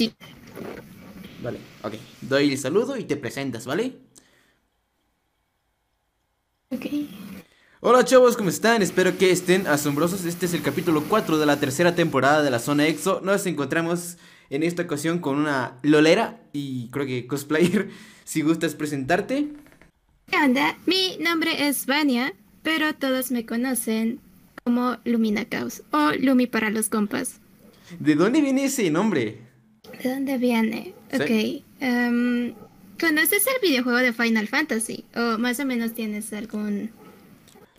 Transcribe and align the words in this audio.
Sí. 0.00 0.14
Vale, 1.42 1.58
ok. 1.82 1.92
Doy 2.22 2.52
el 2.52 2.56
saludo 2.56 2.96
y 2.96 3.04
te 3.04 3.18
presentas, 3.18 3.66
¿vale? 3.66 3.98
Ok. 6.70 6.86
Hola 7.80 8.02
chavos, 8.06 8.34
¿cómo 8.38 8.48
están? 8.48 8.80
Espero 8.80 9.18
que 9.18 9.30
estén 9.30 9.66
asombrosos. 9.66 10.24
Este 10.24 10.46
es 10.46 10.54
el 10.54 10.62
capítulo 10.62 11.04
4 11.06 11.36
de 11.36 11.44
la 11.44 11.60
tercera 11.60 11.94
temporada 11.94 12.42
de 12.42 12.50
la 12.50 12.60
Zona 12.60 12.86
EXO. 12.86 13.20
Nos 13.22 13.44
encontramos 13.44 14.16
en 14.48 14.62
esta 14.62 14.84
ocasión 14.84 15.18
con 15.18 15.36
una 15.36 15.78
lolera 15.82 16.40
y 16.54 16.88
creo 16.88 17.04
que 17.04 17.26
cosplayer. 17.26 17.90
Si 18.24 18.40
gustas 18.40 18.74
presentarte. 18.76 19.48
¿Qué 20.30 20.36
onda? 20.36 20.78
Mi 20.86 21.18
nombre 21.18 21.68
es 21.68 21.84
Vania, 21.84 22.32
pero 22.62 22.94
todos 22.94 23.32
me 23.32 23.44
conocen 23.44 24.20
como 24.64 24.96
Lumina 25.04 25.44
Caos 25.44 25.82
o 25.90 26.12
Lumi 26.12 26.46
para 26.46 26.70
los 26.70 26.88
compas. 26.88 27.40
¿De 27.98 28.14
dónde 28.14 28.40
viene 28.40 28.66
ese 28.66 28.88
nombre? 28.88 29.49
¿De 30.02 30.10
dónde 30.10 30.38
viene? 30.38 30.94
Sí. 31.10 31.22
Ok. 31.22 31.30
em, 31.80 32.54
¿Conoces 32.98 33.46
el 33.46 33.66
videojuego 33.68 33.98
de 33.98 34.12
Final 34.12 34.46
Fantasy? 34.46 35.04
¿O 35.16 35.38
más 35.38 35.58
o 35.60 35.64
menos 35.64 35.94
tienes 35.94 36.32
algún... 36.32 36.90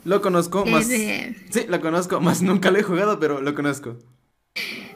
Lo 0.04 0.22
conozco, 0.22 0.66
más... 0.66 0.88
de- 0.90 1.36
Sí, 1.52 1.66
lo 1.68 1.80
conozco, 1.82 2.20
más 2.28 2.42
nunca 2.42 2.72
lo 2.72 2.80
he 2.80 2.84
jugado, 2.84 3.20
pero 3.20 3.42
lo 3.42 3.54
conozco. 3.54 3.98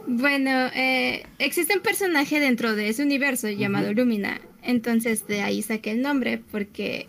Bueno, 0.08 0.68
eh, 0.76 1.26
existe 1.40 1.76
un 1.76 1.82
personaje 1.82 2.40
dentro 2.40 2.76
de 2.76 2.90
ese 2.90 3.04
universo 3.04 3.50
llamado 3.50 3.94
Lumina. 3.94 4.40
Entonces 4.62 5.28
de 5.28 5.42
ahí 5.42 5.62
saqué 5.62 5.92
el 5.92 6.02
nombre 6.02 6.40
porque 6.52 7.08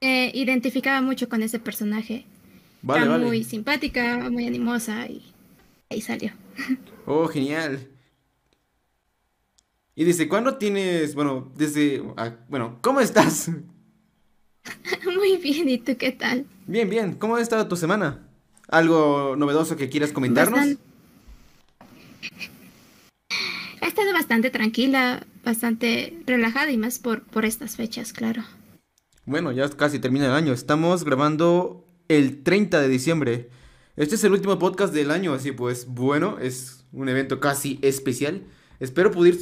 me 0.00 0.30
identificaba 0.34 1.00
mucho 1.00 1.28
con 1.28 1.42
ese 1.42 1.58
personaje. 1.58 2.24
Vale, 2.82 3.06
Era 3.06 3.12
vale. 3.12 3.26
muy 3.26 3.44
simpática, 3.44 4.28
muy 4.30 4.46
animosa 4.46 5.06
y 5.06 5.22
ahí 5.90 6.00
salió. 6.00 6.32
Oh, 7.06 7.28
genial. 7.28 7.91
¿Y 9.94 10.04
desde 10.04 10.28
cuándo 10.28 10.56
tienes, 10.56 11.14
bueno, 11.14 11.52
desde, 11.56 12.02
ah, 12.16 12.36
bueno, 12.48 12.78
¿cómo 12.80 13.00
estás? 13.00 13.50
muy 15.04 15.36
bien, 15.36 15.68
¿y 15.68 15.78
tú 15.78 15.96
qué 15.98 16.12
tal? 16.12 16.46
Bien, 16.66 16.88
bien, 16.88 17.14
¿cómo 17.14 17.36
ha 17.36 17.40
estado 17.40 17.68
tu 17.68 17.76
semana? 17.76 18.26
¿Algo 18.68 19.36
novedoso 19.36 19.76
que 19.76 19.88
quieras 19.90 20.12
comentarnos? 20.12 20.58
Bastan- 20.60 20.78
He 23.82 23.86
estado 23.86 24.12
bastante 24.12 24.50
tranquila, 24.50 25.26
bastante 25.44 26.16
relajada 26.26 26.70
y 26.70 26.78
más 26.78 26.98
por, 26.98 27.24
por 27.24 27.44
estas 27.44 27.76
fechas, 27.76 28.12
claro. 28.12 28.44
Bueno, 29.26 29.52
ya 29.52 29.68
casi 29.68 29.98
termina 29.98 30.26
el 30.26 30.32
año. 30.32 30.52
Estamos 30.52 31.04
grabando 31.04 31.84
el 32.08 32.42
30 32.42 32.80
de 32.80 32.88
diciembre. 32.88 33.50
Este 33.96 34.14
es 34.14 34.24
el 34.24 34.32
último 34.32 34.58
podcast 34.58 34.94
del 34.94 35.10
año, 35.10 35.34
así 35.34 35.52
pues, 35.52 35.86
bueno, 35.86 36.38
es 36.38 36.84
un 36.92 37.08
evento 37.08 37.40
casi 37.40 37.78
especial. 37.82 38.44
Espero 38.82 39.12
poder, 39.12 39.36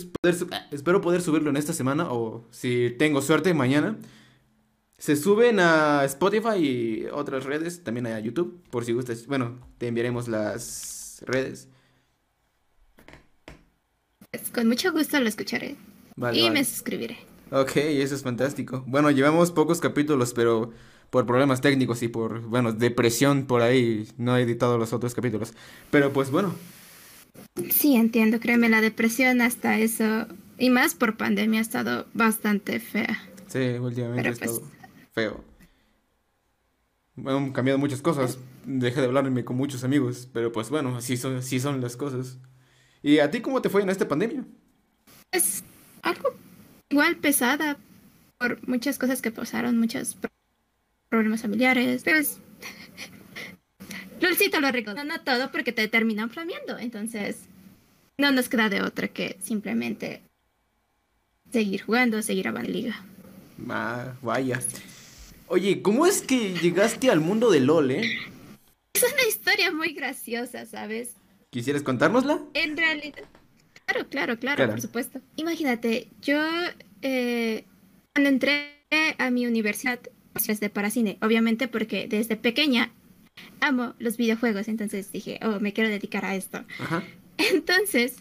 espero 0.70 1.00
poder 1.00 1.22
subirlo 1.22 1.48
en 1.48 1.56
esta 1.56 1.72
semana 1.72 2.12
o 2.12 2.44
si 2.50 2.94
tengo 2.98 3.22
suerte 3.22 3.55
mañana. 3.55 3.97
Se 4.98 5.16
suben 5.16 5.60
a 5.60 6.05
Spotify 6.05 6.58
y 6.58 7.06
otras 7.10 7.44
redes, 7.44 7.82
también 7.82 8.06
a 8.06 8.20
YouTube, 8.20 8.62
por 8.70 8.84
si 8.84 8.92
gustas. 8.92 9.27
Bueno, 9.27 9.58
te 9.78 9.86
enviaremos 9.86 10.28
las 10.28 11.24
redes. 11.27 11.69
Pues, 14.30 14.50
con 14.50 14.69
mucho 14.69 14.92
gusto 14.92 15.19
lo 15.19 15.27
escucharé 15.27 15.77
Vale, 16.16 16.38
y 16.38 16.42
vale. 16.42 16.54
me 16.60 16.64
suscribiré. 16.66 17.16
Ok, 17.50 17.77
eso 17.77 18.14
es 18.14 18.22
fantástico. 18.22 18.84
Bueno, 18.86 19.10
llevamos 19.10 19.52
pocos 19.52 19.80
capítulos, 19.80 20.34
pero 20.34 20.70
por 21.08 21.25
problemas 21.25 21.62
técnicos 21.62 22.02
y 22.02 22.08
por, 22.08 22.42
bueno, 22.42 22.75
depresión 22.75 23.47
por 23.47 23.62
ahí, 23.62 24.06
no 24.19 24.36
he 24.36 24.42
editado 24.42 24.77
los 24.77 24.92
otros 24.92 25.14
capítulos. 25.14 25.54
Pero 25.91 26.12
pues 26.12 26.30
bueno, 26.30 26.54
Sí, 27.70 27.96
entiendo, 27.96 28.41
créeme, 28.41 28.69
la 28.69 28.80
depresión 28.80 29.41
hasta 29.41 29.78
eso, 29.78 30.27
y 30.58 30.70
más 30.70 30.94
por 30.94 31.16
pandemia, 31.16 31.58
ha 31.60 31.62
estado 31.62 32.06
bastante 32.14 32.80
fea. 32.80 33.19
sí, 33.48 33.58
últimamente 33.80 34.22
Pero 34.22 34.34
he 34.34 34.38
pues- 34.38 34.50
estado 34.50 34.70
feo. 35.12 35.44
Han 37.27 37.52
cambiado 37.52 37.78
muchas 37.78 38.00
cosas. 38.00 38.38
Dejé 38.65 39.00
de 39.00 39.06
hablarme 39.06 39.44
con 39.44 39.56
muchos 39.56 39.84
amigos, 39.84 40.28
pero 40.32 40.53
pues 40.53 40.70
bueno, 40.70 40.97
así 40.97 41.16
son, 41.16 41.37
así 41.37 41.60
son 41.60 41.81
las 41.81 41.97
cosas. 41.97 42.38
¿Y 43.03 43.19
a 43.19 43.31
ti 43.31 43.41
cómo 43.41 43.60
te 43.60 43.69
fue 43.69 43.82
en 43.82 43.91
esta 43.91 44.06
pandemia? 44.09 44.44
Es 45.32 45.62
algo 46.03 46.31
igual 46.88 47.16
pesada 47.16 47.76
por 48.38 48.66
muchas 48.69 48.98
cosas 48.98 49.20
que 49.20 49.31
pasaron, 49.31 49.78
muchos 49.78 50.15
pro- 50.15 50.31
problemas 51.09 51.42
familiares, 51.42 52.03
pero 52.04 52.19
es... 52.19 52.38
Lolcito 54.20 54.60
lo. 54.60 54.70
No, 54.94 55.04
no 55.04 55.20
todo 55.22 55.50
porque 55.50 55.72
te 55.72 55.88
terminan 55.88 56.31
flameando, 56.31 56.78
entonces 56.78 57.38
no 58.19 58.31
nos 58.32 58.48
queda 58.48 58.69
de 58.69 58.82
otra 58.82 59.08
que 59.08 59.36
simplemente 59.41 60.22
seguir 61.50 61.82
jugando, 61.82 62.22
seguir 62.22 62.48
avanzando 62.48 62.78
liga. 62.78 63.03
Ah, 63.69 64.14
vaya. 64.22 64.60
Oye, 65.48 65.82
¿cómo 65.82 66.06
es 66.06 66.22
que 66.22 66.54
llegaste 66.54 67.10
al 67.10 67.20
mundo 67.20 67.50
de 67.50 67.60
LOL, 67.60 67.91
eh? 67.91 68.03
Es 68.94 69.03
una 69.03 69.26
historia 69.28 69.72
muy 69.72 69.92
graciosa, 69.94 70.64
¿sabes? 70.66 71.14
¿Quisieras 71.50 71.82
contárnosla? 71.82 72.41
En 72.54 72.76
realidad, 72.76 73.25
claro, 73.86 74.09
claro, 74.09 74.38
claro, 74.38 74.56
Claro. 74.56 74.72
por 74.72 74.80
supuesto. 74.80 75.20
Imagínate, 75.36 76.09
yo 76.22 76.38
eh, 77.03 77.64
cuando 78.14 78.28
entré 78.30 78.70
a 79.19 79.30
mi 79.30 79.47
universidad 79.47 79.98
pues, 80.32 80.60
de 80.60 80.70
Paracine, 80.70 81.19
obviamente 81.22 81.66
porque 81.69 82.06
desde 82.09 82.36
pequeña 82.36 82.92
amo 83.61 83.95
los 83.99 84.17
videojuegos, 84.17 84.69
entonces 84.69 85.12
dije, 85.12 85.39
oh, 85.43 85.61
me 85.61 85.73
quiero 85.73 85.91
dedicar 85.91 86.25
a 86.25 86.34
esto. 86.34 86.65
Ajá. 86.78 87.03
Entonces, 87.39 88.17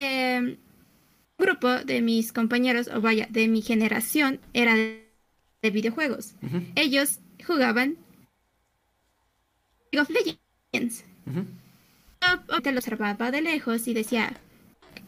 eh, 0.00 0.38
un 0.40 0.58
grupo 1.38 1.68
de 1.68 2.00
mis 2.00 2.32
compañeros, 2.32 2.88
o 2.88 3.00
vaya, 3.00 3.28
de 3.30 3.46
mi 3.46 3.62
generación, 3.62 4.40
era 4.52 4.74
de, 4.74 5.08
de 5.62 5.70
videojuegos. 5.70 6.34
Ellos 6.74 7.20
jugaban 7.46 7.96
League 9.92 10.02
of 10.02 10.10
Legends. 10.10 11.04
ujú. 11.26 11.44
Yo 12.50 12.60
te 12.60 12.72
lo 12.72 12.78
observaba 12.78 13.30
de 13.30 13.40
lejos 13.40 13.86
y 13.86 13.94
decía, 13.94 14.36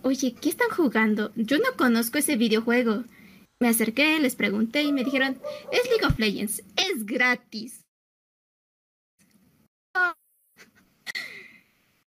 oye, 0.03 0.35
¿qué 0.41 0.49
están 0.49 0.71
jugando? 0.71 1.33
Yo 1.35 1.59
no 1.59 1.77
conozco 1.77 2.19
ese 2.19 2.37
videojuego. 2.37 3.05
Me 3.59 3.69
acerqué, 3.69 4.19
les 4.21 4.37
pregunté 4.37 4.83
y 4.83 4.93
me 4.93 5.05
dijeron, 5.05 5.39
es 5.73 5.85
League 5.91 6.07
of 6.07 6.19
Legends, 6.19 6.63
es 6.77 7.05
gratis. 7.05 7.85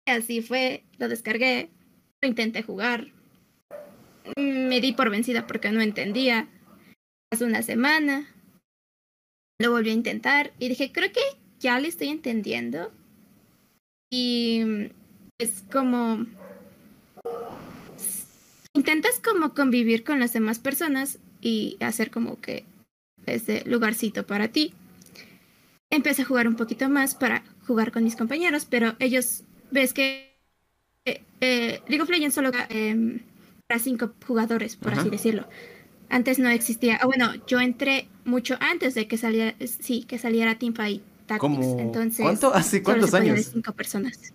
así 0.11 0.41
fue, 0.41 0.83
lo 0.97 1.07
descargué, 1.07 1.69
lo 2.21 2.29
intenté 2.29 2.63
jugar. 2.63 3.11
Me 4.37 4.79
di 4.81 4.93
por 4.93 5.09
vencida 5.09 5.47
porque 5.47 5.71
no 5.71 5.81
entendía. 5.81 6.47
Pasó 7.29 7.45
una 7.45 7.61
semana, 7.61 8.27
lo 9.59 9.71
volví 9.71 9.89
a 9.89 9.93
intentar 9.93 10.51
y 10.59 10.69
dije, 10.69 10.91
creo 10.91 11.11
que 11.11 11.21
ya 11.59 11.79
le 11.79 11.87
estoy 11.87 12.09
entendiendo. 12.09 12.91
Y 14.11 14.89
es 15.37 15.63
como... 15.71 16.25
Intentas 18.73 19.19
como 19.19 19.53
convivir 19.53 20.03
con 20.03 20.19
las 20.19 20.33
demás 20.33 20.59
personas 20.59 21.19
y 21.41 21.77
hacer 21.81 22.09
como 22.09 22.39
que 22.39 22.65
ese 23.25 23.63
lugarcito 23.65 24.25
para 24.25 24.47
ti. 24.49 24.73
Empecé 25.89 26.21
a 26.21 26.25
jugar 26.25 26.47
un 26.47 26.55
poquito 26.55 26.89
más 26.89 27.15
para 27.15 27.43
jugar 27.67 27.91
con 27.91 28.03
mis 28.03 28.15
compañeros, 28.15 28.65
pero 28.65 28.95
ellos, 28.99 29.43
ves 29.71 29.93
que 29.93 30.37
eh, 31.05 31.23
eh, 31.39 31.81
League 31.87 32.01
of 32.01 32.09
Legends 32.09 32.35
solo 32.35 32.51
eh, 32.69 33.21
para 33.67 33.79
cinco 33.79 34.13
jugadores, 34.25 34.75
por 34.75 34.93
así 34.93 35.09
decirlo. 35.09 35.47
Antes 36.09 36.39
no 36.39 36.49
existía. 36.49 36.99
Ah, 37.01 37.05
bueno, 37.05 37.33
yo 37.47 37.59
entré 37.59 38.09
mucho 38.25 38.57
antes 38.59 38.93
de 38.95 39.07
que 39.07 39.17
saliera, 39.17 39.55
sí, 39.65 40.03
que 40.03 40.17
saliera 40.17 40.59
Teamfight 40.59 41.01
Tactics. 41.25 41.39
¿Cómo? 41.39 41.79
Entonces, 41.79 42.21
¿Cuánto? 42.21 42.53
¿Hace 42.53 42.83
cuántos 42.83 43.11
de 43.11 43.17
años? 43.17 43.49
cinco 43.53 43.71
personas. 43.71 44.33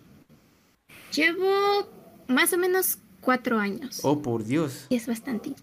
Llevo 1.13 1.87
más 2.27 2.51
o 2.53 2.57
menos 2.57 2.97
cuatro 3.21 3.59
años. 3.59 3.99
Oh, 4.03 4.21
por 4.21 4.43
Dios. 4.43 4.87
Y 4.89 4.95
es 4.95 5.07
bastante. 5.07 5.53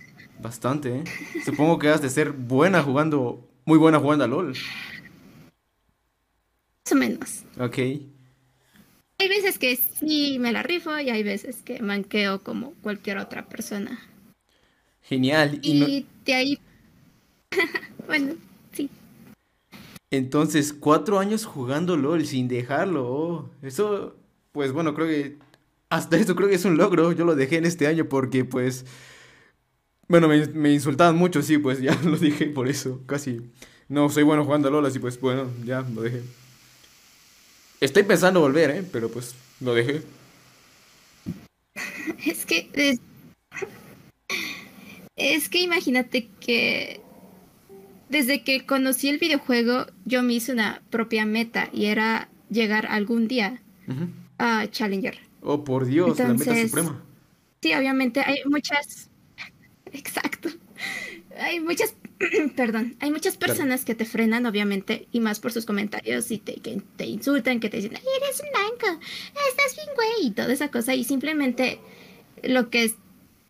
Bastante, 0.41 0.99
¿eh? 0.99 1.05
Supongo 1.45 1.79
que 1.79 1.89
has 1.89 2.01
de 2.01 2.11
ser 2.11 2.33
buena 2.33 2.83
jugando, 2.83 3.49
muy 3.65 3.79
buena 3.79 3.99
jugando 3.99 4.25
a 4.25 4.29
LOL. 4.29 4.55
Más 6.85 6.93
o 6.93 6.95
menos. 6.95 7.45
Ok. 7.59 7.79
Hay 9.19 9.29
veces 9.29 9.59
que 9.59 9.77
sí 9.77 10.39
me 10.39 10.53
la 10.53 10.63
rifo 10.63 10.99
y 10.99 11.11
hay 11.11 11.23
veces 11.23 11.63
que 11.63 11.81
manqueo 11.81 12.43
como 12.43 12.73
cualquier 12.83 13.19
otra 13.19 13.47
persona. 13.47 14.01
Genial. 15.03 15.59
Y 15.63 15.81
no- 15.81 15.87
de 16.25 16.35
ahí. 16.35 16.59
bueno, 18.07 18.35
sí. 18.73 18.91
entonces, 20.11 20.73
cuatro 20.73 21.19
años 21.19 21.45
jugando 21.45 21.97
LOL 21.97 22.25
sin 22.27 22.49
dejarlo. 22.49 23.07
oh, 23.07 23.51
Eso, 23.63 24.17
pues 24.53 24.73
bueno, 24.73 24.95
creo 24.95 25.07
que 25.07 25.37
hasta 25.91 26.17
eso 26.17 26.35
creo 26.35 26.49
que 26.49 26.55
es 26.57 26.65
un 26.65 26.77
logro. 26.77 27.13
Yo 27.13 27.25
lo 27.25 27.35
dejé 27.37 27.57
en 27.59 27.67
este 27.67 27.87
año 27.87 28.09
porque, 28.09 28.45
pues, 28.45 28.85
bueno, 30.09 30.29
me, 30.29 30.47
me 30.49 30.73
insultaban 30.73 31.17
mucho, 31.17 31.43
sí, 31.43 31.59
pues 31.59 31.81
ya 31.83 31.95
lo 32.03 32.17
dije 32.19 32.47
por 32.47 32.69
eso. 32.69 33.01
Casi 33.07 33.41
no 33.89 34.09
soy 34.11 34.23
bueno 34.23 34.45
jugando 34.45 34.69
a 34.69 34.71
LOL, 34.71 34.87
así 34.87 34.99
pues, 34.99 35.21
bueno, 35.21 35.51
ya 35.65 35.83
lo 35.83 36.03
dejé. 36.03 36.23
Estoy 37.85 38.05
pensando 38.05 38.41
volver, 38.41 38.71
¿eh? 38.71 38.83
Pero 38.91 39.11
pues 39.11 39.35
lo 39.61 39.75
dejé. 39.75 40.03
Es 42.25 42.47
que 42.47 42.71
es, 42.73 42.99
es 45.17 45.49
que 45.51 45.61
imagínate 45.61 46.29
que 46.41 47.03
desde 48.09 48.43
que 48.43 48.65
conocí 48.65 49.11
el 49.11 49.19
videojuego 49.19 49.87
yo 50.07 50.23
me 50.23 50.33
hice 50.33 50.53
una 50.53 50.81
propia 50.89 51.27
meta 51.27 51.69
y 51.73 51.87
era 51.87 52.31
llegar 52.49 52.87
algún 52.87 53.29
día 53.29 53.61
a 54.39 54.67
Challenger. 54.71 55.19
Oh, 55.43 55.65
por 55.65 55.85
Dios, 55.85 56.19
la 56.19 56.29
meta 56.29 56.57
suprema. 56.57 57.03
Sí, 57.61 57.75
obviamente 57.75 58.21
hay 58.21 58.39
muchas. 58.47 59.11
Exacto. 59.93 60.49
Hay 61.39 61.61
muchas. 61.61 61.95
Perdón. 62.57 62.97
Hay 63.01 63.11
muchas 63.11 63.37
Claro. 63.37 63.53
personas 63.55 63.85
que 63.85 63.95
te 63.95 64.05
frenan, 64.05 64.47
obviamente, 64.47 65.07
y 65.13 65.21
más 65.21 65.41
por 65.41 65.53
sus 65.53 65.65
comentarios 65.67 66.31
y 66.31 66.39
te, 66.39 66.55
que 66.57 66.81
te 66.97 67.07
insultan, 67.07 67.61
que 67.61 67.69
te 67.69 67.79
dicen, 67.79 67.93
"Ay, 67.97 68.03
eres 68.23 68.41
un 68.41 68.49
blanco, 68.51 69.01
estás 69.51 69.77
bien 69.77 69.89
güey, 69.95 70.29
y 70.29 70.31
toda 70.33 70.53
esa 70.53 70.71
cosa. 70.71 70.95
Y 70.95 71.05
simplemente 71.05 71.79
lo 72.43 72.71
que 72.71 72.85
es- 72.85 72.97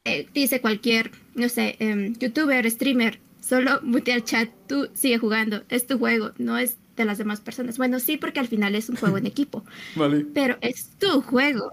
eh, 0.04 0.26
dice 0.34 0.60
cualquier, 0.60 1.10
no 1.34 1.48
sé, 1.48 1.76
em, 1.78 2.14
youtuber, 2.18 2.70
streamer, 2.70 3.20
solo 3.40 3.80
mutea 3.82 4.16
el 4.16 4.24
chat, 4.24 4.50
tú 4.68 4.88
sigue 4.94 5.18
jugando, 5.18 5.64
es 5.68 5.86
tu 5.86 5.98
juego, 5.98 6.32
no 6.38 6.58
es 6.58 6.76
de 6.96 7.04
las 7.04 7.18
demás 7.18 7.40
personas. 7.40 7.76
Bueno, 7.78 7.98
sí, 8.00 8.16
porque 8.16 8.38
al 8.40 8.48
final 8.48 8.74
es 8.74 8.88
un 8.88 8.96
juego 8.96 9.18
en 9.18 9.26
equipo 9.34 9.64
Vale. 9.96 10.24
pero 10.34 10.58
es 10.60 10.90
tu 10.98 11.20
juego. 11.22 11.72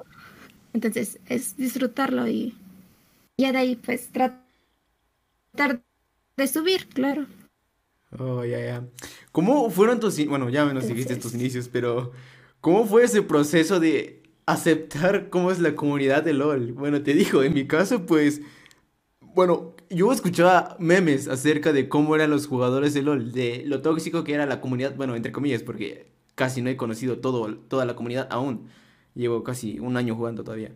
Entonces, 0.74 1.20
es 1.28 1.58
disfrutarlo 1.58 2.28
y 2.28 2.56
ya 3.38 3.52
de 3.52 3.58
ahí, 3.60 3.76
pues, 3.76 4.10
tratar 4.10 5.82
de 6.38 6.48
subir, 6.48 6.88
claro. 6.90 7.26
Oh, 8.18 8.44
ya, 8.44 8.60
ya. 8.60 8.88
¿Cómo 9.32 9.70
fueron 9.70 10.00
tus... 10.00 10.26
Bueno, 10.28 10.50
ya 10.50 10.66
me 10.66 10.74
nos 10.74 10.88
dijiste 10.88 11.16
tus 11.16 11.34
inicios, 11.34 11.70
pero... 11.70 12.12
¿Cómo 12.60 12.86
fue 12.86 13.04
ese 13.04 13.24
proceso 13.24 13.80
de 13.80 14.24
aceptar 14.46 15.30
cómo 15.30 15.52
es 15.52 15.60
la 15.60 15.76
comunidad 15.76 16.24
de 16.24 16.34
LOL? 16.34 16.74
Bueno, 16.74 17.02
te 17.02 17.14
digo, 17.14 17.44
en 17.44 17.54
mi 17.54 17.68
caso, 17.68 18.06
pues... 18.06 18.42
Bueno, 19.34 19.76
yo 19.90 20.12
escuchaba 20.12 20.76
memes 20.78 21.28
acerca 21.30 21.72
de 21.72 21.88
cómo 21.88 22.16
eran 22.16 22.30
los 22.30 22.48
jugadores 22.48 22.94
de 22.94 23.02
LOL, 23.02 23.32
de 23.32 23.64
lo 23.66 23.82
tóxico 23.82 24.26
que 24.26 24.34
era 24.34 24.46
la 24.46 24.60
comunidad, 24.60 24.96
bueno, 24.96 25.16
entre 25.16 25.32
comillas, 25.32 25.64
porque 25.64 26.12
casi 26.36 26.62
no 26.62 26.70
he 26.70 26.76
conocido 26.76 27.20
todo, 27.20 27.56
toda 27.56 27.86
la 27.86 27.96
comunidad 27.96 28.28
aún. 28.30 28.68
Llevo 29.16 29.44
casi 29.44 29.80
un 29.80 29.96
año 29.96 30.16
jugando 30.16 30.44
todavía. 30.44 30.74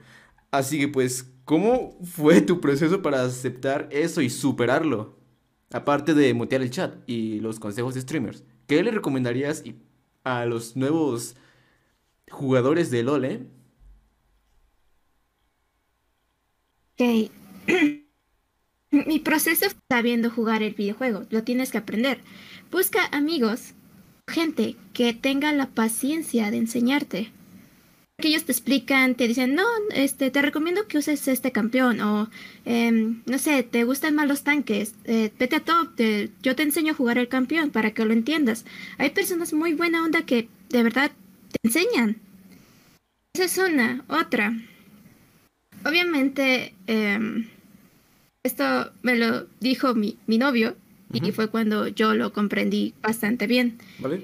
Así 0.51 0.79
que 0.79 0.87
pues, 0.87 1.33
¿cómo 1.43 1.97
fue 2.03 2.41
tu 2.41 2.61
proceso 2.61 3.01
para 3.01 3.23
aceptar 3.23 3.89
eso 3.91 4.21
y 4.21 4.29
superarlo? 4.29 5.17
Aparte 5.71 6.13
de 6.13 6.33
mutear 6.33 6.61
el 6.61 6.69
chat 6.69 6.95
y 7.07 7.39
los 7.39 7.59
consejos 7.59 7.93
de 7.93 8.01
streamers, 8.01 8.43
¿qué 8.67 8.83
le 8.83 8.91
recomendarías 8.91 9.63
a 10.23 10.45
los 10.45 10.75
nuevos 10.75 11.35
jugadores 12.29 12.91
de 12.91 13.03
LOL, 13.03 13.25
eh? 13.25 13.47
Ok. 16.93 17.31
Mi 18.91 19.19
proceso 19.19 19.65
es 19.65 19.75
sabiendo 19.89 20.29
jugar 20.29 20.63
el 20.63 20.73
videojuego, 20.73 21.23
lo 21.29 21.43
tienes 21.43 21.71
que 21.71 21.79
aprender. 21.79 22.21
Busca 22.71 23.05
amigos, 23.11 23.73
gente 24.27 24.77
que 24.93 25.13
tenga 25.13 25.51
la 25.51 25.67
paciencia 25.71 26.49
de 26.51 26.57
enseñarte. 26.57 27.31
Que 28.17 28.29
ellos 28.29 28.45
te 28.45 28.53
explican, 28.53 29.15
te 29.15 29.27
dicen, 29.27 29.55
no, 29.55 29.65
este, 29.93 30.31
te 30.31 30.41
recomiendo 30.41 30.87
que 30.87 30.97
uses 30.97 31.27
este 31.27 31.51
campeón, 31.51 31.99
o 31.99 32.29
em, 32.63 33.21
no 33.25 33.37
sé, 33.37 33.61
te 33.63 33.83
gustan 33.83 34.15
más 34.15 34.25
los 34.27 34.43
tanques, 34.43 34.95
eh, 35.03 35.31
vete 35.37 35.57
a 35.57 35.59
top, 35.59 35.95
te- 35.95 36.29
yo 36.41 36.55
te 36.55 36.63
enseño 36.63 36.93
a 36.93 36.95
jugar 36.95 37.17
el 37.17 37.27
campeón 37.27 37.71
para 37.71 37.91
que 37.91 38.05
lo 38.05 38.13
entiendas. 38.13 38.63
Hay 38.97 39.09
personas 39.09 39.51
muy 39.51 39.73
buena 39.73 40.01
onda 40.03 40.25
que 40.25 40.47
de 40.69 40.83
verdad 40.83 41.11
te 41.51 41.59
enseñan. 41.63 42.15
Esa 43.33 43.43
es 43.45 43.57
una. 43.57 44.05
Otra. 44.07 44.53
Obviamente, 45.83 46.73
em, 46.87 47.47
esto 48.43 48.91
me 49.03 49.15
lo 49.17 49.45
dijo 49.59 49.93
mi, 49.93 50.17
mi 50.25 50.37
novio 50.37 50.77
y 51.11 51.31
fue 51.31 51.49
cuando 51.49 51.87
yo 51.89 52.13
lo 52.15 52.31
comprendí 52.31 52.93
bastante 53.01 53.45
bien. 53.45 53.77
¿Vale? 53.99 54.21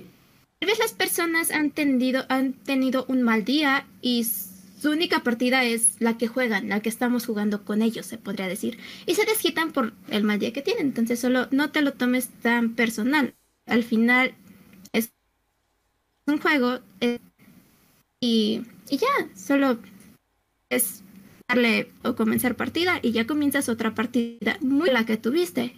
Tal 0.61 0.67
vez 0.67 0.77
las 0.77 0.93
personas 0.93 1.49
han, 1.49 1.71
tendido, 1.71 2.23
han 2.29 2.53
tenido 2.53 3.05
un 3.07 3.23
mal 3.23 3.43
día 3.43 3.87
y 3.99 4.25
su 4.25 4.91
única 4.91 5.23
partida 5.23 5.63
es 5.63 5.95
la 5.99 6.19
que 6.19 6.27
juegan, 6.27 6.69
la 6.69 6.81
que 6.81 6.89
estamos 6.89 7.25
jugando 7.25 7.65
con 7.65 7.81
ellos, 7.81 8.05
se 8.05 8.19
podría 8.19 8.47
decir. 8.47 8.77
Y 9.07 9.15
se 9.15 9.25
desquitan 9.25 9.71
por 9.71 9.93
el 10.09 10.23
mal 10.23 10.37
día 10.37 10.53
que 10.53 10.61
tienen. 10.61 10.85
Entonces 10.85 11.19
solo 11.19 11.47
no 11.49 11.71
te 11.71 11.81
lo 11.81 11.93
tomes 11.93 12.29
tan 12.43 12.75
personal. 12.75 13.33
Al 13.65 13.83
final 13.83 14.35
es 14.93 15.11
un 16.27 16.37
juego 16.37 16.79
eh, 16.99 17.17
y, 18.19 18.61
y 18.87 18.97
ya, 18.97 19.07
solo 19.35 19.79
es 20.69 21.01
darle 21.47 21.91
o 22.03 22.15
comenzar 22.15 22.55
partida 22.55 22.99
y 23.01 23.13
ya 23.13 23.25
comienzas 23.25 23.67
otra 23.67 23.95
partida 23.95 24.59
muy 24.61 24.91
la 24.91 25.07
que 25.07 25.17
tuviste. 25.17 25.75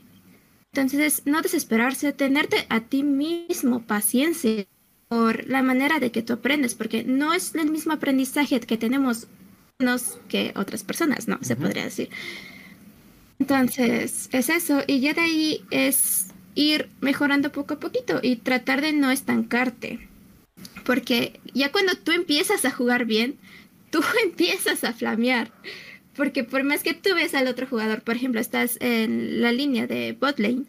Entonces, 0.74 1.22
no 1.26 1.42
desesperarse, 1.42 2.12
tenerte 2.12 2.66
a 2.68 2.82
ti 2.82 3.04
mismo 3.04 3.84
paciencia 3.84 4.66
por 5.14 5.48
la 5.48 5.62
manera 5.62 6.00
de 6.00 6.12
que 6.12 6.24
tú 6.24 6.34
aprendes, 6.34 6.74
porque 6.74 7.04
no 7.04 7.36
es 7.36 7.54
el 7.54 7.70
mismo 7.70 7.94
aprendizaje 7.94 8.60
que 8.62 8.78
tenemos 8.78 9.28
unos 9.80 10.18
que 10.28 10.54
otras 10.56 10.82
personas, 10.82 11.28
¿no? 11.28 11.38
Se 11.44 11.56
podría 11.56 11.84
decir. 11.84 12.10
Entonces, 13.38 14.28
es 14.32 14.50
eso, 14.50 14.82
y 14.88 15.02
ya 15.02 15.14
de 15.14 15.22
ahí 15.22 15.66
es 15.70 16.30
ir 16.56 16.90
mejorando 17.00 17.52
poco 17.52 17.76
a 17.76 17.80
poquito 17.80 18.22
y 18.24 18.38
tratar 18.38 18.82
de 18.82 18.92
no 18.92 19.12
estancarte. 19.12 20.00
Porque 20.84 21.40
ya 21.54 21.72
cuando 21.72 21.94
tú 21.94 22.12
empiezas 22.12 22.66
a 22.66 22.72
jugar 22.72 23.06
bien, 23.06 23.38
tú 23.92 24.02
empiezas 24.24 24.84
a 24.84 24.94
flamear. 24.94 25.52
Porque 26.16 26.44
por 26.44 26.64
más 26.64 26.82
que 26.82 26.96
tú 26.96 27.14
ves 27.14 27.36
al 27.36 27.48
otro 27.48 27.68
jugador, 27.68 28.02
por 28.02 28.16
ejemplo, 28.16 28.42
estás 28.42 28.78
en 28.80 29.44
la 29.44 29.52
línea 29.52 29.86
de 29.86 30.18
bot 30.20 30.40
lane, 30.40 30.64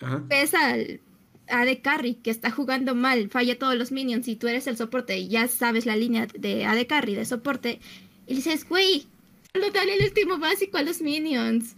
Ajá. 0.00 0.24
ves 0.26 0.54
al 0.54 1.02
AD 1.50 1.80
Carry 1.82 2.14
que 2.14 2.30
está 2.30 2.50
jugando 2.50 2.94
mal, 2.94 3.30
falla 3.30 3.58
todos 3.58 3.74
los 3.76 3.92
minions 3.92 4.28
y 4.28 4.36
tú 4.36 4.48
eres 4.48 4.66
el 4.66 4.76
soporte 4.76 5.28
ya 5.28 5.48
sabes 5.48 5.86
la 5.86 5.96
línea 5.96 6.26
de 6.26 6.64
AD 6.64 6.86
Carry 6.86 7.14
de 7.14 7.24
soporte 7.24 7.80
y 8.26 8.34
dices, 8.34 8.68
güey, 8.68 9.06
solo 9.52 9.70
dale 9.70 9.94
el 9.96 10.04
último 10.04 10.38
básico 10.38 10.76
a 10.76 10.82
los 10.82 11.00
minions. 11.00 11.74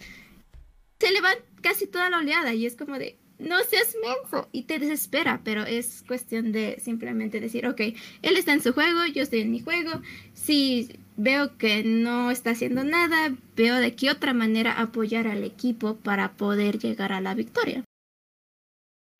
Se 0.98 1.12
le 1.12 1.20
va 1.20 1.30
casi 1.62 1.86
toda 1.86 2.10
la 2.10 2.18
oleada 2.18 2.52
y 2.52 2.66
es 2.66 2.76
como 2.76 2.98
de, 2.98 3.16
no 3.38 3.56
seas 3.64 3.96
menso 4.02 4.48
y 4.52 4.64
te 4.64 4.78
desespera, 4.78 5.40
pero 5.44 5.64
es 5.64 6.04
cuestión 6.06 6.52
de 6.52 6.78
simplemente 6.82 7.40
decir, 7.40 7.66
ok, 7.66 7.80
él 8.22 8.36
está 8.36 8.52
en 8.52 8.62
su 8.62 8.72
juego, 8.72 9.06
yo 9.06 9.22
estoy 9.22 9.40
en 9.40 9.50
mi 9.50 9.60
juego, 9.60 10.02
si 10.34 10.90
veo 11.16 11.56
que 11.56 11.84
no 11.84 12.30
está 12.30 12.50
haciendo 12.50 12.84
nada, 12.84 13.34
veo 13.56 13.76
de 13.76 13.94
qué 13.94 14.10
otra 14.10 14.34
manera 14.34 14.72
apoyar 14.72 15.26
al 15.26 15.44
equipo 15.44 15.96
para 15.96 16.32
poder 16.32 16.78
llegar 16.78 17.12
a 17.12 17.20
la 17.20 17.34
victoria. 17.34 17.84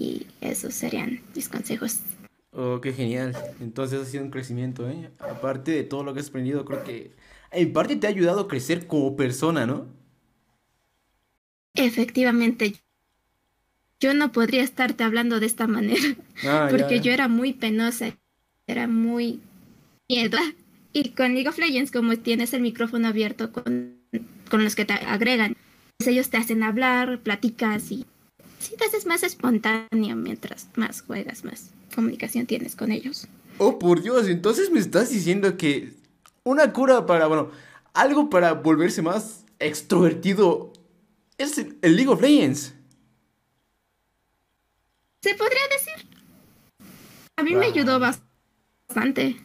Y 0.01 0.27
esos 0.41 0.75
serían 0.75 1.21
mis 1.37 1.49
consejos. 1.49 2.01
Oh, 2.53 2.81
qué 2.81 2.93
genial. 2.93 3.37
Entonces 3.61 4.01
ha 4.01 4.05
sido 4.05 4.25
un 4.25 4.31
crecimiento, 4.31 4.89
¿eh? 4.89 5.11
Aparte 5.21 5.71
de 5.73 5.85
todo 5.85 6.03
lo 6.05 6.15
que 6.15 6.21
has 6.21 6.29
aprendido, 6.29 6.65
creo 6.65 6.83
que 6.83 7.17
en 7.53 7.73
parte 7.73 7.97
te 7.97 8.07
ha 8.07 8.11
ayudado 8.11 8.41
a 8.43 8.49
crecer 8.49 8.87
como 8.87 9.17
persona, 9.17 9.67
¿no? 9.67 9.87
Efectivamente, 11.75 12.75
yo 14.01 14.15
no 14.15 14.33
podría 14.33 14.63
estarte 14.63 15.05
hablando 15.05 15.41
de 15.41 15.47
esta 15.47 15.67
manera, 15.67 16.03
Ah, 16.45 16.69
porque 16.71 16.97
ya. 16.97 17.03
yo 17.03 17.13
era 17.13 17.29
muy 17.29 17.53
penosa, 17.53 18.17
era 18.67 18.87
muy 18.89 19.41
miedo. 20.09 20.39
Y 20.93 21.11
con 21.11 21.35
League 21.35 21.49
of 21.49 21.59
Legends, 21.59 21.93
como 21.93 22.17
tienes 22.19 22.53
el 22.55 22.63
micrófono 22.63 23.09
abierto 23.09 23.53
con, 23.53 23.97
con 24.51 24.65
los 24.65 24.75
que 24.75 24.85
te 24.85 24.95
agregan, 24.95 25.55
pues 25.99 26.09
ellos 26.09 26.31
te 26.31 26.39
hacen 26.39 26.63
hablar, 26.65 27.21
platicas 27.23 27.93
y 27.93 28.07
sí 28.61 28.77
te 28.77 28.85
haces 28.85 29.07
más 29.07 29.25
espontáneo 29.25 30.15
mientras 30.15 30.69
más 30.77 31.03
juegas, 31.03 31.45
más 31.45 31.71
comunicación 31.95 32.47
tienes 32.47 32.77
con 32.77 32.93
ellos. 32.93 33.27
Oh, 33.59 33.79
por 33.79 34.03
Dios, 34.03 34.29
entonces 34.29 34.71
me 34.71 34.79
estás 34.79 35.11
diciendo 35.11 35.57
que 35.57 35.95
una 36.45 36.73
cura 36.73 37.07
para, 37.07 37.27
bueno, 37.27 37.51
algo 37.93 38.31
para 38.31 38.53
volverse 38.53 39.03
más 39.03 39.45
extrovertido 39.59 40.73
es 41.37 41.59
el, 41.59 41.77
el 41.83 41.97
League 41.97 42.11
of 42.11 42.23
Legends. 42.23 42.75
Se 45.23 45.35
podría 45.35 45.61
decir. 45.73 46.09
A 47.37 47.43
mí 47.43 47.55
me 47.55 47.67
ayudó 47.67 47.99
bastante. 47.99 49.37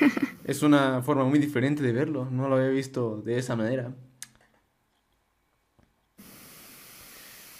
Es 0.44 0.62
una 0.62 1.02
forma 1.02 1.24
muy 1.24 1.38
diferente 1.38 1.82
de 1.82 1.92
verlo, 1.92 2.28
no 2.30 2.48
lo 2.48 2.56
había 2.56 2.68
visto 2.68 3.22
de 3.22 3.38
esa 3.38 3.56
manera. 3.56 3.94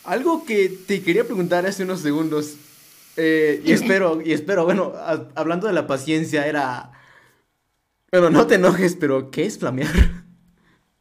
Algo 0.04 0.44
que 0.44 0.68
te 0.68 1.02
quería 1.02 1.24
preguntar 1.24 1.66
hace 1.66 1.82
unos 1.84 2.00
segundos, 2.00 2.56
eh, 3.16 3.62
y 3.64 3.72
espero, 3.72 4.20
y 4.22 4.32
espero, 4.32 4.64
bueno, 4.64 4.92
a- 4.96 5.28
hablando 5.34 5.66
de 5.66 5.72
la 5.72 5.86
paciencia, 5.86 6.46
era... 6.46 6.92
Bueno, 8.10 8.30
no 8.30 8.46
te 8.46 8.54
enojes, 8.54 8.96
pero 8.96 9.30
¿qué 9.30 9.44
es 9.46 9.58
flamear? 9.58 9.90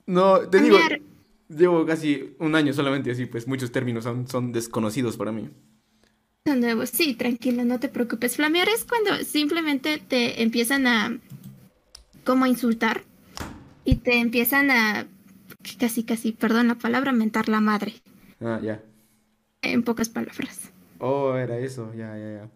No, 0.06 0.40
te 0.50 0.60
digo, 0.60 0.78
Flamear. 0.80 1.02
llevo 1.48 1.86
casi 1.86 2.36
un 2.40 2.56
año 2.56 2.74
solamente 2.74 3.12
así, 3.12 3.26
pues 3.26 3.48
muchos 3.48 3.72
términos 3.72 4.04
son, 4.04 4.28
son 4.28 4.52
desconocidos 4.52 5.16
para 5.16 5.32
mí. 5.32 5.50
Son 6.46 6.60
nuevos. 6.62 6.90
Sí, 6.90 7.16
tranquilo, 7.16 7.64
no 7.66 7.80
te 7.80 7.90
preocupes. 7.90 8.36
Flamear 8.36 8.68
es 8.70 8.86
cuando 8.86 9.24
simplemente 9.26 9.98
te 10.00 10.42
empiezan 10.44 10.88
a 10.88 11.18
como 12.24 12.46
a 12.46 12.50
insultar 12.50 13.04
y 13.86 13.96
te 13.96 14.20
empiezan 14.20 14.72
a 14.72 15.08
casi, 15.80 16.04
casi, 16.04 16.32
perdón 16.32 16.68
la 16.70 16.76
palabra, 16.76 17.12
mentar 17.12 17.50
la 17.50 17.60
madre. 17.60 17.94
Ah, 18.42 18.60
ya. 18.62 18.82
En 19.64 19.84
pocas 19.84 20.10
palabras. 20.10 20.72
Oh, 21.00 21.36
era 21.36 21.58
eso, 21.58 21.92
ya, 21.94 22.16
ya, 22.18 22.32
ya. 22.34 22.52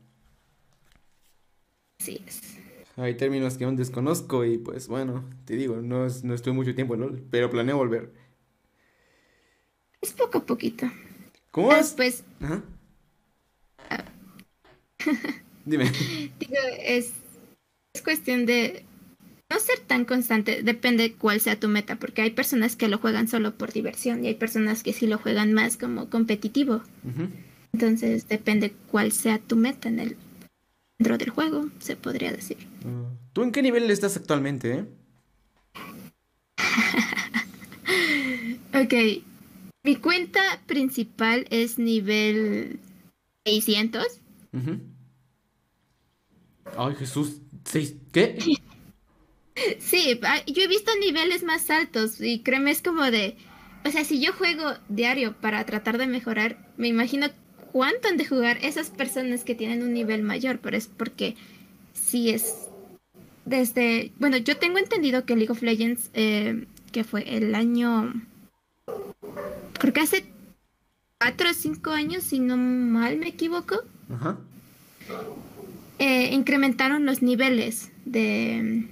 Sí 2.00 2.22
es. 2.28 2.58
Hay 2.96 3.16
términos 3.16 3.58
que 3.58 3.66
aún 3.66 3.76
desconozco 3.76 4.44
y 4.46 4.58
pues 4.58 4.88
bueno, 4.88 5.24
te 5.46 5.56
digo, 5.56 5.78
no, 5.78 6.06
es- 6.06 6.24
no 6.24 6.34
estuve 6.34 6.54
mucho 6.54 6.74
tiempo 6.76 6.94
en 6.96 7.02
LOL, 7.02 7.24
pero 7.30 7.50
planeo 7.50 7.78
volver. 7.78 8.12
Es 10.02 10.14
poco 10.14 10.40
a 10.40 10.46
poquito. 10.46 10.88
¿Cómo 11.52 11.68
vas? 11.68 11.96
Después, 11.96 12.24
Ajá. 12.42 12.64
Dime. 15.66 15.86
digo, 16.40 16.56
es, 16.80 17.12
es 17.94 18.02
cuestión 18.02 18.46
de 18.46 18.86
no 19.50 19.60
ser 19.60 19.80
tan 19.80 20.06
constante. 20.06 20.64
Depende 20.64 21.14
cuál 21.14 21.40
sea 21.40 21.60
tu 21.60 21.68
meta, 21.68 21.98
porque 21.98 22.22
hay 22.22 22.32
personas 22.32 22.76
que 22.76 22.88
lo 22.88 22.98
juegan 22.98 23.28
solo 23.28 23.56
por 23.56 23.72
diversión 23.72 24.24
y 24.24 24.28
hay 24.28 24.36
personas 24.36 24.84
que 24.84 24.94
sí 24.94 25.08
lo 25.08 25.18
juegan 25.18 25.54
más 25.54 25.78
como 25.78 26.10
competitivo. 26.10 26.82
Entonces 27.74 28.28
depende 28.28 28.74
cuál 28.92 29.12
sea 29.12 29.40
tu 29.40 29.56
meta 29.56 29.90
en 29.90 30.00
el 30.00 30.18
dentro 31.00 31.18
del 31.18 31.30
juego, 31.30 31.70
se 31.80 31.96
podría 31.96 32.32
decir. 32.32 32.58
Ah, 32.86 33.10
¿Tú 33.34 33.44
en 33.44 33.52
qué 33.52 33.62
nivel 33.62 33.90
estás 33.90 34.18
actualmente, 34.18 34.74
eh? 34.74 34.86
Ok, 38.74 38.94
mi 39.84 39.96
cuenta 39.96 40.42
principal 40.68 41.48
es 41.50 41.80
nivel 41.80 42.80
600. 43.46 44.06
Ujú. 44.54 44.80
Ay, 46.78 46.96
Jesús. 46.96 47.42
¿Seis? 47.64 47.96
¿Qué? 48.12 48.38
Sí, 49.80 50.20
ah, 50.24 50.42
yo 50.46 50.64
he 50.64 50.68
visto 50.68 50.92
niveles 51.00 51.44
más 51.44 51.70
altos 51.70 52.22
y 52.22 52.40
créeme, 52.40 52.72
es 52.72 52.82
como 52.82 53.04
de... 53.04 53.36
O 53.86 53.90
sea, 53.92 54.04
si 54.04 54.20
yo 54.20 54.34
juego 54.34 54.74
diario 54.90 55.34
para 55.40 55.66
tratar 55.66 55.98
de 55.98 56.08
mejorar, 56.08 56.58
me 56.78 56.88
imagino 56.88 57.28
cuánto 57.72 58.08
han 58.08 58.18
de 58.18 58.26
jugar 58.26 58.58
esas 58.62 58.90
personas 58.90 59.44
que 59.44 59.56
tienen 59.56 59.84
un 59.84 59.94
nivel 59.94 60.24
mayor, 60.24 60.60
pero 60.60 60.78
es 60.78 60.88
porque 60.88 61.36
sí 61.94 62.30
es... 62.30 62.68
Desde... 63.46 64.12
Bueno, 64.20 64.38
yo 64.38 64.58
tengo 64.58 64.78
entendido 64.78 65.26
que 65.26 65.36
League 65.36 65.52
of 65.52 65.62
Legends, 65.62 66.10
eh, 66.14 66.66
que 66.92 67.04
fue 67.04 67.38
el 67.38 67.56
año... 67.56 68.14
Creo 69.80 69.94
que 69.94 70.02
hace 70.02 70.26
4 71.20 71.50
o 71.50 71.54
5 71.54 71.92
años, 71.92 72.24
si 72.24 72.40
no 72.40 72.58
mal 72.58 73.18
me 73.18 73.28
equivoco, 73.28 73.82
Ajá. 74.14 74.38
eh, 76.00 76.30
incrementaron 76.34 77.06
los 77.06 77.22
niveles 77.22 77.92
de, 78.06 78.88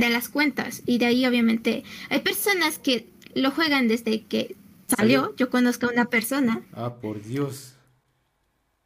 de 0.00 0.10
las 0.10 0.28
cuentas. 0.28 0.82
Y 0.86 0.98
de 0.98 1.06
ahí, 1.06 1.24
obviamente, 1.26 1.84
hay 2.08 2.20
personas 2.20 2.78
que 2.78 3.06
lo 3.34 3.50
juegan 3.50 3.86
desde 3.88 4.22
que 4.22 4.56
salió. 4.88 5.20
Salió. 5.22 5.36
Yo 5.36 5.50
conozco 5.50 5.86
a 5.86 5.90
una 5.92 6.06
persona 6.06 6.62
Ah, 6.72 6.94
por 7.00 7.22
Dios. 7.22 7.74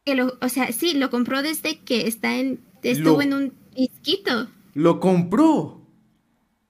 que 0.05 0.13
lo, 0.15 0.37
o 0.41 0.49
sea, 0.49 0.71
sí, 0.71 0.93
lo 0.93 1.09
compró 1.09 1.41
desde 1.41 1.79
que 1.79 2.07
está 2.07 2.35
en, 2.37 2.59
estuvo 2.83 3.15
Lo- 3.17 3.21
en 3.23 3.33
un 3.33 3.53
disquito. 3.75 4.47
¡Lo 4.75 4.99
compró! 4.99 5.81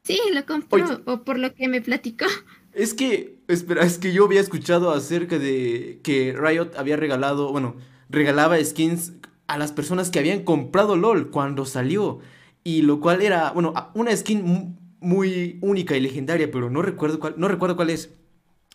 Sí, 0.03 0.19
lo 0.31 0.45
compró, 0.45 0.85
Oye. 0.85 0.97
o 1.05 1.23
por 1.23 1.39
lo 1.39 1.53
que 1.53 1.67
me 1.67 1.81
platicó. 1.81 2.25
Es 2.73 2.93
que, 2.93 3.39
espera, 3.47 3.83
es 3.83 3.97
que 3.97 4.13
yo 4.13 4.25
había 4.25 4.39
escuchado 4.39 4.91
acerca 4.91 5.39
de 5.39 5.99
que 6.03 6.33
Riot 6.37 6.71
había 6.77 6.95
regalado, 6.95 7.51
bueno, 7.51 7.75
regalaba 8.09 8.63
skins 8.63 9.13
a 9.47 9.57
las 9.57 9.71
personas 9.71 10.11
que 10.11 10.19
habían 10.19 10.43
comprado 10.43 10.95
LOL 10.95 11.31
cuando 11.31 11.65
salió. 11.65 12.19
Y 12.65 12.83
lo 12.83 13.01
cual 13.01 13.23
era, 13.23 13.53
bueno, 13.53 13.73
una 13.95 14.15
skin 14.17 14.43
mu- 14.45 14.75
muy 15.01 15.59
única 15.63 15.97
y 15.97 16.01
legendaria, 16.01 16.51
pero 16.51 16.69
no 16.71 16.83
recuerdo 16.83 17.19
cuál, 17.21 17.35
no 17.37 17.47
recuerdo 17.49 17.77
cuál 17.77 17.91
es. 17.91 18.11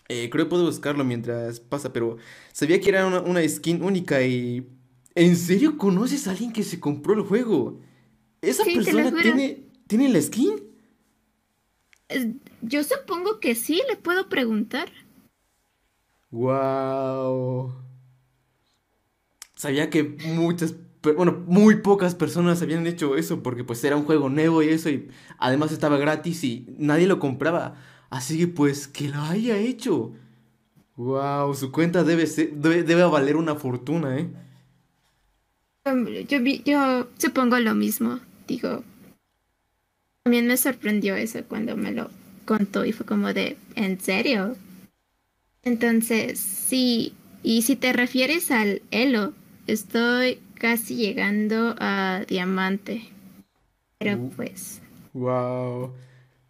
Eh, 0.09 0.31
creo 0.31 0.47
que 0.47 0.51
puedo 0.51 0.67
buscarlo 0.67 1.05
mientras 1.05 1.61
pasa, 1.61 1.93
pero 1.93 2.19
sabía 2.53 2.81
que 2.81 2.91
era 2.91 3.07
una, 3.07 3.21
una 3.23 3.49
skin 3.49 3.83
única 3.83 4.23
y... 4.23 4.69
¿En 5.17 5.37
serio 5.37 5.79
conoces 5.79 6.29
a 6.29 6.33
alguien 6.33 6.53
que 6.53 6.63
se 6.65 6.81
compró 6.81 7.15
el 7.15 7.23
juego? 7.23 7.81
¿Esa 8.43 8.65
Sí, 8.65 8.73
persona 8.73 9.21
tiene, 9.21 9.65
tiene 9.89 10.09
la 10.11 10.21
skin? 10.23 10.61
Eh, 12.11 12.35
Yo 12.61 12.85
supongo 12.85 13.41
que 13.41 13.55
sí, 13.55 13.81
le 13.89 13.97
puedo 13.97 14.29
preguntar. 14.29 14.93
Wow. 16.33 17.73
Sabía 19.55 19.91
que 19.91 20.03
muchas, 20.03 20.75
pe- 21.01 21.13
bueno, 21.13 21.43
muy 21.47 21.77
pocas 21.77 22.15
personas 22.15 22.63
habían 22.63 22.87
hecho 22.87 23.17
eso 23.17 23.43
porque 23.43 23.65
pues 23.65 23.83
era 23.85 23.97
un 23.97 24.05
juego 24.05 24.29
nuevo 24.29 24.63
y 24.63 24.69
eso 24.69 24.91
y 24.91 25.09
además 25.39 25.73
estaba 25.73 25.99
gratis 25.99 26.45
y 26.45 26.67
nadie 26.79 27.07
lo 27.07 27.19
compraba. 27.19 27.77
Así 28.11 28.39
que 28.39 28.49
pues 28.49 28.89
que 28.89 29.09
lo 29.09 29.21
haya 29.23 29.57
hecho. 29.59 30.13
Wow, 30.97 31.55
su 31.55 31.73
cuenta 31.73 32.05
debe 32.05 32.27
ser, 32.27 32.53
debe, 32.55 32.83
debe 32.85 33.05
valer 33.05 33.37
una 33.37 33.57
fortuna, 33.57 34.19
¿eh? 34.19 34.31
Um, 35.87 36.07
Yo, 36.29 36.39
yo 36.65 37.09
supongo 37.19 37.59
lo 37.59 37.75
mismo, 37.75 38.21
digo. 38.47 38.85
También 40.25 40.47
me 40.47 40.57
sorprendió 40.57 41.17
eso 41.17 41.45
cuando 41.49 41.77
me 41.77 41.93
lo 41.93 42.11
contó 42.45 42.85
y 42.85 42.93
fue 42.93 43.07
como 43.07 43.33
de, 43.33 43.57
¿en 43.75 44.01
serio? 44.01 44.57
Entonces, 45.63 46.39
sí, 46.41 47.15
y 47.43 47.63
si 47.63 47.77
te 47.77 47.93
refieres 47.93 48.51
al 48.51 48.83
Elo, 48.91 49.33
estoy 49.67 50.39
casi 50.61 50.95
llegando 50.97 51.75
a 51.79 52.25
Diamante. 52.29 53.03
Pero 53.99 54.17
Uh. 54.17 54.31
pues, 54.37 54.81
Wow. 55.13 55.93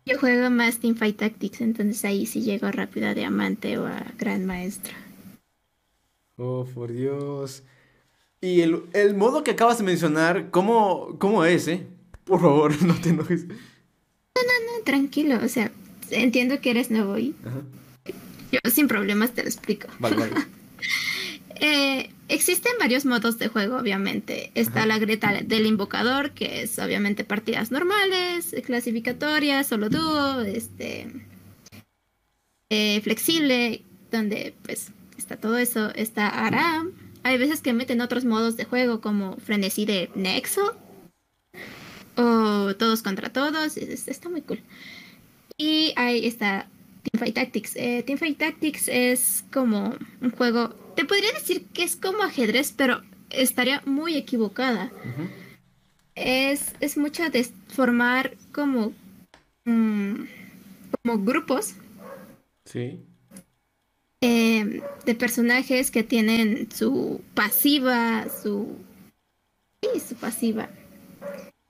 yo 0.06 0.18
juego 0.18 0.50
más 0.50 0.78
Teamfight 0.80 1.16
Tactics, 1.16 1.60
entonces 1.60 2.04
ahí 2.04 2.26
sí 2.26 2.42
llego 2.42 2.70
rápido 2.70 3.08
a 3.08 3.14
Diamante 3.14 3.78
o 3.78 3.86
a 3.86 4.04
Gran 4.18 4.44
Maestro. 4.46 4.92
Oh, 6.36 6.66
por 6.74 6.92
Dios. 6.92 7.62
Y 8.40 8.62
el, 8.62 8.84
el 8.94 9.14
modo 9.14 9.44
que 9.44 9.52
acabas 9.52 9.78
de 9.78 9.84
mencionar, 9.84 10.50
¿cómo, 10.50 11.16
cómo 11.18 11.44
es, 11.44 11.68
eh? 11.68 11.86
Por 12.24 12.40
favor, 12.40 12.82
no 12.86 12.94
te 13.00 13.10
enojes. 13.10 13.46
No, 13.48 14.84
tranquilo, 14.84 15.38
o 15.44 15.48
sea, 15.48 15.70
entiendo 16.10 16.60
que 16.60 16.70
eres 16.70 16.90
nuevo 16.90 17.18
y 17.18 17.34
Ajá. 17.44 17.62
yo 18.52 18.70
sin 18.70 18.88
problemas 18.88 19.32
te 19.32 19.42
lo 19.42 19.48
explico. 19.48 19.88
Vale, 19.98 20.16
vale. 20.16 20.32
Eh, 21.62 22.10
existen 22.28 22.72
varios 22.78 23.04
modos 23.04 23.38
de 23.38 23.48
juego, 23.48 23.76
obviamente. 23.76 24.50
Está 24.54 24.80
Ajá. 24.80 24.86
la 24.86 24.98
grieta 24.98 25.40
del 25.44 25.66
invocador, 25.66 26.30
que 26.32 26.62
es 26.62 26.78
obviamente 26.78 27.22
partidas 27.24 27.70
normales, 27.70 28.54
clasificatorias, 28.64 29.66
solo 29.66 29.90
dúo, 29.90 30.40
este 30.40 31.06
eh, 32.70 33.00
flexible, 33.02 33.82
donde 34.10 34.54
pues 34.62 34.90
está 35.18 35.36
todo 35.36 35.58
eso. 35.58 35.92
Está 35.94 36.28
Aram. 36.28 36.92
Hay 37.22 37.36
veces 37.36 37.60
que 37.60 37.72
meten 37.74 38.00
otros 38.00 38.24
modos 38.24 38.56
de 38.56 38.64
juego 38.64 39.00
como 39.02 39.36
frenesí 39.36 39.84
de 39.84 40.08
Nexo 40.14 40.74
o 42.16 42.74
todos 42.78 43.02
contra 43.02 43.30
todos. 43.30 43.76
es- 43.76 43.88
es- 43.88 44.08
Está 44.08 44.28
muy 44.28 44.42
cool. 44.42 44.60
Y 45.58 45.92
ahí 45.96 46.26
está 46.26 46.68
Teamfight 47.02 47.34
Tactics. 47.34 47.76
Eh, 47.76 48.02
Teamfight 48.06 48.38
Tactics 48.38 48.88
es 48.88 49.44
como 49.52 49.94
un 50.22 50.30
juego. 50.30 50.74
Te 50.96 51.04
podría 51.04 51.32
decir 51.32 51.66
que 51.72 51.82
es 51.84 51.96
como 51.96 52.22
ajedrez, 52.22 52.72
pero 52.76 53.02
estaría 53.30 53.82
muy 53.86 54.16
equivocada. 54.16 54.90
Es, 56.14 56.74
es 56.80 56.96
mucho 56.98 57.28
de 57.30 57.44
formar 57.68 58.36
como, 58.52 58.92
mm, 59.64 60.14
como 61.02 61.24
grupos 61.24 61.74
Sí. 62.64 63.00
eh, 64.20 64.82
de 65.06 65.14
personajes 65.14 65.90
que 65.90 66.02
tienen 66.02 66.68
su 66.72 67.22
pasiva, 67.34 68.26
su. 68.42 68.76
Sí, 69.82 70.00
su 70.00 70.14
pasiva. 70.16 70.68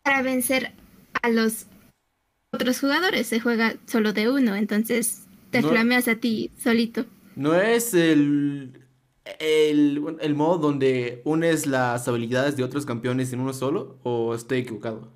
Para 0.02 0.22
vencer 0.22 0.72
a 1.22 1.28
los 1.28 1.66
otros 2.52 2.80
jugadores. 2.80 3.28
Se 3.28 3.38
juega 3.38 3.76
solo 3.86 4.12
de 4.12 4.28
uno, 4.30 4.56
entonces 4.56 5.22
te 5.50 5.62
No- 5.62 5.68
flameas 5.68 6.08
a 6.08 6.16
ti 6.16 6.50
solito. 6.60 7.06
¿No 7.36 7.54
es 7.54 7.94
el, 7.94 8.79
el, 9.38 10.02
el 10.20 10.34
modo 10.34 10.58
donde 10.58 11.22
unes 11.24 11.66
las 11.66 12.08
habilidades 12.08 12.56
de 12.56 12.64
otros 12.64 12.86
campeones 12.86 13.32
en 13.32 13.40
uno 13.40 13.52
solo? 13.52 13.98
¿O 14.02 14.34
estoy 14.34 14.58
equivocado? 14.58 15.08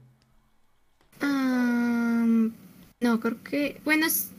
Am, 1.21 2.53
no, 3.01 3.21
creo 3.21 3.43
que. 3.43 3.81
Bueno, 3.85 4.07
es- 4.07 4.31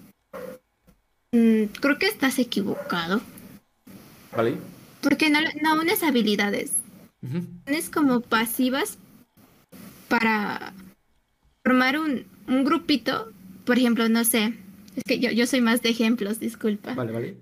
mm, 1.32 1.64
creo 1.82 1.98
que 1.98 2.08
estás 2.08 2.40
equivocado. 2.40 3.22
¿Vale? 4.36 4.58
Porque 5.02 5.30
no, 5.30 5.40
no 5.62 5.80
unes 5.80 6.04
habilidades. 6.04 6.74
Unes 7.68 7.90
como 7.90 8.22
pasivas 8.22 8.98
para 10.08 10.74
formar 11.64 11.98
un, 11.98 12.26
un 12.48 12.64
grupito. 12.64 13.32
Por 13.66 13.78
ejemplo, 13.78 14.08
no 14.10 14.24
sé. 14.24 14.54
Es 14.96 15.04
que 15.04 15.20
yo, 15.20 15.32
yo 15.32 15.48
soy 15.48 15.62
más 15.62 15.82
de 15.82 15.90
ejemplos, 15.90 16.40
disculpa. 16.40 16.94
Vale, 16.94 17.12
vale. 17.12 17.38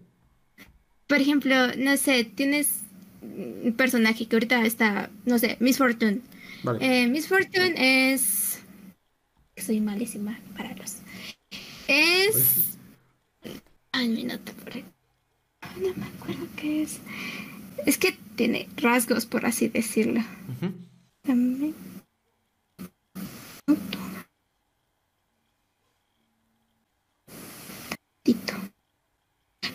Por 1.13 1.21
ejemplo, 1.21 1.55
no 1.77 1.95
sé, 1.95 2.23
tienes 2.23 2.79
un 3.21 3.75
personaje 3.77 4.25
que 4.25 4.35
ahorita 4.35 4.65
está, 4.65 5.11
no 5.25 5.37
sé, 5.37 5.57
Miss 5.59 5.77
Fortune. 5.77 6.21
Vale. 6.63 6.79
Eh, 6.81 7.07
Miss 7.07 7.27
Fortune 7.27 7.75
es. 7.77 8.63
Soy 9.55 9.79
malísima 9.79 10.39
para 10.57 10.75
los. 10.75 10.95
Es. 11.87 12.79
Ay, 13.91 14.09
mi 14.09 14.23
nota 14.23 14.53
por 14.53 14.73
ahí. 14.73 14.85
No 15.79 15.93
me 15.93 16.05
acuerdo 16.07 16.47
qué 16.55 16.81
es. 16.81 16.99
Es 17.85 17.99
que 17.99 18.17
tiene 18.35 18.67
rasgos, 18.77 19.27
por 19.27 19.45
así 19.45 19.67
decirlo. 19.67 20.23
También. 21.21 21.75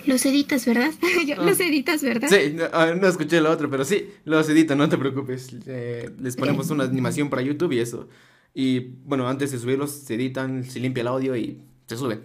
Los 0.09 0.25
editas, 0.25 0.65
¿verdad? 0.65 0.91
los 1.37 1.61
ah. 1.61 1.65
editas, 1.65 2.03
¿verdad? 2.03 2.31
Sí, 2.31 2.57
no, 2.57 3.07
escuché 3.07 3.43
lo 3.43 3.51
otro, 3.51 3.69
pero 3.69 3.85
sí, 3.85 4.09
los 4.25 4.49
edito, 4.49 4.75
no 4.75 4.89
te 4.89 4.97
preocupes. 4.97 5.55
Eh, 5.67 6.09
les 6.19 6.35
ponemos 6.35 6.71
una 6.71 6.85
animación 6.85 7.29
para 7.29 7.43
YouTube 7.43 7.73
y 7.73 7.81
eso. 7.81 8.09
Y 8.55 8.81
bueno, 9.05 9.29
antes 9.29 9.53
de 9.53 9.59
subirlos, 9.59 9.91
se 9.91 10.15
editan, 10.15 10.65
se 10.65 10.81
limpia 10.81 11.03
el 11.03 11.09
audio 11.09 11.37
y 11.37 11.61
se 11.87 11.99
suben. 11.99 12.23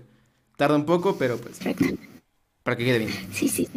Tarda 0.56 0.78
un 0.78 0.86
poco, 0.86 1.18
pero 1.18 1.36
pues. 1.38 1.60
Para 2.64 2.78
que 2.78 2.86
quede 2.86 3.00
bien. 3.00 3.12
Sí, 3.34 3.50
sí. 3.50 3.68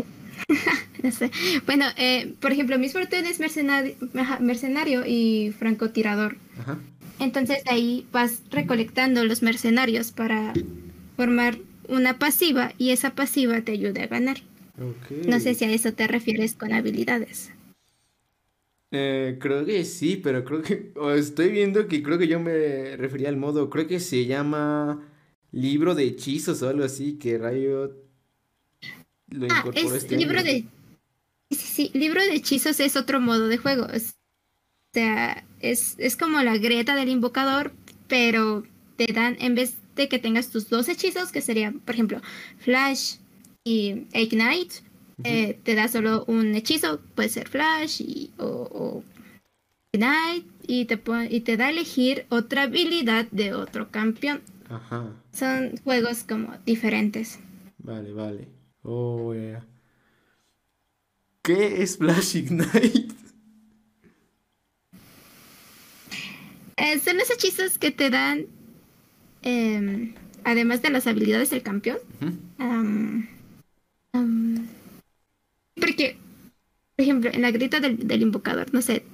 no 1.02 1.10
sé. 1.10 1.32
Bueno, 1.66 1.86
eh, 1.96 2.32
por 2.40 2.52
ejemplo, 2.52 2.78
Miss 2.78 2.92
Fortune 2.92 3.28
es 3.28 3.40
mercenario, 3.40 3.96
mercenario 4.38 5.02
y 5.04 5.52
francotirador. 5.58 6.36
Ajá. 6.60 6.78
Entonces 7.18 7.58
ahí 7.66 8.06
vas 8.12 8.40
recolectando 8.52 9.24
los 9.24 9.42
mercenarios 9.42 10.12
para 10.12 10.52
formar 11.16 11.58
una 11.88 12.18
pasiva 12.18 12.72
y 12.78 12.90
esa 12.90 13.14
pasiva 13.14 13.60
te 13.62 13.72
ayuda 13.72 14.04
a 14.04 14.06
ganar. 14.06 14.38
No 15.26 15.40
sé 15.40 15.54
si 15.54 15.64
a 15.64 15.70
eso 15.70 15.92
te 15.94 16.06
refieres 16.06 16.54
con 16.54 16.72
habilidades. 16.72 17.50
Eh, 18.92 19.36
creo 19.40 19.64
que 19.64 19.84
sí, 19.84 20.16
pero 20.16 20.44
creo 20.44 20.62
que 20.62 20.92
estoy 21.16 21.50
viendo 21.50 21.88
que 21.88 22.02
creo 22.02 22.18
que 22.18 22.28
yo 22.28 22.38
me 22.38 22.96
refería 22.96 23.28
al 23.28 23.36
modo, 23.36 23.68
creo 23.68 23.86
que 23.86 24.00
se 24.00 24.26
llama 24.26 25.02
libro 25.50 25.94
de 25.94 26.04
hechizos 26.04 26.62
o 26.62 26.68
algo 26.68 26.84
así, 26.84 27.14
que 27.14 27.38
Rayo 27.38 27.94
lo 29.28 29.48
ah, 29.50 29.64
es 29.74 29.92
este 29.92 30.16
libro 30.16 30.42
de 30.42 30.64
sí, 31.50 31.56
sí, 31.56 31.90
libro 31.94 32.20
de 32.20 32.34
hechizos 32.34 32.78
es 32.78 32.96
otro 32.96 33.20
modo 33.20 33.48
de 33.48 33.58
juego. 33.58 33.84
o 33.84 33.98
sea, 34.92 35.44
es, 35.60 35.96
es 35.98 36.16
como 36.16 36.40
la 36.42 36.56
grieta 36.56 36.94
del 36.94 37.08
invocador, 37.08 37.72
pero 38.08 38.64
te 38.96 39.12
dan, 39.12 39.36
en 39.40 39.54
vez 39.54 39.74
que 39.96 40.18
tengas 40.18 40.50
tus 40.50 40.68
dos 40.68 40.88
hechizos, 40.88 41.32
que 41.32 41.40
serían, 41.40 41.80
por 41.80 41.94
ejemplo, 41.94 42.20
Flash 42.58 43.16
y 43.64 44.06
Ignite, 44.12 44.76
eh, 45.24 45.58
te 45.62 45.74
da 45.74 45.88
solo 45.88 46.24
un 46.26 46.54
hechizo, 46.54 47.00
puede 47.14 47.30
ser 47.30 47.48
Flash 47.48 48.02
y, 48.02 48.30
o, 48.38 49.02
Ignite, 49.92 50.46
y 50.66 50.84
te, 50.84 51.00
y 51.30 51.40
te 51.40 51.56
da 51.56 51.66
a 51.66 51.70
elegir 51.70 52.26
otra 52.28 52.64
habilidad 52.64 53.26
de 53.30 53.54
otro 53.54 53.90
campeón. 53.90 54.42
Ajá. 54.68 55.12
Son 55.32 55.76
juegos 55.78 56.24
como 56.24 56.52
diferentes. 56.66 57.38
Vale, 57.78 58.12
vale. 58.12 58.48
Oh, 58.82 59.32
yeah. 59.34 59.64
¿Qué 61.42 61.82
es 61.82 61.96
Flash 61.96 62.36
Ignite? 62.36 63.14
Eh, 66.76 66.98
son 66.98 67.16
los 67.16 67.30
hechizos 67.30 67.78
que 67.78 67.90
te 67.90 68.10
dan 68.10 68.46
Em, 69.46 70.12
además 70.42 70.82
de 70.82 70.90
las 70.90 71.06
habilidades 71.06 71.50
del 71.50 71.62
campeón. 71.62 71.98
porque, 75.76 76.16
por 76.96 77.02
ejemplo, 77.02 77.30
en 77.32 77.42
la 77.42 77.52
grita 77.52 77.78
del, 77.78 78.22
invocador, 78.22 78.74
no 78.74 78.82
sé, 78.82 79.04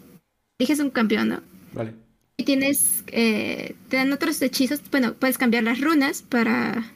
eliges 0.58 0.80
un 0.80 0.88
campeón, 0.88 1.28
¿no? 1.28 1.42
Vale. 1.74 1.92
Y 2.38 2.44
tienes, 2.44 3.04
eh, 3.08 3.74
te 3.90 3.98
dan 3.98 4.10
otros 4.10 4.40
hechizos, 4.40 4.80
bueno, 4.90 5.12
puedes 5.12 5.36
cambiar 5.36 5.64
las 5.64 5.80
runas 5.80 6.22
para... 6.22 6.90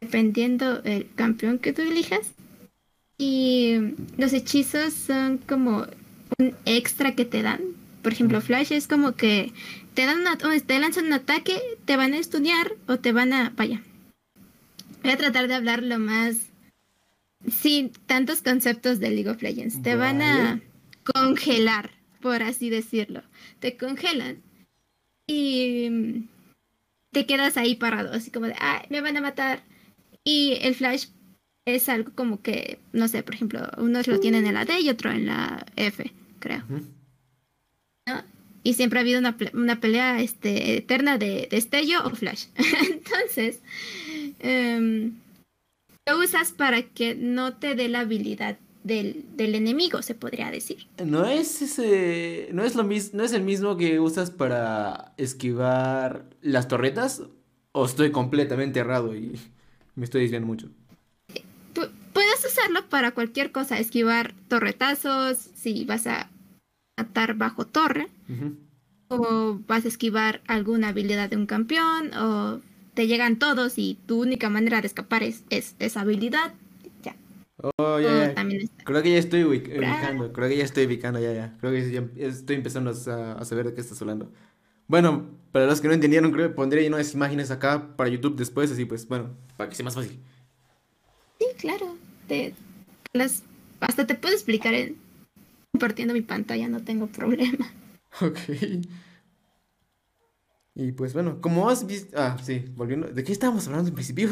dependiendo 0.00 0.82
el 0.82 1.08
campeón 1.14 1.60
que 1.60 1.72
tú 1.72 1.82
elijas. 1.82 2.32
Y 3.16 3.76
los 4.18 4.32
hechizos 4.32 4.92
son 4.92 5.38
como 5.38 5.86
un 6.38 6.56
extra 6.64 7.14
que 7.14 7.24
te 7.24 7.42
dan. 7.42 7.60
Por 8.02 8.12
ejemplo, 8.12 8.40
Flash 8.40 8.72
es 8.72 8.88
como 8.88 9.12
que 9.12 9.52
te 9.94 10.06
dan 10.06 10.24
te 10.66 10.78
lanzan 10.78 11.06
un 11.06 11.12
ataque, 11.12 11.60
te 11.84 11.96
van 11.96 12.14
a 12.14 12.18
estudiar 12.18 12.72
o 12.86 12.98
te 12.98 13.12
van 13.12 13.32
a, 13.32 13.50
vaya. 13.56 13.82
Voy 15.02 15.12
a 15.12 15.16
tratar 15.16 15.48
de 15.48 15.54
hablar 15.54 15.82
lo 15.82 15.98
más 15.98 16.36
sin 17.50 17.90
tantos 18.06 18.42
conceptos 18.42 19.00
de 19.00 19.10
League 19.10 19.28
of 19.28 19.42
Legends. 19.42 19.82
Te 19.82 19.96
van 19.96 20.22
a 20.22 20.60
congelar, 21.04 21.90
por 22.20 22.42
así 22.42 22.70
decirlo. 22.70 23.22
Te 23.58 23.76
congelan 23.76 24.42
y 25.26 26.28
te 27.10 27.26
quedas 27.26 27.56
ahí 27.56 27.74
parado, 27.74 28.12
así 28.12 28.30
como 28.30 28.46
de, 28.46 28.54
ay, 28.58 28.86
me 28.90 29.00
van 29.00 29.16
a 29.16 29.20
matar. 29.20 29.62
Y 30.24 30.58
el 30.62 30.74
flash 30.74 31.06
es 31.64 31.88
algo 31.88 32.12
como 32.14 32.40
que, 32.42 32.78
no 32.92 33.08
sé, 33.08 33.22
por 33.22 33.34
ejemplo, 33.34 33.68
unos 33.76 34.06
lo 34.06 34.20
tienen 34.20 34.46
en 34.46 34.54
la 34.54 34.64
D 34.64 34.80
y 34.80 34.88
otro 34.88 35.10
en 35.10 35.26
la 35.26 35.66
F, 35.76 36.12
creo 36.38 36.62
y 38.62 38.74
siempre 38.74 38.98
ha 38.98 39.02
habido 39.02 39.18
una, 39.18 39.36
una 39.54 39.80
pelea 39.80 40.20
este, 40.20 40.76
eterna 40.76 41.18
de 41.18 41.48
destello 41.50 42.04
o 42.04 42.10
flash. 42.10 42.46
Entonces, 42.90 43.60
em, 44.38 45.14
lo 46.06 46.18
usas 46.18 46.52
para 46.52 46.82
que 46.82 47.14
no 47.14 47.54
te 47.54 47.74
dé 47.74 47.88
la 47.88 48.00
habilidad 48.00 48.58
del, 48.84 49.24
enemigo, 49.38 50.02
se 50.02 50.14
podría 50.14 50.50
decir. 50.50 50.86
No 51.04 51.26
es 51.26 51.62
ese. 51.62 52.48
No 52.52 52.64
es 52.64 52.74
lo 52.74 52.84
mismo. 52.84 53.18
No 53.18 53.24
es 53.24 53.32
el 53.32 53.42
mismo 53.42 53.76
que 53.76 54.00
usas 54.00 54.30
para 54.30 55.12
esquivar 55.16 56.24
las 56.40 56.68
torretas. 56.68 57.22
O 57.72 57.86
estoy 57.86 58.10
completamente 58.10 58.80
errado 58.80 59.16
y 59.16 59.38
me 59.94 60.04
estoy 60.04 60.22
desviando 60.22 60.46
mucho. 60.46 60.68
puedes 62.12 62.44
usarlo 62.44 62.86
para 62.90 63.12
cualquier 63.12 63.50
cosa, 63.50 63.78
esquivar 63.78 64.34
torretazos, 64.48 65.38
si 65.54 65.84
vas 65.86 66.06
a 66.06 66.28
matar 66.96 67.34
bajo 67.34 67.66
torre, 67.66 68.08
o 69.08 69.58
vas 69.66 69.84
a 69.84 69.88
esquivar 69.88 70.42
alguna 70.46 70.88
habilidad 70.88 71.30
de 71.30 71.36
un 71.36 71.46
campeón, 71.46 72.14
o 72.14 72.60
te 72.94 73.06
llegan 73.06 73.38
todos 73.38 73.78
y 73.78 73.98
tu 74.06 74.20
única 74.20 74.48
manera 74.50 74.80
de 74.80 74.86
escapar 74.86 75.22
es, 75.22 75.44
esa 75.50 76.00
habilidad. 76.00 76.54
Ya. 77.02 77.16
Oh, 77.78 77.98
ya, 77.98 78.34
Creo 78.84 79.02
que 79.02 79.12
ya 79.12 79.18
estoy 79.18 79.44
ubicando, 79.44 80.32
creo 80.32 80.48
que 80.48 80.56
ya 80.56 80.64
estoy 80.64 80.86
ubicando, 80.86 81.20
ya, 81.20 81.32
ya. 81.32 81.56
Creo 81.58 81.72
que 81.72 81.90
ya 81.90 82.26
estoy 82.26 82.56
empezando 82.56 82.90
a, 82.90 83.44
saber 83.44 83.66
de 83.66 83.74
qué 83.74 83.80
estás 83.80 84.00
hablando. 84.02 84.30
Bueno, 84.88 85.30
para 85.52 85.66
los 85.66 85.80
que 85.80 85.88
no 85.88 85.94
entendieron, 85.94 86.32
creo 86.32 86.48
que 86.48 86.54
pondré 86.54 86.86
unas 86.86 87.14
imágenes 87.14 87.50
acá 87.50 87.96
para 87.96 88.10
YouTube 88.10 88.36
después, 88.36 88.70
así 88.70 88.84
pues, 88.84 89.08
bueno, 89.08 89.30
para 89.56 89.70
que 89.70 89.76
sea 89.76 89.84
más 89.84 89.94
fácil. 89.94 90.18
Sí, 91.38 91.46
claro. 91.58 91.96
Te, 92.28 92.54
las, 93.12 93.42
hasta 93.80 94.06
te 94.06 94.14
puedo 94.14 94.34
explicar 94.34 94.74
en, 94.74 94.96
compartiendo 95.72 96.14
mi 96.14 96.22
pantalla, 96.22 96.68
no 96.68 96.82
tengo 96.84 97.06
problema. 97.08 97.72
Ok. 98.20 98.38
Y 100.74 100.92
pues 100.92 101.14
bueno, 101.14 101.40
como 101.40 101.68
has 101.68 101.86
visto... 101.86 102.16
Ah, 102.18 102.36
sí, 102.42 102.64
volviendo... 102.74 103.08
¿De 103.08 103.24
qué 103.24 103.32
estábamos 103.32 103.66
hablando 103.66 103.88
en 103.88 103.94
principio? 103.94 104.30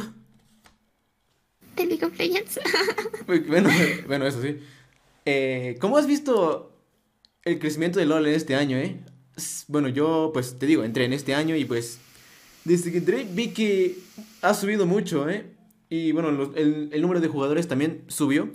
De 1.76 1.86
League 1.86 2.04
of 2.04 2.18
Legends. 2.18 2.60
bueno, 3.48 3.70
bueno, 4.06 4.26
eso 4.26 4.40
sí. 4.42 4.58
Eh, 5.24 5.76
¿Cómo 5.80 5.96
has 5.96 6.06
visto 6.06 6.72
el 7.44 7.58
crecimiento 7.58 7.98
de 7.98 8.06
LOL 8.06 8.26
en 8.26 8.34
este 8.34 8.54
año, 8.54 8.76
eh? 8.76 9.00
Bueno, 9.68 9.88
yo, 9.88 10.30
pues, 10.32 10.58
te 10.58 10.66
digo, 10.66 10.84
entré 10.84 11.04
en 11.04 11.12
este 11.12 11.34
año 11.34 11.56
y 11.56 11.64
pues... 11.64 11.98
Desde 12.64 12.92
que 12.92 12.98
entré 12.98 13.24
vi 13.24 13.48
que 13.48 13.98
ha 14.42 14.52
subido 14.52 14.84
mucho, 14.84 15.28
¿eh? 15.30 15.46
Y 15.88 16.12
bueno, 16.12 16.52
el, 16.54 16.90
el 16.92 17.02
número 17.02 17.20
de 17.20 17.28
jugadores 17.28 17.66
también 17.66 18.04
subió. 18.08 18.50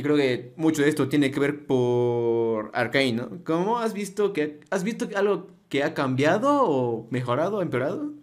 Y 0.00 0.02
creo 0.02 0.16
que 0.16 0.54
mucho 0.56 0.80
de 0.80 0.88
esto 0.88 1.10
tiene 1.10 1.30
que 1.30 1.38
ver 1.40 1.66
por 1.66 2.70
Arkane, 2.72 3.12
¿no? 3.12 3.44
¿Cómo 3.44 3.80
has 3.80 3.92
visto 3.92 4.32
que 4.32 4.60
has 4.70 4.82
visto 4.82 5.06
algo 5.14 5.50
que 5.68 5.84
ha 5.84 5.92
cambiado 5.92 6.62
o 6.62 7.06
mejorado 7.10 7.58
o 7.58 7.62
empeorado? 7.62 8.14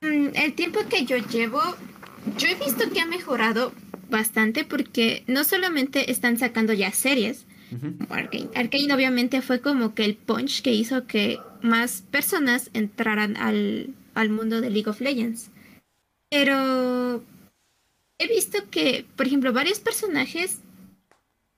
Mm, 0.00 0.28
el 0.34 0.54
tiempo 0.54 0.78
que 0.88 1.04
yo 1.06 1.16
llevo, 1.16 1.60
yo 2.38 2.46
he 2.46 2.54
visto 2.54 2.88
que 2.88 3.00
ha 3.00 3.06
mejorado 3.06 3.72
bastante 4.10 4.64
porque 4.64 5.24
no 5.26 5.42
solamente 5.42 6.12
están 6.12 6.38
sacando 6.38 6.72
ya 6.72 6.92
series, 6.92 7.44
Arkane. 8.08 8.48
Arkane 8.54 8.94
obviamente 8.94 9.42
fue 9.42 9.60
como 9.60 9.92
que 9.92 10.04
el 10.04 10.14
punch 10.14 10.62
que 10.62 10.72
hizo 10.72 11.08
que 11.08 11.40
más 11.62 12.04
personas 12.12 12.70
entraran 12.74 13.36
al, 13.36 13.92
al 14.14 14.30
mundo 14.30 14.60
de 14.60 14.70
League 14.70 14.88
of 14.88 15.00
Legends. 15.00 15.50
Pero 16.30 17.24
he 18.22 18.28
visto 18.28 18.58
que, 18.70 19.06
por 19.16 19.26
ejemplo, 19.26 19.52
varios 19.52 19.80
personajes, 19.80 20.58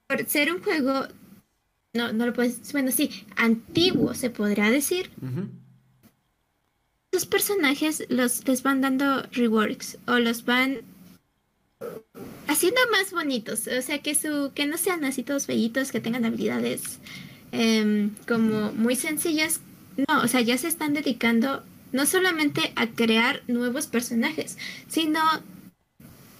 por 0.06 0.26
ser 0.26 0.52
un 0.52 0.62
juego, 0.62 1.06
no, 1.92 2.12
no 2.12 2.26
lo 2.26 2.32
puedes, 2.32 2.72
bueno, 2.72 2.90
sí, 2.90 3.10
antiguo 3.36 4.14
se 4.14 4.30
podría 4.30 4.70
decir. 4.70 5.10
Los 7.12 7.26
personajes 7.26 8.04
los, 8.08 8.46
les 8.46 8.62
van 8.62 8.80
dando 8.80 9.22
reworks 9.32 9.98
o 10.06 10.18
los 10.18 10.44
van 10.44 10.80
haciendo 12.48 12.80
más 12.90 13.12
bonitos. 13.12 13.68
O 13.68 13.82
sea, 13.82 13.98
que, 13.98 14.14
su, 14.14 14.52
que 14.54 14.66
no 14.66 14.76
sean 14.76 15.04
así 15.04 15.22
todos 15.22 15.46
bellitos, 15.46 15.92
que 15.92 16.00
tengan 16.00 16.24
habilidades 16.24 16.98
em, 17.52 18.10
como 18.26 18.72
muy 18.72 18.96
sencillas. 18.96 19.60
No, 20.08 20.22
o 20.22 20.28
sea, 20.28 20.40
ya 20.40 20.58
se 20.58 20.68
están 20.68 20.92
dedicando 20.94 21.62
no 21.92 22.06
solamente 22.06 22.72
a 22.74 22.88
crear 22.88 23.42
nuevos 23.46 23.86
personajes, 23.86 24.58
sino 24.88 25.20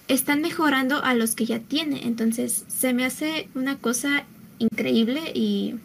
están 0.07 0.41
mejorando 0.41 1.03
a 1.03 1.13
los 1.13 1.35
que 1.35 1.45
ya 1.45 1.59
tiene. 1.59 2.05
Entonces 2.05 2.65
se 2.67 2.93
me 2.93 3.05
hace 3.05 3.49
una 3.55 3.77
cosa 3.79 4.25
increíble 4.59 5.31
y 5.33 5.75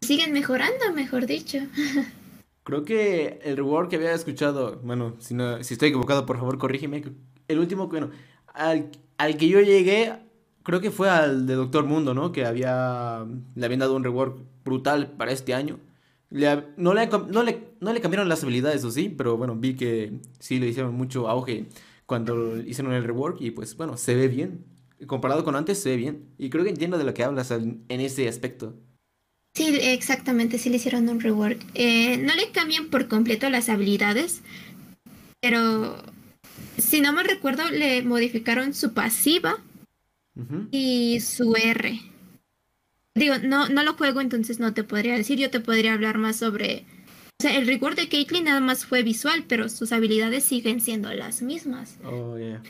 siguen 0.00 0.32
mejorando, 0.32 0.92
mejor 0.94 1.26
dicho. 1.26 1.58
Creo 2.62 2.84
que 2.84 3.40
el 3.42 3.56
reward 3.56 3.88
que 3.88 3.96
había 3.96 4.12
escuchado, 4.12 4.80
bueno, 4.84 5.16
si, 5.18 5.34
no, 5.34 5.62
si 5.64 5.74
estoy 5.74 5.88
equivocado, 5.88 6.26
por 6.26 6.38
favor, 6.38 6.58
corrígeme. 6.58 7.02
El 7.48 7.58
último, 7.58 7.88
bueno, 7.88 8.10
al, 8.46 8.90
al 9.18 9.36
que 9.36 9.48
yo 9.48 9.60
llegué, 9.60 10.14
creo 10.62 10.80
que 10.80 10.90
fue 10.90 11.08
al 11.08 11.46
de 11.46 11.54
Doctor 11.54 11.84
Mundo, 11.84 12.14
¿no? 12.14 12.32
Que 12.32 12.44
había, 12.44 13.26
le 13.54 13.64
habían 13.64 13.80
dado 13.80 13.96
un 13.96 14.04
reward 14.04 14.34
brutal 14.64 15.10
para 15.12 15.32
este 15.32 15.54
año. 15.54 15.80
No, 16.30 16.94
le, 16.94 17.08
no, 17.08 17.42
le, 17.42 17.58
no 17.80 17.92
le 17.92 18.00
cambiaron 18.00 18.28
las 18.28 18.44
habilidades, 18.44 18.84
o 18.84 18.90
sí, 18.92 19.08
pero 19.08 19.36
bueno, 19.36 19.56
vi 19.56 19.74
que 19.74 20.12
sí 20.38 20.60
le 20.60 20.68
hicieron 20.68 20.94
mucho 20.94 21.28
auge 21.28 21.66
cuando 22.10 22.60
hicieron 22.60 22.92
el 22.92 23.04
rework 23.04 23.40
y 23.40 23.52
pues 23.52 23.76
bueno, 23.76 23.96
se 23.96 24.16
ve 24.16 24.26
bien. 24.26 24.64
Comparado 25.06 25.44
con 25.44 25.54
antes, 25.54 25.80
se 25.80 25.90
ve 25.90 25.96
bien. 25.96 26.24
Y 26.38 26.50
creo 26.50 26.64
que 26.64 26.70
entiendo 26.70 26.98
de 26.98 27.04
lo 27.04 27.14
que 27.14 27.22
hablas 27.22 27.52
en, 27.52 27.84
ese 27.88 28.26
aspecto. 28.28 28.74
Sí, 29.54 29.78
exactamente, 29.80 30.58
sí 30.58 30.70
le 30.70 30.78
hicieron 30.78 31.08
un 31.08 31.20
rework. 31.20 31.64
Eh, 31.74 32.16
no 32.16 32.34
le 32.34 32.50
cambian 32.50 32.88
por 32.88 33.06
completo 33.06 33.48
las 33.48 33.68
habilidades, 33.68 34.42
pero 35.40 36.02
si 36.78 37.00
no 37.00 37.12
me 37.12 37.22
recuerdo, 37.22 37.70
le 37.70 38.02
modificaron 38.02 38.74
su 38.74 38.92
pasiva 38.92 39.58
y 40.72 41.20
su 41.20 41.54
R. 41.54 42.00
Digo, 43.14 43.36
no, 43.38 43.68
no 43.68 43.84
lo 43.84 43.94
juego, 43.94 44.20
entonces 44.20 44.58
no 44.58 44.74
te 44.74 44.82
podría 44.82 45.16
decir. 45.16 45.38
Yo 45.38 45.48
te 45.48 45.60
podría 45.60 45.92
hablar 45.92 46.18
más 46.18 46.34
sobre 46.38 46.86
o 47.40 47.42
sea, 47.42 47.56
el 47.56 47.66
reward 47.66 47.96
de 47.96 48.06
Caitlyn 48.06 48.44
nada 48.44 48.60
más 48.60 48.84
fue 48.84 49.02
visual, 49.02 49.46
pero 49.48 49.70
sus 49.70 49.92
habilidades 49.92 50.44
siguen 50.44 50.78
siendo 50.78 51.10
las 51.14 51.40
mismas. 51.40 51.96
Oh, 52.04 52.36
yeah. 52.36 52.62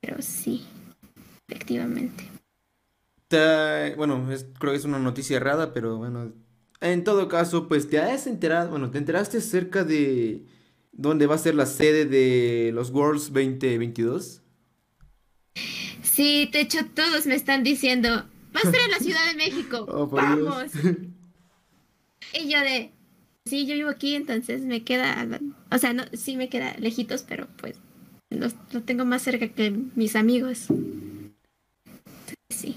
Pero 0.00 0.22
sí, 0.22 0.64
efectivamente. 1.48 2.22
bueno, 3.96 4.24
creo 4.60 4.72
que 4.72 4.78
es 4.78 4.84
una 4.84 5.00
noticia 5.00 5.36
errada, 5.36 5.72
pero 5.74 5.96
bueno. 5.96 6.32
En 6.80 7.02
todo 7.02 7.26
caso, 7.26 7.66
pues 7.66 7.90
te 7.90 7.98
has 7.98 8.28
enterado, 8.28 8.70
bueno, 8.70 8.88
te 8.92 8.98
enteraste 8.98 9.38
acerca 9.38 9.82
de 9.82 10.44
dónde 10.92 11.26
va 11.26 11.34
a 11.34 11.38
ser 11.38 11.56
la 11.56 11.66
sede 11.66 12.04
de 12.04 12.70
los 12.72 12.90
Worlds 12.92 13.32
2022. 13.32 14.42
Sí, 16.02 16.48
de 16.52 16.60
hecho 16.60 16.86
todos 16.94 17.26
me 17.26 17.34
están 17.34 17.64
diciendo, 17.64 18.10
va 18.54 18.60
a 18.60 18.70
ser 18.70 18.80
en 18.84 18.92
la 18.92 19.00
Ciudad 19.00 19.26
de 19.26 19.34
México. 19.34 19.86
Oh, 19.90 20.06
Vamos. 20.06 20.70
y 22.32 22.48
yo 22.48 22.60
de, 22.60 22.92
Sí, 23.48 23.64
yo 23.64 23.74
vivo 23.76 23.88
aquí, 23.88 24.14
entonces 24.14 24.60
me 24.60 24.84
queda, 24.84 25.26
o 25.70 25.78
sea, 25.78 25.94
no, 25.94 26.02
sí 26.12 26.36
me 26.36 26.50
queda 26.50 26.74
lejitos, 26.78 27.22
pero 27.22 27.46
pues 27.56 27.76
lo, 28.28 28.50
tengo 28.82 29.06
más 29.06 29.22
cerca 29.22 29.48
que 29.48 29.70
mis 29.70 30.16
amigos. 30.16 30.66
sí, 32.50 32.76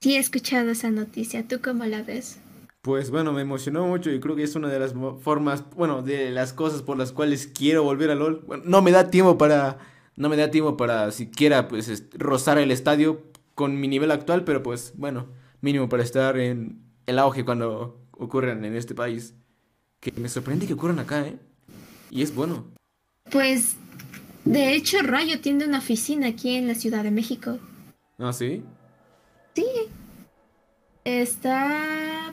sí 0.00 0.16
he 0.16 0.18
escuchado 0.18 0.70
esa 0.70 0.90
noticia. 0.90 1.46
¿Tú 1.46 1.60
cómo 1.62 1.84
la 1.84 2.02
ves? 2.02 2.40
Pues 2.80 3.10
bueno, 3.10 3.34
me 3.34 3.42
emocionó 3.42 3.86
mucho 3.86 4.10
y 4.10 4.20
creo 4.20 4.36
que 4.36 4.42
es 4.42 4.54
una 4.54 4.68
de 4.68 4.80
las 4.80 4.94
formas, 5.20 5.64
bueno, 5.76 6.00
de 6.00 6.30
las 6.30 6.54
cosas 6.54 6.80
por 6.80 6.96
las 6.96 7.12
cuales 7.12 7.46
quiero 7.46 7.82
volver 7.82 8.10
a 8.10 8.14
LOL. 8.14 8.42
No 8.64 8.80
me 8.80 8.92
da 8.92 9.10
tiempo 9.10 9.36
para, 9.36 9.76
no 10.16 10.30
me 10.30 10.38
da 10.38 10.50
tiempo 10.50 10.78
para 10.78 11.10
siquiera 11.10 11.68
pues 11.68 12.04
rozar 12.14 12.56
el 12.56 12.70
estadio 12.70 13.22
con 13.54 13.78
mi 13.78 13.86
nivel 13.86 14.10
actual, 14.10 14.44
pero 14.44 14.62
pues 14.62 14.94
bueno, 14.96 15.26
mínimo 15.60 15.90
para 15.90 16.02
estar 16.02 16.38
en 16.38 16.80
el 17.04 17.18
auge 17.18 17.44
cuando 17.44 18.00
ocurran 18.12 18.64
en 18.64 18.74
este 18.74 18.94
país 18.94 19.34
que 20.00 20.12
me 20.12 20.28
sorprende 20.28 20.66
que 20.66 20.72
ocurran 20.74 20.98
acá, 20.98 21.26
¿eh? 21.26 21.38
Y 22.10 22.22
es 22.22 22.34
bueno. 22.34 22.64
Pues, 23.30 23.76
de 24.44 24.74
hecho, 24.74 25.02
Rayo 25.02 25.40
tiene 25.40 25.66
una 25.66 25.78
oficina 25.78 26.28
aquí 26.28 26.56
en 26.56 26.66
la 26.66 26.74
Ciudad 26.74 27.04
de 27.04 27.10
México. 27.10 27.58
¿Ah, 28.18 28.32
sí? 28.32 28.62
Sí. 29.54 29.66
Está 31.04 32.32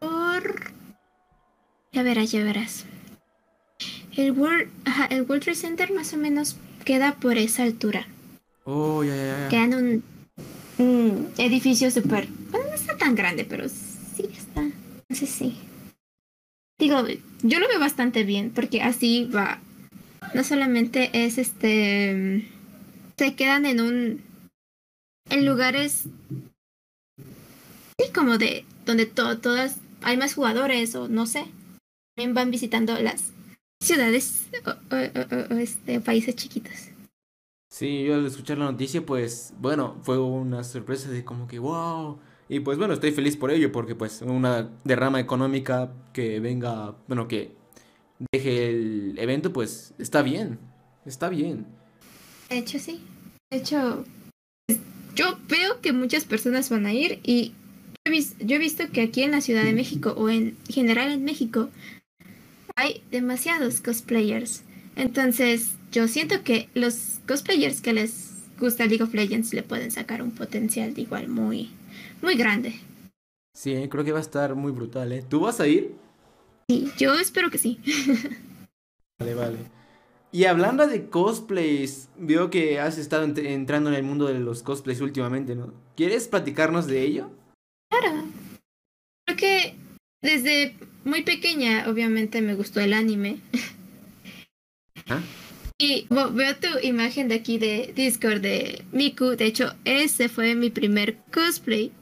por... 0.00 0.72
Ya 1.92 2.02
verás, 2.02 2.32
ya 2.32 2.42
verás. 2.42 2.84
El 4.16 4.32
World, 4.32 4.68
el 5.10 5.22
World 5.22 5.42
Trade 5.42 5.56
Center 5.56 5.92
más 5.92 6.12
o 6.12 6.16
menos 6.16 6.56
queda 6.84 7.14
por 7.14 7.38
esa 7.38 7.62
altura. 7.62 8.06
Oh, 8.64 9.02
ya, 9.04 9.14
ya, 9.14 9.38
ya. 9.40 9.48
Queda 9.48 9.64
en 9.64 9.74
un, 9.74 10.04
un 10.78 11.32
edificio 11.38 11.90
súper... 11.90 12.28
Bueno, 12.50 12.66
no 12.68 12.74
está 12.74 12.96
tan 12.96 13.14
grande, 13.14 13.44
pero 13.44 13.68
sí 13.68 14.28
está. 14.32 14.62
No 14.62 15.16
sé 15.16 15.26
si... 15.26 15.56
Digo, 16.78 17.04
yo 17.42 17.60
lo 17.60 17.68
veo 17.68 17.78
bastante 17.78 18.24
bien 18.24 18.50
porque 18.50 18.82
así 18.82 19.24
va. 19.34 19.60
No 20.34 20.42
solamente 20.44 21.10
es 21.12 21.38
este. 21.38 22.48
Se 23.16 23.34
quedan 23.34 23.66
en 23.66 23.80
un. 23.80 24.22
En 25.30 25.46
lugares. 25.46 26.08
Sí, 27.98 28.12
como 28.12 28.38
de. 28.38 28.64
Donde 28.86 29.06
todas. 29.06 29.78
Hay 30.02 30.16
más 30.16 30.34
jugadores 30.34 30.94
o 30.94 31.08
no 31.08 31.26
sé. 31.26 31.46
También 32.16 32.34
van 32.34 32.50
visitando 32.50 32.98
las 33.00 33.32
ciudades 33.80 34.48
o, 34.64 35.54
este, 35.54 36.00
países 36.00 36.36
chiquitos. 36.36 36.90
Sí, 37.70 38.04
yo 38.04 38.14
al 38.14 38.26
escuchar 38.26 38.58
la 38.58 38.70
noticia, 38.70 39.04
pues, 39.04 39.52
bueno, 39.58 39.98
fue 40.02 40.18
una 40.18 40.62
sorpresa 40.62 41.10
de 41.10 41.24
como 41.24 41.48
que, 41.48 41.58
wow, 41.58 42.20
y 42.48 42.60
pues 42.60 42.78
bueno, 42.78 42.94
estoy 42.94 43.12
feliz 43.12 43.36
por 43.36 43.50
ello, 43.50 43.72
porque 43.72 43.94
pues 43.94 44.22
una 44.22 44.70
derrama 44.84 45.20
económica 45.20 45.92
que 46.12 46.40
venga, 46.40 46.96
bueno, 47.08 47.26
que 47.26 47.52
deje 48.32 48.70
el 48.70 49.18
evento, 49.18 49.52
pues 49.52 49.94
está 49.98 50.22
bien, 50.22 50.58
está 51.06 51.28
bien. 51.28 51.66
De 52.50 52.58
hecho, 52.58 52.78
sí. 52.78 53.00
De 53.50 53.58
hecho, 53.58 54.04
yo 55.14 55.38
veo 55.48 55.80
que 55.80 55.92
muchas 55.92 56.24
personas 56.24 56.68
van 56.70 56.86
a 56.86 56.92
ir 56.92 57.20
y 57.22 57.52
yo 58.40 58.56
he 58.56 58.58
visto 58.58 58.84
que 58.92 59.00
aquí 59.00 59.22
en 59.22 59.30
la 59.30 59.40
Ciudad 59.40 59.64
de 59.64 59.72
México 59.72 60.14
o 60.16 60.28
en 60.28 60.56
general 60.68 61.10
en 61.12 61.24
México 61.24 61.70
hay 62.76 63.02
demasiados 63.10 63.80
cosplayers. 63.80 64.62
Entonces, 64.96 65.74
yo 65.90 66.08
siento 66.08 66.42
que 66.42 66.68
los 66.74 67.20
cosplayers 67.26 67.80
que 67.80 67.94
les 67.94 68.34
gusta 68.58 68.86
League 68.86 69.02
of 69.02 69.14
Legends 69.14 69.54
le 69.54 69.62
pueden 69.62 69.90
sacar 69.90 70.22
un 70.22 70.30
potencial 70.30 70.94
de 70.94 71.02
igual 71.02 71.28
muy 71.28 71.70
muy 72.24 72.36
grande. 72.36 72.74
Sí, 73.54 73.72
eh, 73.72 73.88
creo 73.88 74.04
que 74.04 74.12
va 74.12 74.18
a 74.18 74.22
estar 74.22 74.54
muy 74.54 74.72
brutal, 74.72 75.12
¿eh? 75.12 75.24
¿Tú 75.28 75.40
vas 75.40 75.60
a 75.60 75.68
ir? 75.68 75.94
Sí, 76.68 76.90
yo 76.98 77.14
espero 77.14 77.50
que 77.50 77.58
sí. 77.58 77.78
vale, 79.20 79.34
vale. 79.34 79.58
Y 80.32 80.46
hablando 80.46 80.88
de 80.88 81.08
cosplays, 81.08 82.08
veo 82.18 82.50
que 82.50 82.80
has 82.80 82.98
estado 82.98 83.22
entrando 83.22 83.90
en 83.90 83.94
el 83.94 84.02
mundo 84.02 84.26
de 84.26 84.40
los 84.40 84.64
cosplays 84.64 85.00
últimamente, 85.00 85.54
¿no? 85.54 85.72
¿Quieres 85.94 86.26
platicarnos 86.26 86.88
de 86.88 87.02
ello? 87.02 87.30
Claro. 87.88 88.24
Creo 89.24 89.36
que 89.36 89.76
desde 90.20 90.76
muy 91.04 91.22
pequeña, 91.22 91.88
obviamente, 91.88 92.40
me 92.40 92.54
gustó 92.54 92.80
el 92.80 92.94
anime. 92.94 93.38
¿Ah? 95.08 95.20
Y 95.78 96.06
veo 96.08 96.56
tu 96.56 96.78
imagen 96.82 97.28
de 97.28 97.34
aquí 97.34 97.58
de 97.58 97.92
Discord 97.94 98.40
de 98.40 98.84
Miku. 98.90 99.36
De 99.36 99.44
hecho, 99.44 99.74
ese 99.84 100.28
fue 100.28 100.54
mi 100.54 100.70
primer 100.70 101.18
cosplay. 101.32 101.92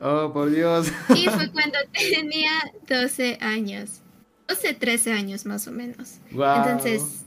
Oh, 0.00 0.32
por 0.32 0.50
Dios. 0.50 0.88
Y 1.14 1.28
fue 1.28 1.50
cuando 1.52 1.78
tenía 1.92 2.50
12 2.88 3.38
años. 3.40 4.00
12, 4.48 4.74
13 4.74 5.12
años 5.12 5.46
más 5.46 5.68
o 5.68 5.72
menos. 5.72 6.18
Entonces, 6.30 7.24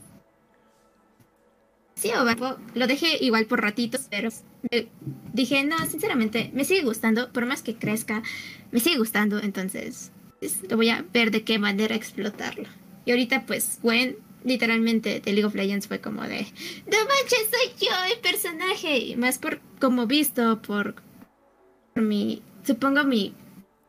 sí, 1.94 2.10
lo 2.74 2.86
dejé 2.86 3.24
igual 3.24 3.46
por 3.46 3.62
ratitos, 3.62 4.08
pero 4.10 4.28
dije, 5.32 5.64
no, 5.64 5.78
sinceramente, 5.86 6.50
me 6.52 6.64
sigue 6.64 6.82
gustando, 6.82 7.32
por 7.32 7.46
más 7.46 7.62
que 7.62 7.76
crezca, 7.76 8.22
me 8.72 8.80
sigue 8.80 8.98
gustando, 8.98 9.38
entonces 9.38 10.12
lo 10.68 10.76
voy 10.76 10.90
a 10.90 11.02
ver 11.14 11.30
de 11.30 11.44
qué 11.44 11.58
manera 11.58 11.94
explotarlo. 11.94 12.68
Y 13.06 13.12
ahorita, 13.12 13.46
pues, 13.46 13.78
Gwen, 13.82 14.16
literalmente, 14.44 15.20
de 15.20 15.32
League 15.32 15.46
of 15.46 15.54
Legends 15.54 15.88
fue 15.88 16.00
como 16.02 16.22
de, 16.24 16.42
no 16.42 16.98
manches, 16.98 17.48
soy 17.50 17.88
yo 17.88 17.94
el 18.12 18.20
personaje, 18.20 18.98
y 18.98 19.16
más 19.16 19.38
por 19.38 19.60
como 19.80 20.06
visto, 20.06 20.60
por, 20.60 20.96
por 21.94 22.02
mi 22.02 22.42
supongo 22.64 23.04
mi 23.04 23.34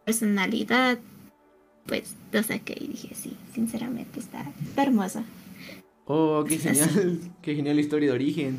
personalidad, 0.05 0.99
pues 1.85 2.15
lo 2.31 2.43
saqué 2.43 2.75
y 2.79 2.87
dije, 2.87 3.15
sí, 3.15 3.35
sinceramente 3.53 4.19
está, 4.19 4.51
hermosa. 4.77 5.23
Oh, 6.05 6.43
qué 6.47 6.57
genial, 6.57 7.19
qué 7.41 7.55
genial 7.55 7.79
historia 7.79 8.09
de 8.09 8.15
origen. 8.15 8.57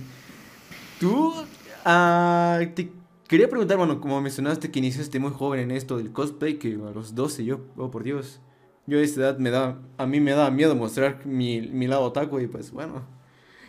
Tú, 0.98 1.29
uh, 1.29 2.66
te 2.74 2.90
quería 3.29 3.48
preguntar, 3.48 3.76
bueno, 3.76 4.00
como 4.00 4.20
mencionaste 4.20 4.70
que 4.70 4.79
iniciaste 4.79 5.18
muy 5.18 5.31
joven 5.31 5.61
en 5.61 5.70
esto 5.70 5.96
del 5.96 6.12
cosplay, 6.12 6.59
que 6.59 6.74
a 6.74 6.90
los 6.90 7.14
12 7.14 7.44
yo, 7.44 7.61
oh 7.76 7.90
por 7.90 8.02
Dios, 8.02 8.40
yo 8.87 8.98
a 8.98 9.02
esa 9.02 9.20
edad 9.20 9.38
me 9.38 9.50
da, 9.50 9.79
a 9.98 10.07
mí 10.07 10.20
me 10.20 10.33
da 10.33 10.50
miedo 10.50 10.74
mostrar 10.74 11.26
mi, 11.26 11.61
mi 11.61 11.87
lado 11.87 12.02
otaku 12.02 12.40
y 12.40 12.46
pues 12.46 12.70
bueno. 12.70 13.05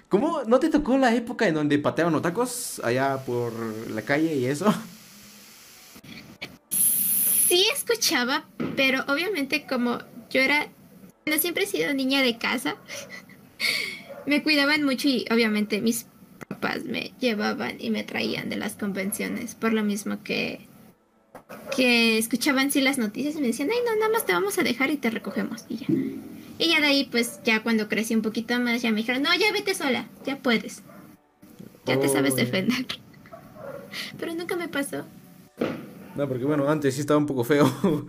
¿Cómo 0.10 0.43
no 0.47 0.60
te 0.60 0.69
tocó 0.69 0.97
la 0.97 1.13
época 1.13 1.47
en 1.47 1.55
donde 1.55 1.77
pateaban 1.79 2.15
otacos 2.15 2.79
allá 2.83 3.25
por 3.25 3.51
la 3.89 4.01
calle 4.03 4.36
y 4.36 4.45
eso? 4.45 4.73
sí 7.47 7.65
escuchaba, 7.73 8.45
pero 8.75 9.03
obviamente 9.07 9.65
como 9.65 9.99
yo 10.29 10.41
era 10.41 10.67
Bueno, 11.25 11.41
siempre 11.41 11.63
he 11.63 11.67
sido 11.67 11.93
niña 11.93 12.21
de 12.21 12.38
casa. 12.38 12.75
me 14.25 14.43
cuidaban 14.43 14.83
mucho 14.83 15.07
y 15.07 15.25
obviamente 15.31 15.81
mis 15.81 16.07
papás 16.47 16.83
me 16.83 17.13
llevaban 17.19 17.77
y 17.79 17.89
me 17.89 18.03
traían 18.03 18.49
de 18.49 18.57
las 18.57 18.75
convenciones. 18.75 19.55
Por 19.55 19.73
lo 19.73 19.83
mismo 19.83 20.23
que 20.23 20.67
que 21.75 22.17
escuchaban 22.17 22.71
sí 22.71 22.81
las 22.81 22.97
noticias 22.97 23.36
y 23.36 23.39
me 23.39 23.47
decían, 23.47 23.69
ay, 23.71 23.77
no, 23.86 23.95
nada 23.95 24.12
más 24.12 24.25
te 24.25 24.33
vamos 24.33 24.57
a 24.57 24.63
dejar 24.63 24.91
y 24.91 24.97
te 24.97 25.10
recogemos. 25.10 25.65
Y 25.69 25.77
ya. 25.77 25.86
Y 26.60 26.69
ya 26.69 26.81
de 26.81 26.88
ahí, 26.88 27.07
pues 27.10 27.39
ya 27.43 27.62
cuando 27.63 27.88
crecí 27.88 28.15
un 28.15 28.21
poquito 28.21 28.60
más, 28.60 28.81
ya 28.81 28.91
me 28.91 28.97
dijeron, 28.97 29.21
no, 29.21 29.33
ya 29.36 29.51
vete 29.53 29.75
sola, 29.75 30.07
ya 30.25 30.38
puedes. 30.38 30.81
Ya 31.86 31.99
te 31.99 32.10
sabes 32.10 32.36
defender. 32.36 32.86
Pero 34.19 34.33
nunca 34.33 34.57
me 34.57 34.67
pasó. 34.67 35.05
No, 36.17 36.27
porque 36.27 36.45
bueno, 36.45 36.67
antes 36.67 36.95
sí 36.95 37.01
estaba 37.01 37.19
un 37.19 37.27
poco 37.27 37.43
feo. 37.43 37.71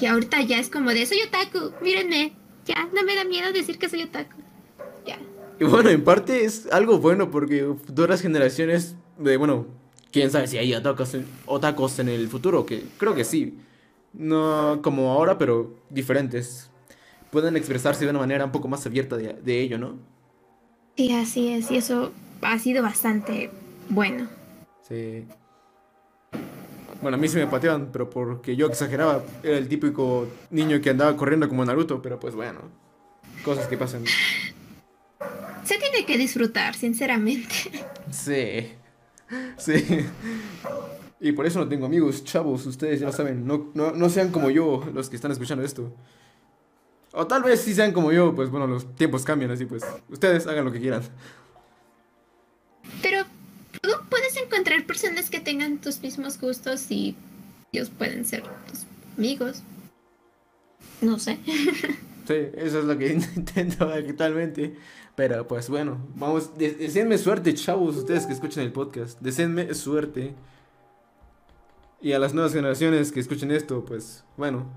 Y 0.00 0.06
ahorita 0.06 0.40
ya 0.40 0.58
es 0.58 0.70
como 0.70 0.90
de, 0.90 1.04
soy 1.04 1.18
otaku, 1.20 1.72
mírenme. 1.82 2.32
Ya, 2.64 2.88
no 2.94 3.02
me 3.04 3.14
da 3.14 3.24
miedo 3.24 3.52
decir 3.52 3.78
que 3.78 3.90
soy 3.90 4.02
otaku. 4.02 4.38
Ya. 5.06 5.18
Y 5.60 5.64
bueno, 5.64 5.90
en 5.90 6.02
parte 6.02 6.44
es 6.44 6.66
algo 6.72 6.98
bueno 6.98 7.30
porque 7.30 7.70
duras 7.88 8.22
generaciones 8.22 8.96
de, 9.18 9.36
bueno, 9.36 9.66
quién 10.10 10.30
sabe 10.30 10.46
si 10.46 10.56
hay 10.56 10.74
otakus 10.74 11.98
en 11.98 12.08
el 12.08 12.28
futuro, 12.28 12.64
que 12.64 12.82
creo 12.96 13.14
que 13.14 13.24
sí. 13.24 13.58
No 14.14 14.80
como 14.82 15.12
ahora, 15.12 15.36
pero 15.36 15.74
diferentes. 15.90 16.70
Pueden 17.30 17.54
expresarse 17.56 18.04
de 18.04 18.10
una 18.10 18.20
manera 18.20 18.46
un 18.46 18.52
poco 18.52 18.68
más 18.68 18.86
abierta 18.86 19.18
de, 19.18 19.34
de 19.34 19.60
ello, 19.60 19.76
¿no? 19.76 19.98
Sí, 20.96 21.12
así 21.12 21.48
es, 21.48 21.70
y 21.70 21.76
eso 21.76 22.10
ha 22.40 22.58
sido 22.58 22.82
bastante 22.82 23.50
bueno. 23.90 24.28
Sí. 24.88 25.26
Bueno, 27.04 27.18
a 27.18 27.20
mí 27.20 27.28
se 27.28 27.36
me 27.36 27.46
pateaban, 27.46 27.90
pero 27.92 28.08
porque 28.08 28.56
yo 28.56 28.66
exageraba. 28.66 29.22
Era 29.42 29.58
el 29.58 29.68
típico 29.68 30.26
niño 30.48 30.80
que 30.80 30.88
andaba 30.88 31.14
corriendo 31.18 31.46
como 31.50 31.62
Naruto, 31.62 32.00
pero 32.00 32.18
pues 32.18 32.34
bueno. 32.34 32.60
Cosas 33.44 33.66
que 33.66 33.76
pasan. 33.76 34.06
Se 35.64 35.76
tiene 35.76 36.06
que 36.06 36.16
disfrutar, 36.16 36.74
sinceramente. 36.74 37.54
Sí. 38.10 38.72
Sí. 39.58 40.06
Y 41.20 41.32
por 41.32 41.44
eso 41.44 41.58
no 41.58 41.68
tengo 41.68 41.84
amigos, 41.84 42.24
chavos, 42.24 42.64
ustedes 42.64 43.00
ya 43.00 43.06
lo 43.06 43.12
saben. 43.12 43.46
No, 43.46 43.70
no, 43.74 43.90
no 43.92 44.08
sean 44.08 44.30
como 44.30 44.48
yo 44.48 44.82
los 44.94 45.10
que 45.10 45.16
están 45.16 45.30
escuchando 45.30 45.62
esto. 45.62 45.94
O 47.12 47.26
tal 47.26 47.42
vez 47.42 47.60
sí 47.60 47.74
sean 47.74 47.92
como 47.92 48.12
yo, 48.12 48.34
pues 48.34 48.48
bueno, 48.48 48.66
los 48.66 48.96
tiempos 48.96 49.24
cambian, 49.24 49.50
así 49.50 49.66
pues. 49.66 49.84
Ustedes 50.08 50.46
hagan 50.46 50.64
lo 50.64 50.72
que 50.72 50.80
quieran. 50.80 51.02
Pero 53.02 53.26
encontrar 54.54 54.86
personas 54.86 55.30
que 55.30 55.40
tengan 55.40 55.78
tus 55.78 56.00
mismos 56.00 56.40
gustos 56.40 56.90
y 56.90 57.16
ellos 57.72 57.90
pueden 57.90 58.24
ser 58.24 58.44
tus 58.68 58.86
amigos. 59.18 59.62
No 61.00 61.18
sé. 61.18 61.38
Sí, 62.26 62.32
eso 62.54 62.78
es 62.78 62.86
lo 62.86 62.96
que 62.96 63.12
intento 63.36 63.84
actualmente. 63.84 64.74
Pero 65.14 65.46
pues 65.46 65.68
bueno, 65.68 65.98
vamos, 66.14 66.56
de 66.56 66.72
deseenme 66.72 67.18
suerte, 67.18 67.52
chavos, 67.52 67.96
ustedes 67.96 68.24
que 68.24 68.32
escuchan 68.32 68.64
el 68.64 68.72
podcast. 68.72 69.20
Deseenme 69.20 69.74
suerte. 69.74 70.34
Y 72.00 72.12
a 72.12 72.18
las 72.18 72.32
nuevas 72.32 72.54
generaciones 72.54 73.12
que 73.12 73.20
escuchen 73.20 73.50
esto, 73.50 73.84
pues 73.84 74.24
bueno, 74.38 74.72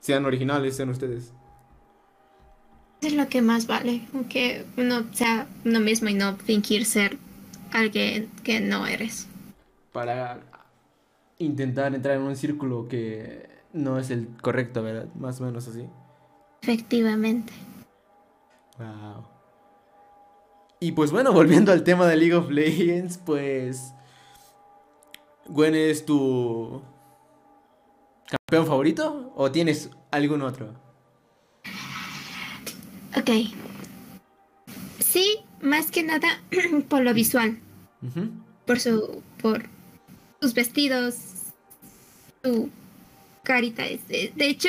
sean 0.00 0.24
originales, 0.24 0.76
sean 0.76 0.88
ustedes. 0.88 1.34
Es 3.02 3.12
lo 3.12 3.28
que 3.28 3.42
más 3.42 3.66
vale, 3.66 4.08
aunque 4.14 4.64
uno 4.78 5.04
sea 5.12 5.46
uno 5.66 5.80
mismo 5.80 6.08
y 6.08 6.14
no 6.14 6.36
fingir 6.36 6.86
ser 6.86 7.18
alguien 7.72 8.30
que 8.42 8.60
no 8.60 8.86
eres. 8.86 9.28
Para 9.92 10.40
intentar 11.38 11.94
entrar 11.94 12.16
en 12.16 12.22
un 12.22 12.36
círculo 12.36 12.88
que 12.88 13.48
no 13.72 13.98
es 13.98 14.10
el 14.10 14.28
correcto, 14.42 14.82
¿verdad? 14.82 15.08
Más 15.14 15.40
o 15.40 15.44
menos 15.44 15.66
así. 15.68 15.86
Efectivamente. 16.62 17.52
Wow. 18.78 19.26
Y 20.80 20.92
pues 20.92 21.10
bueno, 21.12 21.32
volviendo 21.34 21.72
al 21.72 21.84
tema 21.84 22.06
de 22.06 22.16
League 22.16 22.34
of 22.34 22.50
Legends, 22.50 23.18
pues. 23.18 23.94
Gwen 25.46 25.74
es 25.74 26.04
tu 26.04 26.80
campeón 28.30 28.66
favorito 28.66 29.32
o 29.34 29.50
tienes 29.50 29.90
algún 30.10 30.42
otro? 30.42 30.74
Ok. 33.16 33.30
Sí, 35.00 35.40
más 35.62 35.90
que 35.90 36.02
nada 36.02 36.28
por 36.88 37.02
lo 37.02 37.14
visual. 37.14 37.58
Por 38.66 38.80
su. 38.80 39.22
por 39.40 39.66
sus 40.40 40.54
vestidos. 40.54 41.16
Su 42.42 42.70
carita. 43.42 43.84
este, 43.86 44.32
De 44.34 44.46
hecho, 44.46 44.68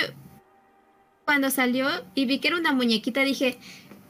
cuando 1.26 1.50
salió 1.50 1.88
y 2.16 2.26
vi 2.26 2.40
que 2.40 2.50
era 2.50 2.58
una 2.58 2.74
muñequita, 2.74 3.22
dije, 3.22 3.58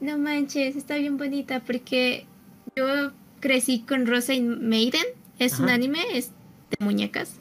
no 0.00 0.18
manches, 0.18 0.74
está 0.76 0.96
bien 0.96 1.16
bonita 1.16 1.60
porque 1.60 2.26
yo 2.74 3.12
crecí 3.40 3.80
con 3.80 4.06
Rosa 4.06 4.34
y 4.34 4.40
Maiden. 4.42 5.04
Es 5.38 5.58
un 5.58 5.66
Ajá. 5.66 5.74
anime, 5.74 6.00
es 6.14 6.30
de 6.70 6.84
muñecas. 6.84 7.36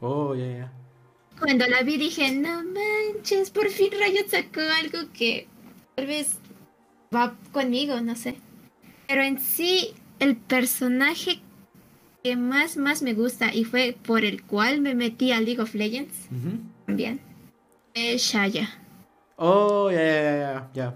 Oh, 0.00 0.34
ya, 0.34 0.46
ya. 0.46 0.72
Cuando 1.38 1.66
la 1.66 1.82
vi 1.82 1.96
dije, 1.96 2.32
no 2.32 2.62
manches, 2.64 3.50
por 3.50 3.68
fin 3.68 3.90
Riot 3.92 4.28
sacó 4.28 4.60
algo 4.82 5.10
que 5.12 5.46
tal 5.94 6.06
vez 6.06 6.38
va 7.14 7.36
conmigo, 7.52 8.00
no 8.00 8.16
sé. 8.16 8.36
Pero 9.08 9.22
en 9.22 9.40
sí, 9.40 9.94
el 10.20 10.36
personaje 10.36 11.40
que 12.22 12.36
más, 12.36 12.76
más 12.76 13.02
me 13.02 13.14
gusta 13.14 13.54
y 13.54 13.64
fue 13.64 13.96
por 14.06 14.24
el 14.24 14.42
cual 14.42 14.82
me 14.82 14.94
metí 14.94 15.32
a 15.32 15.40
League 15.40 15.60
of 15.60 15.74
Legends 15.74 16.14
Ujú. 16.30 16.58
también, 16.86 17.20
es 17.94 18.22
Shaya. 18.22 18.68
Oh, 19.36 19.90
ya, 19.90 19.98
ya, 19.98 20.22
ya, 20.22 20.38
ya, 20.38 20.70
ya. 20.74 20.94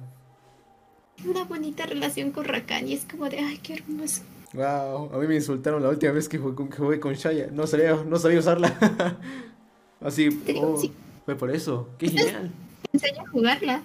Una 1.25 1.44
bonita 1.44 1.87
relación 1.87 2.33
con 2.33 2.44
Rakan 2.44 2.87
y 2.87 2.94
es 2.94 3.07
como 3.11 3.29
de, 3.29 3.38
ay, 3.38 3.59
qué 3.62 3.75
hermoso. 3.75 4.22
Wow, 4.53 5.11
a 5.14 5.18
mí 5.18 5.27
me 5.27 5.37
insultaron 5.37 5.83
la 5.83 5.88
última 5.88 6.12
vez 6.12 6.29
que 6.29 6.37
jugué 6.37 6.55
con, 6.55 6.68
que 6.68 6.77
jugué 6.77 7.01
con 7.01 7.14
Shaya. 7.14 7.48
No 7.51 7.66
sabía, 7.66 7.94
no 8.05 8.18
sabía 8.18 8.40
usarla. 8.40 8.77
Así, 10.01 10.29
oh, 10.57 10.77
sí. 10.77 10.92
fue 11.25 11.37
por 11.37 11.51
eso. 11.51 11.88
Qué 11.98 12.09
genial. 12.09 12.51
Enseña 12.92 13.22
a 13.22 13.31
jugarla. 13.31 13.83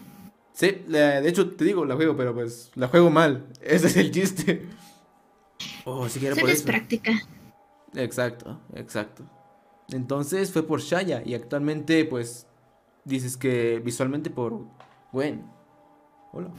Sí, 0.60 0.82
la- 0.88 1.22
de 1.22 1.30
hecho 1.30 1.52
te 1.52 1.64
digo, 1.66 1.86
la 1.86 1.96
juego, 1.96 2.18
pero 2.18 2.34
pues 2.34 2.72
la 2.74 2.88
juego 2.88 3.12
mal. 3.12 3.46
Ese 3.62 3.86
es 3.88 3.96
el 3.98 4.10
chiste. 4.12 4.68
Oh, 5.86 6.10
sí 6.10 6.20
que 6.20 6.28
era 6.28 6.36
por 6.36 6.50
es 6.50 6.56
eso. 6.58 6.66
práctica. 6.66 7.12
Exacto, 7.94 8.60
exacto. 8.74 9.24
Entonces 9.92 10.52
fue 10.52 10.64
por 10.64 10.82
Shaya 10.82 11.22
y 11.24 11.36
actualmente 11.36 12.04
pues 12.06 12.48
dices 13.06 13.38
que 13.38 13.80
visualmente 13.86 14.32
por 14.32 14.66
Gwen. 15.12 15.46
Hola. 16.34 16.50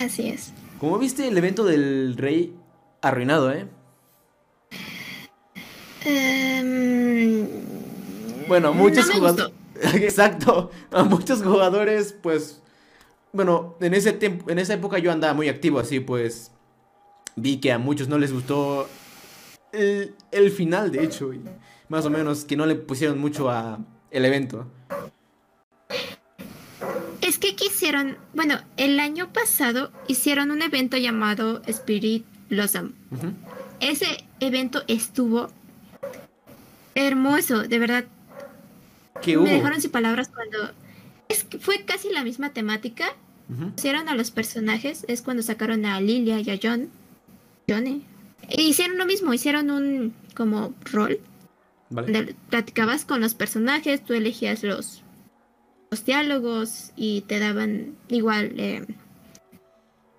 Así 0.00 0.28
es. 0.28 0.52
¿Cómo 0.80 0.98
viste 0.98 1.28
el 1.28 1.36
evento 1.36 1.64
del 1.64 2.16
rey 2.16 2.56
arruinado, 3.02 3.52
eh? 3.52 3.68
Em, 6.04 7.46
Bueno, 8.48 8.72
muchos 8.72 9.06
no 9.08 9.14
jugadores. 9.14 9.52
Exacto. 9.94 10.70
A 10.90 11.04
muchos 11.04 11.42
jugadores, 11.42 12.14
pues. 12.22 12.62
Bueno, 13.32 13.76
en 13.80 13.94
ese 13.94 14.12
tiempo, 14.12 14.50
en 14.50 14.58
esa 14.58 14.74
época 14.74 14.98
yo 14.98 15.12
andaba 15.12 15.34
muy 15.34 15.48
activo, 15.48 15.78
así 15.78 16.00
pues. 16.00 16.50
Vi 17.36 17.58
que 17.58 17.70
a 17.72 17.78
muchos 17.78 18.08
no 18.08 18.18
les 18.18 18.32
gustó 18.32 18.88
el, 19.72 20.14
el 20.32 20.50
final, 20.50 20.90
de 20.90 21.04
hecho. 21.04 21.32
Y 21.32 21.40
más 21.88 22.04
o 22.04 22.10
menos 22.10 22.44
que 22.44 22.56
no 22.56 22.66
le 22.66 22.74
pusieron 22.74 23.18
mucho 23.18 23.48
a 23.50 23.78
el 24.10 24.24
evento. 24.24 24.66
Es 27.20 27.38
que 27.38 27.54
quisieron, 27.54 28.16
bueno, 28.34 28.58
el 28.76 28.98
año 29.00 29.32
pasado 29.32 29.92
hicieron 30.06 30.50
un 30.50 30.62
evento 30.62 30.96
llamado 30.96 31.62
Spirit 31.66 32.24
Blossom. 32.48 32.92
Ese 33.80 34.24
evento 34.40 34.82
estuvo 34.88 35.48
hermoso, 36.94 37.62
de 37.62 37.78
verdad. 37.78 38.04
¿Qué 39.20 39.32
Me 39.36 39.42
hubo? 39.42 39.46
dejaron 39.48 39.80
sin 39.80 39.90
palabras 39.90 40.28
cuando... 40.28 40.72
Es 41.28 41.44
que 41.44 41.58
fue 41.58 41.84
casi 41.84 42.10
la 42.10 42.24
misma 42.24 42.52
temática. 42.52 43.14
Pusieron 43.74 44.10
a 44.10 44.14
los 44.14 44.30
personajes, 44.30 45.06
es 45.08 45.22
cuando 45.22 45.42
sacaron 45.42 45.86
a 45.86 45.98
Lilia 46.02 46.38
y 46.38 46.50
a 46.50 46.58
John. 46.62 46.90
Johnny. 47.66 48.04
E 48.48 48.62
hicieron 48.62 48.98
lo 48.98 49.06
mismo, 49.06 49.32
hicieron 49.32 49.70
un 49.70 50.14
como 50.34 50.74
rol 50.92 51.20
Vale. 51.90 52.12
donde 52.12 52.34
platicabas 52.50 53.04
con 53.04 53.20
los 53.20 53.34
personajes, 53.34 54.04
tú 54.04 54.14
elegías 54.14 54.62
los, 54.62 55.02
los 55.90 56.04
diálogos 56.04 56.92
y 56.96 57.22
te 57.22 57.38
daban 57.38 57.96
igual 58.08 58.52
eh, 58.58 58.86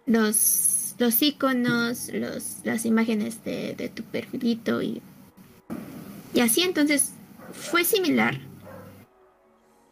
los, 0.05 0.95
los 0.97 1.21
iconos, 1.21 2.09
los, 2.13 2.61
las 2.63 2.85
imágenes 2.85 3.43
de, 3.43 3.75
de 3.75 3.89
tu 3.89 4.03
perfilito 4.03 4.81
y, 4.81 5.01
y 6.33 6.39
así 6.39 6.61
entonces 6.61 7.13
fue 7.51 7.83
similar. 7.83 8.39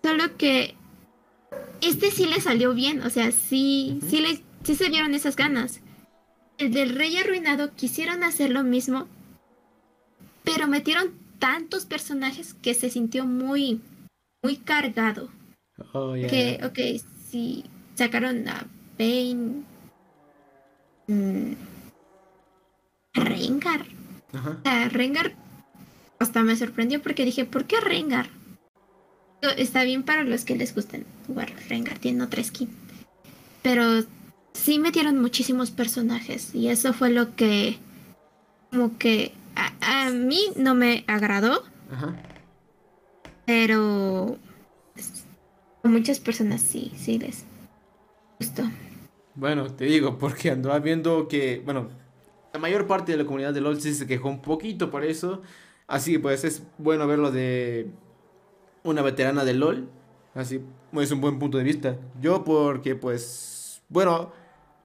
Solo 0.04 0.38
que 0.38 0.77
este 1.82 2.12
sí 2.12 2.26
le 2.26 2.42
salió 2.42 2.74
bien, 2.74 3.02
o 3.02 3.10
sea, 3.10 3.32
sí, 3.32 4.00
sí, 4.10 4.20
le, 4.20 4.42
sí 4.64 4.76
se 4.76 4.90
vieron 4.90 5.14
esas 5.14 5.36
ganas. 5.36 5.82
El 6.58 6.72
del 6.72 6.96
Rey 6.96 7.16
Arruinado 7.18 7.74
quisieron 7.76 8.24
hacer 8.24 8.50
lo 8.50 8.64
mismo, 8.64 9.08
pero 10.44 10.68
metieron 10.68 11.14
tantos 11.40 11.86
personajes 11.86 12.56
que 12.56 12.74
se 12.74 12.90
sintió 12.90 13.26
muy, 13.26 13.82
muy 14.44 14.58
cargado. 14.58 15.30
Oh, 15.94 16.16
yeah. 16.16 16.28
Que, 16.28 16.60
ok, 16.66 17.04
si 17.30 17.64
sacaron 17.96 18.48
a 18.48 18.66
Pain. 18.98 19.66
mm, 21.08 21.52
Rengar. 23.14 23.86
Ajá. 24.34 24.58
O 24.60 24.64
sea, 24.64 24.90
Rengar 24.90 25.36
hasta 26.20 26.42
me 26.42 26.56
sorprendió 26.56 27.02
porque 27.02 27.26
dije, 27.26 27.46
¿por 27.46 27.66
qué 27.66 27.80
Rengar? 27.80 28.30
Está 29.58 29.84
bien 29.84 30.02
para 30.02 30.24
los 30.24 30.46
que 30.46 30.56
les 30.56 30.74
gusten 30.74 31.06
jugar 31.28 31.54
Rengar, 31.70 32.00
tiene 32.00 32.24
otra 32.24 32.44
skin. 32.44 32.70
Pero 33.62 34.04
sí 34.54 34.80
metieron 34.80 35.22
muchísimos 35.22 35.72
personajes 35.72 36.56
y 36.56 36.70
eso 36.70 36.94
fue 36.94 37.10
lo 37.12 37.36
que 37.36 37.78
como 38.72 38.98
que 38.98 39.34
a, 39.56 40.08
a 40.08 40.10
mí 40.12 40.40
no 40.56 40.76
me 40.76 41.04
agradó, 41.08 41.64
Ajá. 41.92 42.16
pero 43.46 44.38
pues, 44.94 45.26
a 45.84 45.88
muchas 45.88 46.20
personas 46.20 46.62
sí, 46.62 46.92
sí 46.96 47.18
les 47.20 47.46
gustó. 48.40 48.64
Bueno, 49.36 49.72
te 49.74 49.86
digo, 49.86 50.18
porque 50.18 50.52
andaba 50.52 50.80
viendo 50.80 51.28
que, 51.28 51.62
bueno, 51.64 51.90
la 52.54 52.60
mayor 52.60 52.88
parte 52.88 53.12
de 53.12 53.20
la 53.20 53.26
comunidad 53.26 53.54
de 53.54 53.62
LOL 53.62 53.80
sí 53.80 53.94
se 53.94 54.08
quejó 54.08 54.30
un 54.30 54.42
poquito 54.42 54.90
por 54.90 55.04
eso. 55.04 55.42
Así 55.88 56.14
que 56.14 56.20
pues 56.20 56.44
es 56.44 56.64
bueno 56.78 57.08
verlo 57.08 57.32
de 57.32 57.92
una 58.84 59.02
veterana 59.02 59.46
de 59.46 59.54
LOL. 59.54 59.90
Así 60.38 60.62
es 60.94 61.12
un 61.12 61.20
buen 61.20 61.40
punto 61.40 61.58
de 61.58 61.64
vista. 61.64 61.98
Yo 62.22 62.44
porque 62.44 62.96
pues, 62.96 63.82
bueno, 63.90 64.32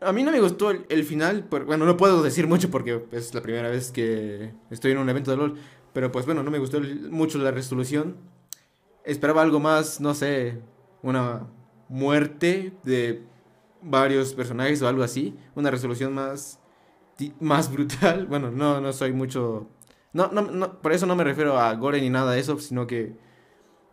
a 0.01 0.11
mí 0.11 0.23
no 0.23 0.33
me 0.33 0.41
gustó 0.41 0.71
el, 0.71 1.05
final. 1.05 1.47
bueno, 1.67 1.85
no 1.85 1.97
puedo 1.99 2.23
decir 2.23 2.47
mucho 2.47 2.71
porque 2.71 3.05
es 3.13 3.35
la 3.35 3.43
primera 3.43 3.69
vez 3.69 3.93
que 3.93 4.55
estoy 4.71 4.93
en 4.93 4.99
un 4.99 5.11
evento 5.11 5.31
de 5.31 5.37
LOL. 5.37 5.59
Pero 5.93 6.11
pues 6.11 6.25
bueno, 6.25 6.43
no 6.43 6.51
me 6.51 6.59
gustó 6.59 6.81
mucho 7.11 7.37
la 7.37 7.51
resolución. 7.51 8.17
Esperaba 9.05 9.43
algo 9.43 9.61
más, 9.61 10.01
no 10.01 10.15
sé, 10.15 10.59
una 11.03 11.47
muerte 11.91 12.73
de 12.83 13.23
varios 13.83 14.33
personajes 14.33 14.81
o 14.81 14.89
algo 14.89 15.03
así. 15.03 15.37
Una 15.55 15.71
resolución 15.71 16.15
más, 16.15 16.61
más 17.41 17.71
brutal. 17.71 18.27
Bueno, 18.31 18.51
no, 18.51 18.81
no 18.81 18.93
soy 18.95 19.13
mucho... 19.13 19.69
No, 20.15 20.29
no, 20.29 20.41
no, 20.41 20.81
por 20.81 20.93
eso 20.93 21.05
no 21.05 21.15
me 21.15 21.25
refiero 21.25 21.59
a 21.59 21.75
gore 21.75 22.01
ni 22.01 22.09
nada 22.09 22.33
de 22.33 22.41
eso, 22.41 22.59
sino 22.59 22.87
que, 22.87 23.15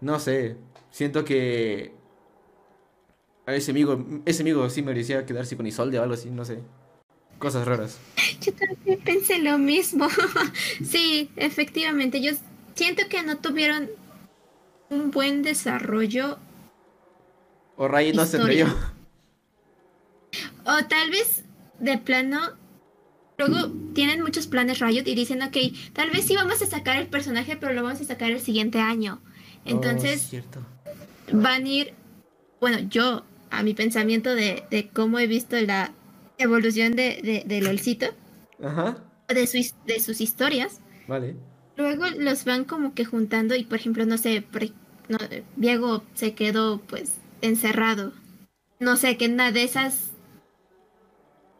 no 0.01 0.19
sé, 0.19 0.57
siento 0.91 1.25
que 1.25 1.93
a 3.45 3.55
ese 3.55 3.71
amigo, 3.71 4.05
ese 4.25 4.43
amigo 4.43 4.69
sí 4.69 4.81
merecía 4.81 5.25
quedarse 5.25 5.57
con 5.57 5.65
Isolde 5.65 5.99
o 5.99 6.03
algo 6.03 6.13
así, 6.13 6.29
no 6.29 6.45
sé. 6.45 6.59
Cosas 7.39 7.65
raras. 7.65 7.97
Yo 8.41 8.53
también 8.53 8.99
pensé 8.99 9.39
lo 9.39 9.57
mismo. 9.57 10.07
sí, 10.83 11.31
efectivamente, 11.35 12.21
yo 12.21 12.33
siento 12.75 13.03
que 13.09 13.23
no 13.23 13.37
tuvieron 13.39 13.89
un 14.89 15.11
buen 15.11 15.41
desarrollo 15.43 16.39
O 17.77 17.87
Ray 17.87 18.11
no 18.13 18.25
se 18.25 18.37
atrevió. 18.37 18.67
o 20.65 20.85
tal 20.87 21.09
vez 21.11 21.43
de 21.79 21.97
plano 21.97 22.39
luego 23.37 23.71
tienen 23.93 24.21
muchos 24.21 24.47
planes 24.47 24.79
Riot 24.79 25.07
y 25.07 25.15
dicen, 25.15 25.41
ok, 25.41 25.57
tal 25.93 26.09
vez 26.11 26.25
sí 26.25 26.35
vamos 26.35 26.61
a 26.61 26.65
sacar 26.65 26.97
el 26.97 27.07
personaje, 27.07 27.55
pero 27.55 27.73
lo 27.73 27.83
vamos 27.83 28.01
a 28.01 28.03
sacar 28.03 28.31
el 28.31 28.41
siguiente 28.41 28.79
año. 28.79 29.21
Oh, 29.65 29.71
Entonces 29.71 30.31
van 31.31 31.65
a 31.65 31.67
ir, 31.69 31.93
bueno, 32.59 32.79
yo 32.89 33.23
a 33.51 33.63
mi 33.63 33.73
pensamiento 33.73 34.35
de, 34.35 34.63
de 34.69 34.89
cómo 34.89 35.19
he 35.19 35.27
visto 35.27 35.59
la 35.61 35.93
evolución 36.37 36.95
de, 36.95 37.19
de, 37.23 37.43
de 37.45 37.61
LOLcito, 37.61 38.07
Ajá, 38.63 38.97
de, 39.27 39.47
su 39.47 39.57
de 39.85 39.99
sus 39.99 40.21
historias, 40.21 40.79
vale. 41.07 41.35
Luego 41.77 42.05
los 42.17 42.45
van 42.45 42.65
como 42.65 42.93
que 42.93 43.05
juntando 43.05 43.55
y 43.55 43.63
por 43.63 43.77
ejemplo, 43.79 44.05
no 44.05 44.17
sé, 44.17 44.43
no, 45.07 45.17
Diego 45.55 46.03
se 46.13 46.33
quedó 46.33 46.79
pues 46.79 47.13
encerrado. 47.41 48.13
No 48.79 48.97
sé, 48.97 49.17
que 49.17 49.25
en 49.25 49.33
una 49.33 49.51
de 49.51 49.63
esas 49.63 50.11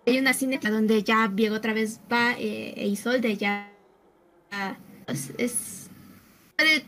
hay 0.05 0.17
una 0.19 0.33
cineta 0.33 0.69
donde 0.71 1.03
ya 1.03 1.27
Diego 1.27 1.55
otra 1.55 1.73
vez 1.73 1.99
va 2.11 2.33
eh, 2.33 2.73
e 2.75 2.87
Isolde 2.87 3.37
ya 3.37 3.71
es, 5.07 5.31
es- 5.37 5.89
puede 6.57 6.83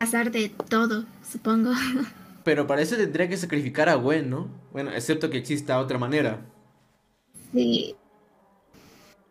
pasar 0.00 0.30
de 0.30 0.48
todo, 0.48 1.04
supongo. 1.30 1.72
Pero 2.44 2.66
para 2.66 2.80
eso 2.80 2.96
tendría 2.96 3.28
que 3.28 3.36
sacrificar 3.36 3.90
a 3.90 3.94
Gwen, 3.96 4.30
¿no? 4.30 4.48
Bueno, 4.72 4.90
excepto 4.92 5.28
que 5.28 5.36
exista 5.36 5.78
otra 5.78 5.98
manera. 5.98 6.40
Sí. 7.52 7.94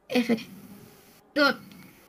Efe- 0.08 0.46
Digo, 1.34 1.48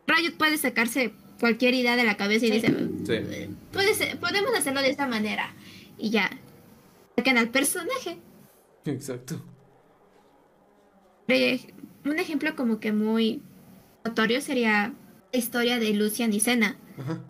Riot 0.07 0.37
puede 0.37 0.59
sacarse 0.59 1.15
cualquier 1.41 1.73
idea 1.73 1.97
de 1.97 2.05
la 2.05 2.19
cabeza 2.19 2.45
y 2.47 2.51
dice, 2.51 2.69
Sí. 2.69 3.57
Puede 3.73 3.95
ser- 3.95 4.21
podemos 4.21 4.55
hacerlo 4.55 4.83
de 4.83 4.91
esta 4.91 5.07
manera. 5.07 5.55
Y 5.97 6.11
ya. 6.11 6.31
Sacan 7.17 7.39
al 7.39 7.49
personaje. 7.49 8.19
Exacto. 8.85 9.43
Un 12.05 12.19
ejemplo 12.19 12.57
como 12.57 12.79
que 12.81 12.93
muy 12.93 13.41
notorio 14.05 14.41
sería 14.43 14.93
la 15.33 15.39
historia 15.39 15.79
de 15.79 15.95
Lucian 15.95 16.33
y 16.35 16.41
Senna. 16.41 16.77
Ajá. 16.99 17.21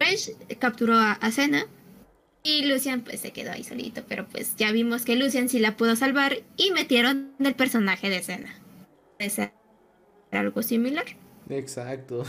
Thresh 0.00 0.32
capturó 0.58 0.94
a, 0.94 1.12
a 1.12 1.30
Senna 1.30 1.66
y 2.42 2.64
Lucian 2.64 3.02
pues 3.02 3.20
se 3.20 3.32
quedó 3.32 3.52
ahí 3.52 3.62
solito. 3.64 4.02
Pero 4.08 4.26
pues 4.26 4.56
ya 4.56 4.72
vimos 4.72 5.04
que 5.04 5.16
Lucian 5.16 5.48
sí 5.48 5.58
la 5.58 5.76
pudo 5.76 5.94
salvar 5.94 6.42
y 6.56 6.70
metieron 6.72 7.32
el 7.38 7.54
personaje 7.54 8.08
de 8.08 8.22
Senna. 8.22 8.54
¿Es 9.18 9.36
algo 10.32 10.62
similar? 10.62 11.04
Exacto. 11.48 12.24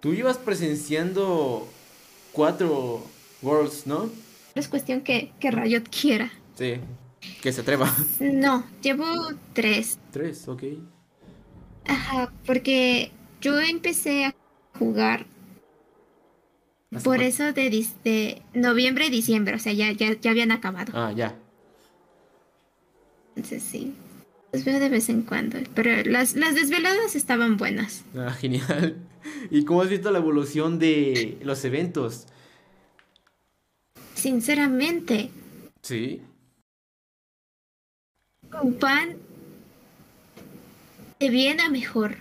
Tú 0.00 0.12
ibas 0.12 0.38
presenciando 0.38 1.68
cuatro 2.32 3.04
Worlds, 3.42 3.86
¿no? 3.86 4.10
Es 4.54 4.68
cuestión 4.68 5.02
que, 5.02 5.32
que 5.40 5.50
Riot 5.50 5.84
quiera. 5.90 6.32
Sí. 6.54 6.80
Que 7.42 7.52
se 7.52 7.60
atreva. 7.60 7.94
No, 8.20 8.64
llevo 8.80 9.04
tres. 9.52 9.98
Tres, 10.12 10.46
ok. 10.48 10.62
Ajá, 11.86 12.32
porque 12.46 13.10
yo 13.40 13.58
empecé 13.60 14.26
a 14.26 14.34
jugar 14.78 15.26
¿Hace 16.94 17.04
por 17.04 17.22
eso 17.22 17.52
de, 17.52 17.86
de 18.04 18.42
noviembre 18.54 19.06
y 19.06 19.10
diciembre, 19.10 19.54
o 19.54 19.58
sea, 19.58 19.72
ya, 19.72 19.92
ya, 19.92 20.18
ya 20.18 20.30
habían 20.30 20.52
acabado. 20.52 20.92
Ah, 20.94 21.12
ya. 21.12 21.36
Entonces 23.36 23.62
sí, 23.62 23.94
los 24.52 24.64
veo 24.64 24.80
de 24.80 24.88
vez 24.88 25.08
en 25.10 25.22
cuando, 25.22 25.58
pero 25.74 25.90
las, 26.10 26.34
las 26.34 26.54
desveladas 26.54 27.14
estaban 27.14 27.56
buenas. 27.56 28.04
Ah, 28.16 28.30
genial. 28.40 28.96
¿Y 29.50 29.64
cómo 29.64 29.82
has 29.82 29.90
visto 29.90 30.10
la 30.10 30.18
evolución 30.18 30.78
de 30.78 31.38
los 31.42 31.64
eventos? 31.64 32.26
Sinceramente, 34.14 35.30
Sí. 35.82 36.22
van 38.80 39.16
de 41.20 41.30
bien 41.30 41.60
a 41.60 41.68
mejor. 41.68 42.16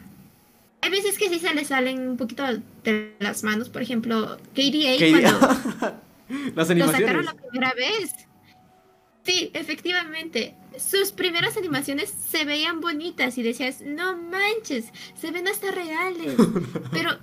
Hay 0.87 0.91
veces 0.93 1.17
que 1.17 1.27
sí 1.27 1.37
se 1.39 1.53
les 1.53 1.67
salen 1.67 2.07
un 2.07 2.15
poquito 2.15 2.45
de 2.85 3.13
las 3.19 3.43
manos, 3.43 3.67
por 3.67 3.81
ejemplo, 3.81 4.37
KDA 4.55 4.95
¿Qué 4.97 5.09
cuando 5.11 5.99
Las 6.55 6.67
lo 6.69 6.71
animaciones. 6.71 6.99
sacaron 7.01 7.25
la 7.25 7.33
primera 7.33 7.73
vez. 7.73 8.11
Sí, 9.25 9.51
efectivamente. 9.53 10.55
Sus 10.79 11.11
primeras 11.11 11.57
animaciones 11.57 12.09
se 12.09 12.45
veían 12.45 12.79
bonitas 12.79 13.37
y 13.37 13.43
decías, 13.43 13.81
no 13.81 14.15
manches, 14.15 14.85
se 15.19 15.31
ven 15.31 15.49
hasta 15.49 15.71
reales. 15.71 16.35
Pero 16.93 17.17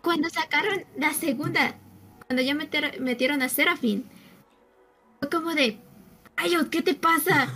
cuando 0.00 0.30
sacaron 0.30 0.86
la 0.96 1.12
segunda, 1.12 1.76
cuando 2.26 2.42
ya 2.42 2.54
meter- 2.54 3.02
metieron 3.02 3.42
a 3.42 3.50
Serafin, 3.50 4.06
fue 5.18 5.28
como 5.28 5.54
de, 5.54 5.76
ay, 6.36 6.56
¿qué 6.70 6.80
te 6.80 6.94
pasa? 6.94 7.52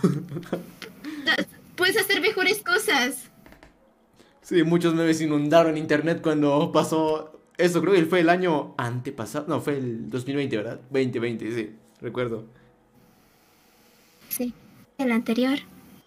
Puedes 1.77 1.97
hacer 1.97 2.21
mejores 2.21 2.63
cosas. 2.63 3.24
Sí, 4.45 4.63
muchos 4.63 4.95
memes 4.95 5.23
inundaron 5.23 5.79
internet 5.79 6.21
cuando 6.23 6.71
pasó 6.71 7.41
eso. 7.57 7.81
Creo 7.81 7.95
que 7.95 8.05
fue 8.05 8.21
el 8.21 8.29
año 8.29 8.75
antepasado. 8.77 9.47
No, 9.49 9.61
fue 9.63 9.79
el 9.79 10.11
2020, 10.11 10.57
¿verdad? 10.59 10.81
2020, 10.91 11.53
sí, 11.55 11.71
recuerdo. 12.01 12.45
Sí, 14.29 14.53
el 14.99 15.13
anterior, 15.13 15.59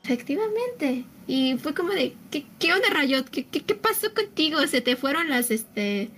efectivamente. 0.03 1.05
Y 1.25 1.57
fue 1.57 1.73
como 1.73 1.89
de, 1.89 2.15
¿qué, 2.29 2.45
qué 2.59 2.73
onda, 2.73 2.87
Riot? 2.91 3.23
¿Qué, 3.23 3.47
qué, 3.47 3.63
qué 3.63 3.73
pasó 3.73 4.13
contigo? 4.13 4.65
¿Se 4.67 4.81
te 4.81 4.95
fueron 4.95 5.29
las, 5.29 5.49
este, 5.49 6.11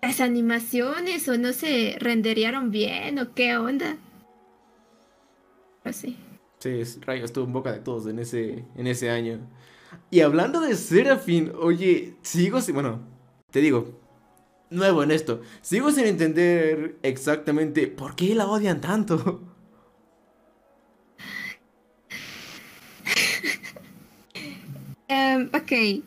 las 0.00 0.22
animaciones 0.22 1.28
o 1.28 1.36
no 1.36 1.52
se 1.52 1.96
renderearon 2.00 2.70
bien 2.70 3.18
o 3.18 3.34
qué 3.34 3.58
onda? 3.58 3.98
Pues 5.82 5.96
sí. 5.96 6.16
Rayo 7.02 7.24
estuvo 7.26 7.44
en 7.44 7.52
boca 7.52 7.72
de 7.72 7.80
todos 7.80 8.06
en 8.06 8.18
ese, 8.18 8.64
en 8.74 8.86
ese 8.86 9.10
año. 9.10 9.38
Y 10.10 10.20
hablando 10.20 10.60
de 10.60 10.74
Serafin, 10.76 11.52
oye, 11.58 12.14
sigo 12.22 12.60
sin. 12.60 12.74
Bueno, 12.74 13.00
te 13.50 13.60
digo, 13.60 14.00
nuevo 14.70 15.02
en 15.02 15.10
esto. 15.10 15.42
Sigo 15.62 15.90
sin 15.90 16.06
entender 16.06 16.96
exactamente 17.02 17.86
por 17.88 18.14
qué 18.16 18.34
la 18.34 18.46
odian 18.46 18.80
tanto. 18.80 19.40
Em, 25.08 25.48
ok. 25.54 26.02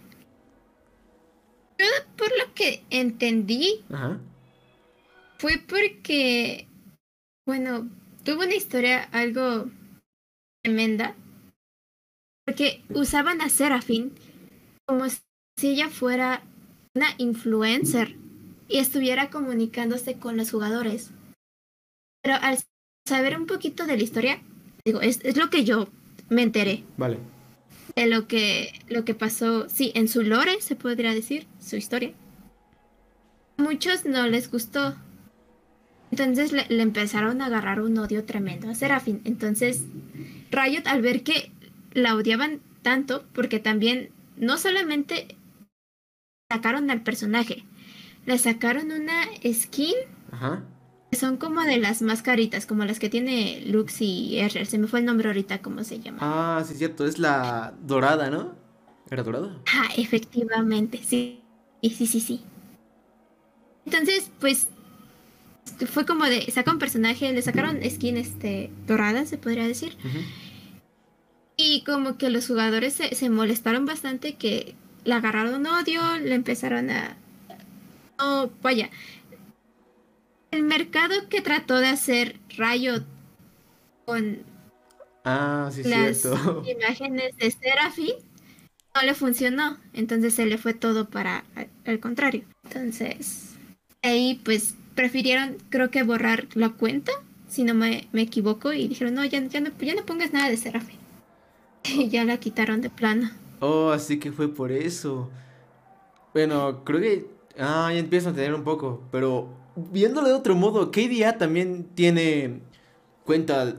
Yo, 1.77 1.85
por 2.17 2.27
lo 2.37 2.53
que 2.53 2.83
entendí, 2.89 3.85
Ajá. 3.91 4.19
fue 5.37 5.57
porque 5.67 6.67
Bueno, 7.45 7.89
tuvo 8.23 8.43
una 8.43 8.53
historia 8.55 9.03
algo 9.11 9.65
tremenda. 10.61 11.15
Porque 12.49 12.81
usaban 12.89 13.41
a 13.41 13.49
Serafin 13.49 14.11
como 14.87 15.05
si 15.07 15.67
ella 15.67 15.87
fuera 15.87 16.41
una 16.95 17.09
influencer 17.19 18.15
y 18.67 18.79
estuviera 18.79 19.29
comunicándose 19.29 20.15
con 20.15 20.35
los 20.35 20.49
jugadores. 20.49 21.11
Pero 22.23 22.37
al 22.41 22.57
saber 23.07 23.37
un 23.37 23.45
poquito 23.45 23.85
de 23.85 23.97
la 23.97 24.01
historia, 24.01 24.41
digo, 24.83 24.99
es, 24.99 25.19
es 25.23 25.37
lo 25.37 25.51
que 25.51 25.63
yo 25.63 25.89
me 26.29 26.41
enteré. 26.41 26.83
Vale. 26.97 27.19
De 27.95 28.07
lo 28.07 28.27
que, 28.27 28.81
lo 28.87 29.05
que 29.05 29.13
pasó, 29.13 29.69
sí, 29.69 29.91
en 29.93 30.07
su 30.07 30.23
lore, 30.23 30.59
se 30.59 30.75
podría 30.75 31.13
decir, 31.13 31.45
su 31.59 31.75
historia. 31.75 32.13
A 33.57 33.61
muchos 33.61 34.05
no 34.05 34.25
les 34.25 34.49
gustó. 34.49 34.95
Entonces 36.09 36.51
le, 36.51 36.65
le 36.67 36.81
empezaron 36.81 37.43
a 37.43 37.45
agarrar 37.45 37.79
un 37.79 37.95
odio 37.99 38.25
tremendo 38.25 38.71
a 38.71 38.73
Serafin. 38.73 39.21
Entonces, 39.23 39.83
Riot, 40.49 40.87
al 40.87 41.03
ver 41.03 41.21
que 41.21 41.51
la 41.93 42.15
odiaban 42.15 42.61
tanto, 42.81 43.25
porque 43.33 43.59
también 43.59 44.11
no 44.37 44.57
solamente 44.57 45.35
sacaron 46.51 46.89
al 46.89 47.01
personaje, 47.03 47.63
le 48.25 48.37
sacaron 48.37 48.91
una 48.91 49.23
skin 49.53 49.95
Ajá. 50.31 50.63
que 51.11 51.17
son 51.17 51.37
como 51.37 51.61
de 51.61 51.77
las 51.77 52.01
mascaritas, 52.01 52.65
como 52.65 52.85
las 52.85 52.99
que 52.99 53.09
tiene 53.09 53.63
Lux 53.65 54.01
y 54.01 54.39
Ezreal. 54.39 54.67
Se 54.67 54.77
me 54.77 54.87
fue 54.87 54.99
el 54.99 55.05
nombre 55.05 55.27
ahorita, 55.27 55.61
¿cómo 55.61 55.83
se 55.83 55.99
llama? 55.99 56.19
Ah, 56.21 56.63
sí, 56.65 56.73
es 56.73 56.79
cierto. 56.79 57.05
Es 57.05 57.19
la 57.19 57.73
dorada, 57.81 58.29
¿no? 58.29 58.55
¿Era 59.09 59.23
dorada? 59.23 59.57
Ah, 59.73 59.89
efectivamente, 59.97 60.99
sí. 61.03 61.41
Sí, 61.81 61.89
sí, 61.91 62.07
sí, 62.07 62.19
sí. 62.19 62.41
Entonces, 63.85 64.29
pues 64.39 64.67
fue 65.91 66.05
como 66.05 66.25
de 66.25 66.49
saca 66.51 66.71
un 66.71 66.79
personaje, 66.79 67.31
le 67.31 67.41
sacaron 67.41 67.79
skin 67.89 68.17
este 68.17 68.69
dorada, 68.85 69.25
se 69.25 69.37
podría 69.37 69.65
decir. 69.67 69.97
Y 71.61 71.83
como 71.83 72.17
que 72.17 72.29
los 72.29 72.47
jugadores 72.47 72.93
se, 72.93 73.13
se 73.15 73.29
molestaron 73.29 73.85
bastante 73.85 74.35
que 74.35 74.75
le 75.03 75.13
agarraron 75.13 75.67
odio, 75.67 76.01
le 76.17 76.33
empezaron 76.33 76.89
a... 76.89 77.17
No, 78.17 78.49
vaya. 78.61 78.89
El 80.51 80.63
mercado 80.63 81.27
que 81.27 81.41
trató 81.41 81.79
de 81.79 81.87
hacer 81.87 82.39
Riot 82.57 83.03
con 84.05 84.39
Ah, 85.25 85.69
sí, 85.73 85.83
las 85.83 86.21
cierto. 86.21 86.63
imágenes 86.65 87.35
de 87.35 87.51
Seraphim 87.51 88.15
no 88.95 89.01
le 89.01 89.13
funcionó. 89.13 89.77
Entonces 89.91 90.35
se 90.35 90.45
le 90.45 90.57
fue 90.57 90.73
todo 90.73 91.09
para 91.09 91.43
al 91.85 91.99
contrario. 91.99 92.45
Entonces, 92.63 93.57
ahí 94.01 94.39
pues 94.45 94.75
prefirieron 94.95 95.57
creo 95.69 95.91
que 95.91 96.03
borrar 96.03 96.47
la 96.53 96.69
cuenta, 96.69 97.11
si 97.49 97.65
no 97.65 97.73
me, 97.73 98.07
me 98.13 98.21
equivoco, 98.21 98.71
y 98.71 98.87
dijeron, 98.87 99.13
no 99.15 99.25
ya, 99.25 99.41
ya 99.45 99.59
no, 99.59 99.71
ya 99.77 99.95
no 99.95 100.05
pongas 100.05 100.31
nada 100.31 100.49
de 100.49 100.55
Seraphim. 100.55 100.98
Y 101.95 102.09
ya 102.09 102.23
la 102.23 102.37
quitaron 102.37 102.81
de 102.81 102.89
plano. 102.89 103.29
Oh, 103.59 103.89
así 103.89 104.19
que 104.19 104.31
fue 104.31 104.53
por 104.53 104.71
eso. 104.71 105.29
Bueno, 106.33 106.83
creo 106.83 106.99
que. 106.99 107.25
Ah, 107.57 107.89
ya 107.91 107.99
empiezo 107.99 108.27
a 108.27 108.31
entender 108.31 108.53
un 108.53 108.63
poco. 108.63 109.03
Pero 109.11 109.49
viéndolo 109.75 110.27
de 110.27 110.33
otro 110.33 110.55
modo, 110.55 110.91
KDA 110.91 111.37
también 111.37 111.89
tiene 111.95 112.61
cuenta, 113.25 113.75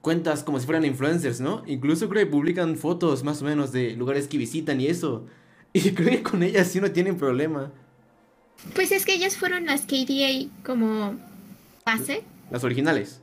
cuentas 0.00 0.44
como 0.44 0.60
si 0.60 0.66
fueran 0.66 0.84
influencers, 0.84 1.40
¿no? 1.40 1.62
Incluso 1.66 2.08
creo 2.08 2.24
que 2.24 2.30
publican 2.30 2.76
fotos 2.76 3.24
más 3.24 3.42
o 3.42 3.44
menos 3.44 3.72
de 3.72 3.92
lugares 3.96 4.28
que 4.28 4.38
visitan 4.38 4.80
y 4.80 4.86
eso. 4.86 5.26
Y 5.76 5.90
creo 5.90 6.10
que 6.10 6.22
con 6.22 6.44
ellas 6.44 6.68
sí 6.68 6.80
no 6.80 6.92
tienen 6.92 7.16
problema. 7.16 7.72
Pues 8.76 8.92
es 8.92 9.04
que 9.04 9.14
ellas 9.14 9.36
fueron 9.36 9.66
las 9.66 9.86
KDA 9.86 10.48
como 10.64 11.16
base, 11.84 12.22
Las 12.52 12.62
originales. 12.62 13.20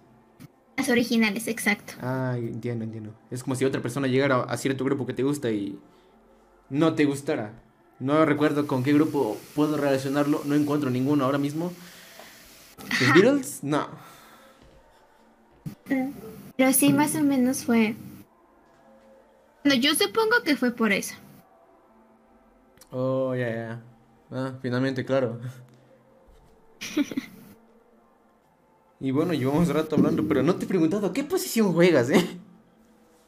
Las 0.81 0.89
originales, 0.89 1.47
exacto. 1.47 1.93
Ah, 2.01 2.35
entiendo, 2.37 2.83
entiendo. 2.83 3.13
Es 3.29 3.43
como 3.43 3.55
si 3.55 3.65
otra 3.65 3.81
persona 3.81 4.07
llegara 4.07 4.41
a 4.41 4.57
cierto 4.57 4.83
grupo 4.83 5.05
que 5.05 5.13
te 5.13 5.23
gusta 5.23 5.51
y 5.51 5.79
no 6.69 6.95
te 6.95 7.05
gustara. 7.05 7.53
No 7.99 8.25
recuerdo 8.25 8.65
con 8.65 8.83
qué 8.83 8.93
grupo 8.93 9.37
puedo 9.55 9.77
relacionarlo, 9.77 10.41
no 10.45 10.55
encuentro 10.55 10.89
ninguno 10.89 11.25
ahora 11.25 11.37
mismo. 11.37 11.71
¿Los. 12.99 13.13
Beatles? 13.13 13.63
No. 13.63 13.87
Pero 16.57 16.73
sí, 16.73 16.91
más 16.93 17.15
o 17.15 17.23
menos 17.23 17.63
fue... 17.63 17.95
Bueno, 19.63 19.79
yo 19.79 19.93
supongo 19.93 20.41
que 20.43 20.55
fue 20.55 20.71
por 20.71 20.91
eso. 20.91 21.13
Oh, 22.89 23.35
ya, 23.35 23.49
ya. 23.49 23.81
Ah, 24.31 24.53
finalmente, 24.61 25.05
claro. 25.05 25.39
Y 29.01 29.09
bueno, 29.09 29.33
llevamos 29.33 29.67
rato 29.69 29.95
hablando, 29.95 30.27
pero 30.27 30.43
no 30.43 30.55
te 30.55 30.65
he 30.65 30.67
preguntado, 30.67 31.11
¿qué 31.11 31.23
posición 31.23 31.73
juegas, 31.73 32.11
eh? 32.11 32.23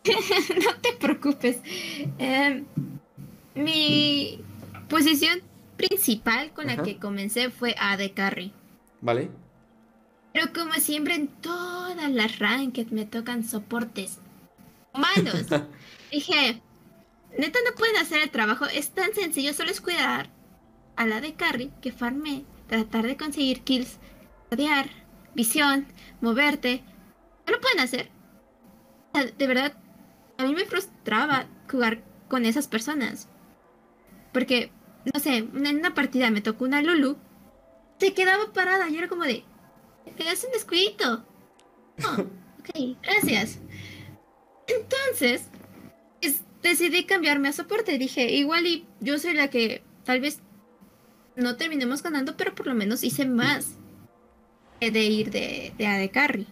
no 0.63 0.75
te 0.81 0.93
preocupes. 0.93 1.61
Em, 2.19 2.65
mi 3.55 4.39
posición 4.87 5.41
principal 5.75 6.51
con 6.53 6.67
la 6.67 6.83
que 6.83 6.97
comencé 6.97 7.49
fue 7.49 7.75
AD 7.79 8.13
Carry. 8.13 8.53
¿Vale? 9.01 9.31
Pero 10.31 10.53
como 10.53 10.73
siempre 10.73 11.15
en 11.15 11.27
todas 11.27 12.11
las 12.11 12.37
ranked 12.37 12.87
me 12.91 13.05
tocan 13.05 13.43
soportes 13.43 14.19
humanos. 14.93 15.47
Dije, 16.11 16.61
neta 17.37 17.59
no 17.65 17.75
pueden 17.75 17.97
hacer 17.97 18.21
el 18.21 18.29
trabajo, 18.29 18.65
es 18.65 18.91
tan 18.91 19.13
sencillo, 19.13 19.53
solo 19.53 19.71
es 19.71 19.81
cuidar 19.81 20.29
a 20.95 21.07
la 21.07 21.19
de 21.19 21.33
carry 21.33 21.71
que 21.81 21.91
farme, 21.91 22.45
tratar 22.67 23.07
de 23.07 23.17
conseguir 23.17 23.61
kills, 23.61 23.97
rodear, 24.51 25.02
visión, 25.35 25.87
moverte. 26.21 26.83
No 27.45 27.53
lo 27.53 27.61
pueden 27.61 27.79
hacer. 27.79 28.09
De 29.37 29.47
verdad, 29.47 29.73
a 30.37 30.43
mí 30.43 30.53
me 30.55 30.65
frustraba 30.65 31.47
jugar 31.69 32.03
con 32.27 32.45
esas 32.45 32.67
personas. 32.67 33.27
Porque, 34.31 34.71
no 35.13 35.19
sé, 35.19 35.37
en 35.37 35.77
una 35.77 35.93
partida 35.93 36.31
me 36.31 36.41
tocó 36.41 36.65
una 36.65 36.81
Lulu, 36.81 37.17
se 37.99 38.13
quedaba 38.13 38.51
parada 38.53 38.89
y 38.89 38.97
era 38.97 39.07
como 39.07 39.23
de, 39.23 39.43
me 40.17 40.25
das 40.25 40.43
un 40.43 40.51
descuidito. 40.51 41.25
Oh, 42.03 42.21
ok, 42.59 42.97
gracias. 43.03 43.59
Entonces, 44.67 45.47
es- 46.21 46.41
decidí 46.61 47.05
cambiarme 47.05 47.49
a 47.49 47.53
soporte. 47.53 47.97
Dije, 47.97 48.31
igual 48.31 48.65
y 48.65 48.87
yo 48.99 49.19
soy 49.19 49.33
la 49.33 49.49
que 49.49 49.83
tal 50.03 50.19
vez 50.21 50.39
no 51.35 51.55
terminemos 51.57 52.01
ganando, 52.01 52.35
pero 52.37 52.55
por 52.55 52.67
lo 52.67 52.73
menos 52.73 53.03
hice 53.03 53.25
más 53.25 53.77
de 54.79 55.03
ir 55.03 55.31
de, 55.31 55.73
de 55.77 55.87
AD 55.87 56.11
Carry. 56.11 56.47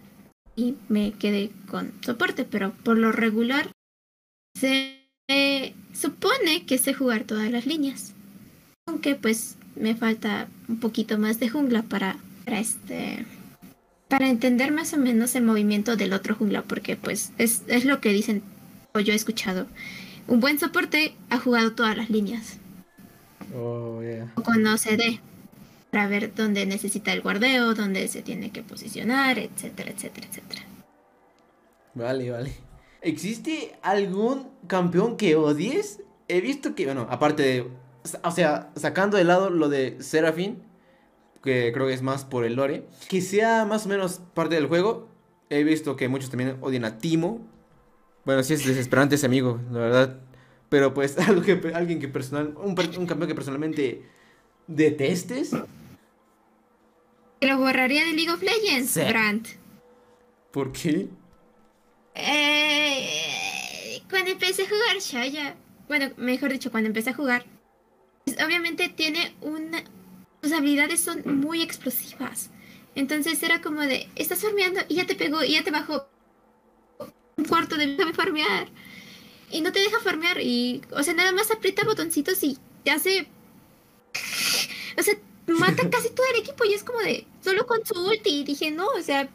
Y 0.54 0.76
me 0.88 1.12
quedé 1.12 1.50
con 1.70 1.92
soporte, 2.02 2.44
pero 2.44 2.72
por 2.84 2.98
lo 2.98 3.12
regular 3.12 3.70
se 4.58 4.98
eh, 5.28 5.74
supone 5.94 6.66
que 6.66 6.78
sé 6.78 6.94
jugar 6.94 7.24
todas 7.24 7.50
las 7.50 7.66
líneas. 7.66 8.14
Aunque 8.86 9.14
pues 9.14 9.56
me 9.76 9.94
falta 9.94 10.48
un 10.68 10.78
poquito 10.78 11.18
más 11.18 11.40
de 11.40 11.48
jungla 11.48 11.82
para, 11.82 12.18
para 12.44 12.60
este 12.60 13.24
para 14.08 14.28
entender 14.28 14.72
más 14.72 14.92
o 14.92 14.98
menos 14.98 15.34
el 15.36 15.44
movimiento 15.44 15.96
del 15.96 16.12
otro 16.12 16.34
jungla, 16.34 16.62
porque 16.62 16.96
pues 16.96 17.32
es, 17.38 17.62
es 17.66 17.86
lo 17.86 18.02
que 18.02 18.10
dicen 18.10 18.42
o 18.92 19.00
yo 19.00 19.14
he 19.14 19.16
escuchado. 19.16 19.66
Un 20.28 20.40
buen 20.40 20.58
soporte 20.58 21.14
ha 21.30 21.38
jugado 21.38 21.72
todas 21.72 21.96
las 21.96 22.10
líneas, 22.10 22.58
Oh, 23.54 24.00
yeah. 24.02 24.32
o 24.36 24.42
de 24.96 25.20
para 25.92 26.08
ver 26.08 26.34
dónde 26.34 26.64
necesita 26.64 27.12
el 27.12 27.20
guardeo, 27.20 27.74
dónde 27.74 28.08
se 28.08 28.22
tiene 28.22 28.50
que 28.50 28.62
posicionar, 28.62 29.38
etcétera, 29.38 29.90
etcétera, 29.90 30.26
etcétera. 30.26 30.62
Vale, 31.92 32.30
vale. 32.30 32.54
¿Existe 33.02 33.76
algún 33.82 34.48
campeón 34.66 35.18
que 35.18 35.36
odies? 35.36 36.00
He 36.28 36.40
visto 36.40 36.74
que, 36.74 36.86
bueno, 36.86 37.06
aparte 37.10 37.42
de. 37.42 37.68
O 38.24 38.30
sea, 38.30 38.72
sacando 38.74 39.18
de 39.18 39.24
lado 39.24 39.50
lo 39.50 39.68
de 39.68 39.98
Serafin, 40.00 40.62
que 41.42 41.72
creo 41.74 41.86
que 41.86 41.92
es 41.92 42.00
más 42.00 42.24
por 42.24 42.46
el 42.46 42.54
lore, 42.54 42.86
que 43.10 43.20
sea 43.20 43.66
más 43.66 43.84
o 43.84 43.90
menos 43.90 44.22
parte 44.32 44.54
del 44.54 44.68
juego. 44.68 45.10
He 45.50 45.62
visto 45.62 45.96
que 45.96 46.08
muchos 46.08 46.30
también 46.30 46.56
odian 46.62 46.86
a 46.86 46.96
Timo. 46.96 47.46
Bueno, 48.24 48.42
sí 48.42 48.54
es 48.54 48.64
desesperante 48.64 49.16
ese 49.16 49.26
amigo, 49.26 49.60
la 49.70 49.80
verdad. 49.80 50.20
Pero 50.70 50.94
pues 50.94 51.18
algo 51.28 51.42
que, 51.42 51.60
alguien 51.74 52.00
que 52.00 52.08
personal. 52.08 52.54
Un, 52.56 52.70
un 52.70 53.06
campeón 53.06 53.28
que 53.28 53.34
personalmente 53.34 54.02
detestes. 54.66 55.54
Lo 57.42 57.58
borraría 57.58 58.04
de 58.04 58.12
League 58.12 58.30
of 58.30 58.42
Legends, 58.42 58.90
Sí. 58.90 59.00
Brand. 59.00 59.46
¿Por 60.52 60.72
qué? 60.72 61.08
Eh, 62.14 64.02
cuando 64.08 64.30
empecé 64.30 64.62
a 64.62 64.68
jugar 64.68 64.98
Shaya, 65.00 65.56
bueno, 65.88 66.10
mejor 66.16 66.52
dicho, 66.52 66.70
cuando 66.70 66.88
empecé 66.88 67.10
a 67.10 67.14
jugar, 67.14 67.44
pues, 68.24 68.36
obviamente 68.44 68.88
tiene 68.88 69.34
una... 69.40 69.82
Sus 70.42 70.52
habilidades 70.52 71.00
son 71.00 71.22
muy 71.40 71.62
explosivas. 71.62 72.50
Entonces 72.94 73.42
era 73.42 73.60
como 73.60 73.80
de, 73.80 74.08
estás 74.16 74.40
farmeando 74.40 74.80
y 74.88 74.96
ya 74.96 75.06
te 75.06 75.14
pegó 75.14 75.42
y 75.42 75.52
ya 75.52 75.64
te 75.64 75.70
bajó 75.70 76.08
un 77.36 77.44
cuarto 77.44 77.76
de 77.76 77.86
déjame 77.86 78.12
farmear. 78.12 78.68
Y 79.50 79.60
no 79.62 79.72
te 79.72 79.80
deja 79.80 79.98
farmear 80.00 80.40
y, 80.40 80.82
o 80.90 81.02
sea, 81.02 81.14
nada 81.14 81.32
más 81.32 81.50
aprieta 81.50 81.84
botoncitos 81.84 82.42
y 82.44 82.58
te 82.84 82.90
hace... 82.90 83.26
O 84.98 85.02
sea, 85.02 85.14
mata 85.52 85.88
casi 85.90 86.10
todo 86.10 86.26
el 86.34 86.40
equipo 86.40 86.64
y 86.64 86.74
es 86.74 86.84
como 86.84 86.98
de, 87.00 87.26
solo 87.40 87.66
con 87.66 87.84
su 87.84 87.94
ulti. 87.94 88.40
Y 88.40 88.44
dije, 88.44 88.70
no, 88.70 88.86
o 88.86 89.02
sea, 89.02 89.28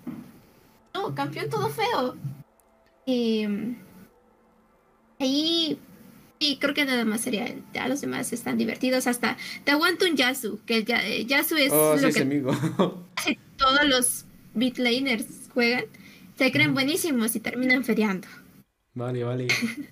no, 0.93 1.13
campeón 1.15 1.49
todo 1.49 1.69
feo. 1.69 2.15
Y 3.05 3.47
ahí 5.19 5.79
y 6.39 6.57
creo 6.57 6.73
que 6.73 6.85
nada 6.85 7.03
más 7.03 7.21
sería, 7.21 7.53
ya 7.73 7.87
los 7.87 8.01
demás 8.01 8.31
están 8.31 8.57
divertidos, 8.57 9.07
hasta 9.07 9.37
te 9.63 9.71
aguanto 9.71 10.05
un 10.05 10.15
Yasu, 10.15 10.59
que 10.65 10.77
el 10.77 11.25
Yasu 11.25 11.55
es 11.55 11.71
oh, 11.71 11.95
lo 11.95 12.11
que 12.11 12.21
amigo. 12.21 12.51
todos 13.57 13.85
los 13.85 14.25
beatlaners 14.53 15.25
juegan, 15.53 15.85
se 16.37 16.51
creen 16.51 16.73
buenísimos 16.73 17.35
y 17.35 17.39
terminan 17.39 17.83
feriando. 17.83 18.27
Vale, 18.93 19.23
vale. 19.23 19.47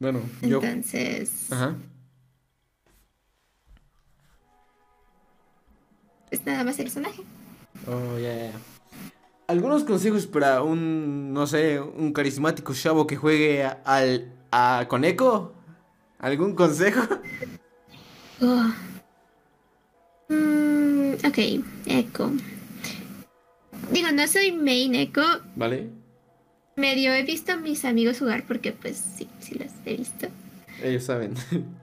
bueno, 0.00 0.20
yo... 0.42 0.60
Entonces... 0.62 1.52
Ajá. 1.52 1.76
Es 6.30 6.44
nada 6.46 6.64
más 6.64 6.78
el 6.78 6.84
personaje. 6.84 7.22
Oh, 7.86 8.18
ya, 8.18 8.34
ya 8.34 8.52
algunos 9.50 9.82
consejos 9.82 10.26
para 10.26 10.62
un, 10.62 11.32
no 11.32 11.46
sé, 11.46 11.80
un 11.80 12.12
carismático 12.12 12.72
chavo 12.72 13.06
que 13.06 13.16
juegue 13.16 13.64
al, 13.84 14.32
a, 14.52 14.86
con 14.88 15.04
Echo. 15.04 15.52
¿Algún 16.18 16.54
consejo? 16.54 17.02
Oh. 18.42 18.72
Mm, 20.30 21.12
ok, 21.26 21.62
Echo. 21.84 22.32
Digo, 23.92 24.08
no 24.14 24.26
soy 24.26 24.50
main 24.50 24.94
Echo. 24.94 25.20
Vale. 25.56 25.90
Medio 26.76 27.12
he 27.12 27.22
visto 27.22 27.52
a 27.52 27.56
mis 27.58 27.84
amigos 27.84 28.18
jugar 28.18 28.46
porque 28.46 28.72
pues 28.72 28.96
sí, 28.96 29.28
sí 29.40 29.56
los 29.56 29.68
he 29.84 29.94
visto. 29.98 30.28
Ellos 30.82 31.04
saben. 31.04 31.34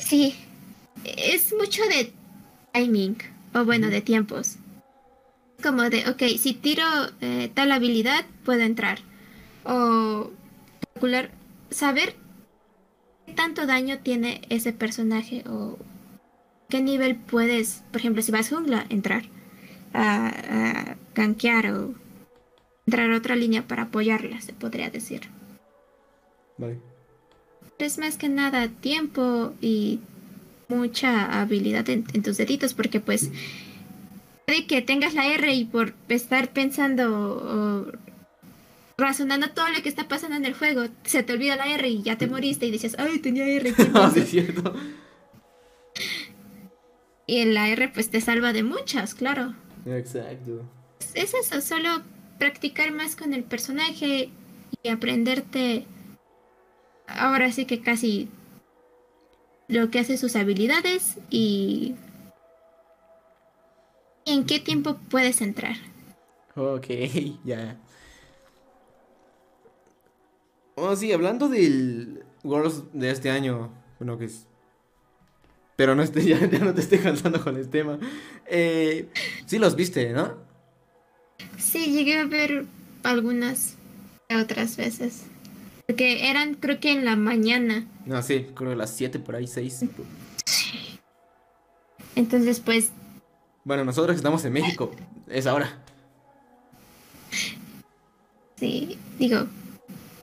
Sí, 0.00 0.34
es 1.04 1.54
mucho 1.54 1.82
de 1.84 2.12
timing, 2.76 3.16
o 3.54 3.64
bueno, 3.64 3.88
de 3.88 4.02
tiempos 4.02 4.58
como 5.62 5.88
de, 5.90 6.08
ok, 6.08 6.22
si 6.38 6.54
tiro 6.54 6.84
eh, 7.20 7.50
tal 7.54 7.72
habilidad, 7.72 8.24
puedo 8.44 8.60
entrar. 8.60 8.98
O 9.64 10.30
calcular, 10.92 11.30
saber 11.70 12.14
qué 13.26 13.32
tanto 13.32 13.66
daño 13.66 13.98
tiene 13.98 14.42
ese 14.48 14.72
personaje 14.72 15.42
o 15.48 15.78
qué 16.68 16.80
nivel 16.80 17.16
puedes, 17.16 17.82
por 17.90 18.00
ejemplo, 18.00 18.22
si 18.22 18.32
vas 18.32 18.50
jungla, 18.50 18.86
entrar 18.88 19.24
a, 19.92 20.28
a 20.28 20.96
gankear 21.14 21.72
o 21.72 21.94
entrar 22.86 23.10
a 23.10 23.16
otra 23.16 23.34
línea 23.34 23.66
para 23.66 23.84
apoyarla, 23.84 24.40
se 24.40 24.52
podría 24.52 24.90
decir. 24.90 25.22
Vale. 26.58 26.78
Es 27.78 27.98
más 27.98 28.16
que 28.16 28.28
nada 28.28 28.68
tiempo 28.68 29.52
y 29.60 30.00
mucha 30.68 31.40
habilidad 31.40 31.88
en 31.88 32.22
tus 32.22 32.36
deditos, 32.36 32.74
porque 32.74 33.00
pues 33.00 33.30
de 34.46 34.66
que 34.66 34.80
tengas 34.82 35.14
la 35.14 35.26
R 35.26 35.52
y 35.52 35.64
por 35.64 35.94
estar 36.08 36.52
pensando 36.52 37.86
o 37.90 37.92
razonando 38.98 39.50
todo 39.50 39.68
lo 39.68 39.82
que 39.82 39.88
está 39.88 40.08
pasando 40.08 40.36
en 40.36 40.44
el 40.44 40.54
juego, 40.54 40.84
se 41.04 41.22
te 41.22 41.32
olvida 41.32 41.56
la 41.56 41.66
R 41.66 41.88
y 41.88 42.02
ya 42.02 42.16
te 42.16 42.26
moriste 42.26 42.66
y 42.66 42.70
dices, 42.70 42.96
ay, 42.98 43.18
tenía 43.18 43.46
R. 43.46 43.74
Ah, 43.94 44.12
es 44.14 44.30
cierto. 44.30 44.74
Y 47.26 47.44
la 47.46 47.68
R 47.68 47.88
pues 47.88 48.10
te 48.10 48.20
salva 48.20 48.52
de 48.52 48.62
muchas, 48.62 49.14
claro. 49.14 49.54
Exacto. 49.84 50.62
Es 51.14 51.34
eso, 51.34 51.60
solo 51.60 52.02
practicar 52.38 52.92
más 52.92 53.16
con 53.16 53.34
el 53.34 53.42
personaje 53.42 54.30
y 54.82 54.88
aprenderte 54.88 55.86
ahora 57.08 57.50
sí 57.52 57.66
que 57.66 57.80
casi 57.80 58.28
lo 59.68 59.90
que 59.90 59.98
hace 59.98 60.16
sus 60.16 60.36
habilidades 60.36 61.18
y 61.30 61.94
en 64.24 64.44
qué 64.44 64.60
tiempo 64.60 64.98
puedes 65.08 65.40
entrar? 65.40 65.76
Ok, 66.54 66.86
ya. 67.44 67.78
Oh, 70.74 70.94
sí, 70.94 71.10
hablando 71.12 71.48
del 71.48 72.24
Worlds 72.44 72.84
de 72.92 73.10
este 73.10 73.30
año, 73.30 73.72
bueno, 73.98 74.18
que 74.18 74.26
es... 74.26 74.46
Pero 75.76 75.94
no, 75.94 76.02
esté, 76.02 76.24
ya, 76.24 76.38
no 76.58 76.74
te 76.74 76.80
estoy 76.80 76.98
cansando 76.98 77.42
con 77.42 77.56
el 77.56 77.68
tema. 77.68 77.98
Eh, 78.46 79.08
sí 79.46 79.58
los 79.58 79.76
viste, 79.76 80.12
¿no? 80.12 80.36
Sí, 81.58 81.92
llegué 81.92 82.18
a 82.18 82.24
ver 82.24 82.66
algunas 83.02 83.76
otras 84.30 84.76
veces. 84.76 85.26
Porque 85.86 86.28
eran, 86.28 86.54
creo 86.54 86.80
que 86.80 86.92
en 86.92 87.04
la 87.04 87.16
mañana. 87.16 87.86
No, 88.04 88.22
sí, 88.22 88.46
creo 88.54 88.70
que 88.70 88.76
las 88.76 88.90
7 88.90 89.18
por 89.18 89.36
ahí, 89.36 89.46
6. 89.46 89.84
Sí. 90.44 91.00
Entonces, 92.16 92.60
pues, 92.60 92.90
bueno, 93.66 93.84
nosotros 93.84 94.16
estamos 94.16 94.44
en 94.44 94.52
México, 94.52 94.92
es 95.28 95.46
ahora. 95.46 95.82
Sí, 98.56 98.96
digo, 99.18 99.46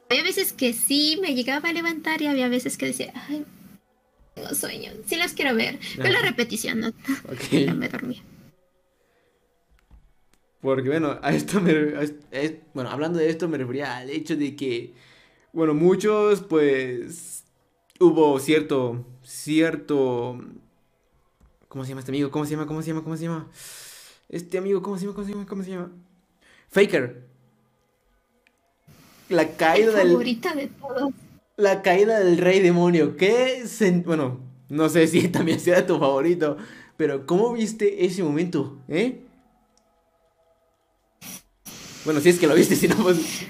había 0.09 0.23
veces 0.23 0.53
que 0.53 0.71
sí 0.71 1.19
me 1.21 1.35
llegaba 1.35 1.67
a 1.69 1.73
levantar 1.73 2.21
y 2.21 2.27
había 2.27 2.47
veces 2.47 2.77
que 2.77 2.85
decía, 2.85 3.11
ay, 3.27 3.45
tengo 4.33 4.55
sueño, 4.55 4.91
sí 5.05 5.17
las 5.17 5.33
quiero 5.33 5.55
ver. 5.55 5.77
Pero 5.97 6.09
la 6.09 6.21
repetición, 6.21 6.79
¿no? 6.79 6.93
Okay. 7.33 7.69
me 7.75 7.89
dormía. 7.89 8.21
Porque 10.61 10.87
bueno, 10.87 11.19
a 11.21 11.33
esto 11.33 11.59
me, 11.59 11.73
bueno, 12.73 12.89
hablando 12.89 13.19
de 13.19 13.29
esto 13.29 13.49
me 13.49 13.57
refería 13.57 13.97
al 13.97 14.09
hecho 14.09 14.37
de 14.37 14.55
que, 14.55 14.93
bueno, 15.53 15.73
muchos 15.73 16.41
pues 16.41 17.45
hubo 17.99 18.39
cierto, 18.39 19.05
cierto 19.23 20.39
¿Cómo 21.73 21.83
se 21.83 21.89
llama 21.89 22.01
este 22.01 22.11
amigo? 22.11 22.29
¿Cómo 22.29 22.45
se 22.45 22.51
llama? 22.51 22.67
¿Cómo 22.67 22.83
se 22.83 22.89
llama? 22.89 23.03
¿Cómo 23.03 23.17
se 23.17 23.23
llama? 23.23 23.47
Este 24.29 24.59
amigo, 24.59 24.83
¿cómo 24.83 24.95
se 24.95 25.05
llama? 25.05 25.15
¿Cómo 25.15 25.25
se 25.25 25.33
llama? 25.33 25.45
¿Cómo 25.47 25.63
se 25.63 25.71
llama? 25.71 25.91
Faker. 26.69 27.23
La 29.29 29.57
caída 29.57 29.91
del. 29.91 30.09
favorita 30.09 30.53
de 30.53 30.67
todos. 30.67 31.11
La 31.57 31.81
caída 31.81 32.19
del 32.19 32.37
rey 32.37 32.59
demonio. 32.59 33.17
¿Qué? 33.17 33.63
Bueno, 34.05 34.39
no 34.69 34.87
sé 34.87 35.07
si 35.07 35.27
también 35.29 35.59
sea 35.59 35.87
tu 35.87 35.97
favorito. 35.97 36.57
Pero, 36.95 37.25
¿cómo 37.25 37.53
viste 37.53 38.05
ese 38.05 38.21
momento? 38.21 38.77
¿Eh? 38.87 39.23
Bueno, 42.05 42.19
si 42.19 42.29
es 42.29 42.37
que 42.37 42.45
lo 42.45 42.53
viste, 42.53 42.75
si 42.75 42.87
no, 42.87 42.97
pues. 42.97 43.47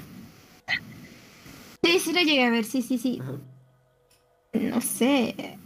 Sí, 1.83 1.99
sí 1.99 2.13
lo 2.13 2.21
llegué 2.21 2.43
a 2.43 2.49
ver, 2.49 2.65
sí, 2.65 2.81
sí, 2.81 2.97
sí. 2.97 3.21
No 4.53 4.81
sé 4.81 5.57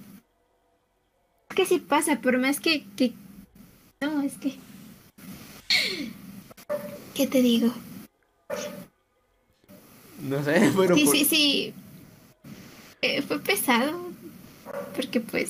que 1.58 1.66
sí 1.66 1.80
pasa, 1.80 2.22
por 2.22 2.38
más 2.38 2.60
que, 2.60 2.86
que... 2.96 3.14
No, 4.00 4.22
es 4.22 4.38
que... 4.38 4.54
¿Qué 7.16 7.26
te 7.26 7.42
digo? 7.42 7.74
No 10.22 10.44
sé, 10.44 10.70
bueno... 10.76 10.94
Sí, 10.94 11.08
sí, 11.08 11.26
sí. 11.26 11.74
Eh, 13.02 13.24
fue 13.24 13.40
pesado. 13.40 14.12
Porque 14.96 15.20
pues... 15.20 15.50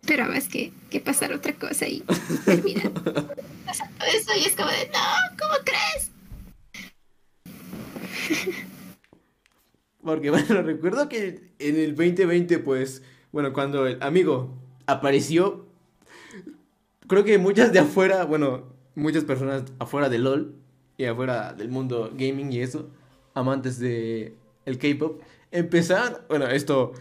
Esperabas 0.00 0.48
que, 0.48 0.72
que 0.90 0.98
pasara 0.98 1.36
otra 1.36 1.52
cosa 1.54 1.86
y 1.86 2.02
termina 2.44 2.90
pasando 3.64 4.04
eso 4.12 4.32
y 4.36 4.44
es 4.44 4.56
como 4.56 4.70
de, 4.70 4.90
no, 4.92 5.36
¿cómo 5.38 5.54
crees? 5.64 6.10
Porque 10.04 10.30
bueno, 10.30 10.62
recuerdo 10.62 11.08
que 11.08 11.52
en 11.58 11.76
el 11.76 11.94
2020 11.94 12.58
pues 12.58 13.02
bueno, 13.32 13.52
cuando 13.52 13.86
el 13.86 14.02
amigo 14.02 14.50
apareció, 14.86 15.64
creo 17.06 17.24
que 17.24 17.38
muchas 17.38 17.72
de 17.72 17.78
afuera, 17.78 18.24
bueno, 18.24 18.64
muchas 18.94 19.24
personas 19.24 19.64
afuera 19.78 20.08
de 20.10 20.18
LOL 20.18 20.54
y 20.98 21.04
afuera 21.04 21.54
del 21.54 21.68
mundo 21.68 22.12
gaming 22.14 22.52
y 22.52 22.60
eso, 22.60 22.90
amantes 23.32 23.78
de 23.78 24.34
el 24.66 24.78
K-pop, 24.78 25.22
empezaron, 25.50 26.18
bueno, 26.28 26.46
esto 26.48 26.92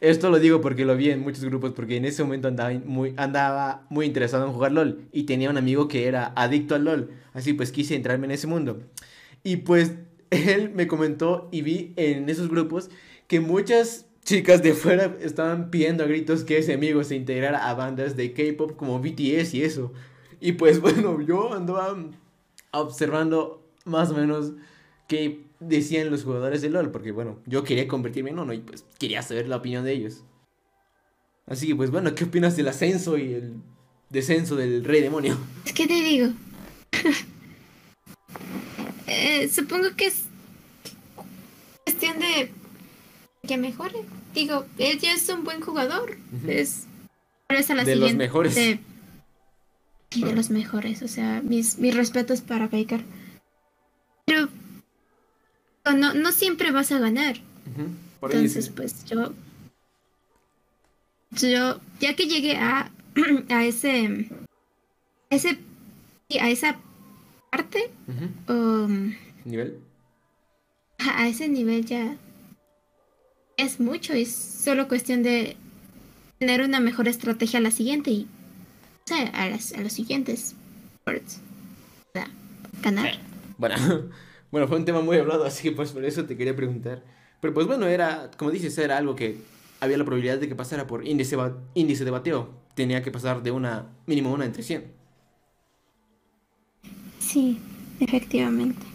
esto 0.00 0.30
lo 0.30 0.38
digo 0.38 0.60
porque 0.60 0.84
lo 0.84 0.96
vi 0.96 1.10
en 1.10 1.20
muchos 1.20 1.44
grupos 1.44 1.72
porque 1.72 1.96
en 1.96 2.04
ese 2.04 2.22
momento 2.22 2.46
andaba 2.46 2.72
muy 2.84 3.14
andaba 3.16 3.84
muy 3.88 4.06
interesado 4.06 4.46
en 4.46 4.52
jugar 4.52 4.72
LOL 4.72 5.08
y 5.12 5.24
tenía 5.24 5.50
un 5.50 5.58
amigo 5.58 5.88
que 5.88 6.06
era 6.06 6.32
adicto 6.36 6.74
al 6.74 6.84
LOL, 6.84 7.10
así 7.34 7.52
pues 7.52 7.72
quise 7.72 7.94
entrarme 7.94 8.26
en 8.26 8.32
ese 8.32 8.46
mundo. 8.46 8.80
Y 9.42 9.58
pues 9.58 9.92
él 10.30 10.70
me 10.74 10.86
comentó 10.86 11.48
y 11.52 11.62
vi 11.62 11.92
en 11.96 12.28
esos 12.28 12.48
grupos 12.48 12.90
que 13.26 13.40
muchas 13.40 14.06
chicas 14.24 14.62
de 14.62 14.74
fuera 14.74 15.16
estaban 15.20 15.70
pidiendo 15.70 16.04
a 16.04 16.06
gritos 16.06 16.44
que 16.44 16.58
ese 16.58 16.74
amigo 16.74 17.02
se 17.04 17.16
integrara 17.16 17.68
a 17.68 17.74
bandas 17.74 18.16
de 18.16 18.32
K-pop 18.32 18.76
como 18.76 19.00
BTS 19.00 19.54
y 19.54 19.62
eso. 19.62 19.92
Y 20.40 20.52
pues 20.52 20.80
bueno, 20.82 21.20
yo 21.22 21.54
andaba 21.54 21.96
observando 22.72 23.62
más 23.84 24.10
o 24.10 24.14
menos 24.14 24.52
qué 25.06 25.44
decían 25.60 26.10
los 26.10 26.24
jugadores 26.24 26.60
de 26.62 26.70
LOL, 26.70 26.90
porque 26.90 27.10
bueno, 27.10 27.38
yo 27.46 27.64
quería 27.64 27.88
convertirme 27.88 28.30
en 28.30 28.38
uno 28.38 28.52
y 28.52 28.58
pues 28.58 28.84
quería 28.98 29.22
saber 29.22 29.48
la 29.48 29.56
opinión 29.56 29.84
de 29.84 29.92
ellos. 29.92 30.24
Así 31.46 31.66
que 31.66 31.74
pues 31.74 31.90
bueno, 31.90 32.14
¿qué 32.14 32.24
opinas 32.24 32.56
del 32.56 32.68
ascenso 32.68 33.16
y 33.16 33.32
el 33.32 33.54
descenso 34.10 34.56
del 34.56 34.84
rey 34.84 35.00
demonio? 35.00 35.38
¿Qué 35.74 35.86
te 35.86 35.94
digo? 35.94 36.28
Eh, 39.08 39.48
supongo 39.48 39.96
que 39.96 40.06
es 40.06 40.24
cuestión 41.84 42.18
de 42.20 42.50
que 43.46 43.56
mejore. 43.56 44.04
Digo, 44.34 44.66
él 44.76 44.98
ya 44.98 45.14
es 45.14 45.28
un 45.30 45.44
buen 45.44 45.60
jugador. 45.60 46.18
Es, 46.46 46.86
de 47.48 47.96
los 47.96 48.14
mejores. 48.14 48.56
y 48.56 50.24
de 50.24 50.34
los 50.34 50.50
mejores. 50.50 51.02
O 51.02 51.08
sea, 51.08 51.40
mis, 51.42 51.78
mis 51.78 51.96
respetos 51.96 52.42
para 52.42 52.68
Baker. 52.68 53.02
Pero 54.26 54.50
no, 55.96 56.12
no 56.12 56.32
siempre 56.32 56.70
vas 56.70 56.92
a 56.92 56.98
ganar. 56.98 57.36
Entonces, 58.20 58.68
pues 58.68 59.06
yo. 59.06 59.32
Yo, 61.30 61.80
ya 62.00 62.14
que 62.14 62.26
llegué 62.26 62.56
a, 62.56 62.90
a 63.48 63.64
ese. 63.64 64.28
ese. 65.30 65.58
a 66.40 66.50
esa 66.50 66.78
parte. 67.50 67.90
Um, 68.48 69.14
¿Nivel? 69.44 69.78
A 70.98 71.28
ese 71.28 71.48
nivel 71.48 71.84
ya. 71.84 72.16
Es 73.56 73.80
mucho, 73.80 74.12
es 74.12 74.34
solo 74.34 74.88
cuestión 74.88 75.22
de 75.22 75.56
tener 76.38 76.62
una 76.62 76.80
mejor 76.80 77.08
estrategia 77.08 77.58
a 77.58 77.62
la 77.62 77.70
siguiente 77.70 78.10
y 78.10 78.28
a, 79.10 79.48
las, 79.48 79.72
a 79.72 79.80
los 79.80 79.92
siguientes 79.92 80.54
ganar. 82.82 83.18
Bueno, 83.56 83.76
bueno, 84.50 84.68
fue 84.68 84.76
un 84.76 84.84
tema 84.84 85.00
muy 85.00 85.16
hablado, 85.16 85.44
así 85.44 85.68
que 85.68 85.74
pues 85.74 85.92
por 85.92 86.04
eso 86.04 86.24
te 86.24 86.36
quería 86.36 86.54
preguntar. 86.54 87.02
Pero 87.40 87.54
pues 87.54 87.66
bueno, 87.66 87.86
era, 87.86 88.30
como 88.36 88.50
dices, 88.50 88.76
era 88.78 88.96
algo 88.96 89.14
que 89.14 89.38
había 89.80 89.96
la 89.96 90.04
probabilidad 90.04 90.38
de 90.38 90.48
que 90.48 90.54
pasara 90.54 90.86
por 90.86 91.06
índice, 91.06 91.36
índice 91.74 92.04
de 92.04 92.10
bateo. 92.10 92.50
Tenía 92.74 93.02
que 93.02 93.10
pasar 93.10 93.42
de 93.42 93.50
una, 93.50 93.86
mínimo 94.06 94.32
una 94.32 94.44
entre 94.44 94.62
100. 94.62 94.97
Sí, 97.28 97.60
efectivamente. 98.00 98.86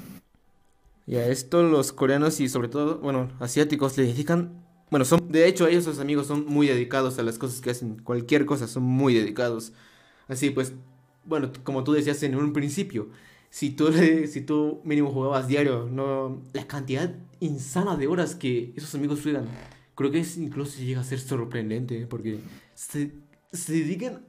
Y 1.06 1.18
a 1.18 1.28
esto 1.28 1.62
los 1.64 1.94
coreanos 1.94 2.40
y 2.40 2.50
sobre 2.50 2.68
todo, 2.68 2.98
bueno, 2.98 3.30
asiáticos 3.40 3.98
le 3.98 4.06
dedican 4.06 4.64
bueno, 4.94 5.06
son, 5.06 5.32
de 5.32 5.48
hecho, 5.48 5.66
ellos, 5.66 5.86
sus 5.86 5.98
amigos, 5.98 6.28
son 6.28 6.46
muy 6.46 6.68
dedicados 6.68 7.18
a 7.18 7.24
las 7.24 7.40
cosas 7.40 7.62
que 7.62 7.72
hacen. 7.72 7.98
Cualquier 8.04 8.46
cosa, 8.46 8.68
son 8.68 8.84
muy 8.84 9.16
dedicados. 9.16 9.74
Así 10.28 10.52
pues, 10.52 10.74
bueno, 11.26 11.52
como 11.64 11.84
tú 11.84 11.94
decías 11.94 12.22
en 12.22 12.36
un 12.36 12.54
principio, 12.54 13.10
si 13.50 13.72
tú, 13.72 13.92
si 14.28 14.42
tú 14.42 14.82
mínimo 14.84 15.12
jugabas 15.12 15.48
diario, 15.48 15.90
no 15.92 16.44
la 16.54 16.68
cantidad 16.68 17.16
insana 17.40 17.96
de 17.98 18.06
horas 18.06 18.36
que 18.36 18.72
esos 18.76 18.94
amigos 18.94 19.22
juegan, 19.24 19.48
creo 19.96 20.12
que 20.12 20.20
es, 20.20 20.38
incluso 20.38 20.80
llega 20.80 21.02
a 21.02 21.04
ser 21.04 21.20
sorprendente, 21.20 22.06
porque 22.06 22.40
se, 22.76 23.14
se 23.52 23.74
dedican, 23.74 24.24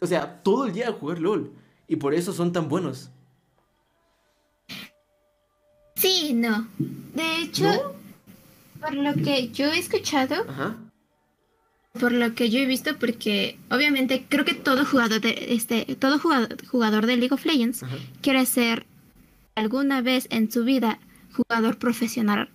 o 0.00 0.08
sea, 0.08 0.42
todo 0.42 0.66
el 0.66 0.72
día 0.72 0.88
a 0.88 0.92
jugar 0.92 1.20
LOL, 1.20 1.52
y 1.88 1.96
por 1.96 2.14
eso 2.14 2.32
son 2.32 2.52
tan 2.52 2.68
buenos. 2.68 3.10
Sí, 5.96 6.32
no. 6.34 6.66
De 6.78 7.42
hecho, 7.42 7.94
por 8.80 8.94
lo 8.94 9.14
que 9.14 9.50
yo 9.50 9.66
he 9.66 9.78
escuchado, 9.78 10.44
por 11.98 12.12
lo 12.12 12.34
que 12.34 12.50
yo 12.50 12.58
he 12.58 12.66
visto, 12.66 12.98
porque 12.98 13.58
obviamente 13.70 14.26
creo 14.28 14.44
que 14.44 14.54
todo 14.54 14.84
jugador 14.84 15.20
de 15.20 15.54
este, 15.54 15.84
todo 15.96 16.18
jugador, 16.18 17.06
de 17.06 17.16
League 17.16 17.32
of 17.34 17.44
Legends 17.44 17.84
quiere 18.20 18.44
ser 18.46 18.86
alguna 19.54 20.00
vez 20.00 20.26
en 20.30 20.50
su 20.50 20.64
vida 20.64 20.98
jugador 21.32 21.78
profesional 21.78 22.48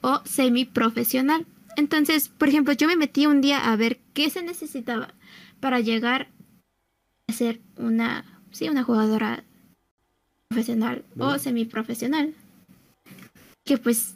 o 0.00 0.20
semi 0.24 0.64
profesional. 0.64 1.46
Entonces, 1.76 2.28
por 2.28 2.48
ejemplo, 2.48 2.72
yo 2.72 2.88
me 2.88 2.96
metí 2.96 3.26
un 3.26 3.40
día 3.40 3.70
a 3.70 3.76
ver 3.76 4.00
qué 4.14 4.30
se 4.30 4.42
necesitaba 4.42 5.14
para 5.60 5.80
llegar 5.80 6.28
a 7.28 7.32
ser 7.32 7.60
una, 7.76 8.37
sí, 8.50 8.68
una 8.68 8.84
jugadora 8.84 9.44
profesional 10.48 11.04
o 11.18 11.38
semi 11.38 11.64
profesional. 11.64 12.34
Que 13.64 13.78
pues 13.78 14.14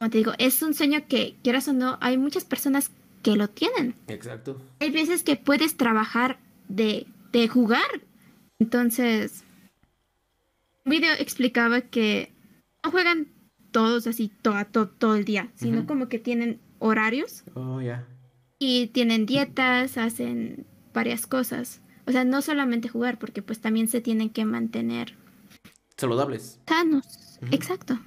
como 0.00 0.10
te 0.10 0.16
digo, 0.16 0.32
es 0.38 0.62
un 0.62 0.72
sueño 0.72 1.00
que, 1.08 1.36
quieras 1.42 1.68
o 1.68 1.74
no, 1.74 1.98
hay 2.00 2.16
muchas 2.16 2.46
personas 2.46 2.90
que 3.22 3.36
lo 3.36 3.48
tienen. 3.48 3.94
Exacto. 4.08 4.58
Hay 4.80 4.90
veces 4.90 5.22
que 5.22 5.36
puedes 5.36 5.76
trabajar 5.76 6.38
de, 6.68 7.06
de 7.32 7.48
jugar. 7.48 8.00
Entonces, 8.58 9.44
un 10.86 10.90
video 10.92 11.12
explicaba 11.18 11.82
que 11.82 12.32
no 12.82 12.90
juegan 12.90 13.28
todos 13.72 14.06
así 14.06 14.32
todo, 14.40 14.64
todo, 14.64 14.88
todo 14.88 15.16
el 15.16 15.26
día, 15.26 15.50
sino 15.54 15.86
como 15.86 16.08
que 16.08 16.18
tienen 16.18 16.60
horarios. 16.78 17.44
Oh, 17.52 17.82
ya. 17.82 18.06
Y 18.58 18.86
tienen 18.86 19.26
dietas, 19.26 19.98
hacen 19.98 20.64
varias 20.94 21.26
cosas. 21.26 21.82
O 22.10 22.12
sea, 22.12 22.24
no 22.24 22.42
solamente 22.42 22.88
jugar, 22.88 23.20
porque 23.20 23.40
pues 23.40 23.60
también 23.60 23.86
se 23.86 24.00
tienen 24.00 24.30
que 24.30 24.44
mantener 24.44 25.14
saludables. 25.96 26.58
Sanos, 26.66 27.38
exacto. 27.52 28.00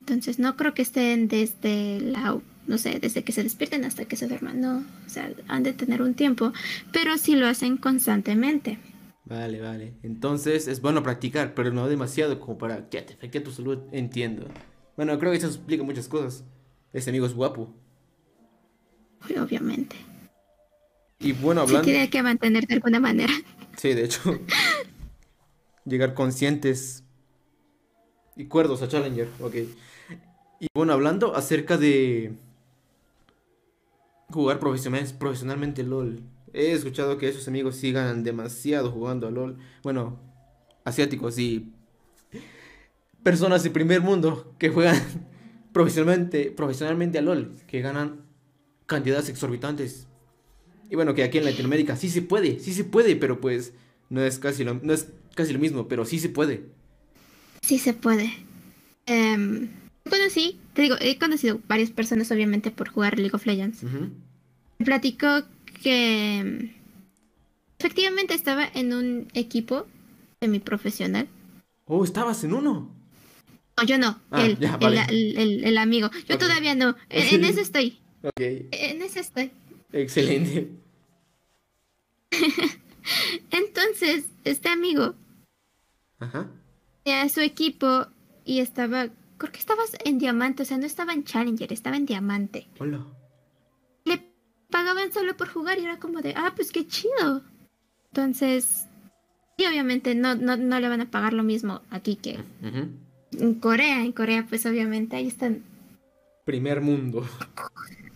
Entonces 0.00 0.40
no 0.40 0.56
creo 0.56 0.74
que 0.74 0.82
estén 0.82 1.28
desde 1.28 2.00
la, 2.00 2.36
no 2.66 2.78
sé, 2.78 2.98
desde 2.98 3.22
que 3.22 3.30
se 3.30 3.44
despierten 3.44 3.84
hasta 3.84 4.06
que 4.06 4.16
se 4.16 4.26
duerman, 4.26 4.60
no, 4.60 4.78
o 5.06 5.08
sea, 5.08 5.32
han 5.46 5.62
de 5.62 5.72
tener 5.72 6.02
un 6.02 6.14
tiempo, 6.14 6.52
pero 6.92 7.16
sí 7.16 7.36
lo 7.36 7.46
hacen 7.46 7.76
constantemente. 7.76 8.80
Vale, 9.24 9.60
vale. 9.60 9.94
Entonces 10.02 10.66
es 10.66 10.80
bueno 10.82 11.04
practicar, 11.04 11.54
pero 11.54 11.70
no 11.70 11.86
demasiado 11.86 12.40
como 12.40 12.58
para 12.58 12.88
que 12.88 13.02
te 13.02 13.14
afecte 13.14 13.38
tu 13.38 13.52
salud, 13.52 13.78
entiendo. 13.92 14.48
Bueno, 14.96 15.16
creo 15.20 15.30
que 15.30 15.38
eso 15.38 15.46
explica 15.46 15.84
muchas 15.84 16.08
cosas. 16.08 16.42
Ese 16.92 17.10
amigo 17.10 17.26
es 17.26 17.34
guapo. 17.34 17.72
Obviamente. 19.40 19.94
Y 21.20 21.32
bueno, 21.32 21.62
hablando... 21.62 21.84
Sí 21.84 21.90
tiene 21.90 22.10
que 22.10 22.22
mantener 22.22 22.66
de 22.66 22.74
alguna 22.74 23.00
manera. 23.00 23.32
Sí, 23.76 23.94
de 23.94 24.04
hecho. 24.04 24.38
Llegar 25.84 26.14
conscientes 26.14 27.04
y 28.36 28.46
cuerdos 28.46 28.82
a 28.82 28.88
Challenger, 28.88 29.28
ok. 29.40 29.54
Y 30.60 30.66
bueno, 30.74 30.92
hablando 30.92 31.34
acerca 31.36 31.76
de 31.76 32.32
jugar 34.30 34.58
profesionalmente 34.58 35.82
LOL. 35.82 36.20
He 36.52 36.72
escuchado 36.72 37.18
que 37.18 37.28
esos 37.28 37.46
amigos 37.48 37.76
sigan 37.76 38.24
demasiado 38.24 38.90
jugando 38.90 39.28
a 39.28 39.30
LOL. 39.30 39.58
Bueno, 39.82 40.18
asiáticos 40.84 41.38
y 41.38 41.72
personas 43.22 43.62
de 43.62 43.70
primer 43.70 44.00
mundo 44.00 44.54
que 44.58 44.70
juegan 44.70 45.00
profesionalmente, 45.72 46.50
profesionalmente 46.50 47.18
a 47.18 47.22
LOL, 47.22 47.54
que 47.66 47.80
ganan 47.80 48.22
cantidades 48.86 49.28
exorbitantes. 49.28 50.07
Y 50.90 50.94
bueno, 50.94 51.14
que 51.14 51.22
aquí 51.22 51.38
en 51.38 51.44
Latinoamérica 51.44 51.96
sí 51.96 52.08
se 52.08 52.22
puede, 52.22 52.60
sí 52.60 52.72
se 52.72 52.84
puede, 52.84 53.16
pero 53.16 53.40
pues 53.40 53.72
no 54.10 54.22
es 54.22 54.38
casi 54.38 54.64
lo, 54.64 54.74
no 54.74 54.92
es 54.92 55.08
casi 55.34 55.52
lo 55.52 55.58
mismo, 55.58 55.88
pero 55.88 56.04
sí 56.04 56.18
se 56.18 56.28
puede. 56.28 56.64
Sí 57.62 57.78
se 57.78 57.92
puede. 57.92 58.32
Eh, 59.06 59.68
conocí, 60.08 60.58
te 60.74 60.82
digo, 60.82 60.96
he 61.00 61.18
conocido 61.18 61.60
varias 61.68 61.90
personas 61.90 62.30
obviamente 62.30 62.70
por 62.70 62.88
jugar 62.88 63.18
League 63.18 63.34
of 63.34 63.46
Legends. 63.46 63.82
Me 63.82 64.84
platicó 64.84 65.42
que 65.82 66.72
efectivamente 67.78 68.34
estaba 68.34 68.66
en 68.74 68.92
un 68.92 69.28
equipo 69.34 69.86
semiprofesional. 70.40 71.28
Oh, 71.86 72.04
¿estabas 72.04 72.44
en 72.44 72.54
uno? 72.54 72.90
No, 73.76 73.84
yo 73.84 73.98
no, 73.98 74.18
ah, 74.30 74.44
el, 74.44 75.78
amigo. 75.78 76.10
Yo 76.28 76.36
todavía 76.38 76.74
no, 76.74 76.96
en, 77.08 77.44
eso 77.44 77.60
estoy. 77.60 77.98
Ok. 78.22 78.40
En 78.40 79.02
eso 79.02 79.20
estoy. 79.20 79.52
Excelente. 79.92 80.70
Entonces, 83.50 84.26
este 84.44 84.68
amigo 84.68 85.14
Ajá. 86.18 86.50
a 87.06 87.28
su 87.28 87.40
equipo 87.40 88.06
y 88.44 88.60
estaba 88.60 89.08
creo 89.38 89.52
que 89.52 89.60
estabas 89.60 89.96
en 90.04 90.18
diamante, 90.18 90.64
o 90.64 90.66
sea, 90.66 90.76
no 90.76 90.86
estaba 90.86 91.12
en 91.12 91.24
Challenger, 91.24 91.72
estaba 91.72 91.96
en 91.96 92.06
diamante. 92.06 92.66
Hola. 92.78 93.06
Le 94.04 94.22
pagaban 94.68 95.12
solo 95.12 95.36
por 95.36 95.48
jugar 95.48 95.78
y 95.78 95.84
era 95.84 95.98
como 95.98 96.20
de, 96.20 96.34
ah, 96.36 96.52
pues 96.54 96.72
qué 96.72 96.86
chido. 96.86 97.42
Entonces, 98.10 98.86
y 99.56 99.64
obviamente 99.66 100.14
no, 100.14 100.34
no, 100.34 100.56
no 100.56 100.80
le 100.80 100.88
van 100.88 101.00
a 101.00 101.10
pagar 101.10 101.32
lo 101.32 101.42
mismo 101.42 101.82
aquí 101.90 102.16
que 102.16 102.38
en 103.32 103.54
Corea. 103.54 104.04
En 104.04 104.12
Corea, 104.12 104.44
pues 104.48 104.66
obviamente 104.66 105.16
ahí 105.16 105.28
están. 105.28 105.62
Primer 106.44 106.80
mundo. 106.80 107.26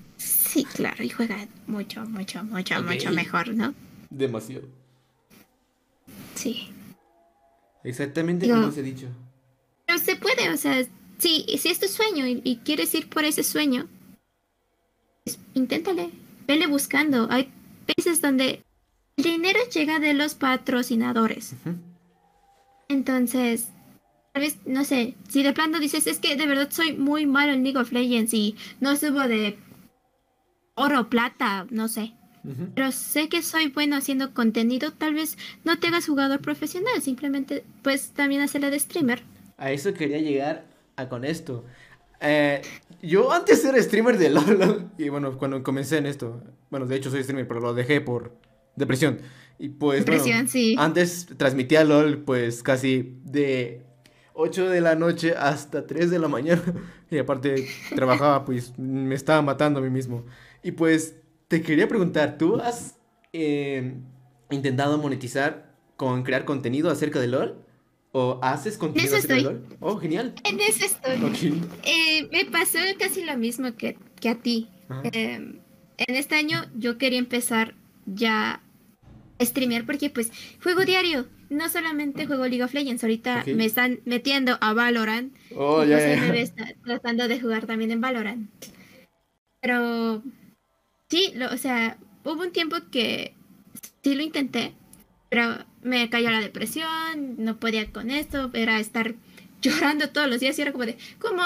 Sí, 0.53 0.65
claro, 0.65 1.03
y 1.03 1.09
juega 1.09 1.49
mucho, 1.67 2.05
mucho, 2.05 2.45
mucho, 2.45 2.83
mucho 2.83 3.11
mejor, 3.11 3.55
¿no? 3.55 3.73
Demasiado. 4.11 4.69
Sí. 6.35 6.69
Exactamente 7.83 8.47
como 8.47 8.67
os 8.67 8.77
he 8.77 8.83
dicho. 8.83 9.07
Pero 9.87 9.99
se 9.99 10.17
puede, 10.17 10.51
o 10.51 10.59
sea, 10.59 10.85
si, 11.17 11.47
si 11.57 11.69
es 11.71 11.81
tu 11.81 11.89
sueño 11.89 12.27
y, 12.27 12.61
quieres 12.65 12.95
ir 12.95 13.09
por 13.09 13.25
ese 13.25 13.45
sueño, 13.45 13.89
pues, 15.25 15.39
inténtale, 15.55 16.11
vele 16.47 16.67
buscando. 16.67 17.29
Hay 17.31 17.51
veces 17.97 18.21
donde 18.21 18.63
el 19.17 19.25
dinero 19.25 19.59
llega 19.73 20.01
de 20.01 20.13
los 20.13 20.35
patrocinadores. 20.35 21.55
Entonces, 22.89 23.69
tal 24.35 24.43
vez, 24.43 24.59
no 24.67 24.85
sé, 24.85 25.15
si 25.31 25.43
de 25.43 25.55
plano 25.55 25.81
dices, 25.81 26.07
es 26.07 26.19
que 26.19 26.37
de 26.37 26.47
verdad 26.47 26.69
soy 26.71 26.93
muy 26.93 27.25
malo 27.25 27.55
en 27.55 27.65
League 27.65 27.79
of 27.79 27.91
Legends 27.91 28.35
y 28.35 28.55
no 28.81 28.97
subo 28.97 29.21
de 29.21 29.57
oro, 30.75 31.09
plata, 31.09 31.67
no 31.71 31.89
sé. 31.89 32.15
Pero 32.75 32.91
sé 32.91 33.29
que 33.29 33.41
soy 33.41 33.69
bueno 33.69 33.95
haciendo 33.95 34.35
contenido, 34.35 34.91
tal 34.91 35.15
vez 35.15 35.39
no 35.63 35.79
te 35.79 35.87
hagas 35.87 36.07
jugador 36.07 36.41
profesional, 36.41 37.01
simplemente 37.01 37.63
pues 37.83 38.11
también 38.11 38.43
hacerle 38.43 38.71
de 38.71 38.81
streamer. 38.81 39.23
A 39.59 39.71
eso 39.71 39.95
quería 39.95 40.19
llegar 40.19 40.65
con 41.09 41.25
esto. 41.25 41.65
Eh, 42.21 42.63
yo 43.01 43.33
antes 43.33 43.65
era 43.65 43.81
streamer 43.81 44.19
de 44.19 44.31
LOL 44.31 44.91
y 44.99 45.09
bueno, 45.09 45.39
cuando 45.39 45.63
comencé 45.63 45.99
en 45.99 46.07
esto, 46.07 46.43
bueno, 46.71 46.87
de 46.87 46.97
hecho 46.97 47.11
soy 47.11 47.23
streamer, 47.23 47.47
pero 47.47 47.61
lo 47.61 47.75
dejé 47.75 48.01
por 48.01 48.33
Depresión. 48.75 49.19
Y 49.59 49.69
pues, 49.69 50.05
bueno, 50.05 50.21
Depresión, 50.21 50.49
sí. 50.49 50.75
antes 50.79 51.29
transmitía 51.37 51.85
LOL 51.85 52.19
pues 52.19 52.63
casi 52.63 53.19
de 53.25 53.83
8 54.35 54.69
de 54.69 54.81
la 54.81 54.95
noche 54.95 55.35
hasta 55.37 55.87
3 55.87 56.11
de 56.11 56.19
la 56.19 56.29
mañana. 56.29 56.63
Y 57.13 57.19
aparte 57.19 57.69
trabajaba, 57.95 58.47
pues 58.47 58.73
me 58.79 59.15
estaba 59.15 59.43
matando 59.43 59.81
a 59.81 59.83
mí 59.83 59.91
mismo. 59.91 60.25
Y 60.63 60.73
pues 60.73 61.17
te 61.49 61.63
quería 61.63 61.89
preguntar, 61.89 62.39
¿tú 62.39 62.57
has 62.57 62.97
eh, 63.33 63.95
intentado 64.51 64.99
monetizar 64.99 65.73
con 65.97 66.23
crear 66.23 66.45
contenido 66.45 66.91
acerca 66.91 67.21
de 67.21 67.29
LOL? 67.29 67.57
¿O 68.13 68.39
haces 68.43 68.77
contenido 68.77 69.17
eso 69.17 69.25
acerca 69.25 69.37
de. 69.37 69.43
LOL? 69.43 69.67
Oh, 69.81 69.97
genial. 69.99 70.35
En 70.45 70.61
eso 70.61 70.85
estoy. 70.85 71.61
Eh, 71.85 72.29
me 72.31 72.45
pasó 72.45 72.79
casi 72.99 73.25
lo 73.25 73.37
mismo 73.37 73.75
que, 73.75 73.97
que 74.21 74.29
a 74.29 74.35
ti. 74.37 74.69
Eh, 75.13 75.61
en 75.97 76.15
este 76.15 76.35
año 76.35 76.65
yo 76.77 76.99
quería 76.99 77.19
empezar 77.19 77.75
ya 78.05 78.61
a 79.39 79.45
streamear 79.45 79.87
porque 79.87 80.11
pues 80.11 80.31
juego 80.63 80.85
diario. 80.85 81.27
No 81.49 81.69
solamente 81.69 82.27
juego 82.27 82.47
League 82.47 82.63
of 82.65 82.73
Legends, 82.73 83.03
ahorita 83.03 83.45
me 83.47 83.67
están 83.67 84.01
metiendo 84.07 84.57
a 84.63 84.73
Valorant. 84.73 85.35
Oh, 85.55 85.85
y 85.85 85.89
me 85.89 86.47
ta- 86.47 86.75
tratando 86.83 87.29
de 87.29 87.39
jugar 87.41 87.67
también 87.67 87.91
en 87.91 88.01
Valorant. 88.01 88.51
Pero 89.61 90.23
sí, 91.13 91.31
lo- 91.37 91.53
o 91.53 91.59
sea, 91.59 91.99
hubo 92.25 92.41
un 92.43 92.53
tiempo 92.53 92.77
que 92.91 93.35
sí 94.03 94.15
lo 94.15 94.23
intenté, 94.23 94.73
pero 95.29 95.59
me 95.83 96.09
cayó 96.09 96.31
la 96.31 96.41
depresión, 96.41 97.37
no 97.37 97.59
podía 97.59 97.91
con 97.93 98.11
esto, 98.11 98.51
era 98.55 98.81
estar 98.81 99.15
llorando 99.63 100.09
todos 100.09 100.29
los 100.31 100.41
días 100.41 100.59
y 100.59 100.63
era 100.63 100.73
como 100.73 100.87
de, 100.87 100.97
¿cómo 101.19 101.43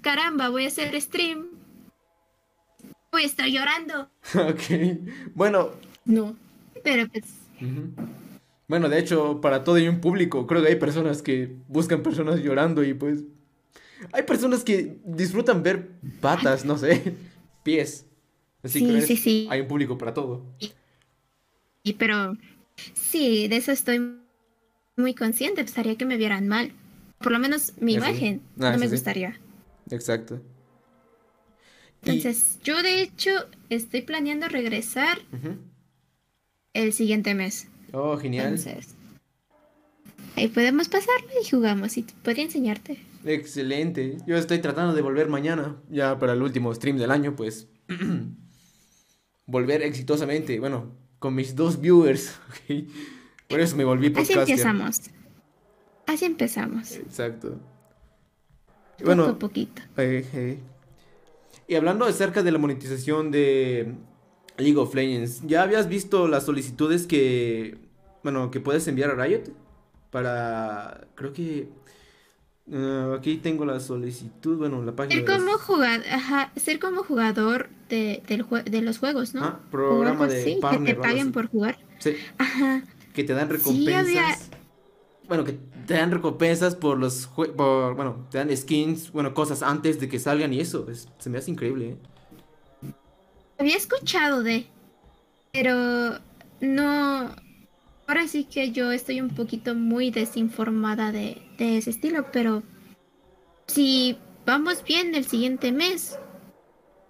caramba 0.00 0.48
voy 0.48 0.64
a 0.64 0.68
hacer 0.68 0.98
stream? 1.00 1.48
Voy 3.12 3.24
a 3.24 3.26
estar 3.26 3.46
llorando. 3.46 4.08
Ok. 4.34 4.98
Bueno, 5.34 5.70
No. 6.06 6.34
Pero 6.82 7.06
pues. 7.08 7.24
Bueno, 8.68 8.88
de 8.88 8.98
hecho, 8.98 9.40
para 9.42 9.64
todo 9.64 9.74
hay 9.74 9.86
un 9.88 10.00
público. 10.00 10.46
Creo 10.46 10.62
que 10.62 10.68
hay 10.68 10.76
personas 10.76 11.20
que 11.20 11.56
buscan 11.68 12.02
personas 12.02 12.40
llorando 12.40 12.82
y 12.84 12.94
pues... 12.94 13.24
Hay 14.12 14.22
personas 14.22 14.64
que 14.64 14.96
disfrutan 15.04 15.62
ver 15.62 15.90
patas, 16.22 16.64
no 16.64 16.78
sé, 16.78 17.16
pies. 17.64 18.06
Así 18.62 18.80
Sí, 18.80 18.86
que 18.86 19.00
sí, 19.02 19.16
sí. 19.16 19.46
hay 19.50 19.60
un 19.62 19.68
público 19.68 19.96
para 19.98 20.12
todo. 20.14 20.44
y, 21.82 21.94
pero 21.94 22.36
sí, 22.94 23.48
de 23.48 23.56
eso 23.56 23.72
estoy 23.72 24.18
muy 24.96 25.14
consciente, 25.14 25.64
haría 25.76 25.96
que 25.96 26.04
me 26.04 26.16
vieran 26.16 26.46
mal. 26.48 26.72
Por 27.18 27.32
lo 27.32 27.38
menos 27.38 27.72
mi 27.80 27.94
Eso 27.96 28.04
sí. 28.04 28.10
imagen 28.10 28.42
Ah, 28.60 28.72
no 28.72 28.78
me 28.78 28.86
sí. 28.86 28.92
gustaría. 28.92 29.38
Exacto. 29.90 30.40
Y- 32.04 32.10
Entonces, 32.10 32.58
yo 32.62 32.82
de 32.82 33.02
hecho 33.02 33.30
estoy 33.68 34.02
planeando 34.02 34.48
regresar 34.48 35.18
el 36.74 36.92
siguiente 36.92 37.34
mes. 37.34 37.68
Oh, 37.92 38.16
genial. 38.16 38.46
Entonces, 38.56 38.94
ahí 40.36 40.48
podemos 40.48 40.88
pasarlo 40.88 41.28
y 41.42 41.48
jugamos. 41.48 41.96
Y 41.98 42.02
podría 42.22 42.44
enseñarte. 42.44 42.98
Excelente. 43.24 44.16
Yo 44.26 44.36
estoy 44.36 44.60
tratando 44.60 44.94
de 44.94 45.02
volver 45.02 45.28
mañana, 45.28 45.76
ya 45.90 46.18
para 46.18 46.32
el 46.32 46.42
último 46.42 46.72
stream 46.74 46.96
del 46.98 47.10
año, 47.10 47.36
pues. 47.36 47.68
volver 49.50 49.82
exitosamente, 49.82 50.58
bueno, 50.60 50.92
con 51.18 51.34
mis 51.34 51.54
dos 51.54 51.80
viewers, 51.80 52.38
¿ok? 52.48 52.88
Por 53.48 53.60
eso 53.60 53.76
me 53.76 53.84
volví 53.84 54.06
Así 54.06 54.14
podcaster. 54.34 54.50
empezamos. 54.50 55.00
Así 56.06 56.24
empezamos. 56.24 56.92
Exacto. 56.92 57.48
Poco 58.96 59.04
Bueno, 59.04 59.24
a 59.26 59.38
poquito. 59.38 59.82
eh, 59.96 60.26
eh. 60.32 60.58
y 61.68 61.74
hablando 61.74 62.04
acerca 62.04 62.42
de 62.42 62.52
la 62.52 62.58
monetización 62.58 63.30
de 63.30 63.94
League 64.58 64.76
of 64.76 64.94
Legends, 64.94 65.42
¿ya 65.46 65.62
habías 65.62 65.88
visto 65.88 66.28
las 66.28 66.44
solicitudes 66.44 67.06
que, 67.06 67.78
bueno, 68.22 68.50
que 68.50 68.60
puedes 68.60 68.86
enviar 68.88 69.10
a 69.10 69.24
Riot? 69.24 69.44
Para, 70.10 71.06
creo 71.14 71.32
que, 71.32 71.68
aquí 73.16 73.36
tengo 73.38 73.64
la 73.64 73.80
solicitud, 73.80 74.56
bueno, 74.58 74.82
la 74.84 74.94
página 74.94 75.14
Ser 75.16 75.24
de 75.24 75.32
las- 75.32 75.42
como 75.42 75.58
jugador, 75.58 76.06
ajá, 76.08 76.52
ser 76.56 76.78
como 76.78 77.02
jugador 77.02 77.68
de, 77.88 78.22
del 78.28 78.44
jue- 78.46 78.64
de 78.64 78.80
los 78.82 78.98
juegos, 78.98 79.34
¿no? 79.34 79.44
Ah, 79.44 79.60
programa 79.70 80.26
de 80.28 80.40
así, 80.40 80.54
que 80.54 80.60
partner 80.60 80.94
te 80.96 81.00
paguen 81.02 81.32
por 81.32 81.48
jugar. 81.48 81.78
Sí, 81.98 82.14
Ajá. 82.38 82.84
que 83.12 83.24
te 83.24 83.32
dan 83.34 83.48
Sí, 83.48 83.54
recompensas. 83.56 84.06
había- 84.06 84.36
Bueno, 85.28 85.44
que 85.44 85.52
te 85.86 85.94
dan 85.94 86.10
recompensas 86.10 86.74
por 86.74 86.98
los 86.98 87.28
jue- 87.30 87.52
por, 87.54 87.94
bueno, 87.94 88.26
te 88.30 88.38
dan 88.38 88.56
skins, 88.56 89.12
bueno, 89.12 89.32
cosas 89.34 89.62
antes 89.62 90.00
de 90.00 90.08
que 90.08 90.18
salgan 90.18 90.52
y 90.52 90.60
eso, 90.60 90.88
es- 90.90 91.08
se 91.18 91.30
me 91.30 91.38
hace 91.38 91.50
increíble, 91.52 91.90
¿eh? 91.90 91.96
Había 93.58 93.76
escuchado 93.76 94.42
de, 94.42 94.66
pero 95.52 96.18
no. 96.60 97.30
Ahora 98.06 98.26
sí 98.26 98.44
que 98.44 98.72
yo 98.72 98.90
estoy 98.90 99.20
un 99.20 99.28
poquito 99.30 99.74
muy 99.76 100.10
desinformada 100.10 101.12
de, 101.12 101.40
de 101.64 101.78
ese 101.78 101.90
estilo, 101.90 102.26
pero 102.32 102.62
si 103.66 104.18
vamos 104.46 104.82
bien 104.84 105.14
el 105.14 105.24
siguiente 105.24 105.72
mes, 105.72 106.18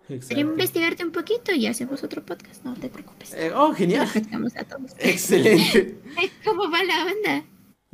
quería 0.07 0.43
investigarte 0.43 1.05
un 1.05 1.13
poquito 1.13 1.53
y 1.53 1.67
hacemos 1.67 2.03
otro 2.03 2.25
podcast, 2.25 2.65
no 2.65 2.75
te 2.75 2.89
preocupes. 2.89 3.33
Eh, 3.35 3.53
oh, 3.55 3.73
genial. 3.73 4.03
Perfectamos 4.03 4.57
a 4.57 4.65
todos. 4.65 4.93
Excelente. 4.99 5.99
¿Cómo 6.45 6.71
va 6.71 6.83
la 6.85 7.07
onda? 7.07 7.45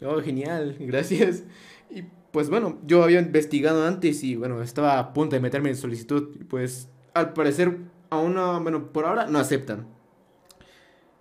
Oh, 0.02 0.20
genial, 0.20 0.76
gracias. 0.80 1.44
Y 1.90 2.02
pues 2.32 2.48
bueno, 2.50 2.78
yo 2.86 3.02
había 3.02 3.20
investigado 3.20 3.86
antes 3.86 4.22
y 4.24 4.36
bueno, 4.36 4.62
estaba 4.62 4.98
a 4.98 5.12
punto 5.12 5.36
de 5.36 5.40
meterme 5.40 5.70
en 5.70 5.76
solicitud 5.76 6.36
y 6.40 6.44
pues 6.44 6.88
al 7.14 7.32
parecer 7.32 7.78
aún 8.10 8.34
no, 8.34 8.62
bueno, 8.62 8.92
por 8.92 9.04
ahora 9.04 9.26
no 9.26 9.38
aceptan. 9.38 9.86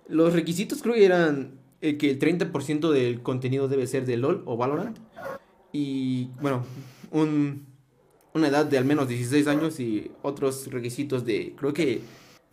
Los 0.08 0.34
requisitos 0.34 0.82
creo 0.82 0.96
que 0.96 1.06
eran 1.06 1.60
eh, 1.82 1.98
que 1.98 2.12
el 2.12 2.20
30% 2.20 2.92
del 2.92 3.22
contenido 3.22 3.68
debe 3.68 3.88
ser 3.88 4.06
de 4.06 4.18
LOL 4.18 4.44
o 4.46 4.56
Valorant 4.58 4.98
y 5.76 6.30
bueno, 6.40 6.64
un, 7.12 7.66
una 8.34 8.48
edad 8.48 8.66
de 8.66 8.78
al 8.78 8.86
menos 8.86 9.10
16 9.10 9.46
años 9.48 9.80
y 9.82 10.10
otros 10.22 10.68
requisitos 10.68 11.26
de, 11.26 11.54
creo 11.58 11.74
que 11.74 12.02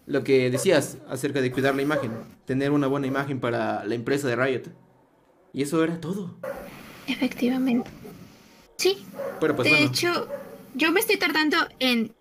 lo 0.07 0.25
que 0.25 0.51
decías 0.51 0.99
acerca 1.09 1.41
de 1.41 1.53
cuidar 1.53 1.77
la 1.77 1.83
imagen, 1.83 2.11
tener 2.47 2.73
una 2.73 2.89
buena 2.89 3.07
imagen 3.07 3.39
para 3.39 3.85
la 3.85 3.95
empresa 3.95 4.27
de 4.27 4.35
Riot. 4.35 4.63
Y 5.53 5.63
eso 5.63 5.85
era 5.85 6.01
todo. 6.01 6.35
Efectivamente. 7.07 7.89
Sí, 8.77 9.05
Pero 9.39 9.55
pues 9.55 9.67
de 9.71 9.77
bueno. 9.77 9.87
hecho, 9.87 10.27
yo 10.75 10.91
me 10.91 10.99
estoy 10.99 11.17
tardando 11.19 11.57
en 11.79 12.13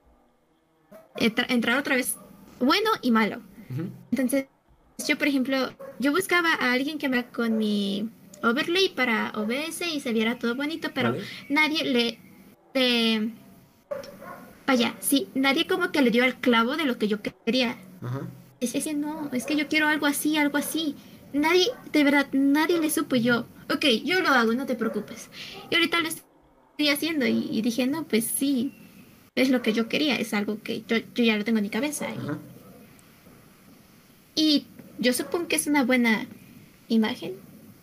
entra- 1.16 1.48
entrar 1.50 1.80
otra 1.80 1.96
vez 1.96 2.18
bueno 2.60 2.92
y 3.02 3.10
malo. 3.10 3.42
Entonces, 4.12 4.46
yo, 5.08 5.18
por 5.18 5.28
ejemplo, 5.28 5.72
yo 5.98 6.12
buscaba 6.12 6.54
a 6.60 6.74
alguien 6.74 7.00
que 7.00 7.10
me 7.10 7.26
con 7.26 7.58
mi 7.58 8.10
overlay 8.44 8.90
para 8.90 9.32
OBS 9.36 9.82
y 9.94 10.00
se 10.00 10.14
viera 10.14 10.38
todo 10.40 10.56
bonito, 10.56 10.90
pero 10.94 11.12
Vale. 11.12 11.24
nadie 11.50 12.18
le, 12.74 13.32
Vaya, 14.66 14.96
sí, 15.00 15.28
nadie 15.36 15.68
como 15.68 15.92
que 15.92 16.02
le 16.02 16.12
dio 16.12 16.24
al 16.24 16.40
clavo 16.40 16.78
de 16.78 16.86
lo 16.86 16.98
que 16.98 17.08
yo 17.08 17.20
quería. 17.22 17.78
Ajá. 18.02 18.22
Es 18.60 18.76
ese 18.76 18.94
no, 18.94 19.30
es 19.34 19.46
que 19.46 19.56
yo 19.56 19.68
quiero 19.68 19.88
algo 19.88 20.06
así, 20.06 20.38
algo 20.38 20.58
así. 20.58 20.96
Nadie, 21.34 21.68
de 21.92 22.04
verdad, 22.04 22.28
nadie 22.32 22.80
le 22.80 22.90
supo 22.90 23.16
yo. 23.16 23.46
Ok, 23.74 23.86
yo 24.06 24.22
lo 24.22 24.30
hago, 24.30 24.54
no 24.54 24.66
te 24.66 24.76
preocupes. 24.76 25.30
Y 25.70 25.76
ahorita 25.76 26.00
lo 26.00 26.08
estoy 26.08 26.90
haciendo 26.90 27.26
y, 27.26 27.48
y 27.52 27.62
dije, 27.62 27.88
no, 27.88 28.08
pues 28.08 28.26
sí, 28.26 28.74
es 29.36 29.50
lo 29.50 29.62
que 29.62 29.74
yo 29.74 29.88
quería, 29.88 30.16
es 30.16 30.34
algo 30.34 30.62
que 30.62 30.84
yo, 30.88 30.98
yo 31.16 31.24
ya 31.24 31.38
lo 31.38 31.44
tengo 31.44 31.58
en 31.60 31.64
mi 31.64 31.70
cabeza. 31.70 32.08
y 34.36 34.66
yo 35.00 35.14
supongo 35.14 35.48
que 35.48 35.56
es 35.56 35.68
una 35.68 35.84
buena 35.84 36.28
imagen. 36.88 37.34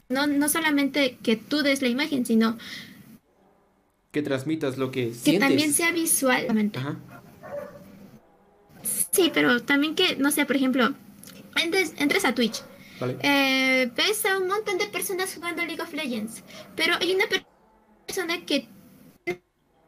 No, 0.09 0.27
no 0.27 0.49
solamente 0.49 1.19
que 1.23 1.37
tú 1.37 1.63
des 1.63 1.83
la 1.83 1.89
imagen, 1.89 2.25
sino 2.25 2.57
Que 4.11 4.23
transmitas 4.23 4.79
lo 4.79 4.91
que 4.91 5.09
que 5.09 5.15
sientes. 5.15 5.49
también 5.49 5.73
sea 5.73 5.93
visualmente. 5.93 6.79
Ajá. 6.79 6.97
Sí, 9.13 9.31
pero 9.35 9.61
también 9.63 9.95
que, 9.95 10.17
no 10.17 10.31
sé, 10.31 10.47
por 10.47 10.57
ejemplo, 10.57 10.95
entres, 11.63 11.93
entres 11.99 12.25
a 12.25 12.35
Twitch, 12.35 12.63
Vale. 13.01 13.19
eh, 13.23 13.91
ves 13.97 14.25
a 14.27 14.39
un 14.39 14.49
montón 14.49 14.79
de 14.79 14.87
personas 14.87 15.35
jugando 15.35 15.65
League 15.65 15.83
of 15.83 15.93
Legends, 15.93 16.43
pero 16.77 16.95
hay 17.01 17.15
una 17.15 17.27
per- 17.27 17.45
persona 18.07 18.45
que 18.47 18.69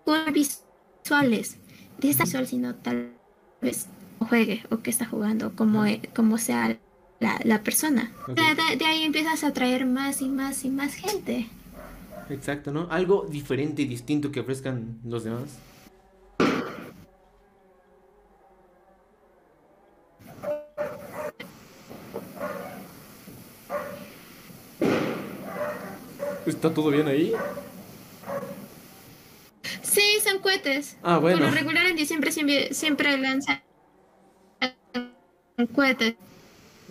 juega 0.04 0.30
visuales, 0.32 1.56
de 1.98 2.08
visual, 2.08 2.46
sino 2.46 2.74
tal 2.74 3.12
vez 3.62 3.86
o 4.18 4.26
juegue 4.26 4.64
o 4.70 4.78
que 4.78 4.90
está 4.90 5.06
jugando, 5.06 5.54
como, 5.54 5.86
e- 5.86 6.02
como 6.14 6.36
sea 6.38 6.78
la, 7.20 7.38
la 7.44 7.62
persona. 7.62 8.10
De, 8.26 8.34
de- 8.42 8.76
de 8.76 8.84
ahí 8.86 9.02
empiezas 9.04 9.44
a 9.44 9.48
atraer 9.48 9.86
más 9.86 10.20
y 10.22 10.28
más 10.28 10.64
y 10.64 10.70
más 10.70 10.94
gente. 10.94 11.46
Exacto, 12.28 12.72
¿no? 12.72 12.88
Algo 12.90 13.26
diferente 13.28 13.82
y 13.82 13.86
distinto 13.86 14.32
que 14.32 14.40
ofrezcan 14.40 14.98
los 15.04 15.24
demás. 15.24 15.58
¿Está 26.46 26.72
todo 26.72 26.90
bien 26.90 27.06
ahí? 27.06 27.32
Sí, 29.82 30.18
son 30.24 30.40
cohetes. 30.40 30.96
Ah, 31.02 31.18
bueno. 31.18 31.38
Por 31.38 31.48
lo 31.48 31.54
regular 31.54 31.86
en 31.86 31.96
diciembre 31.96 32.32
siempre, 32.32 32.72
siempre 32.74 33.16
lanzan 33.18 33.62
cohetes. 35.74 36.14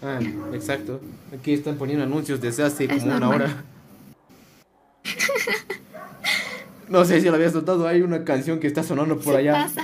Ah, 0.01 0.19
exacto. 0.53 1.01
Aquí 1.37 1.53
están 1.53 1.77
poniendo 1.77 2.03
anuncios 2.05 2.39
desde 2.39 2.63
hace 2.63 2.85
Es 2.85 3.03
como 3.03 3.17
una 3.17 3.29
hora. 3.29 3.63
No 6.87 7.05
sé 7.05 7.21
si 7.21 7.27
lo 7.27 7.35
habías 7.35 7.53
notado, 7.53 7.87
hay 7.87 8.01
una 8.01 8.23
canción 8.23 8.59
que 8.59 8.67
está 8.67 8.81
sonando 8.83 9.19
por 9.19 9.33
¿Qué 9.35 9.39
allá. 9.49 9.53
pasa? 9.65 9.83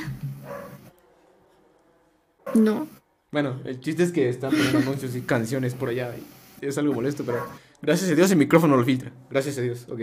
No. 2.56 2.88
Bueno, 3.32 3.60
el 3.66 3.80
chiste 3.80 4.04
es 4.04 4.12
que 4.12 4.30
están 4.30 4.52
poniendo 4.52 4.80
anuncios 4.80 5.16
y 5.16 5.22
canciones 5.22 5.74
por 5.74 5.90
allá. 5.90 6.16
y 6.62 6.66
es 6.66 6.78
algo 6.78 6.94
molesto, 6.94 7.24
pero 7.26 7.46
gracias 7.82 8.10
a 8.10 8.16
Dios 8.16 8.32
el 8.32 8.38
micrófono 8.38 8.76
lo 8.78 8.84
filtra. 8.84 9.12
Gracias 9.30 9.58
a 9.58 9.62
Dios, 9.62 9.86
ok. 9.90 10.00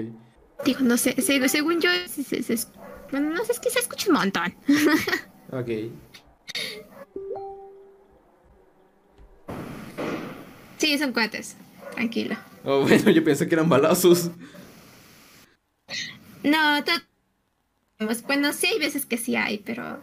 Digo, 0.64 0.80
no 0.82 0.96
sé, 0.96 1.20
se- 1.20 1.48
según 1.48 1.80
yo, 1.80 1.90
se- 2.08 2.22
se- 2.22 2.42
se- 2.42 2.66
bueno, 3.10 3.30
no 3.30 3.44
sé, 3.44 3.52
es 3.52 3.58
que 3.60 3.70
se 3.70 3.80
escucha 3.80 4.08
un 4.10 4.16
montón. 4.16 4.54
Ok. 5.54 5.68
Sí, 10.82 10.98
son 10.98 11.12
cuates. 11.12 11.54
Tranquilo. 11.94 12.34
Oh, 12.64 12.80
bueno, 12.80 13.08
yo 13.12 13.22
pensé 13.22 13.46
que 13.46 13.54
eran 13.54 13.68
balazos. 13.68 14.32
No, 16.42 16.82
to- 16.82 16.90
pues, 18.04 18.20
bueno, 18.24 18.52
sí 18.52 18.66
hay 18.66 18.80
veces 18.80 19.06
que 19.06 19.16
sí 19.16 19.36
hay, 19.36 19.58
pero... 19.58 20.00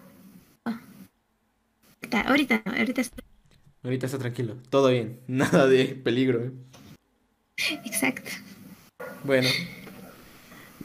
ah. 0.63 0.79
Ahorita- 2.01 2.21
Ahorita 2.21 2.61
no, 2.65 2.71
ahorita 2.71 3.01
es- 3.01 3.11
Ahorita 3.83 4.05
está 4.05 4.19
tranquilo, 4.19 4.55
todo 4.69 4.87
bien, 4.89 5.19
nada 5.27 5.67
de 5.67 5.83
peligro. 6.01 6.45
¿eh? 6.45 6.51
Exacto. 7.83 8.31
Bueno, 9.25 9.49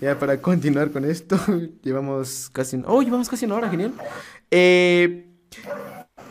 ya 0.01 0.19
para 0.19 0.43
continuar 0.43 0.91
con 0.91 1.05
esto, 1.05 1.39
llevamos 1.85 2.51
casi, 2.53 2.83
oh, 2.85 3.01
llevamos 3.03 3.29
casi 3.29 3.45
una 3.45 3.55
hora, 3.55 3.71
genial. 3.71 3.95
Eh, 4.51 5.29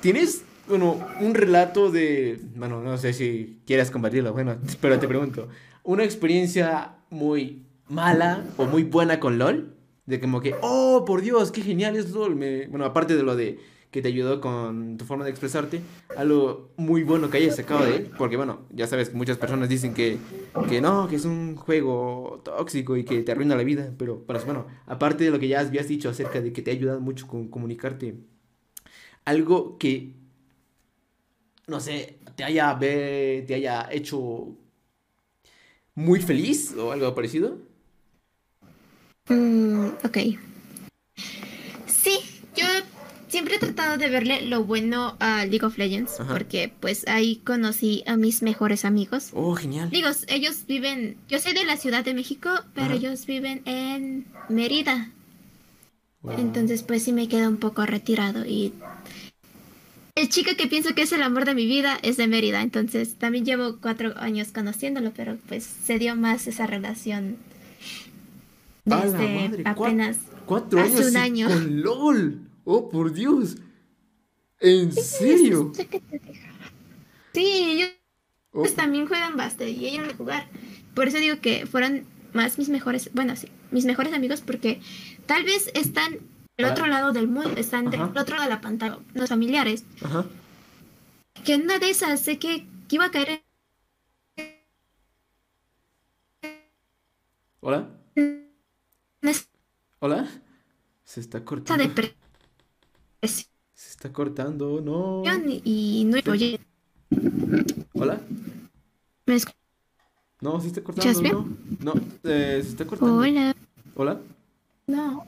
¿Tienes, 0.01 0.43
bueno, 0.68 0.97
un 1.20 1.34
relato 1.34 1.91
de, 1.91 2.39
bueno, 2.55 2.82
no 2.82 2.97
sé 2.97 3.14
si 3.14 3.61
quieras 3.66 3.91
compartirlo, 3.91 4.34
bueno, 4.34 4.57
pero 4.82 4.99
te 4.99 5.07
pregunto, 5.07 5.47
una 5.84 6.03
experiencia 6.03 6.95
muy 7.09 7.66
mala 7.88 8.45
o 8.57 8.66
muy 8.66 8.84
buena 8.84 9.20
con 9.20 9.38
LOL? 9.38 9.76
De 10.05 10.20
como 10.20 10.41
que, 10.41 10.53
oh, 10.61 11.05
por 11.05 11.22
Dios, 11.22 11.51
qué 11.51 11.61
genial 11.61 11.95
es 11.95 12.11
LOL. 12.11 12.36
Me, 12.36 12.68
bueno, 12.68 12.84
aparte 12.84 13.16
de 13.16 13.24
lo 13.24 13.38
de 13.38 13.59
que 13.89 14.01
te 14.01 14.07
ayudó 14.07 14.41
con 14.41 14.97
tu 14.97 15.05
forma 15.05 15.24
de 15.24 15.30
expresarte, 15.30 15.82
algo 16.18 16.72
muy 16.78 17.03
bueno 17.03 17.30
que 17.30 17.38
hayas 17.38 17.55
sacado 17.55 17.86
de 17.86 17.97
él, 17.97 18.11
porque 18.18 18.38
bueno, 18.38 18.61
ya 18.72 18.88
sabes 18.88 19.09
que 19.09 19.16
muchas 19.16 19.38
personas 19.38 19.70
dicen 19.70 19.93
que, 19.93 20.18
que 20.68 20.82
no, 20.82 21.07
que 21.07 21.16
es 21.16 21.26
un 21.26 21.55
juego 21.55 22.41
tóxico 22.43 22.97
y 22.97 23.03
que 23.03 23.22
te 23.22 23.32
arruina 23.32 23.55
la 23.55 23.64
vida, 23.64 23.93
pero 23.95 24.24
pues, 24.26 24.45
bueno, 24.45 24.66
aparte 24.88 25.26
de 25.26 25.30
lo 25.30 25.38
que 25.38 25.47
ya 25.47 25.59
habías 25.59 25.88
dicho 25.88 26.09
acerca 26.09 26.41
de 26.41 26.51
que 26.51 26.64
te 26.64 26.72
ha 26.72 26.74
ayudado 26.74 27.01
mucho 27.01 27.28
con 27.28 27.49
comunicarte, 27.49 28.16
algo 29.26 29.78
que, 29.78 30.16
no 31.68 31.80
sé, 31.80 32.18
te 32.36 32.43
haya, 32.43 32.74
ve- 32.74 33.43
te 33.47 33.55
haya 33.55 33.88
hecho 33.91 34.47
muy 35.95 36.22
feliz 36.22 36.74
o 36.78 36.91
algo 36.91 37.14
parecido. 37.16 37.57
Mm, 39.30 39.88
ok. 40.03 40.18
Sí, 41.88 42.20
yo 42.55 42.66
siempre 43.30 43.55
he 43.55 43.59
tratado 43.59 43.97
de 43.97 44.09
verle 44.09 44.41
lo 44.45 44.64
bueno 44.64 45.16
a 45.20 45.45
League 45.45 45.66
of 45.66 45.78
Legends, 45.78 46.20
Ajá. 46.20 46.34
porque 46.34 46.72
pues 46.80 47.07
ahí 47.07 47.38
conocí 47.38 48.03
a 48.05 48.18
mis 48.18 48.41
mejores 48.41 48.86
amigos. 48.86 49.30
Oh, 49.34 49.55
genial. 49.55 49.89
Digo, 49.89 50.09
ellos 50.28 50.66
viven, 50.68 51.18
yo 51.30 51.39
soy 51.39 51.53
de 51.53 51.64
la 51.66 51.78
Ciudad 51.78 52.03
de 52.03 52.14
México, 52.14 52.49
pero 52.74 52.88
Ajá. 52.88 52.95
ellos 52.95 53.26
viven 53.26 53.61
en 53.66 54.26
Mérida. 54.49 55.09
Wow. 56.22 56.39
Entonces 56.39 56.84
pues 56.84 57.03
sí 57.03 57.11
me 57.11 57.28
queda 57.28 57.49
un 57.49 57.57
poco 57.57 57.86
retirado 57.86 58.45
y 58.45 58.74
el 60.16 60.30
chico 60.30 60.51
que 60.57 60.68
pienso 60.68 60.93
que 60.95 61.03
es 61.03 61.11
el 61.11 61.22
amor 61.24 61.45
de 61.45 61.55
mi 61.55 61.66
vida 61.66 61.97
es 62.03 62.18
de 62.18 62.28
Mérida, 62.28 62.61
entonces 62.61 63.16
también 63.18 63.45
llevo 63.45 63.80
cuatro 63.82 64.14
años 64.18 64.51
conociéndolo, 64.51 65.11
pero 65.16 65.38
pues 65.47 65.64
se 65.64 65.99
dio 65.99 66.16
más 66.16 66.47
esa 66.47 66.68
relación 66.68 67.38
¡A 68.89 69.05
la 69.05 69.05
desde 69.18 69.28
madre! 69.28 69.64
Apenas 69.66 70.20
Cuatro 70.45 70.82
hace 70.82 70.84
años 70.84 71.05
un 71.05 71.18
y 71.18 71.18
año. 71.18 71.47
con 71.47 71.82
LOL. 71.82 72.49
Oh, 72.66 72.89
por 72.89 73.14
Dios. 73.14 73.57
¿En 74.59 74.91
serio? 74.91 75.72
Sí, 77.34 77.41
ellos 77.72 77.89
Oh, 78.55 78.61
pues, 78.61 78.76
también 78.76 79.07
juegan 79.07 79.36
bastante 79.38 79.72
y 79.72 79.88
ellos 79.88 80.07
de 80.07 80.14
jugar. 80.14 80.47
Por 80.93 81.07
eso 81.07 81.18
digo 81.18 81.41
que 81.41 81.66
fueron 81.66 82.05
más 82.34 82.57
mis 82.59 82.70
mejores, 82.70 83.09
bueno, 83.14 83.36
sí, 83.36 83.47
mis 83.72 83.86
mejores 83.86 84.14
amigos 84.14 84.41
porque 84.41 84.80
tal 85.26 85.43
vez 85.43 85.72
están 85.76 86.20
Ah. 86.60 86.72
otro 86.72 86.88
lado 86.88 87.12
del 87.12 87.28
mundo, 87.28 87.51
están 87.58 87.89
del 87.89 88.01
Ajá. 88.01 88.22
otro 88.22 88.36
lado 88.36 88.49
de 88.49 88.56
la 88.56 88.62
pantalla, 88.62 88.99
los 89.14 89.30
familiares. 89.30 89.86
Ajá. 90.04 90.26
Que 91.43 91.56
en 91.56 91.64
una 91.64 91.80
de 91.80 91.89
esas 91.89 92.22
sé 92.22 92.38
que, 92.38 92.68
que 92.88 92.95
iba 92.95 93.06
a 93.06 93.12
caer 93.12 93.43
¿Hola? 97.60 97.89
en 98.16 98.49
esa 99.22 99.45
¿Hola? 99.99 100.30
Se 101.06 101.22
está 101.22 101.43
cortando. 101.43 101.84
Se 103.22 103.89
está 103.89 104.12
cortando, 104.12 104.82
no. 104.82 105.24
y, 105.64 106.04
no 106.06 106.18
oye, 106.32 106.60
¿Hola? 107.93 108.20
¿me 109.26 109.38
No, 110.41 110.60
se 110.60 110.68
está 110.68 110.84
cortando, 110.84 111.10
¿Escuchas 111.10 111.34
no. 111.34 111.47
No, 111.80 111.93
eh, 112.24 112.60
se 112.62 112.70
está 112.70 112.86
cortando. 112.86 113.16
Hola. 113.16 113.56
¿Hola? 113.95 114.20
No. 114.88 115.26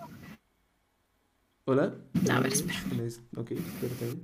¿Hola? 1.65 1.95
A 2.31 2.39
ver, 2.41 2.53
espera. 2.53 2.79
Ok, 3.37 3.51
espérate. 3.51 4.17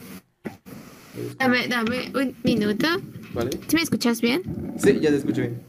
Dame, 1.40 1.68
dame 1.68 2.12
un 2.14 2.36
minuto. 2.44 2.88
¿Vale? 3.34 3.52
¿Sí 3.68 3.76
me 3.76 3.82
escuchas 3.82 4.22
bien? 4.22 4.44
Sí, 4.78 5.00
ya 5.00 5.10
te 5.10 5.18
escucho 5.18 5.42
bien. 5.42 5.62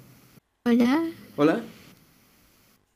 Hola. 0.66 1.02
¿Hola? 1.36 1.62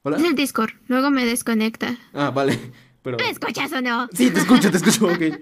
¿Hola? 0.02 0.18
Es 0.18 0.24
el 0.24 0.34
Discord, 0.34 0.70
luego 0.88 1.10
me 1.10 1.24
desconecta. 1.24 1.96
Ah, 2.12 2.30
vale. 2.30 2.58
Pero. 3.02 3.16
¿Me 3.16 3.30
escuchas 3.30 3.72
o 3.72 3.80
no? 3.80 4.08
Sí, 4.12 4.30
te 4.30 4.40
escucho, 4.40 4.70
te 4.70 4.76
escucho, 4.76 5.06
ok. 5.06 5.40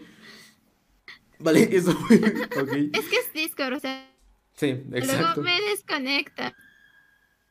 Vale, 1.41 1.68
eso 1.76 1.93
fue. 1.93 2.16
Ok. 2.16 2.72
Es 2.93 3.05
que 3.09 3.16
es 3.16 3.32
Discord, 3.35 3.74
o 3.74 3.80
sea, 3.80 4.11
Sí, 4.55 4.72
luego 4.89 4.97
exacto. 4.97 5.43
me 5.43 5.61
desconecta. 5.61 6.55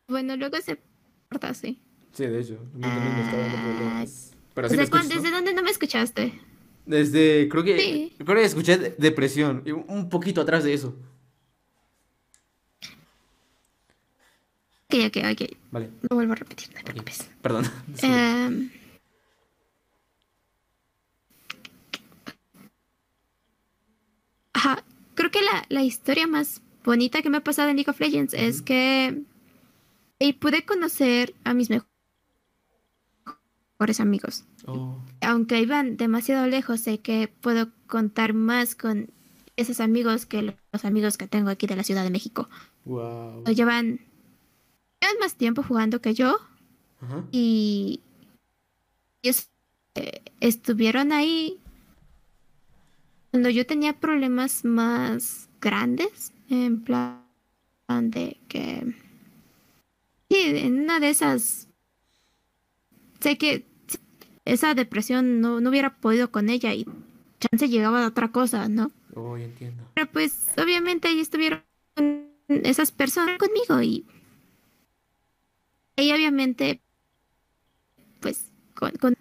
Bueno, 0.07 0.37
luego 0.37 0.57
se 0.61 0.81
corta 1.29 1.49
así. 1.49 1.81
Sí, 2.13 2.25
de 2.25 2.39
hecho. 2.39 2.57
A 2.73 2.77
mí 2.77 2.81
también 2.81 3.15
me 3.15 3.23
dando 3.37 3.57
problemas. 3.57 4.32
Pero 4.53 4.69
sí 4.69 4.75
¿Desde, 4.75 4.85
te 4.85 4.91
cuán- 4.91 5.01
escucho, 5.03 5.15
¿no? 5.17 5.21
¿Desde 5.23 5.35
dónde 5.35 5.53
no 5.53 5.63
me 5.63 5.71
escuchaste? 5.71 6.39
Desde, 6.85 7.47
creo 7.49 7.63
que, 7.63 7.79
Sí. 7.79 8.13
creo 8.17 8.35
que 8.35 8.43
escuché 8.43 8.77
de- 8.77 8.95
depresión, 8.97 9.63
un 9.87 10.09
poquito 10.09 10.41
atrás 10.41 10.63
de 10.63 10.73
eso. 10.73 10.95
Ok, 14.89 14.99
ok, 15.07 15.17
ok. 15.31 15.57
Vale, 15.71 15.89
Lo 16.09 16.15
vuelvo 16.15 16.33
a 16.33 16.35
repetir, 16.35 16.67
no 16.67 16.73
te 16.75 16.79
ok, 16.81 16.85
preocupes. 16.85 17.29
perdón. 17.41 17.65
Sí. 17.95 18.05
Em, 18.07 18.69
Ajá, 24.53 24.83
creo 25.15 25.31
que 25.31 25.41
la, 25.41 25.65
la 25.69 25.83
historia 25.83 26.27
más 26.27 26.61
bonita 26.83 27.21
que 27.21 27.29
me 27.29 27.37
ha 27.37 27.43
pasado 27.43 27.69
en 27.69 27.75
League 27.77 27.89
of 27.89 27.99
Legends 27.99 28.33
es 28.33 28.61
que 28.61 29.21
y 30.19 30.33
pude 30.33 30.65
conocer 30.65 31.33
a 31.43 31.53
mis 31.53 31.69
mejores 31.69 31.89
amigos. 33.99 34.45
Oh, 34.65 34.97
Aunque 35.21 35.59
iban 35.59 35.97
demasiado 35.97 36.47
lejos, 36.47 36.81
sé 36.81 36.99
que 36.99 37.27
puedo 37.27 37.69
contar 37.87 38.33
más 38.33 38.75
con 38.75 39.09
esos 39.55 39.79
amigos 39.79 40.25
que 40.25 40.41
los 40.71 40.85
amigos 40.85 41.17
que 41.17 41.27
tengo 41.27 41.49
aquí 41.49 41.67
de 41.67 41.75
la 41.75 41.83
Ciudad 41.83 42.03
de 42.03 42.09
México. 42.09 42.49
wow. 42.85 43.43
Llevan, 43.45 43.99
llevan 45.01 45.17
más 45.19 45.35
tiempo 45.35 45.63
jugando 45.63 46.01
que 46.01 46.13
yo 46.13 46.37
y 47.31 47.99
ellos 49.21 49.49
eh, 49.95 50.21
estuvieron 50.39 51.11
ahí 51.11 51.59
cuando 53.31 53.49
yo 53.49 53.65
tenía 53.65 53.99
problemas 53.99 54.63
más 54.63 55.49
grandes, 55.59 56.31
en 56.49 56.81
plan 56.81 57.19
de 58.03 58.37
que 58.47 58.95
sí, 60.29 60.37
en 60.39 60.79
una 60.79 61.01
de 61.01 61.09
esas 61.09 61.67
sé 63.23 63.37
que 63.37 63.65
esa 64.45 64.73
depresión 64.75 65.39
no, 65.41 65.61
no 65.61 65.69
hubiera 65.69 65.95
podido 65.95 66.29
con 66.29 66.49
ella 66.49 66.73
y 66.73 66.85
chance 67.39 67.69
llegaba 67.69 68.03
a 68.03 68.07
otra 68.09 68.31
cosa, 68.31 68.67
¿no? 68.67 68.91
Oh, 69.15 69.37
entiendo. 69.37 69.83
Pero 69.95 70.11
pues 70.11 70.49
obviamente 70.61 71.07
ahí 71.07 71.19
estuvieron 71.21 71.63
esas 72.49 72.91
personas 72.91 73.37
conmigo 73.39 73.81
y 73.81 74.05
y 75.95 76.11
obviamente 76.11 76.81
pues 78.19 78.51
con, 78.75 78.91
con- 78.91 79.15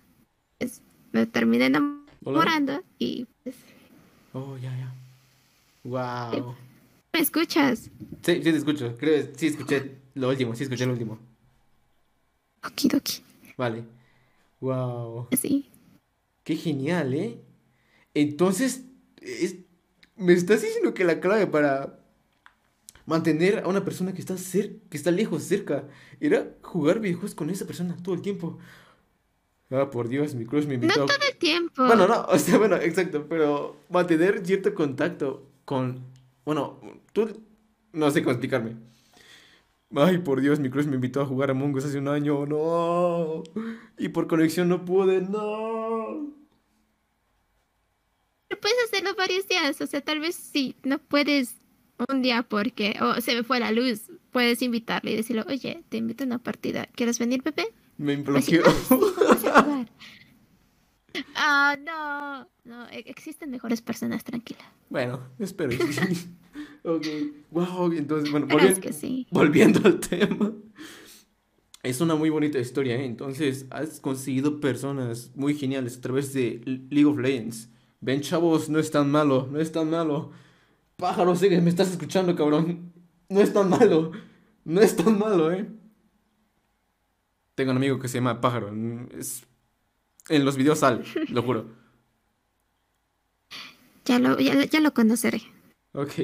pues, 0.58 0.80
me 1.12 1.26
terminé 1.26 1.66
enamorando 1.66 2.82
y 2.98 3.26
pues, 3.44 3.56
Oh, 4.34 4.56
ya, 4.56 4.70
ya. 4.76 4.92
Wow. 5.84 6.56
me 7.12 7.20
escuchas 7.20 7.90
Sí, 8.22 8.34
sí 8.36 8.42
te 8.42 8.56
escucho. 8.56 8.96
Creo 8.96 9.30
que 9.32 9.38
sí 9.38 9.48
escuché 9.48 9.96
lo 10.14 10.28
último, 10.30 10.54
sí 10.54 10.62
escuché 10.64 10.86
lo 10.86 10.92
último. 10.92 11.18
okidoki 12.66 13.22
Vale. 13.62 13.84
Wow. 14.60 15.28
así 15.32 15.70
Qué 16.42 16.56
genial, 16.56 17.14
¿eh? 17.14 17.40
Entonces, 18.12 18.86
es- 19.20 19.58
me 20.16 20.32
estás 20.32 20.62
diciendo 20.62 20.94
que 20.94 21.04
la 21.04 21.20
clave 21.20 21.46
para 21.46 22.00
mantener 23.06 23.60
a 23.60 23.68
una 23.68 23.84
persona 23.84 24.12
que 24.14 24.20
está, 24.20 24.36
cer 24.36 24.78
que 24.90 24.96
está 24.96 25.12
lejos, 25.12 25.44
cerca. 25.44 25.86
Era 26.18 26.56
jugar 26.60 26.98
videojuegos 26.98 27.36
con 27.36 27.50
esa 27.50 27.64
persona 27.64 27.96
todo 28.02 28.16
el 28.16 28.22
tiempo. 28.22 28.58
Ah, 29.70 29.88
por 29.90 30.08
Dios, 30.08 30.34
mi 30.34 30.44
crush 30.44 30.66
me 30.66 30.74
invitó. 30.74 30.98
No 31.00 31.06
todo 31.06 31.28
el 31.30 31.38
tiempo. 31.38 31.86
Bueno, 31.86 32.08
no, 32.08 32.24
o 32.24 32.38
sea, 32.40 32.58
bueno, 32.58 32.74
exacto, 32.76 33.26
pero 33.28 33.76
mantener 33.88 34.44
cierto 34.44 34.74
contacto 34.74 35.46
con... 35.64 36.00
Bueno, 36.44 36.80
tú... 37.12 37.40
No 37.92 38.10
sé 38.10 38.22
cómo 38.22 38.32
explicarme. 38.32 38.74
Ay, 39.94 40.18
por 40.18 40.40
Dios, 40.40 40.58
mi 40.58 40.70
crush 40.70 40.86
me 40.86 40.94
invitó 40.94 41.20
a 41.20 41.26
jugar 41.26 41.50
a 41.50 41.54
Us 41.54 41.84
hace 41.84 41.98
un 41.98 42.08
año, 42.08 42.46
no. 42.46 43.42
Y 43.98 44.08
por 44.08 44.26
conexión 44.26 44.68
no 44.68 44.84
pude, 44.84 45.20
no. 45.20 46.32
Pero 48.48 48.60
puedes 48.60 48.78
hacerlo 48.86 49.14
varios 49.16 49.46
días, 49.48 49.80
o 49.80 49.86
sea, 49.86 50.00
tal 50.00 50.20
vez 50.20 50.34
si 50.34 50.76
no 50.82 50.98
puedes 50.98 51.56
un 52.08 52.22
día 52.22 52.42
porque 52.42 52.96
o 53.00 53.20
se 53.20 53.34
me 53.34 53.42
fue 53.44 53.60
la 53.60 53.70
luz, 53.70 54.10
puedes 54.30 54.62
invitarle 54.62 55.12
y 55.12 55.16
decirle, 55.16 55.44
oye, 55.46 55.84
te 55.88 55.98
invito 55.98 56.24
a 56.24 56.26
una 56.26 56.38
partida, 56.38 56.86
¿quieres 56.94 57.18
venir, 57.18 57.42
Pepe? 57.42 57.66
Me 57.98 58.16
bloqueó. 58.16 58.62
Ah, 61.34 61.76
no, 61.78 62.48
no, 62.64 62.88
e-, 62.88 63.04
existen 63.06 63.50
mejores 63.50 63.82
personas, 63.82 64.24
tranquila. 64.24 64.64
Bueno, 64.88 65.28
espero. 65.38 65.76
ok, 66.84 67.06
wow, 67.50 67.92
entonces, 67.92 68.30
bueno, 68.30 68.46
volviendo, 68.46 68.80
volviendo 69.30 69.80
al 69.84 70.00
tema. 70.00 70.52
Es 71.82 72.00
una 72.00 72.14
muy 72.14 72.30
bonita 72.30 72.58
historia, 72.58 72.96
¿eh? 72.96 73.04
Entonces, 73.04 73.66
has 73.70 73.98
conseguido 73.98 74.60
personas 74.60 75.32
muy 75.34 75.54
geniales 75.54 75.96
a 75.96 76.00
través 76.00 76.32
de 76.32 76.60
League 76.90 77.06
of 77.06 77.18
Legends. 77.18 77.68
Ven, 78.00 78.20
chavos, 78.20 78.68
no 78.68 78.78
es 78.78 78.90
tan 78.90 79.10
malo, 79.10 79.48
no 79.50 79.58
es 79.60 79.72
tan 79.72 79.90
malo. 79.90 80.30
Pájaro, 80.96 81.34
sigue, 81.34 81.60
me 81.60 81.70
estás 81.70 81.90
escuchando, 81.90 82.36
cabrón. 82.36 82.92
No 83.28 83.40
es 83.40 83.52
tan 83.52 83.68
malo, 83.68 84.12
no 84.64 84.80
es 84.80 84.94
tan 84.94 85.18
malo, 85.18 85.52
¿eh? 85.52 85.68
Tengo 87.54 87.72
un 87.72 87.76
amigo 87.78 87.98
que 87.98 88.08
se 88.08 88.18
llama 88.18 88.40
Pájaro. 88.40 88.72
Es... 89.18 89.44
En 90.28 90.44
los 90.44 90.56
videos 90.56 90.78
sale, 90.78 91.04
lo 91.28 91.42
juro. 91.42 91.66
Ya 94.04 94.18
lo, 94.18 94.36
ya, 94.40 94.80
lo 94.80 94.92
conoceré. 94.94 95.42
Ok. 95.92 96.14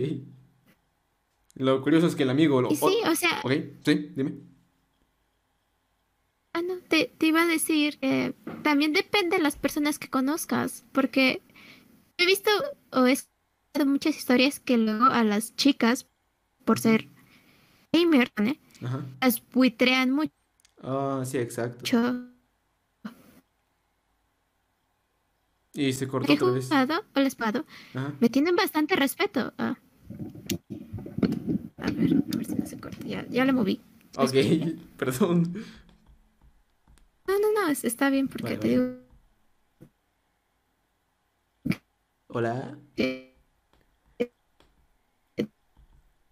Lo 1.58 1.82
curioso 1.82 2.06
es 2.06 2.16
que 2.16 2.22
el 2.22 2.30
amigo... 2.30 2.62
Lo... 2.62 2.70
sí, 2.70 2.98
o 3.06 3.14
sea... 3.14 3.40
Ok, 3.42 3.52
sí, 3.84 4.12
dime. 4.14 4.34
Ah, 6.52 6.62
no, 6.62 6.78
te, 6.88 7.12
iba 7.20 7.42
a 7.42 7.46
decir, 7.46 7.98
eh, 8.00 8.32
también 8.62 8.92
depende 8.92 9.36
de 9.36 9.42
las 9.42 9.56
personas 9.56 9.98
que 9.98 10.08
conozcas, 10.08 10.84
porque 10.92 11.42
he 12.16 12.26
visto 12.26 12.50
o 12.92 13.06
he 13.06 13.12
escuchado 13.12 13.86
muchas 13.86 14.16
historias 14.16 14.58
que 14.58 14.78
luego 14.78 15.04
a 15.04 15.22
las 15.24 15.54
chicas, 15.56 16.06
por 16.64 16.78
ser 16.80 17.08
gamer, 17.92 18.32
¿eh? 18.38 18.58
las 19.20 19.42
buitrean 19.52 20.10
mucho. 20.10 20.32
Ah, 20.82 21.22
sí, 21.24 21.38
exacto. 21.38 21.84
Y 25.74 25.92
se 25.92 26.08
cortó 26.08 26.32
otra 26.32 26.50
vez. 26.50 26.70
o 27.14 27.20
les 27.20 27.36
Me 28.20 28.28
tienen 28.28 28.56
bastante 28.56 28.96
respeto. 28.96 29.52
Ah. 29.58 29.78
A 31.88 31.90
ver, 31.90 32.12
a 32.16 32.36
ver 32.36 32.46
si 32.46 32.54
no 32.54 32.66
se 32.66 32.78
corta. 32.78 33.06
Ya, 33.06 33.26
ya 33.28 33.44
le 33.44 33.52
moví. 33.52 33.80
Ok, 34.16 34.34
perdón. 34.96 35.52
No, 37.26 37.38
no, 37.38 37.52
no, 37.52 37.68
está 37.68 38.10
bien 38.10 38.28
porque 38.28 38.56
te 38.56 38.68
digo. 38.68 39.08
Hola. 42.28 42.78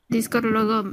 Discord 0.09 0.47
luego. 0.47 0.91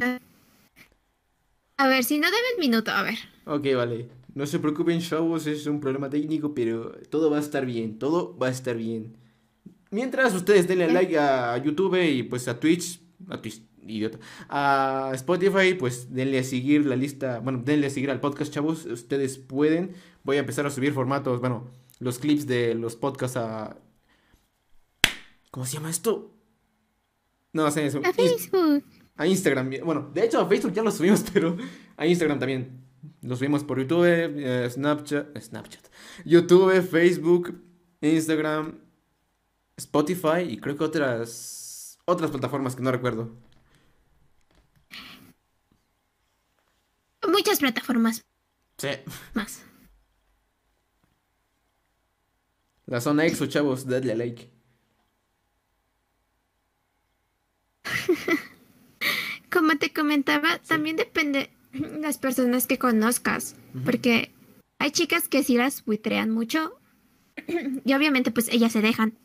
A 1.78 1.88
ver, 1.88 2.04
si 2.04 2.20
no 2.20 2.28
deben 2.28 2.60
minuto, 2.60 2.92
a 2.92 3.04
ver. 3.04 3.18
Ok, 3.46 3.68
vale. 3.76 4.10
No 4.34 4.46
se 4.46 4.60
preocupen, 4.60 5.00
chavos, 5.00 5.46
es 5.46 5.68
un 5.68 5.80
problema 5.80 6.10
técnico, 6.10 6.54
pero 6.56 6.92
todo 7.10 7.30
va 7.30 7.38
a 7.38 7.42
estar 7.42 7.66
bien, 7.66 8.00
todo 8.00 8.36
va 8.38 8.48
a 8.48 8.52
estar 8.52 8.76
bien. 8.76 9.16
Mientras 9.92 10.34
ustedes 10.34 10.68
denle 10.68 10.92
like 10.92 11.18
a 11.20 11.56
YouTube 11.58 12.02
y 12.02 12.24
pues 12.24 12.48
a 12.48 12.60
Twitch, 12.60 13.00
a 13.30 13.40
Twitch, 13.40 13.62
idiota, 13.88 14.20
a 14.50 15.12
Spotify, 15.14 15.74
pues 15.74 16.14
denle 16.14 16.40
a 16.40 16.44
seguir 16.44 16.86
la 16.86 16.96
lista, 16.96 17.40
bueno, 17.40 17.62
denle 17.64 17.88
a 17.88 17.90
seguir 17.90 18.12
al 18.12 18.20
podcast, 18.20 18.54
chavos, 18.54 18.86
ustedes 18.86 19.38
pueden. 19.38 19.94
Voy 20.24 20.38
a 20.38 20.40
empezar 20.40 20.66
a 20.66 20.70
subir 20.70 20.94
formatos, 20.94 21.40
bueno, 21.40 21.68
los 22.00 22.20
clips 22.20 22.48
de 22.48 22.76
los 22.76 22.96
podcasts 22.96 23.38
a... 23.38 23.78
¿Cómo 25.52 25.66
se 25.66 25.74
llama 25.74 25.90
esto? 25.90 26.34
No, 27.54 27.70
sé, 27.70 27.86
eso. 27.86 28.02
A 28.04 28.12
Facebook. 28.12 28.84
A 29.16 29.28
Instagram. 29.28 29.72
Bueno, 29.86 30.10
de 30.14 30.26
hecho 30.26 30.40
a 30.40 30.48
Facebook 30.48 30.74
ya 30.74 30.82
lo 30.82 30.92
subimos, 30.92 31.24
pero 31.34 31.56
a 31.98 32.08
Instagram 32.08 32.40
también. 32.40 32.84
Los 33.22 33.40
vimos 33.40 33.64
por 33.64 33.80
YouTube, 33.80 34.06
eh, 34.06 34.70
Snapchat, 34.70 35.38
Snapchat, 35.38 35.86
YouTube, 36.26 36.82
Facebook, 36.82 37.62
Instagram, 38.02 38.80
Spotify 39.78 40.42
y 40.48 40.58
creo 40.58 40.78
que 40.78 40.84
otras 40.84 42.00
otras 42.06 42.32
plataformas 42.32 42.76
que 42.76 42.84
no 42.84 42.92
recuerdo. 42.92 43.32
Muchas 47.34 47.60
plataformas. 47.60 48.24
Sí. 48.78 48.90
Más. 49.34 49.64
La 52.86 53.02
zona 53.02 53.26
exo, 53.26 53.48
chavos, 53.48 53.88
dadle 53.88 54.12
a 54.12 54.16
like. 54.16 54.52
Como 59.52 59.78
te 59.80 59.92
comentaba, 59.92 60.60
también 60.60 60.96
depende 60.96 61.50
las 61.72 62.20
personas 62.20 62.68
que 62.68 62.78
conozcas, 62.78 63.56
porque 63.84 64.32
hay 64.78 64.92
chicas 64.92 65.28
que 65.28 65.42
sí 65.44 65.58
las 65.58 65.84
buitrean 65.86 66.30
mucho 66.30 66.80
y 67.84 67.94
obviamente 67.94 68.30
pues 68.30 68.48
ellas 68.50 68.74
se 68.74 68.82
dejan. 68.82 69.18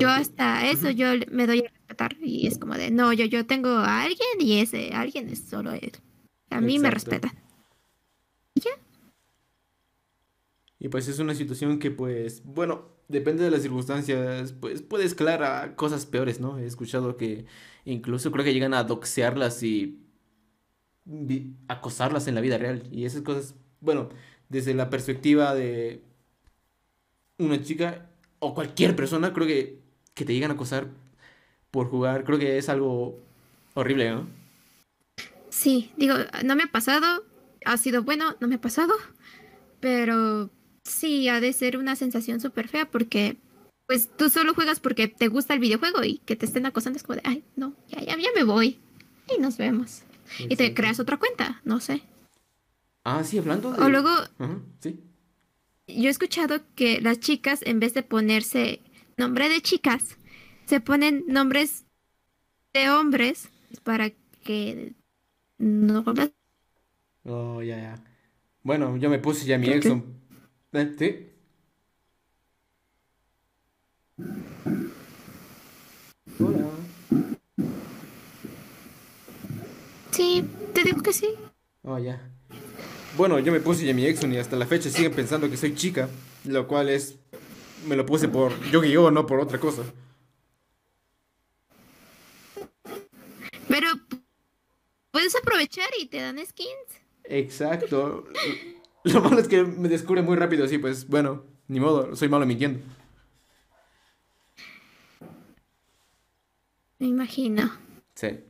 Yo 0.00 0.08
hasta 0.08 0.70
eso 0.70 0.90
yo 0.90 1.08
me 1.30 1.46
doy 1.46 1.60
a 1.60 1.70
respetar 1.70 2.16
y 2.22 2.46
es 2.46 2.58
como 2.58 2.74
de, 2.74 2.90
no, 2.90 3.12
yo, 3.12 3.24
yo 3.24 3.46
tengo 3.46 3.70
a 3.70 4.02
alguien 4.02 4.28
y 4.40 4.60
ese 4.60 4.92
alguien 4.92 5.28
es 5.28 5.40
solo 5.48 5.72
él. 5.72 5.92
A 6.50 6.60
mí 6.60 6.78
me 6.78 6.90
respetan. 6.90 7.32
¿Y 8.54 8.60
ya? 8.60 8.70
Y 10.78 10.88
pues 10.88 11.08
es 11.08 11.18
una 11.18 11.34
situación 11.34 11.78
que 11.78 11.90
pues, 11.90 12.42
bueno, 12.44 12.88
depende 13.08 13.44
de 13.44 13.50
las 13.50 13.62
circunstancias, 13.62 14.52
pues 14.52 14.82
puede 14.82 15.04
escalar 15.04 15.42
a 15.42 15.74
cosas 15.74 16.06
peores, 16.06 16.40
¿no? 16.40 16.58
He 16.58 16.66
escuchado 16.66 17.16
que 17.16 17.46
incluso 17.84 18.30
creo 18.32 18.44
que 18.44 18.54
llegan 18.54 18.74
a 18.74 18.84
doxearlas 18.84 19.62
y 19.62 20.00
acosarlas 21.68 22.26
en 22.28 22.34
la 22.34 22.40
vida 22.40 22.58
real. 22.58 22.88
Y 22.90 23.04
esas 23.04 23.22
cosas, 23.22 23.54
bueno, 23.80 24.08
desde 24.48 24.74
la 24.74 24.90
perspectiva 24.90 25.54
de 25.54 26.02
una 27.38 27.62
chica 27.62 28.10
o 28.38 28.54
cualquier 28.54 28.94
persona, 28.96 29.32
creo 29.32 29.46
que 29.46 29.86
que 30.16 30.24
te 30.24 30.32
llegan 30.32 30.50
a 30.50 30.54
acosar 30.54 30.88
por 31.70 31.88
jugar, 31.90 32.24
creo 32.24 32.38
que 32.38 32.58
es 32.58 32.68
algo 32.68 33.20
horrible, 33.74 34.10
¿no? 34.10 34.26
Sí, 35.50 35.92
digo, 35.96 36.14
no 36.42 36.56
me 36.56 36.64
ha 36.64 36.72
pasado, 36.72 37.24
ha 37.64 37.76
sido 37.76 38.02
bueno, 38.02 38.34
no 38.40 38.48
me 38.48 38.56
ha 38.56 38.60
pasado, 38.60 38.94
pero 39.78 40.50
sí, 40.84 41.28
ha 41.28 41.40
de 41.40 41.52
ser 41.52 41.76
una 41.76 41.94
sensación 41.94 42.40
súper 42.40 42.66
fea 42.66 42.90
porque 42.90 43.36
pues 43.86 44.08
tú 44.16 44.30
solo 44.30 44.54
juegas 44.54 44.80
porque 44.80 45.06
te 45.06 45.28
gusta 45.28 45.54
el 45.54 45.60
videojuego 45.60 46.02
y 46.02 46.18
que 46.18 46.34
te 46.34 46.46
estén 46.46 46.66
acosando 46.66 46.96
es 46.96 47.02
como 47.02 47.16
de, 47.16 47.22
ay, 47.24 47.44
no, 47.54 47.74
ya, 47.88 48.00
ya, 48.00 48.16
ya 48.16 48.28
me 48.34 48.44
voy 48.44 48.80
y 49.36 49.40
nos 49.40 49.58
vemos. 49.58 50.02
Y 50.38 50.56
te 50.56 50.74
creas 50.74 50.98
otra 50.98 51.18
cuenta, 51.18 51.60
no 51.64 51.78
sé. 51.78 52.02
Ah, 53.04 53.22
sí, 53.22 53.38
hablando 53.38 53.72
de... 53.72 53.82
O 53.82 53.88
luego... 53.88 54.10
sí. 54.80 54.98
Yo 55.88 56.08
he 56.08 56.10
escuchado 56.10 56.60
que 56.74 57.00
las 57.00 57.20
chicas, 57.20 57.60
en 57.64 57.78
vez 57.78 57.94
de 57.94 58.02
ponerse 58.02 58.80
nombre 59.16 59.48
de 59.48 59.60
chicas, 59.60 60.18
se 60.64 60.80
ponen 60.80 61.24
nombres 61.28 61.86
de 62.74 62.90
hombres 62.90 63.48
para 63.84 64.10
que 64.42 64.94
no... 65.58 66.04
Oh, 67.24 67.62
ya, 67.62 67.76
ya. 67.76 68.04
Bueno, 68.62 68.96
yo 68.96 69.08
me 69.08 69.20
puse 69.20 69.46
ya 69.46 69.58
mi 69.58 69.68
ex. 69.68 69.86
¿Eh? 69.86 70.94
¿Sí? 70.98 71.32
Hola. 76.40 76.66
Sí, 80.10 80.44
te 80.74 80.82
digo 80.82 81.00
que 81.00 81.12
sí. 81.12 81.28
Oh, 81.82 81.98
ya. 81.98 82.35
Bueno, 83.16 83.38
yo 83.38 83.50
me 83.50 83.60
puse 83.60 83.86
ya 83.86 83.94
mi 83.94 84.04
Exxon 84.04 84.34
y 84.34 84.36
hasta 84.36 84.56
la 84.56 84.66
fecha 84.66 84.90
siguen 84.90 85.14
pensando 85.14 85.48
que 85.48 85.56
soy 85.56 85.74
chica, 85.74 86.08
lo 86.44 86.68
cual 86.68 86.90
es... 86.90 87.18
Me 87.86 87.96
lo 87.96 88.04
puse 88.04 88.28
por 88.28 88.52
yo 88.70 88.82
que 88.82 88.90
yo, 88.90 89.10
no 89.10 89.26
por 89.26 89.40
otra 89.40 89.58
cosa. 89.58 89.82
Pero 93.68 93.88
puedes 95.10 95.34
aprovechar 95.34 95.88
y 95.98 96.06
te 96.06 96.20
dan 96.20 96.38
skins. 96.44 96.68
Exacto. 97.24 98.28
Lo 99.04 99.22
malo 99.22 99.38
es 99.38 99.48
que 99.48 99.62
me 99.62 99.88
descubre 99.88 100.20
muy 100.20 100.36
rápido 100.36 100.64
así, 100.64 100.76
pues 100.78 101.08
bueno, 101.08 101.44
ni 101.68 101.80
modo, 101.80 102.14
soy 102.16 102.28
malo 102.28 102.44
mintiendo. 102.44 102.80
Me 106.98 107.06
imagino. 107.06 107.72
Sí. 108.14 108.40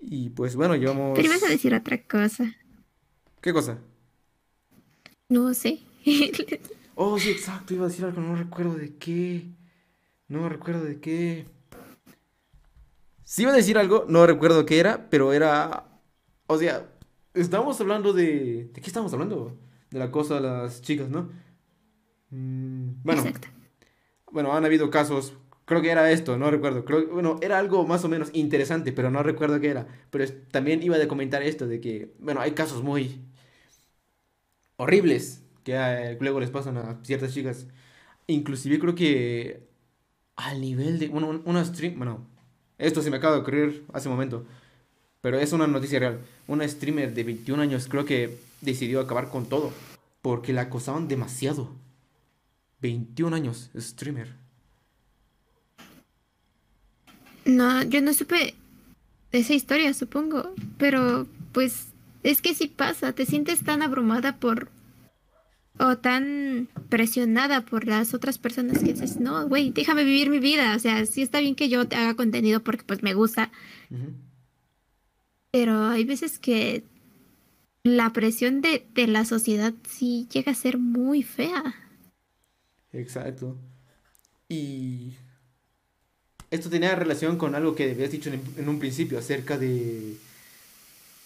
Y 0.00 0.30
pues 0.30 0.56
bueno, 0.56 0.74
llevamos... 0.74 1.12
Pero 1.14 1.28
ibas 1.28 1.42
a 1.44 1.48
decir 1.48 1.74
otra 1.74 2.02
cosa. 2.02 2.54
¿Qué 3.44 3.52
cosa? 3.52 3.78
No 5.28 5.52
sé. 5.54 5.80
Oh, 6.96 7.18
sí, 7.18 7.30
exacto, 7.30 7.74
iba 7.74 7.84
a 7.86 7.88
decir 7.88 8.04
algo, 8.04 8.20
no 8.20 8.36
recuerdo 8.36 8.74
de 8.76 8.96
qué. 8.96 9.48
No 10.28 10.48
recuerdo 10.48 10.84
de 10.84 11.00
qué. 11.00 11.46
Sí 13.24 13.42
iba 13.42 13.52
a 13.52 13.56
decir 13.56 13.78
algo, 13.78 14.04
no 14.08 14.26
recuerdo 14.26 14.66
qué 14.66 14.78
era, 14.80 15.08
pero 15.10 15.32
era... 15.32 15.86
O 16.46 16.58
sea, 16.58 16.86
estábamos 17.34 17.80
hablando 17.80 18.12
de... 18.12 18.70
¿De 18.72 18.80
qué 18.80 18.86
estábamos 18.86 19.12
hablando? 19.14 19.58
De 19.90 19.98
la 19.98 20.10
cosa 20.10 20.34
de 20.36 20.40
las 20.42 20.82
chicas, 20.82 21.08
¿no? 21.08 21.30
Mm, 22.30 23.02
bueno, 23.02 23.22
Exacto. 23.22 23.48
bueno, 24.30 24.52
han 24.54 24.64
habido 24.64 24.90
casos, 24.90 25.34
creo 25.64 25.82
que 25.82 25.90
era 25.90 26.10
esto, 26.10 26.36
no 26.38 26.50
recuerdo. 26.50 26.84
Creo, 26.84 27.08
bueno, 27.08 27.38
era 27.42 27.58
algo 27.58 27.86
más 27.86 28.04
o 28.04 28.08
menos 28.08 28.30
interesante, 28.34 28.92
pero 28.92 29.10
no 29.10 29.22
recuerdo 29.22 29.60
qué 29.60 29.68
era. 29.70 29.86
Pero 30.10 30.24
también 30.50 30.82
iba 30.82 30.96
a 30.96 31.08
comentar 31.08 31.42
esto 31.42 31.66
de 31.66 31.80
que, 31.80 32.14
bueno, 32.18 32.40
hay 32.40 32.52
casos 32.52 32.82
muy 32.82 33.20
horribles 34.76 35.42
que 35.64 35.74
eh, 35.74 36.16
luego 36.20 36.40
les 36.40 36.50
pasan 36.50 36.76
a 36.78 36.98
ciertas 37.04 37.32
chicas. 37.32 37.66
Inclusive 38.26 38.78
creo 38.78 38.94
que 38.94 39.66
al 40.36 40.60
nivel 40.60 40.98
de, 40.98 41.08
bueno, 41.08 41.28
un- 41.28 41.42
una 41.44 41.64
stream, 41.64 41.96
bueno, 41.98 42.26
esto 42.78 43.02
se 43.02 43.10
me 43.10 43.16
acaba 43.18 43.34
de 43.36 43.40
ocurrir 43.42 43.84
hace 43.92 44.08
un 44.08 44.14
momento, 44.14 44.44
pero 45.20 45.38
es 45.38 45.52
una 45.52 45.66
noticia 45.66 45.98
real. 46.00 46.20
Una 46.48 46.66
streamer 46.68 47.14
de 47.14 47.24
21 47.24 47.60
años 47.62 47.86
creo 47.88 48.04
que 48.04 48.38
decidió 48.60 49.00
acabar 49.00 49.30
con 49.30 49.46
todo 49.46 49.72
porque 50.22 50.52
la 50.52 50.62
acosaban 50.62 51.08
demasiado. 51.08 51.70
21 52.80 53.34
años, 53.34 53.70
streamer. 53.76 54.28
No, 57.44 57.82
yo 57.82 58.00
no 58.00 58.12
supe 58.14 58.54
esa 59.32 59.54
historia, 59.54 59.92
supongo. 59.94 60.54
Pero, 60.78 61.26
pues, 61.52 61.86
es 62.24 62.40
que 62.40 62.54
sí 62.54 62.66
pasa. 62.66 63.12
Te 63.12 63.26
sientes 63.26 63.62
tan 63.62 63.82
abrumada 63.82 64.38
por. 64.38 64.70
O 65.78 65.98
tan 65.98 66.68
presionada 66.88 67.64
por 67.64 67.86
las 67.86 68.14
otras 68.14 68.38
personas 68.38 68.78
que 68.78 68.92
dices, 68.92 69.18
no, 69.18 69.48
güey, 69.48 69.70
déjame 69.70 70.04
vivir 70.04 70.30
mi 70.30 70.38
vida. 70.38 70.74
O 70.76 70.78
sea, 70.78 71.04
sí 71.04 71.20
está 71.22 71.40
bien 71.40 71.56
que 71.56 71.68
yo 71.68 71.86
te 71.86 71.96
haga 71.96 72.14
contenido 72.14 72.62
porque 72.62 72.84
pues 72.84 73.02
me 73.02 73.12
gusta. 73.12 73.50
Pero 75.50 75.86
hay 75.86 76.04
veces 76.04 76.38
que 76.38 76.84
la 77.82 78.12
presión 78.12 78.60
de, 78.60 78.86
de 78.94 79.08
la 79.08 79.24
sociedad 79.24 79.74
sí 79.88 80.28
llega 80.32 80.52
a 80.52 80.54
ser 80.54 80.78
muy 80.78 81.24
fea. 81.24 81.74
Exacto. 82.92 83.58
Y 84.48 85.14
esto 86.52 86.70
tenía 86.70 86.94
relación 86.94 87.36
con 87.36 87.56
algo 87.56 87.74
que 87.74 87.90
habías 87.90 88.12
dicho 88.12 88.30
en, 88.30 88.40
en 88.56 88.68
un 88.68 88.78
principio 88.78 89.18
acerca 89.18 89.58
de 89.58 90.16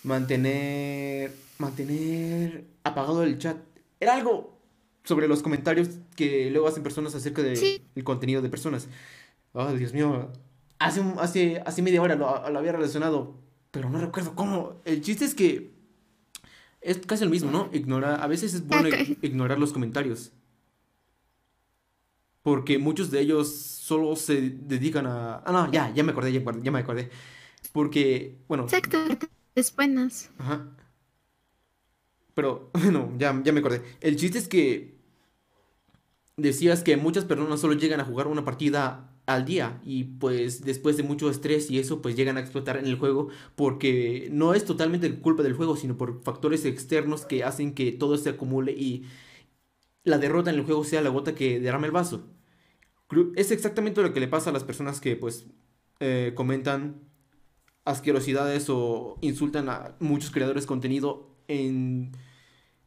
mantener 0.09 1.33
mantener 1.59 2.65
apagado 2.85 3.23
el 3.23 3.39
chat. 3.39 3.57
Era 4.01 4.15
algo 4.15 4.59
sobre 5.05 5.29
los 5.29 5.43
comentarios 5.43 5.89
que 6.17 6.51
luego 6.51 6.69
hacen 6.69 6.83
personas 6.83 7.15
acerca 7.15 7.43
del 7.43 7.57
Sí. 7.57 7.83
contenido 8.05 8.43
de 8.43 8.49
personas. 8.49 8.89
Ay, 9.55 9.77
Dios 9.79 9.93
mío. 9.93 10.31
Hace, 10.79 11.03
hace, 11.19 11.63
hace 11.67 11.83
media 11.83 12.01
hora 12.03 12.15
lo, 12.15 12.49
lo 12.51 12.59
había 12.59 12.73
relacionado, 12.73 13.35
pero 13.71 13.91
no 13.91 13.99
recuerdo 14.01 14.35
cómo. 14.35 14.81
El 14.85 15.01
chiste 15.01 15.25
es 15.25 15.35
que 15.35 15.73
es 16.81 16.99
casi 16.99 17.25
lo 17.25 17.31
mismo, 17.31 17.51
¿no? 17.51 17.69
Ignorar, 17.73 18.21
a 18.23 18.27
veces 18.29 18.55
es 18.55 18.67
bueno 18.67 18.89
ignorar 19.23 19.59
los 19.59 19.73
comentarios. 19.73 20.31
Porque 22.43 22.79
muchos 22.79 23.11
de 23.11 23.21
ellos 23.21 23.49
solo 23.53 24.15
se 24.17 24.41
dedican 24.41 25.07
a... 25.07 25.39
Ah, 25.45 25.53
no, 25.53 25.73
ya, 25.73 25.93
ya 25.93 26.03
me 26.05 26.13
acordé, 26.13 26.33
ya, 26.33 26.41
ya 26.63 26.71
me 26.71 26.79
acordé. 26.79 27.11
Porque, 27.73 28.39
bueno, 28.47 28.65
Exacto, 28.65 28.99
es 29.59 29.75
buenas. 29.75 30.31
ajá. 30.39 30.75
Pero, 32.35 32.71
bueno, 32.75 33.13
ya, 33.19 33.41
ya 33.43 33.53
me 33.53 33.61
acordé. 33.61 33.83
El 34.01 34.17
chiste 34.17 34.39
es 34.39 34.49
que 34.49 34.99
decías 36.37 36.83
que 36.83 36.97
muchas 36.97 37.25
personas 37.25 37.61
solo 37.61 37.75
llegan 37.75 38.01
a 38.01 38.05
jugar 38.05 38.29
una 38.29 38.45
partida 38.45 39.11
al 39.27 39.45
día 39.45 39.81
y 39.85 40.05
pues 40.05 40.65
después 40.65 40.97
de 40.97 41.03
mucho 41.03 41.29
estrés 41.29 41.71
y 41.71 41.79
eso 41.79 42.01
pues 42.01 42.17
llegan 42.17 42.39
a 42.39 42.41
explotar 42.41 42.79
en 42.79 42.87
el 42.87 42.97
juego 42.97 43.29
porque 43.57 44.29
no 44.33 44.55
es 44.55 44.65
totalmente 44.65 45.21
culpa 45.21 45.43
del 45.43 45.53
juego 45.53 45.77
sino 45.77 45.99
por 45.99 46.23
factores 46.23 46.65
externos 46.65 47.27
que 47.27 47.45
hacen 47.45 47.75
que 47.75 47.93
todo 47.93 48.17
se 48.17 48.31
acumule 48.31 48.73
y 48.73 49.05
la 50.05 50.19
derrota 50.19 50.51
en 50.51 50.57
el 50.57 50.65
juego 50.65 50.85
sea 50.85 51.03
la 51.03 51.11
gota 51.11 51.35
que 51.35 51.61
derrama 51.61 51.87
el 51.87 51.93
vaso. 51.93 52.25
Es 53.37 53.51
exactamente 53.51 54.03
lo 54.03 54.13
que 54.13 54.21
le 54.21 54.29
pasa 54.29 54.51
a 54.51 54.53
las 54.53 54.65
personas 54.65 55.01
que 55.01 55.17
pues 55.17 55.47
eh, 56.01 56.33
comentan 56.35 57.08
asquerosidades 57.89 58.69
o 58.69 59.19
insultan 59.21 59.69
a 59.69 59.97
muchos 60.01 60.31
creadores 60.31 60.65
de 60.65 60.69
contenido 60.69 61.29
en, 61.49 62.13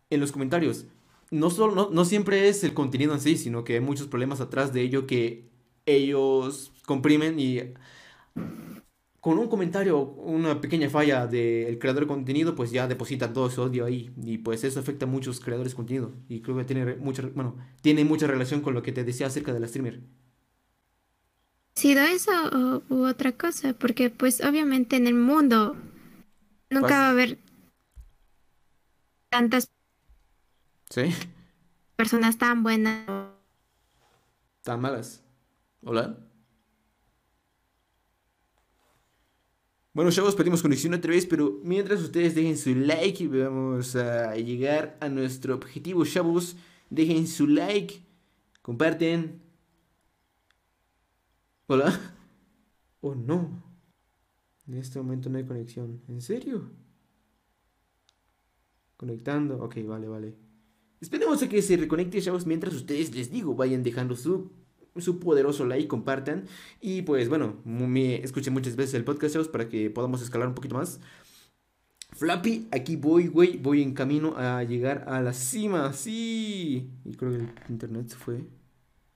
en 0.10 0.20
los 0.20 0.32
comentarios. 0.32 0.86
No, 1.32 1.50
solo, 1.50 1.76
no, 1.76 1.90
no 1.90 2.06
siempre 2.06 2.50
es 2.50 2.64
el 2.64 2.74
contenido 2.74 3.14
en 3.14 3.22
sí, 3.22 3.38
sino 3.38 3.64
que 3.64 3.76
hay 3.76 3.80
muchos 3.80 4.08
problemas 4.08 4.42
atrás 4.42 4.74
de 4.74 4.82
ello 4.82 5.08
que 5.08 5.50
ellos 5.86 6.72
comprimen 6.86 7.40
y 7.40 7.74
con 9.22 9.38
un 9.38 9.48
comentario, 9.48 10.00
una 10.00 10.60
pequeña 10.62 10.90
falla 10.90 11.28
del 11.28 11.78
creador 11.80 12.04
de 12.04 12.08
contenido, 12.08 12.56
pues 12.56 12.72
ya 12.72 12.88
depositan 12.88 13.34
todo 13.34 13.50
su 13.52 13.62
odio 13.62 13.86
ahí. 13.86 14.12
Y 14.24 14.40
pues 14.40 14.64
eso 14.64 14.80
afecta 14.80 15.06
a 15.06 15.08
muchos 15.10 15.40
creadores 15.40 15.74
de 15.74 15.76
contenido. 15.76 16.12
Y 16.28 16.42
creo 16.42 16.58
que 16.58 16.64
tiene 16.66 16.96
mucha, 16.96 17.30
bueno, 17.36 17.56
tiene 17.82 18.04
mucha 18.04 18.28
relación 18.28 18.62
con 18.62 18.74
lo 18.74 18.82
que 18.82 18.92
te 18.92 19.04
decía 19.04 19.28
acerca 19.28 19.54
de 19.54 19.60
la 19.60 19.68
streamer. 19.68 20.02
Sido 21.82 22.04
eso 22.04 22.32
o, 22.54 22.84
u 22.94 23.08
otra 23.08 23.32
cosa, 23.32 23.74
porque 23.74 24.12
pues 24.12 24.42
obviamente 24.42 24.98
en 24.98 25.08
el 25.08 25.16
mundo 25.16 25.76
nunca 26.70 27.00
va 27.00 27.08
a 27.08 27.10
haber 27.10 27.40
tantas 29.30 29.72
¿Sí? 30.90 31.10
personas 31.96 32.38
tan 32.38 32.62
buenas. 32.62 33.08
Tan 34.62 34.80
malas. 34.80 35.24
Hola. 35.82 36.18
Bueno, 39.94 40.12
chavos, 40.12 40.36
pedimos 40.36 40.62
conexión 40.62 40.94
otra 40.94 41.12
vez, 41.12 41.26
pero 41.26 41.60
mientras 41.64 42.00
ustedes 42.02 42.36
dejen 42.36 42.58
su 42.58 42.76
like, 42.76 43.28
vamos 43.28 43.96
a 43.96 44.36
llegar 44.36 44.98
a 45.02 45.10
nuestro 45.10 45.56
objetivo, 45.56 46.06
chavos. 46.06 46.56
Dejen 46.92 47.28
su 47.28 47.48
like, 47.48 48.04
comparten. 48.62 49.41
Hola. 51.68 52.00
Oh, 53.02 53.16
no. 53.16 53.64
En 54.68 54.76
este 54.76 55.00
momento 55.00 55.30
no 55.30 55.38
hay 55.38 55.46
conexión. 55.46 56.02
¿En 56.08 56.22
serio? 56.22 56.70
Conectando. 58.98 59.64
Ok, 59.64 59.78
vale, 59.86 60.08
vale. 60.08 60.36
Esperemos 61.00 61.42
a 61.42 61.50
que 61.50 61.62
se 61.62 61.78
reconecte, 61.78 62.22
chavos, 62.22 62.46
mientras 62.46 62.76
ustedes 62.76 63.16
les 63.16 63.32
digo, 63.32 63.56
vayan 63.56 63.82
dejando 63.82 64.16
su, 64.16 64.52
su 64.98 65.20
poderoso 65.20 65.66
like, 65.66 65.88
compartan. 65.88 66.46
Y 66.80 67.02
pues 67.02 67.28
bueno, 67.28 67.60
me 67.66 68.22
escuchen 68.24 68.54
muchas 68.54 68.76
veces 68.76 68.94
el 68.94 69.04
podcast, 69.04 69.34
chavos, 69.34 69.48
para 69.48 69.68
que 69.68 69.90
podamos 69.90 70.22
escalar 70.22 70.48
un 70.48 70.56
poquito 70.56 70.76
más. 70.76 71.00
Flappy, 72.12 72.68
aquí 72.72 72.98
voy, 72.98 73.28
güey, 73.28 73.58
voy 73.58 73.82
en 73.82 73.94
camino 73.94 74.36
a 74.38 74.64
llegar 74.64 75.06
a 75.08 75.22
la 75.22 75.34
cima, 75.34 75.94
sí. 75.94 76.92
Y 77.06 77.16
creo 77.16 77.32
que 77.32 77.38
el 77.38 77.50
internet 77.70 78.10
se 78.10 78.18
fue. 78.18 78.46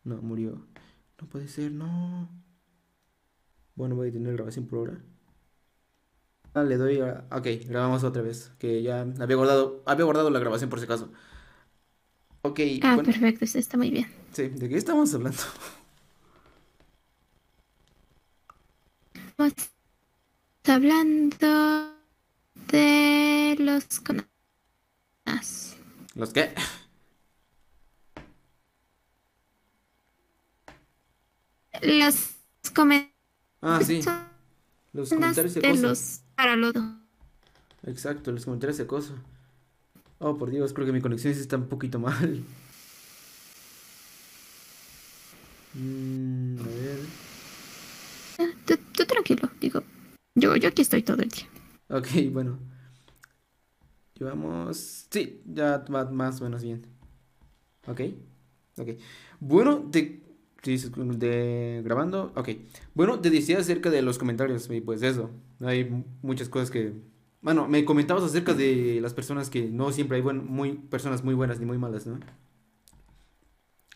No, 0.03 0.21
murió. 0.21 0.65
No 1.25 1.29
puede 1.29 1.47
ser, 1.47 1.71
no. 1.71 2.29
Bueno, 3.75 3.95
voy 3.95 4.09
a 4.09 4.11
tener 4.11 4.33
grabación 4.33 4.67
por 4.67 4.79
ahora. 4.79 5.01
Ah, 6.53 6.63
le 6.63 6.77
doy 6.77 6.99
a... 7.01 7.27
Ok, 7.31 7.47
grabamos 7.67 8.03
otra 8.03 8.21
vez. 8.21 8.51
Que 8.59 8.81
ya 8.81 9.01
había 9.19 9.35
guardado, 9.35 9.83
había 9.85 10.05
guardado 10.05 10.29
la 10.29 10.39
grabación 10.39 10.69
por 10.69 10.79
si 10.79 10.85
acaso. 10.85 11.11
Ok, 12.43 12.59
Ah, 12.79 12.95
bueno, 12.95 13.09
perfecto, 13.09 13.43
eso 13.45 13.59
está 13.59 13.75
muy 13.77 13.89
bien. 13.91 14.07
sí, 14.31 14.49
¿de 14.49 14.69
qué 14.69 14.77
estamos 14.77 15.13
hablando? 15.13 15.41
Estamos 19.37 19.71
hablando 20.65 21.95
de 22.71 23.55
los 23.59 23.99
conas. 24.01 24.27
¿Los 26.15 26.31
qué? 26.33 26.53
Los 31.81 32.35
comentarios 32.73 33.15
Ah, 33.61 33.79
sí, 33.83 34.01
los 34.93 35.09
comentarios 35.09 35.53
de 35.55 35.67
acoso. 35.67 35.81
los 35.81 36.21
para 36.35 36.55
los 36.55 36.73
Exacto, 37.83 38.31
los 38.31 38.45
comentarios 38.45 38.77
de 38.77 38.83
acoso. 38.83 39.15
Oh, 40.19 40.37
por 40.37 40.49
Dios, 40.51 40.73
creo 40.73 40.85
que 40.85 40.93
mi 40.93 41.01
conexión 41.01 41.33
está 41.33 41.57
un 41.57 41.67
poquito 41.67 41.99
mal. 41.99 42.43
Mm, 45.73 46.57
a 46.59 46.63
ver. 46.63 46.99
tú, 48.65 48.77
tú 48.93 49.05
tranquilo, 49.05 49.49
digo. 49.59 49.83
Yo, 50.35 50.55
yo 50.55 50.69
aquí 50.69 50.81
estoy 50.81 51.03
todo 51.03 51.21
el 51.21 51.29
día. 51.29 51.47
Ok, 51.89 52.07
bueno. 52.31 52.57
Llevamos... 54.15 55.07
Sí, 55.09 55.41
ya 55.45 55.83
más 55.89 56.39
o 56.41 56.45
menos 56.45 56.63
bien. 56.63 56.85
Ok, 57.87 58.01
ok. 58.77 58.89
Bueno, 59.39 59.89
te... 59.91 60.21
De 60.65 61.81
grabando. 61.83 62.31
Ok. 62.35 62.49
Bueno, 62.93 63.19
te 63.19 63.29
decía 63.29 63.59
acerca 63.59 63.89
de 63.89 64.01
los 64.01 64.17
comentarios 64.17 64.69
y 64.69 64.81
pues 64.81 65.01
eso. 65.03 65.29
Hay 65.63 66.03
muchas 66.21 66.49
cosas 66.49 66.71
que... 66.71 66.93
Bueno, 67.41 67.67
me 67.67 67.85
comentabas 67.85 68.23
acerca 68.23 68.53
de 68.53 68.99
las 69.01 69.13
personas 69.13 69.49
que 69.49 69.69
no 69.69 69.91
siempre 69.91 70.17
hay 70.17 70.23
buen, 70.23 70.45
muy, 70.45 70.73
personas 70.73 71.23
muy 71.23 71.35
buenas 71.35 71.59
ni 71.59 71.65
muy 71.65 71.77
malas, 71.77 72.07
¿no? 72.07 72.19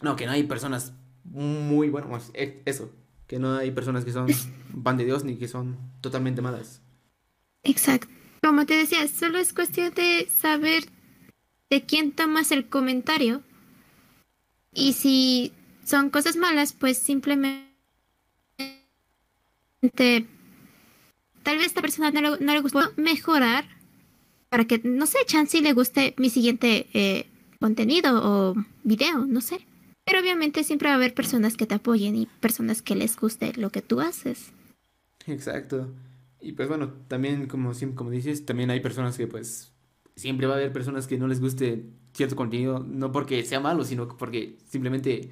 No, 0.02 0.16
que 0.16 0.28
no 0.28 0.32
hay 0.34 0.44
personas 0.44 0.94
muy 1.24 1.90
buenas. 1.90 2.32
Eso. 2.34 2.92
Que 3.26 3.40
no 3.40 3.56
hay 3.56 3.72
personas 3.72 4.06
que 4.06 4.12
son 4.12 4.28
pan 4.84 4.98
de 4.98 5.06
Dios 5.06 5.24
ni 5.24 5.36
que 5.38 5.48
son 5.48 5.78
totalmente 6.02 6.42
malas. 6.42 6.82
Exacto. 7.64 8.08
Como 8.42 8.66
te 8.66 8.76
decía, 8.76 9.08
solo 9.08 9.40
es 9.40 9.54
cuestión 9.54 9.94
de 9.94 10.28
saber 10.30 10.84
de 11.70 11.86
quién 11.86 12.12
tomas 12.12 12.52
el 12.52 12.70
comentario. 12.70 13.42
Y 14.72 14.94
si 14.94 15.54
son 15.90 16.12
cosas 16.12 16.36
malas, 16.36 16.74
pues 16.74 17.00
simplemente 17.00 17.66
tal 21.44 21.58
vez 21.58 21.66
esta 21.66 21.82
persona 21.82 22.12
no 22.12 22.22
le, 22.22 22.46
no 22.46 22.62
gustó 22.62 22.80
mejorar 22.96 23.66
para 24.50 24.66
que, 24.66 24.80
no 24.84 25.08
sé, 25.08 25.18
chance 25.26 25.62
le 25.62 25.74
guste 25.74 26.14
mi 26.18 26.30
siguiente 26.30 26.88
eh, 26.94 27.26
contenido 27.60 28.22
o 28.24 28.56
video, 28.84 29.26
no 29.26 29.42
sé. 29.42 29.66
Pero 30.06 30.20
obviamente 30.20 30.64
siempre 30.64 30.90
va 30.90 30.94
a 30.94 30.98
haber 30.98 31.14
personas 31.14 31.58
que 31.58 31.66
te 31.66 31.76
apoyen 31.76 32.16
y 32.16 32.28
personas 32.40 32.82
que 32.82 32.96
les 32.96 33.16
guste 33.16 33.54
lo 33.56 33.72
que 33.72 33.82
tú 33.82 34.00
haces. 34.00 34.52
Exacto. 35.26 35.92
Y 36.40 36.54
pues 36.54 36.68
bueno, 36.68 36.94
también 37.08 37.48
como, 37.48 37.72
como 37.96 38.12
dices, 38.12 38.46
también 38.46 38.70
hay 38.70 38.80
personas 38.80 39.18
que 39.18 39.28
pues 39.28 39.72
siempre 40.16 40.46
va 40.46 40.54
a 40.54 40.58
haber 40.58 40.72
personas 40.72 41.08
que 41.08 41.18
no 41.18 41.28
les 41.28 41.42
guste 41.42 41.86
cierto 42.14 42.36
contenido, 42.36 42.80
no 42.80 43.12
porque 43.12 43.44
sea 43.44 43.60
malo, 43.60 43.84
sino 43.84 44.08
porque 44.08 44.58
simplemente 44.66 45.32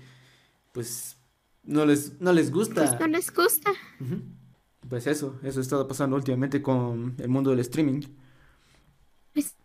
pues 0.77 1.17
no 1.63 1.87
les, 1.87 2.21
no 2.21 2.31
les 2.31 2.51
gusta. 2.51 2.85
Pues 2.85 2.99
no 2.99 3.07
les 3.07 3.33
gusta. 3.33 3.71
Pues 4.87 5.07
eso, 5.07 5.39
eso 5.41 5.59
ha 5.59 5.63
estado 5.63 5.87
pasando 5.87 6.15
últimamente 6.15 6.61
con 6.61 7.15
el 7.17 7.29
mundo 7.29 7.49
del 7.49 7.61
streaming. 7.61 8.01
Pues 9.33 9.55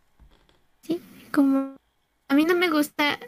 sí, 0.80 1.02
como 1.30 1.76
a 2.28 2.34
mí 2.34 2.46
no 2.46 2.56
me 2.56 2.70
gusta, 2.70 3.20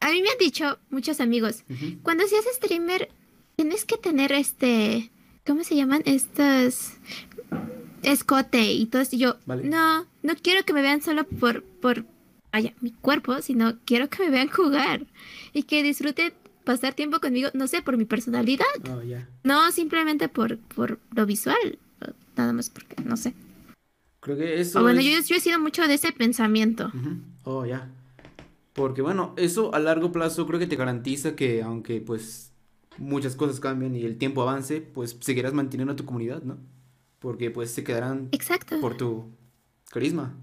a 0.00 0.10
mí 0.10 0.22
me 0.22 0.30
han 0.30 0.38
dicho 0.38 0.78
muchos 0.88 1.20
amigos, 1.20 1.64
cuando 2.02 2.26
seas 2.26 2.46
streamer 2.54 3.10
tienes 3.56 3.84
que 3.84 3.98
tener 3.98 4.32
este, 4.32 5.10
¿cómo 5.46 5.64
se 5.64 5.76
llaman? 5.76 6.00
Estas 6.06 6.94
escote 8.02 8.72
y 8.72 8.86
todo 8.86 9.02
eso. 9.02 9.16
Y 9.16 9.18
yo, 9.18 9.36
no, 9.64 10.06
no 10.22 10.34
quiero 10.42 10.64
que 10.64 10.72
me 10.72 10.80
vean 10.80 11.02
solo 11.02 11.24
por, 11.24 11.62
por, 11.62 12.06
vaya, 12.50 12.72
mi 12.80 12.90
cuerpo, 12.90 13.42
sino 13.42 13.78
quiero 13.84 14.08
que 14.08 14.22
me 14.22 14.30
vean 14.30 14.48
jugar 14.48 15.04
y 15.52 15.64
que 15.64 15.82
disfruten 15.82 16.32
pasar 16.68 16.92
tiempo 16.92 17.18
conmigo, 17.18 17.48
no 17.54 17.66
sé, 17.66 17.80
por 17.80 17.96
mi 17.96 18.04
personalidad. 18.04 18.66
Oh, 18.90 19.00
no 19.42 19.72
simplemente 19.72 20.28
por, 20.28 20.58
por 20.58 20.98
lo 21.16 21.24
visual, 21.24 21.78
nada 22.36 22.52
más 22.52 22.68
porque, 22.68 23.02
no 23.02 23.16
sé. 23.16 23.32
Creo 24.20 24.36
que 24.36 24.60
eso. 24.60 24.82
bueno, 24.82 25.00
yo, 25.00 25.18
yo, 25.24 25.36
he 25.36 25.40
sido 25.40 25.58
mucho 25.58 25.88
de 25.88 25.94
ese 25.94 26.12
pensamiento. 26.12 26.92
Oh, 27.44 27.64
ya. 27.64 27.90
Porque 28.74 29.00
bueno, 29.00 29.32
eso 29.38 29.74
a 29.74 29.78
largo 29.78 30.12
plazo 30.12 30.46
creo 30.46 30.60
que 30.60 30.66
te 30.66 30.76
garantiza 30.76 31.34
que 31.34 31.62
aunque 31.62 32.02
pues 32.02 32.52
muchas 32.98 33.34
cosas 33.34 33.60
cambien 33.60 33.96
y 33.96 34.04
el 34.04 34.18
tiempo 34.18 34.42
avance, 34.42 34.82
pues 34.82 35.16
seguirás 35.20 35.54
manteniendo 35.54 35.94
a 35.94 35.96
tu 35.96 36.04
comunidad, 36.04 36.42
¿no? 36.42 36.58
Porque 37.18 37.50
pues 37.50 37.70
se 37.70 37.82
quedarán 37.82 38.28
Exacto. 38.32 38.78
por 38.82 38.98
tu 38.98 39.32
carisma. 39.90 40.36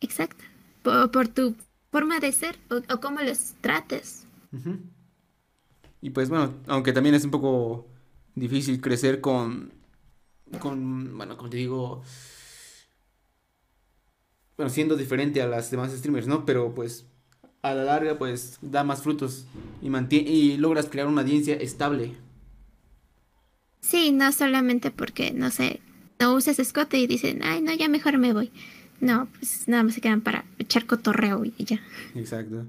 Exacto. 0.00 0.42
Por, 0.82 1.28
tu 1.28 1.54
forma 1.92 2.18
de 2.18 2.32
ser 2.32 2.56
o, 2.70 2.98
cómo 3.00 3.20
los 3.20 3.52
trates. 3.60 4.26
Y 6.02 6.10
pues 6.10 6.28
bueno, 6.28 6.54
aunque 6.66 6.92
también 6.92 7.14
es 7.14 7.24
un 7.24 7.30
poco 7.30 7.86
difícil 8.34 8.80
crecer 8.80 9.20
con, 9.20 9.72
con, 10.58 11.16
bueno, 11.16 11.36
como 11.36 11.50
te 11.50 11.58
digo, 11.58 12.02
bueno, 14.56 14.70
siendo 14.70 14.96
diferente 14.96 15.42
a 15.42 15.46
las 15.46 15.70
demás 15.70 15.92
streamers, 15.92 16.26
¿no? 16.26 16.44
Pero 16.44 16.74
pues 16.74 17.06
a 17.62 17.74
la 17.74 17.84
larga 17.84 18.18
pues 18.18 18.58
da 18.62 18.84
más 18.84 19.02
frutos 19.02 19.46
y, 19.82 19.90
mantiene, 19.90 20.30
y 20.30 20.56
logras 20.56 20.88
crear 20.88 21.06
una 21.06 21.22
audiencia 21.22 21.54
estable. 21.56 22.16
Sí, 23.80 24.12
no 24.12 24.30
solamente 24.32 24.90
porque, 24.90 25.32
no 25.32 25.50
sé, 25.50 25.80
no 26.18 26.34
uses 26.34 26.58
escote 26.58 26.98
y 26.98 27.06
dicen, 27.06 27.40
ay, 27.42 27.62
no, 27.62 27.72
ya 27.72 27.88
mejor 27.88 28.18
me 28.18 28.32
voy. 28.32 28.50
No, 29.00 29.28
pues 29.38 29.66
nada 29.66 29.82
más 29.82 29.94
se 29.94 30.02
quedan 30.02 30.20
para 30.20 30.44
echar 30.58 30.86
cotorreo 30.86 31.44
y 31.44 31.54
ya. 31.64 31.80
Exacto. 32.14 32.66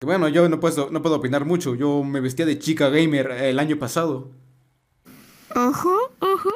Bueno, 0.00 0.28
yo 0.28 0.48
no 0.48 0.60
puedo, 0.60 0.90
no 0.90 1.02
puedo 1.02 1.16
opinar 1.16 1.44
mucho. 1.44 1.74
Yo 1.74 2.02
me 2.04 2.20
vestía 2.20 2.46
de 2.46 2.58
chica 2.58 2.88
gamer 2.88 3.30
el 3.30 3.58
año 3.58 3.78
pasado. 3.78 4.30
Ojo, 5.54 6.12
ojo. 6.20 6.50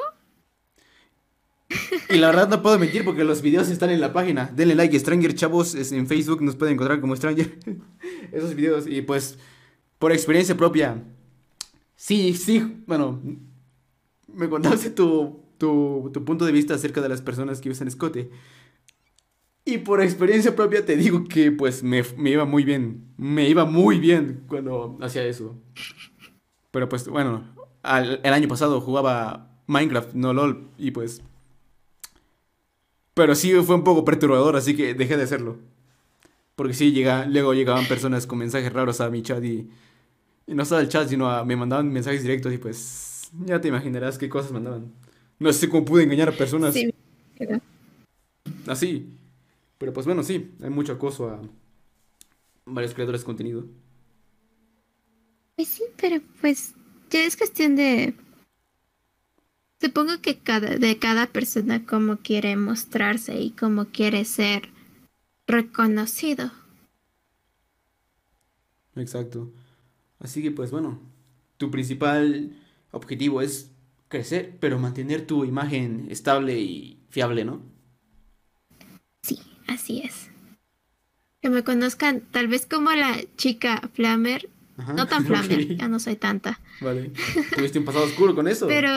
Y 2.09 2.17
la 2.17 2.27
verdad 2.27 2.49
no 2.49 2.61
puedo 2.61 2.77
mentir 2.77 3.03
porque 3.03 3.23
los 3.23 3.41
videos 3.41 3.69
están 3.69 3.89
en 3.89 4.01
la 4.01 4.13
página. 4.13 4.51
Denle 4.55 4.75
like, 4.75 4.97
Stranger 4.99 5.33
Chavos, 5.33 5.73
en 5.75 6.07
Facebook 6.07 6.41
nos 6.41 6.55
pueden 6.55 6.75
encontrar 6.75 7.01
como 7.01 7.15
Stranger. 7.15 7.57
Esos 8.31 8.53
videos. 8.53 8.85
Y 8.87 9.01
pues, 9.01 9.39
por 9.97 10.11
experiencia 10.11 10.55
propia, 10.55 11.03
sí, 11.95 12.33
sí, 12.35 12.83
bueno, 12.85 13.19
me 14.27 14.47
contaste 14.47 14.91
tu 14.91 15.43
tu, 16.11 16.23
punto 16.25 16.45
de 16.45 16.51
vista 16.51 16.73
acerca 16.73 17.01
de 17.01 17.09
las 17.09 17.21
personas 17.21 17.61
que 17.61 17.69
usan 17.69 17.87
escote. 17.87 18.29
Y 19.65 19.77
por 19.79 20.01
experiencia 20.01 20.55
propia 20.55 20.85
te 20.85 20.97
digo 20.97 21.23
que 21.23 21.51
pues 21.51 21.83
me, 21.83 22.03
iba 22.29 22.45
muy 22.45 22.63
bien. 22.63 23.05
Me 23.17 23.47
iba 23.47 23.65
muy 23.65 23.99
bien 23.99 24.43
cuando 24.47 24.97
hacía 25.01 25.23
eso. 25.23 25.55
Pero 26.71 26.89
pues 26.89 27.07
bueno, 27.07 27.45
el 27.83 28.33
año 28.33 28.47
pasado 28.47 28.81
jugaba 28.81 29.53
Minecraft, 29.67 30.13
no 30.13 30.33
LOL, 30.33 30.67
y 30.77 30.91
pues... 30.91 31.21
Pero 33.13 33.35
sí 33.35 33.53
fue 33.61 33.75
un 33.75 33.83
poco 33.83 34.03
perturbador, 34.03 34.55
así 34.55 34.75
que 34.75 34.95
dejé 34.95 35.17
de 35.17 35.23
hacerlo. 35.23 35.59
Porque 36.55 36.73
sí, 36.73 36.91
llega, 36.91 37.25
luego 37.25 37.53
llegaban 37.53 37.85
personas 37.85 38.25
con 38.25 38.39
mensajes 38.39 38.73
raros 38.73 39.01
a 39.01 39.09
mi 39.09 39.21
chat 39.21 39.43
y... 39.43 39.69
Y 40.45 40.55
no 40.55 40.63
estaba 40.63 40.81
el 40.81 40.89
chat, 40.89 41.07
sino 41.07 41.45
me 41.45 41.55
mandaban 41.55 41.91
mensajes 41.91 42.23
directos 42.23 42.51
y 42.53 42.57
pues... 42.57 43.31
Ya 43.45 43.61
te 43.61 43.69
imaginarás 43.69 44.17
qué 44.17 44.29
cosas 44.29 44.51
mandaban. 44.51 44.91
No 45.39 45.53
sé 45.53 45.69
cómo 45.69 45.85
pude 45.85 46.03
engañar 46.03 46.29
a 46.29 46.31
personas. 46.31 46.73
Sí, 46.73 46.93
Así. 48.67 49.17
Pero 49.83 49.91
pues 49.91 50.05
bueno, 50.05 50.23
sí, 50.23 50.55
hay 50.61 50.69
mucho 50.69 50.93
acoso 50.93 51.27
a 51.27 51.41
varios 52.63 52.93
creadores 52.93 53.19
de 53.19 53.25
contenido. 53.25 53.65
Pues 55.57 55.67
sí, 55.67 55.83
pero 55.97 56.21
pues 56.39 56.73
ya 57.09 57.25
es 57.25 57.35
cuestión 57.35 57.75
de... 57.75 58.13
Supongo 59.81 60.21
que 60.21 60.39
cada, 60.39 60.77
de 60.77 60.99
cada 60.99 61.27
persona 61.27 61.85
como 61.85 62.15
quiere 62.15 62.55
mostrarse 62.55 63.41
y 63.41 63.51
como 63.51 63.87
quiere 63.87 64.23
ser 64.23 64.69
reconocido. 65.47 66.49
Exacto. 68.95 69.51
Así 70.19 70.41
que 70.41 70.51
pues 70.51 70.71
bueno, 70.71 71.01
tu 71.57 71.71
principal 71.71 72.55
objetivo 72.91 73.41
es 73.41 73.73
crecer, 74.07 74.55
pero 74.61 74.79
mantener 74.79 75.27
tu 75.27 75.43
imagen 75.43 76.07
estable 76.09 76.57
y 76.57 77.03
fiable, 77.09 77.43
¿no? 77.43 77.73
Sí, 79.23 79.39
así 79.67 80.01
es. 80.03 80.29
Que 81.41 81.49
me 81.49 81.63
conozcan 81.63 82.21
tal 82.31 82.47
vez 82.47 82.65
como 82.65 82.91
la 82.91 83.19
chica 83.37 83.89
Flamer. 83.93 84.49
No 84.95 85.07
tan 85.07 85.25
Flamer, 85.25 85.75
ya 85.77 85.87
no 85.87 85.99
soy 85.99 86.15
tanta. 86.15 86.59
Vale. 86.81 87.11
¿Tuviste 87.55 87.79
un 87.79 87.85
pasado 87.85 88.05
oscuro 88.05 88.33
con 88.33 88.47
eso? 88.47 88.67
Pero 88.67 88.89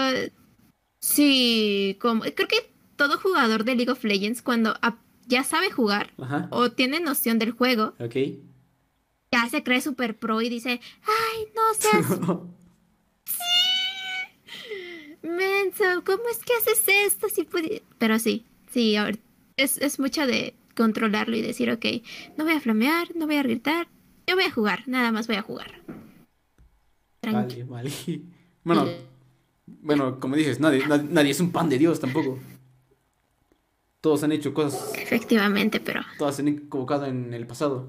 sí, 1.00 1.98
como 2.00 2.22
creo 2.22 2.48
que 2.48 2.70
todo 2.96 3.18
jugador 3.18 3.64
de 3.64 3.74
League 3.74 3.90
of 3.90 4.02
Legends 4.04 4.42
cuando 4.42 4.74
ya 5.26 5.44
sabe 5.44 5.70
jugar 5.70 6.12
o 6.50 6.70
tiene 6.70 7.00
noción 7.00 7.38
del 7.38 7.50
juego, 7.50 7.94
okay. 7.98 8.42
ya 9.30 9.48
se 9.48 9.62
cree 9.62 9.80
super 9.80 10.16
pro 10.16 10.40
y 10.40 10.48
dice, 10.48 10.80
ay, 11.02 11.46
no 11.54 11.74
seas... 11.74 12.20
menso, 15.26 15.84
¿cómo 16.04 16.22
es 16.30 16.38
que 16.38 16.54
haces 16.54 16.84
esto? 16.88 17.28
Si 17.28 17.46
Pero 17.98 18.18
sí, 18.18 18.46
sí, 18.70 18.96
es, 19.56 19.78
es 19.78 19.98
mucho 19.98 20.26
de 20.26 20.54
controlarlo 20.76 21.36
y 21.36 21.42
decir, 21.42 21.70
ok, 21.70 21.84
no 22.36 22.44
voy 22.44 22.54
a 22.54 22.60
flamear, 22.60 23.14
no 23.16 23.26
voy 23.26 23.36
a 23.36 23.42
gritar, 23.42 23.88
yo 24.26 24.34
voy 24.34 24.44
a 24.44 24.50
jugar, 24.50 24.84
nada 24.86 25.12
más 25.12 25.26
voy 25.26 25.36
a 25.36 25.42
jugar. 25.42 25.82
Vale, 27.22 27.64
vale. 27.64 27.90
Bueno, 28.66 28.84
bueno, 29.64 30.18
como 30.18 30.34
dices, 30.34 30.58
nadie, 30.58 30.84
nadie, 30.88 31.30
es 31.30 31.38
un 31.38 31.52
pan 31.52 31.68
de 31.68 31.78
Dios 31.78 32.00
tampoco. 32.00 32.40
Todos 34.00 34.24
han 34.24 34.32
hecho 34.32 34.52
cosas. 34.52 34.92
Efectivamente, 34.96 35.78
pero. 35.78 36.02
Todos 36.18 36.34
se 36.34 36.42
han 36.42 36.48
equivocado 36.48 37.06
en 37.06 37.32
el 37.32 37.46
pasado. 37.46 37.88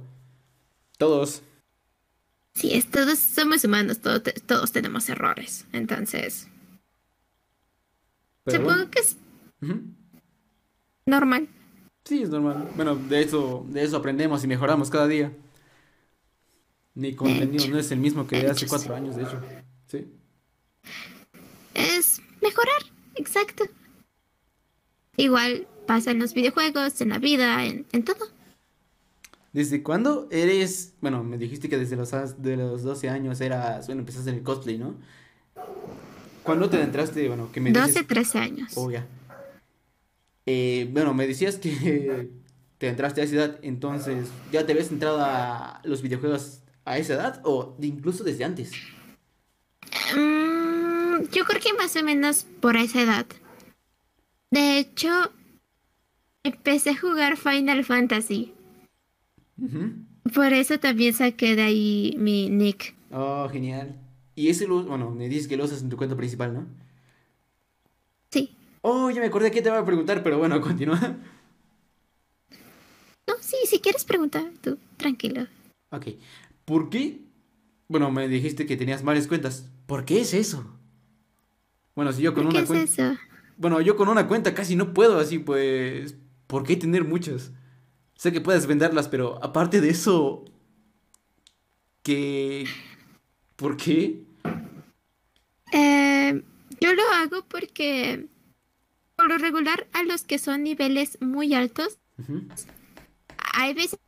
Todos. 0.99 1.41
Sí, 2.53 2.75
es, 2.75 2.91
todos 2.91 3.17
somos 3.17 3.63
humanos, 3.63 4.01
todos, 4.01 4.21
todos 4.45 4.71
tenemos 4.71 5.09
errores. 5.09 5.65
Entonces. 5.73 6.47
Supongo 8.45 8.91
que 8.91 8.99
es 8.99 9.17
normal. 11.07 11.49
Sí, 12.07 12.21
es 12.21 12.29
normal. 12.29 12.69
Bueno, 12.77 12.95
de 12.95 13.21
eso, 13.21 13.65
de 13.67 13.83
eso 13.83 13.97
aprendemos 13.97 14.41
y 14.41 14.47
mejoramos 14.47 14.89
cada 14.89 15.07
día. 15.07 15.33
Mi 16.95 17.13
contenido 17.13 17.67
no 17.67 17.77
es 17.77 17.91
el 17.91 17.99
mismo 17.99 18.25
que 18.25 18.41
de 18.43 18.49
hace 18.49 18.65
cuatro 18.65 18.95
años, 18.95 19.17
de 19.17 19.23
hecho. 19.23 19.41
Sí. 19.87 20.07
Es 21.73 22.21
mejorar, 22.41 22.81
exacto. 23.15 23.65
Igual 25.17 25.67
pasa 25.85 26.11
en 26.11 26.19
los 26.19 26.33
videojuegos, 26.33 27.01
en 27.01 27.09
la 27.09 27.19
vida, 27.19 27.65
en, 27.65 27.85
en 27.91 28.05
todo. 28.05 28.25
¿Desde 29.51 29.83
cuándo 29.83 30.29
eres, 30.31 30.93
bueno, 31.01 31.25
me 31.25 31.37
dijiste 31.37 31.67
que 31.67 31.77
desde 31.77 31.97
los, 31.97 32.11
de 32.41 32.55
los 32.55 32.83
12 32.83 33.09
años 33.09 33.41
eras, 33.41 33.85
bueno, 33.87 33.99
empezaste 33.99 34.29
en 34.29 34.37
el 34.37 34.43
cosplay, 34.43 34.77
¿no? 34.77 34.95
¿Cuándo 36.43 36.69
te 36.69 36.81
entraste, 36.81 37.27
bueno, 37.27 37.51
que 37.51 37.59
me 37.59 37.73
12, 37.73 37.87
dices... 37.87 38.07
13 38.07 38.39
años. 38.39 38.71
Oh, 38.75 38.89
ya. 38.89 39.05
Eh, 40.49 40.87
bueno, 40.91 41.13
me 41.13 41.27
decías 41.27 41.57
que 41.57 42.31
te 42.77 42.87
entraste 42.87 43.21
a 43.21 43.25
esa 43.25 43.35
edad, 43.35 43.59
entonces, 43.61 44.29
¿ya 44.51 44.65
te 44.65 44.71
habías 44.71 44.91
entrado 44.91 45.19
a 45.19 45.81
los 45.83 46.01
videojuegos 46.01 46.61
a 46.85 46.97
esa 46.97 47.15
edad 47.15 47.41
o 47.43 47.75
incluso 47.81 48.23
desde 48.23 48.45
antes? 48.45 48.71
Mm, 50.15 51.23
yo 51.33 51.43
creo 51.43 51.61
que 51.61 51.73
más 51.73 51.95
o 51.97 52.03
menos 52.03 52.45
por 52.61 52.77
esa 52.77 53.01
edad. 53.01 53.25
De 54.49 54.79
hecho, 54.79 55.09
empecé 56.43 56.91
a 56.91 56.97
jugar 56.97 57.35
Final 57.35 57.83
Fantasy. 57.83 58.53
Por 60.33 60.53
eso 60.53 60.79
también 60.79 61.13
saqué 61.13 61.57
de 61.57 61.63
ahí 61.63 62.15
mi 62.17 62.49
nick. 62.49 62.95
Oh, 63.11 63.49
genial. 63.51 63.99
Y 64.35 64.47
ese 64.47 64.65
lo, 64.65 64.83
bueno, 64.83 65.11
me 65.11 65.27
dices 65.27 65.49
que 65.49 65.57
lo 65.57 65.65
usas 65.65 65.81
en 65.81 65.89
tu 65.89 65.97
cuenta 65.97 66.15
principal, 66.15 66.53
¿no? 66.53 66.67
Oh, 68.81 69.09
ya 69.09 69.19
me 69.21 69.27
acordé 69.27 69.51
que 69.51 69.61
te 69.61 69.69
iba 69.69 69.79
a 69.79 69.85
preguntar, 69.85 70.23
pero 70.23 70.37
bueno, 70.37 70.59
continúa. 70.61 71.17
No, 73.27 73.33
sí, 73.41 73.57
si 73.65 73.79
quieres 73.79 74.05
preguntar, 74.05 74.51
tú, 74.61 74.77
tranquilo. 74.97 75.47
Ok. 75.91 76.07
¿Por 76.65 76.89
qué? 76.89 77.21
Bueno, 77.87 78.11
me 78.11 78.27
dijiste 78.27 78.65
que 78.65 78.77
tenías 78.77 79.03
varias 79.03 79.27
cuentas. 79.27 79.69
¿Por 79.85 80.05
qué 80.05 80.21
es 80.21 80.33
eso? 80.33 80.65
Bueno, 81.95 82.11
si 82.13 82.21
yo 82.21 82.33
con 82.33 82.43
¿Por 82.43 82.53
qué 82.53 82.57
una 82.57 82.63
es 82.63 82.67
cuenta... 82.67 83.11
eso? 83.11 83.19
Bueno, 83.57 83.81
yo 83.81 83.95
con 83.95 84.07
una 84.09 84.27
cuenta 84.27 84.53
casi 84.53 84.75
no 84.75 84.93
puedo, 84.93 85.19
así 85.19 85.39
pues... 85.39 86.15
¿Por 86.47 86.63
qué 86.63 86.75
tener 86.75 87.03
muchas? 87.03 87.51
Sé 88.15 88.31
que 88.31 88.41
puedes 88.41 88.67
venderlas, 88.67 89.07
pero 89.07 89.43
aparte 89.43 89.81
de 89.81 89.89
eso... 89.89 90.45
¿Qué? 92.03 92.65
¿Por 93.57 93.75
qué? 93.75 94.23
Eh, 95.73 96.41
yo 96.79 96.93
lo 96.93 97.03
hago 97.15 97.45
porque, 97.49 98.27
por 99.17 99.29
lo 99.29 99.37
regular, 99.37 99.87
a 99.93 100.03
los 100.03 100.23
que 100.23 100.37
son 100.37 100.63
niveles 100.63 101.17
muy 101.19 101.53
altos, 101.53 101.99
hay 103.53 103.73
veces 103.73 103.99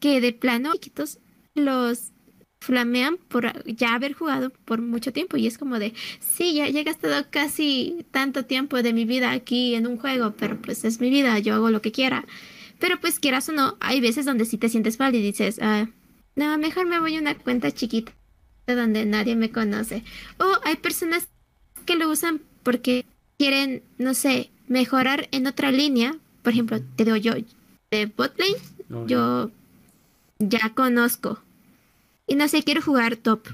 que 0.00 0.20
de 0.20 0.32
plano 0.32 0.72
chiquitos 0.74 1.18
los 1.54 2.12
flamean 2.60 3.16
por 3.16 3.64
ya 3.66 3.94
haber 3.94 4.12
jugado 4.14 4.50
por 4.50 4.80
mucho 4.80 5.12
tiempo 5.12 5.36
y 5.36 5.46
es 5.46 5.58
como 5.58 5.78
de, 5.78 5.92
sí, 6.20 6.54
ya, 6.54 6.68
ya 6.68 6.80
he 6.80 6.84
gastado 6.84 7.26
casi 7.30 8.06
tanto 8.10 8.44
tiempo 8.44 8.82
de 8.82 8.92
mi 8.92 9.04
vida 9.04 9.32
aquí 9.32 9.74
en 9.74 9.86
un 9.86 9.96
juego, 9.96 10.34
pero 10.36 10.60
pues 10.60 10.84
es 10.84 11.00
mi 11.00 11.10
vida, 11.10 11.38
yo 11.38 11.54
hago 11.54 11.70
lo 11.70 11.82
que 11.82 11.92
quiera. 11.92 12.24
Pero 12.78 13.00
pues 13.00 13.18
quieras 13.18 13.48
o 13.48 13.52
no, 13.52 13.76
hay 13.80 14.00
veces 14.00 14.24
donde 14.24 14.44
sí 14.44 14.56
te 14.56 14.68
sientes 14.68 14.98
mal 14.98 15.14
y 15.14 15.22
dices, 15.22 15.58
ah, 15.60 15.88
no, 16.36 16.56
mejor 16.58 16.86
me 16.86 17.00
voy 17.00 17.16
a 17.16 17.20
una 17.20 17.36
cuenta 17.36 17.72
chiquita 17.72 18.12
donde 18.66 19.04
nadie 19.04 19.34
me 19.34 19.50
conoce. 19.50 20.04
O 20.38 20.58
hay 20.64 20.76
personas 20.76 21.28
que 21.86 21.96
lo 21.96 22.08
usan 22.08 22.40
porque 22.62 23.04
quieren, 23.38 23.82
no 23.98 24.14
sé, 24.14 24.50
mejorar 24.66 25.28
en 25.30 25.46
otra 25.46 25.70
línea. 25.72 26.16
Por 26.42 26.52
ejemplo, 26.52 26.80
te 26.96 27.04
digo 27.04 27.16
yo, 27.16 27.34
de 27.90 28.06
botlane, 28.06 28.56
yo 29.06 29.50
ya 30.38 30.74
conozco. 30.74 31.40
Y 32.26 32.34
no 32.34 32.48
sé, 32.48 32.62
quiero 32.62 32.82
jugar 32.82 33.16
top 33.16 33.46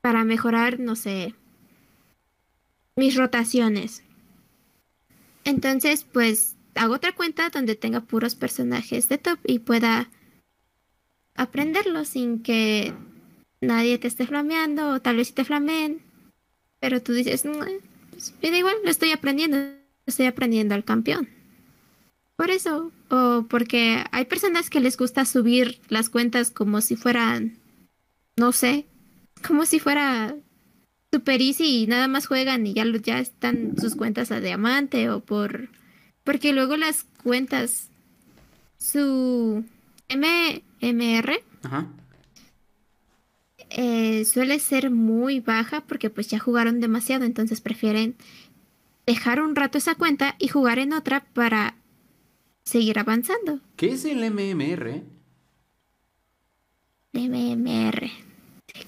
para 0.00 0.24
mejorar, 0.24 0.78
no 0.78 0.96
sé, 0.96 1.34
mis 2.96 3.16
rotaciones. 3.16 4.02
Entonces, 5.44 6.04
pues 6.04 6.56
hago 6.74 6.94
otra 6.94 7.12
cuenta 7.12 7.50
donde 7.50 7.74
tenga 7.74 8.00
puros 8.00 8.34
personajes 8.34 9.08
de 9.08 9.18
top 9.18 9.38
y 9.44 9.60
pueda 9.60 10.10
aprenderlo 11.34 12.04
sin 12.04 12.42
que 12.42 12.92
nadie 13.60 13.98
te 13.98 14.08
esté 14.08 14.26
flameando 14.26 14.90
o 14.90 15.00
tal 15.00 15.16
vez 15.16 15.28
sí 15.28 15.34
te 15.34 15.44
flameen. 15.44 16.02
Pero 16.80 17.02
tú 17.02 17.12
dices, 17.12 17.44
"No, 18.18 18.24
pues, 18.24 18.34
me 18.42 18.50
da 18.50 18.58
igual, 18.58 18.76
lo 18.84 18.90
estoy 18.90 19.12
aprendiendo, 19.12 19.58
estoy 20.06 20.26
aprendiendo 20.26 20.74
al 20.74 20.84
campeón. 20.84 21.28
Por 22.36 22.50
eso, 22.50 22.92
o 23.10 23.46
porque 23.48 24.04
hay 24.12 24.24
personas 24.24 24.70
que 24.70 24.80
les 24.80 24.96
gusta 24.96 25.24
subir 25.24 25.80
las 25.88 26.08
cuentas 26.08 26.50
como 26.50 26.80
si 26.80 26.96
fueran, 26.96 27.58
no 28.36 28.52
sé, 28.52 28.86
como 29.46 29.66
si 29.66 29.80
fuera 29.80 30.36
super 31.12 31.40
easy 31.40 31.82
y 31.82 31.86
nada 31.86 32.06
más 32.06 32.26
juegan 32.26 32.66
y 32.66 32.74
ya, 32.74 32.84
ya 33.02 33.18
están 33.18 33.74
sus 33.78 33.96
cuentas 33.96 34.30
a 34.30 34.40
diamante 34.40 35.10
o 35.10 35.20
por... 35.20 35.68
Porque 36.22 36.52
luego 36.52 36.76
las 36.76 37.04
cuentas, 37.22 37.88
su 38.78 39.64
MMR 40.10 41.42
Ajá. 41.62 41.86
Eh, 43.70 44.24
suele 44.24 44.58
ser 44.58 44.90
muy 44.90 45.40
baja 45.40 45.82
porque 45.82 46.10
pues 46.10 46.28
ya 46.28 46.38
jugaron 46.38 46.80
demasiado, 46.80 47.24
entonces 47.24 47.60
prefieren 47.60 48.16
dejar 49.06 49.40
un 49.40 49.56
rato 49.56 49.78
esa 49.78 49.94
cuenta 49.94 50.36
y 50.38 50.48
jugar 50.48 50.78
en 50.78 50.92
otra 50.92 51.24
para 51.32 51.76
seguir 52.64 52.98
avanzando. 52.98 53.60
¿Qué 53.76 53.92
es 53.92 54.04
el 54.04 54.18
MMR? 54.30 55.02
MMR. 57.12 58.10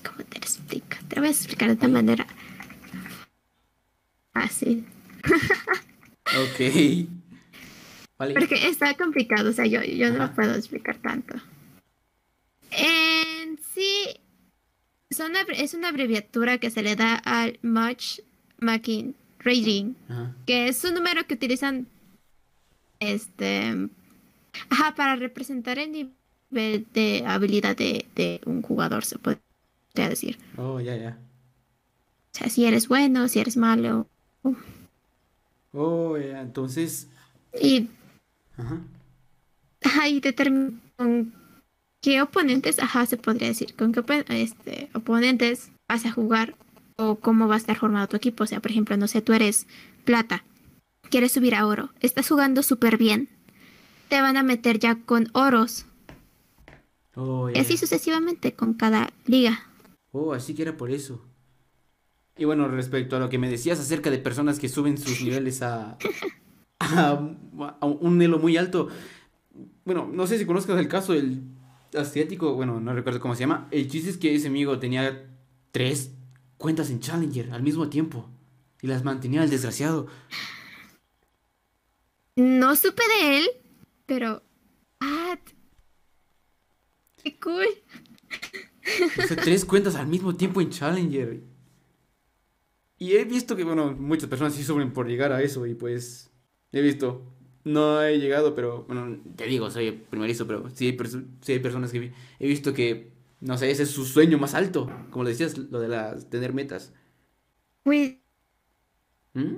¿Cómo 0.05 0.24
te 0.28 0.39
lo 0.39 0.44
explico? 0.44 0.97
Te 1.09 1.19
voy 1.19 1.28
a 1.28 1.32
explicar 1.32 1.69
de 1.69 1.74
esta 1.74 1.89
manera 1.89 2.27
fácil. 4.32 4.86
Ok. 6.31 7.09
Vale. 8.19 8.35
Porque 8.35 8.69
está 8.69 8.94
complicado, 8.94 9.51
o 9.51 9.52
sea, 9.52 9.66
yo, 9.66 9.82
yo 9.82 10.11
no 10.11 10.19
lo 10.19 10.35
puedo 10.35 10.55
explicar 10.55 10.97
tanto. 10.98 11.35
En 12.70 13.59
sí, 13.74 14.20
son 15.11 15.35
abre- 15.37 15.61
es 15.62 15.74
una 15.74 15.89
abreviatura 15.89 16.59
que 16.59 16.70
se 16.70 16.82
le 16.82 16.97
da 16.97 17.15
al 17.16 17.59
Matchmaking 17.62 19.15
Rating, 19.41 19.95
Ajá. 20.09 20.35
que 20.47 20.69
es 20.69 20.85
un 20.85 20.95
número 20.95 21.27
que 21.27 21.35
utilizan 21.35 21.87
este 23.01 23.89
ajá, 24.70 24.95
para 24.95 25.16
representar 25.16 25.78
el 25.78 25.93
nivel 25.93 26.87
de 26.93 27.24
habilidad 27.27 27.77
de, 27.77 28.07
de 28.15 28.41
un 28.47 28.62
jugador, 28.62 29.05
se 29.05 29.19
podría 29.19 29.41
decir. 30.09 30.39
Oh, 30.57 30.81
ya, 30.81 30.97
ya. 30.97 31.19
O 32.32 32.39
sea, 32.39 32.49
si 32.49 32.65
eres 32.65 32.87
bueno, 32.89 33.27
si 33.28 33.41
eres 33.41 33.57
malo. 33.57 34.07
Oh, 35.73 36.16
ya. 36.19 36.41
Entonces. 36.41 37.09
Y 37.61 37.89
Ajá. 38.57 38.81
Ajá, 39.82 40.09
y 40.09 40.20
determina 40.20 40.73
con 40.97 41.32
qué 42.01 42.22
oponentes, 42.22 42.78
ajá, 42.78 43.06
se 43.06 43.16
podría 43.16 43.48
decir, 43.48 43.74
con 43.74 43.93
qué 43.93 44.02
este, 44.28 44.89
oponentes 44.94 45.70
vas 45.89 46.06
a 46.06 46.12
jugar 46.12 46.55
o 46.97 47.16
cómo 47.16 47.48
va 47.48 47.55
a 47.55 47.59
estar 47.59 47.77
formado 47.77 48.09
tu 48.09 48.16
equipo. 48.16 48.44
O 48.44 48.47
sea, 48.47 48.60
por 48.60 48.70
ejemplo, 48.70 48.97
no 48.97 49.09
sé, 49.09 49.22
tú 49.22 49.32
eres 49.32 49.66
plata, 50.05 50.44
quieres 51.10 51.32
subir 51.32 51.55
a 51.55 51.66
oro, 51.66 51.90
estás 52.01 52.28
jugando 52.28 52.62
súper 52.62 52.97
bien, 52.97 53.28
te 54.09 54.20
van 54.20 54.36
a 54.36 54.43
meter 54.43 54.78
ya 54.78 54.97
con 54.97 55.28
oros, 55.32 55.86
Oh, 57.16 57.51
y 57.51 57.59
así 57.59 57.77
sucesivamente 57.77 58.55
con 58.55 58.74
cada 58.74 59.10
liga. 59.27 59.66
Oh, 60.12 60.32
así 60.32 60.55
que 60.55 60.62
era 60.62 60.77
por 60.77 60.90
eso. 60.90 61.20
Y 62.36 62.44
bueno, 62.44 62.68
respecto 62.68 63.16
a 63.16 63.20
lo 63.20 63.28
que 63.28 63.39
me 63.39 63.51
decías 63.51 63.81
acerca 63.81 64.10
de 64.10 64.18
personas 64.18 64.59
que 64.59 64.68
suben 64.68 64.97
sus 64.97 65.20
niveles 65.24 65.62
a, 65.62 65.98
a, 66.78 67.31
a 67.81 67.86
un 67.86 68.22
elo 68.22 68.39
muy 68.39 68.56
alto. 68.56 68.89
Bueno, 69.85 70.09
no 70.12 70.27
sé 70.27 70.39
si 70.39 70.47
conozcas 70.47 70.78
el 70.78 70.89
caso 70.89 71.12
del 71.12 71.43
asiático, 71.95 72.55
bueno, 72.55 72.81
no 72.81 72.93
recuerdo 72.93 73.21
cómo 73.21 73.35
se 73.35 73.41
llama. 73.41 73.69
El 73.71 73.89
chiste 73.89 74.11
es 74.11 74.19
que 74.19 74.35
ese 74.35 74.49
amigo 74.49 74.79
tenía 74.79 75.29
tres 75.71 76.12
cuentas 76.57 76.91
en 76.91 77.01
Challenger 77.01 77.53
al 77.53 77.62
mismo 77.62 77.89
tiempo. 77.89 78.29
Y 78.83 78.87
las 78.87 79.05
mantenía 79.05 79.45
el 79.45 79.51
desgraciado. 79.51 80.07
No 82.37 82.77
supe 82.77 83.03
de 83.09 83.39
él, 83.39 83.51
pero... 84.07 84.43
Ah, 85.01 85.39
qué 87.23 87.39
cool. 87.39 87.67
O 89.19 89.27
sea, 89.27 89.37
tres 89.37 89.65
cuentas 89.65 89.95
al 89.97 90.07
mismo 90.07 90.35
tiempo 90.35 90.61
en 90.61 90.71
Challenger. 90.71 91.43
Y 92.99 93.12
he 93.12 93.25
visto 93.25 93.57
que, 93.57 93.65
bueno, 93.65 93.93
muchas 93.93 94.29
personas 94.29 94.55
sí 94.55 94.62
sufren 94.62 94.93
por 94.93 95.09
llegar 95.09 95.33
a 95.33 95.43
eso 95.43 95.67
y 95.67 95.75
pues 95.75 96.31
he 96.73 96.81
visto. 96.83 97.35
No 97.65 98.03
he 98.03 98.19
llegado, 98.19 98.55
pero, 98.55 98.85
bueno, 98.85 99.19
te 99.37 99.45
digo, 99.47 99.70
soy 99.70 99.91
primerizo, 99.93 100.47
pero 100.47 100.69
sí 100.70 100.87
hay, 100.87 100.97
perso- 100.97 101.24
sí 101.43 101.53
hay 101.53 101.59
personas 101.59 101.93
que 101.93 101.99
vi- 101.99 102.12
he 102.39 102.49
visto 102.49 102.73
que, 102.73 103.11
no 103.41 103.59
sé, 103.59 103.70
ese 103.70 103.82
es 103.82 103.91
su 103.91 104.05
sueño 104.07 104.39
más 104.39 104.55
alto. 104.55 104.91
Como 105.11 105.24
le 105.24 105.31
decías, 105.31 105.59
lo 105.59 105.78
de 105.81 105.89
las, 105.89 106.31
tener 106.31 106.55
metas. 106.55 106.93
Pues, 107.82 108.15
¿Mm? 109.35 109.57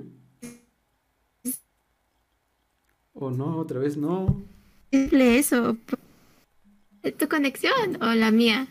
Oh, 3.13 3.29
no, 3.31 3.57
otra 3.57 3.79
vez 3.79 3.95
no. 3.97 4.43
simple 4.91 5.37
eso. 5.39 5.77
¿Tu 7.17 7.27
conexión 7.27 8.01
o 8.01 8.13
la 8.13 8.31
mía? 8.31 8.67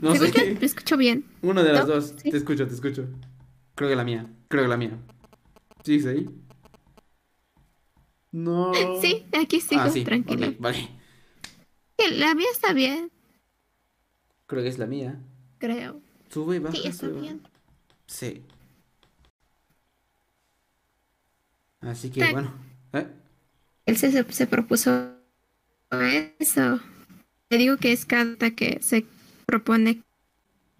No 0.00 0.12
¿Se 0.12 0.18
sé. 0.18 0.24
escucha? 0.26 0.44
¿Me 0.60 0.66
escucho 0.66 0.96
bien? 0.96 1.24
Una 1.42 1.62
de 1.62 1.72
las 1.72 1.86
¿No? 1.86 1.94
dos. 1.94 2.14
Sí. 2.22 2.30
Te 2.30 2.36
escucho, 2.36 2.66
te 2.66 2.74
escucho. 2.74 3.06
Creo 3.74 3.90
que 3.90 3.96
la 3.96 4.04
mía. 4.04 4.26
Creo 4.48 4.62
que 4.64 4.68
la 4.68 4.76
mía. 4.76 4.98
¿Sigues 5.84 6.06
ahí? 6.06 6.28
No. 8.34 8.72
Sí, 9.00 9.24
aquí 9.32 9.60
sigo, 9.60 9.82
ah, 9.82 9.90
sí. 9.90 10.02
tranquilo. 10.04 10.48
ok, 10.48 10.56
vale. 10.58 10.88
Que 11.96 12.10
La 12.10 12.34
mía 12.34 12.48
está 12.52 12.72
bien, 12.72 13.10
Creo 14.46 14.62
que 14.62 14.68
es 14.68 14.78
la 14.78 14.86
mía. 14.86 15.20
creo. 15.58 16.00
Sube, 16.30 16.58
baja. 16.58 16.74
Sí, 16.74 16.82
está 16.88 17.06
sube, 17.08 17.20
bien. 17.20 17.42
Sí. 18.06 18.42
Así 21.80 22.10
que 22.10 22.20
Tac. 22.20 22.32
bueno. 22.32 22.52
¿Eh? 22.92 23.06
Él 23.86 23.96
se, 23.96 24.10
se, 24.10 24.24
se 24.32 24.46
propuso 24.46 25.14
eso. 26.40 26.80
Le 27.50 27.58
digo 27.58 27.76
que 27.76 27.92
es 27.92 28.04
cada 28.04 28.50
que 28.50 28.80
se 28.82 29.06
propone 29.46 30.02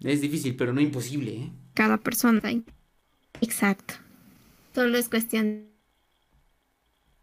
Es 0.01 0.19
difícil, 0.21 0.55
pero 0.55 0.73
no 0.73 0.81
imposible, 0.81 1.31
¿eh? 1.35 1.51
cada 1.73 1.97
persona. 1.97 2.41
Exacto. 3.41 3.93
Solo 4.73 4.97
es 4.97 5.07
cuestión 5.09 5.67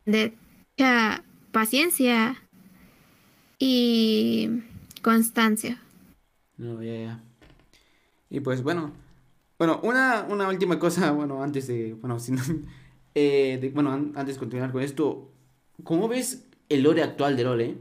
de 0.06 0.32
mucha 0.78 1.24
paciencia 1.52 2.42
y 3.58 4.62
constancia. 5.02 5.80
No, 6.56 6.82
ya, 6.82 6.94
ya. 6.94 7.20
Y 8.30 8.40
pues 8.40 8.62
bueno. 8.62 8.92
Bueno, 9.58 9.80
una, 9.84 10.26
una 10.28 10.48
última 10.48 10.78
cosa, 10.78 11.12
bueno, 11.12 11.42
antes 11.42 11.66
de. 11.68 11.94
Bueno, 11.94 12.18
si 12.20 12.32
eh, 13.14 13.70
bueno, 13.74 13.92
an- 13.92 14.12
antes 14.16 14.36
de 14.36 14.40
continuar 14.40 14.72
con 14.72 14.82
esto. 14.82 15.28
¿Cómo 15.84 16.08
ves 16.08 16.46
el 16.68 16.82
lore 16.82 17.02
actual 17.02 17.36
de 17.36 17.44
LoL, 17.44 17.60
eh? 17.60 17.76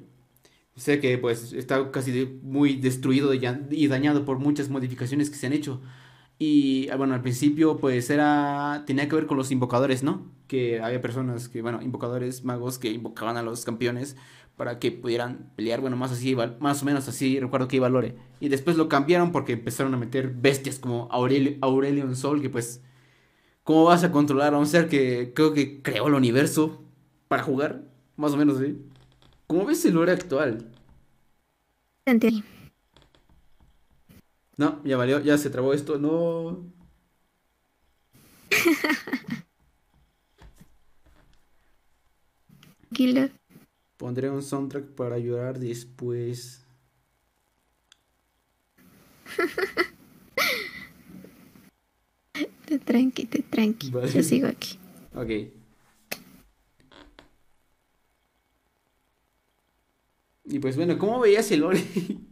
Sé 0.75 0.99
que 0.99 1.17
pues 1.17 1.53
está 1.53 1.91
casi 1.91 2.11
de- 2.11 2.25
muy 2.43 2.75
destruido 2.75 3.33
y 3.33 3.87
dañado 3.87 4.25
por 4.25 4.39
muchas 4.39 4.69
modificaciones 4.69 5.29
que 5.29 5.35
se 5.37 5.47
han 5.47 5.53
hecho. 5.53 5.81
Y 6.43 6.89
ah, 6.89 6.95
bueno, 6.95 7.13
al 7.13 7.21
principio 7.21 7.77
pues 7.77 8.09
era. 8.09 8.83
tenía 8.87 9.07
que 9.07 9.15
ver 9.15 9.27
con 9.27 9.37
los 9.37 9.51
invocadores, 9.51 10.01
¿no? 10.01 10.25
Que 10.47 10.81
había 10.81 10.99
personas 10.99 11.47
que, 11.47 11.61
bueno, 11.61 11.83
invocadores, 11.83 12.43
magos 12.43 12.79
que 12.79 12.89
invocaban 12.89 13.37
a 13.37 13.43
los 13.43 13.63
campeones 13.63 14.17
para 14.57 14.79
que 14.79 14.91
pudieran 14.91 15.51
pelear, 15.55 15.81
bueno, 15.81 15.97
más 15.97 16.11
así, 16.11 16.35
más 16.59 16.81
o 16.81 16.85
menos 16.85 17.07
así, 17.07 17.39
recuerdo 17.39 17.67
que 17.67 17.75
iba 17.75 17.89
Lore. 17.89 18.15
Y 18.39 18.49
después 18.49 18.75
lo 18.75 18.89
cambiaron 18.89 19.31
porque 19.31 19.53
empezaron 19.53 19.93
a 19.93 19.97
meter 19.97 20.29
bestias 20.29 20.79
como 20.79 21.07
Aurelio, 21.11 21.57
Aurelion 21.61 22.15
Sol, 22.15 22.41
que 22.41 22.49
pues, 22.49 22.81
¿cómo 23.63 23.83
vas 23.83 24.03
a 24.03 24.11
controlar 24.11 24.55
a 24.55 24.57
un 24.57 24.65
ser 24.65 24.89
que 24.89 25.33
creo 25.35 25.53
que 25.53 25.83
creó 25.83 26.07
el 26.07 26.15
universo 26.15 26.81
para 27.27 27.43
jugar? 27.43 27.83
Más 28.17 28.31
o 28.33 28.37
menos, 28.37 28.57
¿sí? 28.57 28.77
¿Cómo 29.45 29.67
ves 29.67 29.85
el 29.85 29.93
Lore 29.93 30.13
actual? 30.13 30.71
Entendí. 32.07 32.43
No, 34.57 34.83
ya 34.83 34.97
valió, 34.97 35.19
ya 35.19 35.37
se 35.37 35.49
trabó 35.49 35.73
esto, 35.73 35.97
no. 35.97 36.71
Tranquilo. 42.89 43.29
Pondré 43.97 44.29
un 44.29 44.43
soundtrack 44.43 44.85
para 44.95 45.17
llorar 45.17 45.59
después. 45.59 46.65
Te 52.65 52.79
tranqui, 52.79 53.25
te 53.25 53.41
tranqui. 53.41 53.91
Vale. 53.91 54.09
Yo 54.09 54.23
sigo 54.23 54.47
aquí. 54.47 54.79
Ok. 55.13 55.29
Y 60.45 60.59
pues 60.59 60.77
bueno, 60.77 60.97
¿cómo 60.97 61.19
veías 61.19 61.51
el 61.51 61.59
Lore? 61.59 61.83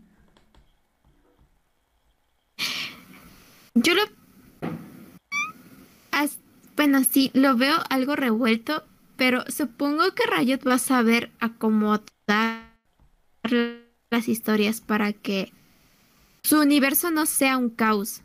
Yo 3.83 3.93
lo... 3.93 4.01
as- 6.11 6.39
Bueno, 6.75 7.03
sí, 7.03 7.31
lo 7.33 7.55
veo 7.57 7.77
algo 7.89 8.15
revuelto, 8.15 8.83
pero 9.17 9.43
supongo 9.49 10.13
que 10.15 10.23
Riot 10.25 10.59
va 10.67 10.75
a 10.75 10.79
saber 10.79 11.31
acomodar 11.39 12.69
las 14.11 14.27
historias 14.27 14.81
para 14.81 15.13
que 15.13 15.51
su 16.43 16.59
universo 16.59 17.11
no 17.11 17.25
sea 17.25 17.57
un 17.57 17.69
caos 17.69 18.21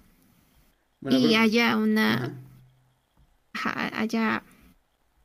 Bueno, 1.01 1.19
y 1.19 1.29
pero- 1.31 1.41
haya 1.43 1.77
una... 1.77 2.41
Ajá, 3.53 3.91
haya... 4.01 4.43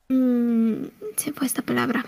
mm, 0.10 0.84
se 1.18 1.34
fue 1.34 1.48
esta 1.48 1.62
palabra. 1.64 2.06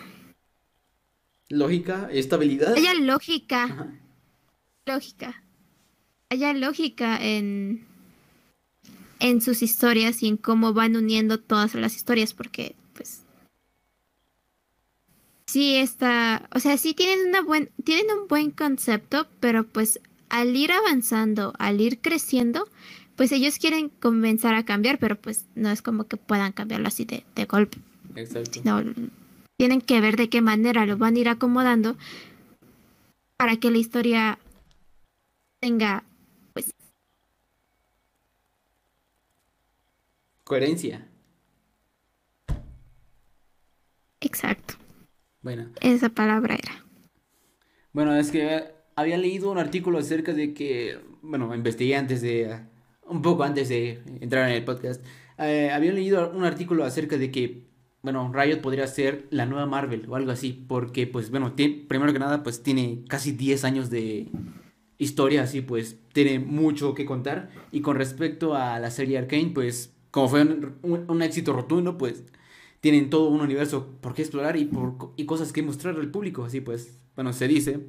Lógica, 1.49 2.07
estabilidad. 2.11 2.75
Haya 2.75 2.93
lógica. 2.93 3.63
Ajá. 3.63 3.87
lógica. 4.85 5.43
Haya 6.29 6.53
lógica 6.53 7.17
en, 7.21 7.85
en 9.21 9.39
sus 9.39 9.61
historias 9.61 10.21
y 10.23 10.27
en 10.27 10.35
cómo 10.35 10.73
van 10.73 10.95
uniendo 10.95 11.39
todas 11.39 11.75
las 11.75 11.95
historias, 11.95 12.33
porque, 12.33 12.75
pues. 12.93 13.21
Sí 15.45 15.75
está. 15.75 16.49
O 16.53 16.59
sea, 16.59 16.77
sí 16.77 16.93
tienen 16.93 17.29
una 17.29 17.41
buen, 17.41 17.69
tienen 17.83 18.07
un 18.19 18.27
buen 18.27 18.51
concepto, 18.51 19.27
pero 19.39 19.63
pues 19.65 20.01
al 20.29 20.55
ir 20.55 20.71
avanzando, 20.71 21.53
al 21.59 21.79
ir 21.81 21.99
creciendo, 21.99 22.67
pues 23.15 23.31
ellos 23.31 23.59
quieren 23.59 23.89
comenzar 23.89 24.55
a 24.55 24.65
cambiar, 24.65 24.97
pero 24.97 25.15
pues 25.15 25.45
no 25.55 25.69
es 25.69 25.81
como 25.81 26.05
que 26.07 26.17
puedan 26.17 26.53
cambiarlo 26.53 26.87
así 26.87 27.05
de, 27.05 27.23
de 27.35 27.45
golpe. 27.45 27.77
Exacto. 28.15 28.61
Tienen 29.57 29.81
que 29.81 30.01
ver 30.01 30.15
de 30.15 30.29
qué 30.29 30.41
manera 30.41 30.85
lo 30.85 30.97
van 30.97 31.15
a 31.15 31.19
ir 31.19 31.29
acomodando 31.29 31.95
para 33.37 33.57
que 33.57 33.69
la 33.69 33.77
historia 33.77 34.39
tenga, 35.59 36.03
pues, 36.53 36.73
Coherencia. 40.55 41.07
exacto, 44.19 44.73
Bueno. 45.41 45.69
esa 45.79 46.09
palabra 46.09 46.55
era. 46.55 46.83
Bueno, 47.93 48.13
es 48.17 48.31
que 48.31 48.65
había 48.97 49.17
leído 49.17 49.49
un 49.49 49.57
artículo 49.59 49.97
acerca 49.97 50.33
de 50.33 50.53
que, 50.53 50.99
bueno, 51.21 51.55
investigué 51.55 51.95
antes 51.95 52.21
de, 52.21 52.59
un 53.07 53.21
poco 53.21 53.43
antes 53.43 53.69
de 53.69 54.01
entrar 54.19 54.49
en 54.49 54.57
el 54.57 54.65
podcast, 54.65 55.01
eh, 55.37 55.71
había 55.73 55.93
leído 55.93 56.29
un 56.31 56.43
artículo 56.43 56.83
acerca 56.83 57.17
de 57.17 57.31
que, 57.31 57.63
bueno, 58.01 58.29
Riot 58.33 58.59
podría 58.61 58.87
ser 58.87 59.27
la 59.29 59.45
nueva 59.45 59.67
Marvel 59.67 60.05
o 60.09 60.17
algo 60.17 60.31
así, 60.31 60.51
porque, 60.67 61.07
pues, 61.07 61.31
bueno, 61.31 61.53
tiene- 61.53 61.85
primero 61.87 62.11
que 62.11 62.19
nada, 62.19 62.43
pues 62.43 62.61
tiene 62.61 63.05
casi 63.07 63.31
10 63.31 63.63
años 63.63 63.89
de 63.89 64.27
historia, 64.97 65.43
así, 65.43 65.61
pues, 65.61 65.97
tiene 66.11 66.39
mucho 66.39 66.93
que 66.93 67.05
contar, 67.05 67.49
y 67.71 67.79
con 67.79 67.95
respecto 67.95 68.53
a 68.53 68.79
la 68.79 68.91
serie 68.91 69.17
Arcane, 69.17 69.51
pues, 69.53 69.93
como 70.11 70.29
fue 70.29 70.41
un, 70.43 70.75
un- 70.83 71.05
un 71.09 71.21
éxito 71.21 71.53
rotundo, 71.53 71.97
pues, 71.97 72.23
tienen 72.81 73.09
todo 73.09 73.29
un 73.29 73.41
universo 73.41 73.87
por 74.01 74.13
qué 74.13 74.21
explorar 74.23 74.57
y, 74.57 74.65
por, 74.65 75.13
y 75.17 75.25
cosas 75.25 75.53
que 75.53 75.63
mostrar 75.63 75.95
al 75.97 76.09
público. 76.11 76.43
Así 76.45 76.61
pues, 76.61 76.97
bueno, 77.15 77.33
se 77.33 77.47
dice, 77.47 77.79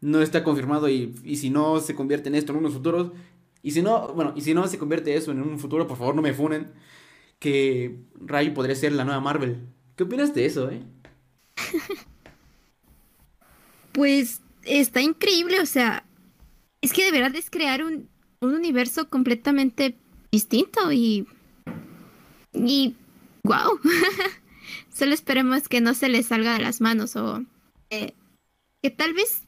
no 0.00 0.20
está 0.22 0.44
confirmado 0.44 0.88
y, 0.88 1.14
y 1.24 1.36
si 1.36 1.50
no 1.50 1.80
se 1.80 1.94
convierte 1.94 2.28
en 2.28 2.34
esto 2.36 2.52
en 2.52 2.58
unos 2.58 2.74
futuros, 2.74 3.12
y 3.62 3.72
si 3.72 3.82
no, 3.82 4.12
bueno, 4.14 4.32
y 4.36 4.40
si 4.42 4.54
no 4.54 4.66
se 4.68 4.78
convierte 4.78 5.14
eso 5.16 5.32
en 5.32 5.42
un 5.42 5.58
futuro, 5.58 5.86
por 5.86 5.98
favor 5.98 6.14
no 6.14 6.22
me 6.22 6.32
funen, 6.34 6.72
que 7.40 7.98
Ray 8.20 8.50
podría 8.50 8.76
ser 8.76 8.92
la 8.92 9.04
nueva 9.04 9.20
Marvel. 9.20 9.58
¿Qué 9.96 10.04
opinas 10.04 10.34
de 10.34 10.46
eso, 10.46 10.70
eh? 10.70 10.82
Pues 13.92 14.40
está 14.64 15.00
increíble, 15.00 15.60
o 15.60 15.66
sea, 15.66 16.04
es 16.80 16.92
que 16.92 17.04
de 17.04 17.12
verdad 17.12 17.34
es 17.36 17.50
crear 17.50 17.82
un, 17.82 18.08
un 18.40 18.54
universo 18.54 19.08
completamente 19.08 19.96
distinto 20.30 20.92
y... 20.92 21.26
Y... 22.58 22.96
¡Wow! 23.44 23.80
Solo 24.92 25.14
esperemos 25.14 25.68
que 25.68 25.80
no 25.80 25.94
se 25.94 26.08
les 26.08 26.26
salga 26.26 26.54
de 26.54 26.62
las 26.62 26.80
manos 26.80 27.16
o 27.16 27.44
eh, 27.90 28.14
que 28.82 28.90
tal 28.90 29.14
vez 29.14 29.44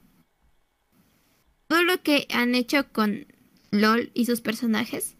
todo 1.66 1.82
lo 1.82 2.02
que 2.02 2.26
han 2.32 2.54
hecho 2.54 2.90
con 2.92 3.26
LOL 3.70 4.10
y 4.14 4.26
sus 4.26 4.40
personajes 4.40 5.16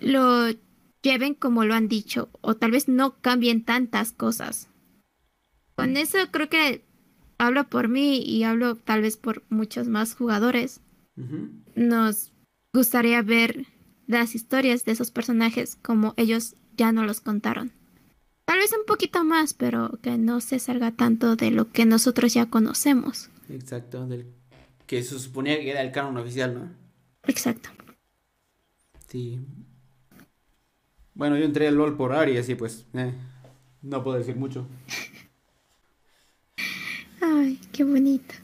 lo 0.00 0.48
lleven 1.02 1.34
como 1.34 1.64
lo 1.64 1.74
han 1.74 1.88
dicho 1.88 2.28
o 2.40 2.54
tal 2.54 2.70
vez 2.70 2.88
no 2.88 3.20
cambien 3.20 3.64
tantas 3.64 4.12
cosas. 4.12 4.68
Con 5.74 5.96
eso 5.96 6.18
creo 6.30 6.48
que 6.48 6.84
hablo 7.38 7.68
por 7.68 7.88
mí 7.88 8.18
y 8.18 8.44
hablo 8.44 8.76
tal 8.76 9.02
vez 9.02 9.16
por 9.16 9.44
muchos 9.48 9.88
más 9.88 10.14
jugadores. 10.14 10.80
Nos 11.74 12.32
gustaría 12.72 13.22
ver 13.22 13.66
las 14.08 14.34
historias 14.34 14.84
de 14.84 14.92
esos 14.92 15.12
personajes 15.12 15.76
como 15.76 16.14
ellos 16.16 16.56
ya 16.76 16.90
no 16.90 17.04
los 17.04 17.20
contaron. 17.20 17.72
Tal 18.46 18.58
vez 18.58 18.72
un 18.72 18.86
poquito 18.86 19.22
más, 19.22 19.54
pero 19.54 19.98
que 20.02 20.16
no 20.16 20.40
se 20.40 20.58
salga 20.58 20.92
tanto 20.92 21.36
de 21.36 21.50
lo 21.50 21.70
que 21.70 21.84
nosotros 21.84 22.34
ya 22.34 22.46
conocemos. 22.46 23.30
Exacto, 23.50 24.06
del 24.06 24.26
que 24.86 25.02
se 25.02 25.18
suponía 25.18 25.60
que 25.60 25.70
era 25.70 25.82
el 25.82 25.92
canon 25.92 26.16
oficial, 26.16 26.54
¿no? 26.54 26.70
Exacto. 27.24 27.68
Sí. 29.06 29.38
Bueno, 31.14 31.36
yo 31.36 31.44
entré 31.44 31.68
al 31.68 31.74
LOL 31.74 31.96
por 31.96 32.14
Ari, 32.14 32.38
así 32.38 32.54
pues, 32.54 32.86
eh, 32.94 33.12
no 33.82 34.02
puedo 34.02 34.16
decir 34.16 34.36
mucho. 34.36 34.66
Ay, 37.20 37.60
qué 37.72 37.84
bonito. 37.84 38.34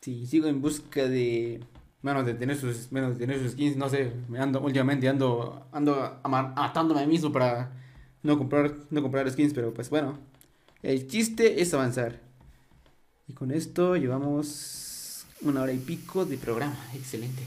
Sí, 0.00 0.26
sigo 0.26 0.46
en 0.46 0.62
busca 0.62 1.06
de. 1.06 1.60
Bueno, 2.04 2.22
de 2.22 2.34
tener 2.34 2.54
sus, 2.54 2.90
bueno, 2.90 3.12
de 3.12 3.16
tener 3.16 3.40
sus 3.40 3.52
skins, 3.52 3.78
no 3.78 3.88
sé, 3.88 4.12
me 4.28 4.38
ando, 4.38 4.60
últimamente 4.60 5.08
ando, 5.08 5.66
ando 5.72 6.20
matándome 6.28 7.00
a 7.00 7.06
mí 7.06 7.12
mismo 7.12 7.32
para 7.32 7.72
no 8.22 8.36
comprar, 8.36 8.74
no 8.90 9.00
comprar 9.00 9.30
skins, 9.30 9.54
pero 9.54 9.72
pues 9.72 9.88
bueno, 9.88 10.18
el 10.82 11.08
chiste 11.08 11.62
es 11.62 11.72
avanzar. 11.72 12.20
Y 13.26 13.32
con 13.32 13.50
esto 13.50 13.96
llevamos 13.96 15.24
una 15.40 15.62
hora 15.62 15.72
y 15.72 15.78
pico 15.78 16.26
de 16.26 16.36
programa, 16.36 16.76
excelente. 16.94 17.42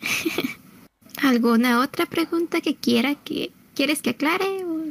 ¿Alguna 1.22 1.78
otra 1.78 2.06
pregunta 2.06 2.60
que 2.60 2.74
quiera 2.74 3.14
que 3.14 3.52
quieres 3.76 4.02
que 4.02 4.10
aclare? 4.10 4.64
O, 4.64 4.86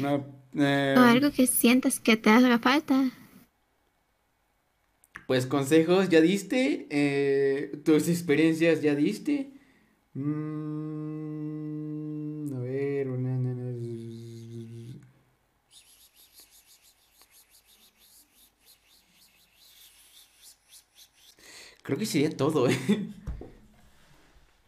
no, 0.00 0.24
eh, 0.54 0.94
o 0.96 1.00
algo 1.00 1.32
que 1.32 1.48
sientas 1.48 1.98
que 1.98 2.16
te 2.16 2.30
haga 2.30 2.60
falta. 2.60 3.10
Pues 5.32 5.46
consejos 5.46 6.10
ya 6.10 6.20
diste, 6.20 6.86
eh, 6.90 7.80
tus 7.86 8.06
experiencias 8.10 8.82
ya 8.82 8.94
diste. 8.94 9.50
Mm, 10.12 10.22
a 12.54 12.58
ver, 12.58 13.08
creo 21.82 21.98
que 21.98 22.04
sería 22.04 22.28
todo. 22.36 22.68
¿eh? 22.68 22.76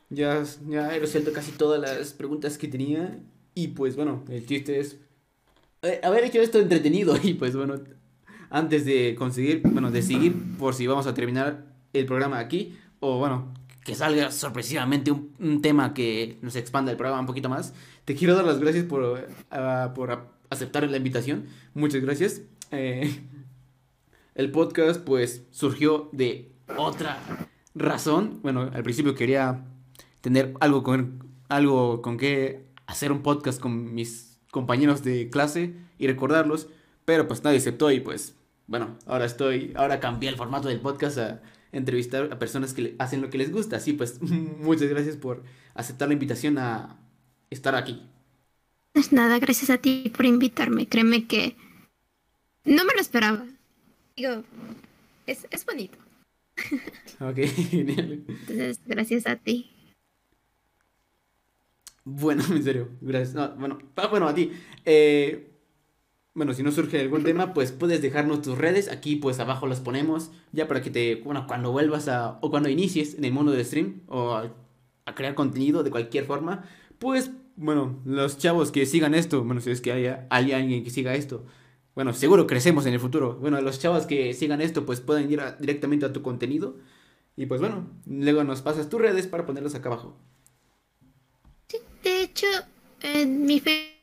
ya, 0.08 0.42
ya 0.66 0.96
he 0.96 0.98
resuelto 0.98 1.34
casi 1.34 1.52
todas 1.52 1.78
las 1.78 2.14
preguntas 2.14 2.56
que 2.56 2.68
tenía 2.68 3.22
y 3.54 3.68
pues 3.68 3.96
bueno, 3.96 4.24
el 4.30 4.46
chiste 4.46 4.80
es 4.80 4.96
eh, 5.82 6.00
haber 6.02 6.24
hecho 6.24 6.40
esto 6.40 6.58
entretenido 6.58 7.18
y 7.22 7.34
pues 7.34 7.54
bueno, 7.54 7.82
antes 8.54 8.84
de 8.84 9.16
conseguir, 9.16 9.62
bueno, 9.64 9.90
de 9.90 10.00
seguir 10.00 10.32
por 10.58 10.74
si 10.74 10.86
vamos 10.86 11.08
a 11.08 11.12
terminar 11.12 11.64
el 11.92 12.06
programa 12.06 12.38
aquí, 12.38 12.78
o 13.00 13.18
bueno, 13.18 13.52
que 13.84 13.96
salga 13.96 14.30
sorpresivamente 14.30 15.10
un, 15.10 15.60
tema 15.60 15.92
que 15.92 16.38
nos 16.40 16.54
expanda 16.54 16.92
el 16.92 16.96
programa 16.96 17.20
un 17.20 17.26
poquito 17.26 17.48
más. 17.48 17.74
Te 18.04 18.14
quiero 18.14 18.36
dar 18.36 18.44
las 18.44 18.60
gracias 18.60 18.84
por, 18.84 19.26
ah, 19.50 19.90
por 19.96 20.28
aceptar 20.50 20.88
la 20.88 20.96
invitación. 20.96 21.46
Muchas 21.74 22.00
gracias. 22.00 22.42
Eh, 22.70 23.22
el 24.36 24.52
podcast 24.52 25.00
pues 25.00 25.42
surgió 25.50 26.08
de 26.12 26.52
otra 26.76 27.18
razón. 27.74 28.38
Bueno, 28.44 28.70
al 28.72 28.84
principio 28.84 29.16
quería 29.16 29.64
tener 30.20 30.54
algo 30.60 30.84
con, 30.84 31.24
algo 31.48 32.02
con 32.02 32.18
que 32.18 32.66
hacer 32.86 33.10
un 33.10 33.22
podcast 33.22 33.60
con 33.60 33.94
mis 33.94 34.38
compañeros 34.52 35.02
de 35.02 35.28
clase 35.28 35.74
y 35.98 36.06
recordarlos, 36.06 36.68
pero 37.04 37.26
pues 37.26 37.42
nadie 37.42 37.58
aceptó 37.58 37.90
y 37.90 37.98
pues 37.98 38.36
bueno, 38.66 38.98
ahora 39.06 39.24
estoy, 39.24 39.72
ahora 39.76 40.00
cambié 40.00 40.30
el 40.30 40.36
formato 40.36 40.68
del 40.68 40.80
podcast 40.80 41.18
a 41.18 41.42
entrevistar 41.72 42.32
a 42.32 42.38
personas 42.38 42.72
que 42.72 42.94
hacen 42.98 43.20
lo 43.20 43.30
que 43.30 43.38
les 43.38 43.52
gusta. 43.52 43.76
Así 43.76 43.92
pues, 43.92 44.20
muchas 44.22 44.88
gracias 44.88 45.16
por 45.16 45.42
aceptar 45.74 46.08
la 46.08 46.14
invitación 46.14 46.58
a 46.58 46.98
estar 47.50 47.74
aquí. 47.74 48.02
Es 48.94 49.12
nada, 49.12 49.38
gracias 49.38 49.70
a 49.70 49.78
ti 49.78 50.12
por 50.16 50.24
invitarme. 50.24 50.86
Créeme 50.86 51.26
que 51.26 51.56
no 52.64 52.84
me 52.84 52.94
lo 52.94 53.00
esperaba. 53.00 53.44
Digo, 54.16 54.44
es, 55.26 55.46
es 55.50 55.66
bonito. 55.66 55.98
Ok, 57.20 57.36
genial. 57.70 58.24
Entonces, 58.26 58.80
gracias 58.86 59.26
a 59.26 59.36
ti. 59.36 59.70
Bueno, 62.04 62.42
en 62.50 62.62
serio, 62.62 62.88
gracias. 63.00 63.34
bueno, 63.56 63.78
ah, 63.96 64.06
bueno, 64.08 64.28
a 64.28 64.34
ti. 64.34 64.52
Eh, 64.84 65.53
bueno, 66.34 66.52
si 66.52 66.64
no 66.64 66.72
surge 66.72 67.00
algún 67.00 67.22
tema, 67.22 67.54
pues 67.54 67.70
puedes 67.70 68.02
dejarnos 68.02 68.42
tus 68.42 68.58
redes. 68.58 68.90
Aquí, 68.90 69.14
pues 69.16 69.38
abajo 69.38 69.68
las 69.68 69.80
ponemos. 69.80 70.32
Ya 70.52 70.66
para 70.66 70.82
que 70.82 70.90
te. 70.90 71.16
Bueno, 71.16 71.46
cuando 71.46 71.70
vuelvas 71.70 72.08
a. 72.08 72.38
O 72.40 72.50
cuando 72.50 72.68
inicies 72.68 73.14
en 73.14 73.24
el 73.24 73.32
mundo 73.32 73.52
del 73.52 73.64
stream. 73.64 74.02
O 74.08 74.34
a, 74.34 74.52
crear 75.14 75.36
contenido 75.36 75.84
de 75.84 75.90
cualquier 75.90 76.24
forma. 76.24 76.64
Pues, 76.98 77.30
bueno, 77.54 78.00
los 78.04 78.36
chavos 78.36 78.72
que 78.72 78.84
sigan 78.84 79.14
esto. 79.14 79.44
Bueno, 79.44 79.60
si 79.60 79.70
es 79.70 79.80
que 79.80 79.92
haya, 79.92 80.26
hay 80.28 80.50
alguien 80.50 80.82
que 80.82 80.90
siga 80.90 81.14
esto. 81.14 81.44
Bueno, 81.94 82.12
seguro 82.12 82.48
crecemos 82.48 82.84
en 82.86 82.94
el 82.94 83.00
futuro. 83.00 83.36
Bueno, 83.36 83.60
los 83.60 83.78
chavos 83.78 84.06
que 84.06 84.34
sigan 84.34 84.60
esto, 84.60 84.84
pues 84.84 85.00
pueden 85.00 85.30
ir 85.30 85.40
directamente 85.60 86.06
a 86.06 86.12
tu 86.12 86.22
contenido. 86.22 86.76
Y 87.36 87.46
pues 87.46 87.60
bueno, 87.60 87.86
luego 88.06 88.42
nos 88.42 88.60
pasas 88.60 88.88
tus 88.88 89.00
redes 89.00 89.28
para 89.28 89.46
ponerlos 89.46 89.76
acá 89.76 89.88
abajo. 89.88 90.16
Sí, 91.68 91.78
de 92.02 92.22
hecho, 92.22 92.46
en 93.02 93.46
mi 93.46 93.60
Facebook 93.60 93.93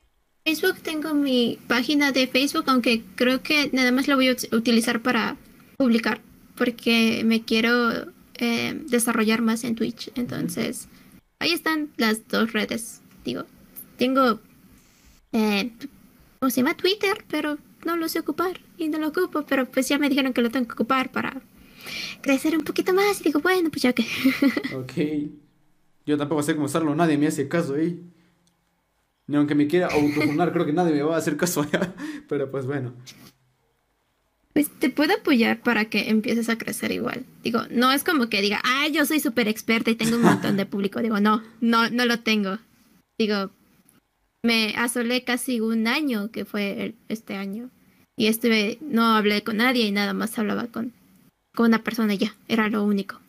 Facebook 0.44 0.78
tengo 0.82 1.14
mi 1.14 1.60
página 1.68 2.12
de 2.12 2.28
Facebook, 2.28 2.64
aunque 2.68 3.04
creo 3.16 3.44
que 3.44 3.70
nada 3.74 3.92
más 3.92 4.08
la 4.08 4.16
voy 4.16 4.30
a 4.30 4.36
utilizar 4.52 5.02
para 5.02 5.38
publicar, 5.78 6.22
porque 6.56 7.24
me 7.26 7.44
quiero 7.44 8.12
eh, 8.36 8.80
desarrollar 8.88 9.42
más 9.42 9.64
en 9.64 9.76
Twitch. 9.76 10.12
Entonces, 10.16 10.88
ahí 11.40 11.52
están 11.52 11.90
las 11.98 12.28
dos 12.28 12.54
redes. 12.54 13.02
Digo, 13.24 13.46
tengo, 13.98 14.40
eh, 15.32 15.72
¿cómo 16.40 16.50
se 16.50 16.62
llama? 16.62 16.76
Twitter, 16.76 17.24
pero 17.30 17.60
no 17.86 17.96
lo 17.98 18.10
sé 18.10 18.20
ocupar 18.20 18.60
y 18.78 18.90
no 18.90 18.98
lo 18.98 19.10
ocupo, 19.10 19.44
pero 19.44 19.70
pues 19.70 19.88
ya 19.88 20.00
me 20.00 20.10
dijeron 20.10 20.34
que 20.34 20.42
lo 20.42 20.50
tengo 20.50 20.68
que 20.68 20.74
ocupar 20.74 21.12
para 21.12 21.42
crecer 22.22 22.58
un 22.58 22.64
poquito 22.64 22.94
más 22.94 23.22
y 23.22 23.26
digo, 23.26 23.42
bueno, 23.42 23.70
pues 23.70 23.84
ya 23.84 23.94
que... 23.94 24.04
ok. 24.76 25.30
Yo 26.06 26.18
tampoco 26.18 26.42
sé 26.42 26.56
cómo 26.56 26.66
usarlo, 26.66 26.96
nadie 26.96 27.18
me 27.18 27.28
hace 27.28 27.48
caso 27.48 27.76
ahí. 27.76 28.02
Ni 29.28 29.38
aunque 29.38 29.56
me 29.56 29.68
quiera 29.68 29.88
autofunar, 29.88 30.52
creo 30.52 30.66
que 30.66 30.74
nadie 30.74 30.94
me 30.94 31.04
va 31.04 31.16
a 31.16 31.20
hacer 31.20 31.38
caso 31.38 31.62
allá. 31.62 31.94
Pero 32.30 32.52
pues 32.52 32.66
bueno. 32.66 32.94
Pues 34.54 34.70
te 34.80 34.90
puedo 34.90 35.14
apoyar 35.14 35.62
para 35.62 35.86
que 35.86 36.10
empieces 36.10 36.50
a 36.50 36.58
crecer 36.58 36.92
igual. 36.92 37.26
Digo, 37.44 37.62
no 37.70 37.92
es 37.92 38.04
como 38.04 38.28
que 38.28 38.42
diga, 38.42 38.60
ah, 38.64 38.88
yo 38.90 39.06
soy 39.06 39.20
súper 39.20 39.48
experta 39.48 39.92
y 39.92 39.96
tengo 39.96 40.18
un 40.18 40.24
montón 40.24 40.58
de 40.58 40.66
público. 40.66 41.02
Digo, 41.02 41.20
no, 41.22 41.42
no, 41.62 41.90
no 41.90 42.06
lo 42.06 42.20
tengo. 42.20 42.58
Digo, 43.18 43.52
me 44.44 44.74
asolé 44.76 45.24
casi 45.24 45.62
un 45.62 45.88
año, 45.88 46.32
que 46.32 46.44
fue 46.44 46.96
este 47.08 47.36
año. 47.36 47.70
Y 48.18 48.28
estuve, 48.28 48.78
no 48.82 49.16
hablé 49.16 49.44
con 49.44 49.58
nadie 49.58 49.86
y 49.86 49.92
nada 49.92 50.14
más 50.14 50.38
hablaba 50.38 50.68
con, 50.68 50.92
con 51.56 51.68
una 51.68 51.84
persona 51.84 52.14
y 52.16 52.18
ya, 52.18 52.36
era 52.48 52.68
lo 52.68 52.84
único. 52.84 53.20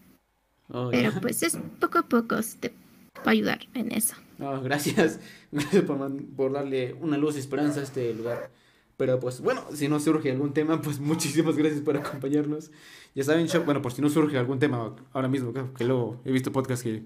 Oh, 0.68 0.88
Pero 0.90 1.12
pues 1.20 1.42
es 1.42 1.58
poco 1.80 1.98
a 1.98 2.02
poco, 2.02 2.36
te 2.58 2.72
puedo 3.14 3.30
ayudar 3.30 3.60
en 3.74 3.92
eso. 3.92 4.14
Oh, 4.42 4.60
gracias. 4.60 5.20
Gracias 5.52 5.84
por, 5.84 6.52
darle 6.52 6.94
una 7.00 7.16
luz 7.16 7.36
y 7.36 7.38
esperanza 7.38 7.78
a 7.80 7.84
este 7.84 8.12
lugar. 8.12 8.50
Pero 8.96 9.20
pues 9.20 9.40
bueno, 9.40 9.64
si 9.72 9.86
no 9.88 10.00
surge 10.00 10.32
algún 10.32 10.52
tema, 10.52 10.80
pues 10.82 10.98
muchísimas 11.10 11.56
gracias 11.56 11.80
por 11.80 11.96
acompañarnos. 11.96 12.72
Ya 13.14 13.22
saben, 13.22 13.46
bueno, 13.64 13.82
por 13.82 13.92
si 13.92 14.02
no 14.02 14.08
surge 14.08 14.36
algún 14.36 14.58
tema 14.58 14.96
ahora 15.12 15.28
mismo, 15.28 15.52
que, 15.52 15.84
luego 15.84 16.20
he 16.24 16.32
visto 16.32 16.50
podcasts 16.50 16.82
que 16.82 17.04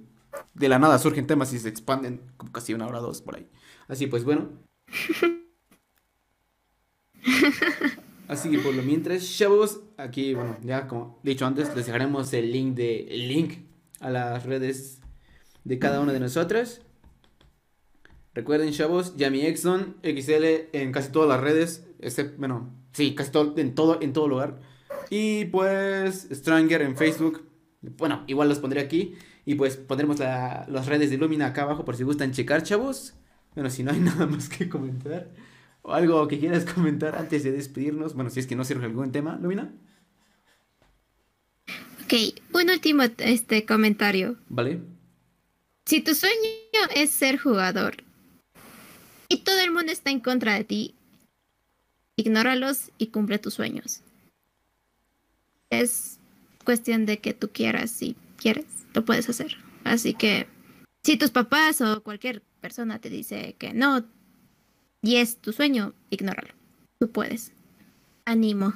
de 0.54 0.68
la 0.68 0.78
nada 0.78 0.98
surgen 0.98 1.26
temas 1.26 1.52
y 1.52 1.58
se 1.58 1.68
expanden 1.68 2.22
como 2.36 2.52
casi 2.52 2.72
una 2.74 2.86
hora 2.86 3.00
o 3.00 3.02
dos 3.02 3.20
por 3.20 3.36
ahí. 3.36 3.46
Así 3.88 4.06
pues 4.06 4.24
bueno. 4.24 4.48
Así 8.28 8.50
que 8.50 8.58
por 8.58 8.74
lo 8.74 8.82
mientras, 8.82 9.36
chavos, 9.36 9.82
aquí, 9.96 10.34
bueno, 10.34 10.56
ya 10.62 10.88
como 10.88 11.20
dicho 11.22 11.46
antes, 11.46 11.74
les 11.76 11.86
dejaremos 11.86 12.32
el 12.32 12.50
link 12.50 12.74
de 12.74 13.06
el 13.08 13.28
link 13.28 13.58
a 14.00 14.10
las 14.10 14.44
redes 14.44 15.00
de 15.64 15.78
cada 15.78 16.00
una 16.00 16.12
de 16.12 16.20
nosotras. 16.20 16.85
Recuerden, 18.36 18.70
chavos, 18.70 19.16
Yami 19.16 19.46
Exxon 19.46 19.96
XL 20.02 20.44
en 20.74 20.92
casi 20.92 21.10
todas 21.10 21.26
las 21.26 21.40
redes, 21.40 21.86
excepto, 22.00 22.36
bueno, 22.36 22.70
sí, 22.92 23.14
casi 23.14 23.30
todo, 23.30 23.56
en 23.56 23.74
todo, 23.74 23.98
en 24.02 24.12
todo 24.12 24.28
lugar. 24.28 24.60
Y 25.08 25.46
pues, 25.46 26.28
Stranger 26.30 26.82
en 26.82 26.98
Facebook. 26.98 27.48
Bueno, 27.80 28.24
igual 28.26 28.50
los 28.50 28.58
pondré 28.58 28.82
aquí. 28.82 29.14
Y 29.46 29.54
pues 29.54 29.78
pondremos 29.78 30.18
las 30.18 30.86
redes 30.86 31.08
de 31.08 31.16
Lumina 31.16 31.46
acá 31.46 31.62
abajo 31.62 31.86
por 31.86 31.96
si 31.96 32.02
gustan 32.02 32.32
checar, 32.32 32.62
chavos. 32.62 33.14
Bueno, 33.54 33.70
si 33.70 33.82
no 33.82 33.92
hay 33.92 34.00
nada 34.00 34.26
más 34.26 34.50
que 34.50 34.68
comentar. 34.68 35.30
O 35.80 35.94
algo 35.94 36.28
que 36.28 36.38
quieras 36.38 36.66
comentar 36.66 37.16
antes 37.16 37.42
de 37.42 37.52
despedirnos. 37.52 38.12
Bueno, 38.12 38.28
si 38.28 38.40
es 38.40 38.46
que 38.46 38.54
no 38.54 38.64
sirve 38.64 38.84
algún 38.84 39.12
tema, 39.12 39.38
Lumina. 39.40 39.72
Ok, 42.04 42.12
un 42.52 42.68
último 42.68 43.02
este 43.16 43.64
comentario. 43.64 44.36
Vale. 44.50 44.82
Si 45.86 46.02
tu 46.02 46.14
sueño 46.14 46.34
es 46.94 47.12
ser 47.12 47.38
jugador 47.38 48.04
y 49.28 49.38
todo 49.38 49.60
el 49.60 49.72
mundo 49.72 49.92
está 49.92 50.10
en 50.10 50.20
contra 50.20 50.54
de 50.54 50.64
ti, 50.64 50.94
ignóralos 52.16 52.90
y 52.98 53.08
cumple 53.08 53.38
tus 53.38 53.54
sueños. 53.54 54.00
Es 55.70 56.18
cuestión 56.64 57.06
de 57.06 57.18
que 57.18 57.34
tú 57.34 57.50
quieras, 57.50 57.90
si 57.90 58.16
quieres, 58.36 58.66
lo 58.94 59.04
puedes 59.04 59.28
hacer. 59.28 59.56
Así 59.84 60.14
que 60.14 60.46
si 61.02 61.16
tus 61.16 61.30
papás 61.30 61.80
o 61.80 62.02
cualquier 62.02 62.42
persona 62.60 62.98
te 62.98 63.10
dice 63.10 63.54
que 63.58 63.72
no 63.72 64.04
y 65.02 65.16
es 65.16 65.36
tu 65.36 65.52
sueño, 65.52 65.94
ignóralo. 66.10 66.52
Tú 66.98 67.10
puedes. 67.10 67.52
Animo. 68.24 68.74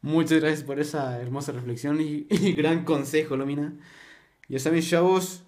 Muchas 0.00 0.40
gracias 0.40 0.62
por 0.62 0.80
esa 0.80 1.20
hermosa 1.20 1.52
reflexión 1.52 2.00
y, 2.00 2.26
gran 2.56 2.84
consejo, 2.84 3.36
Lomina. 3.36 3.74
Ya 4.48 4.58
saben, 4.58 4.80
chavos, 4.82 5.42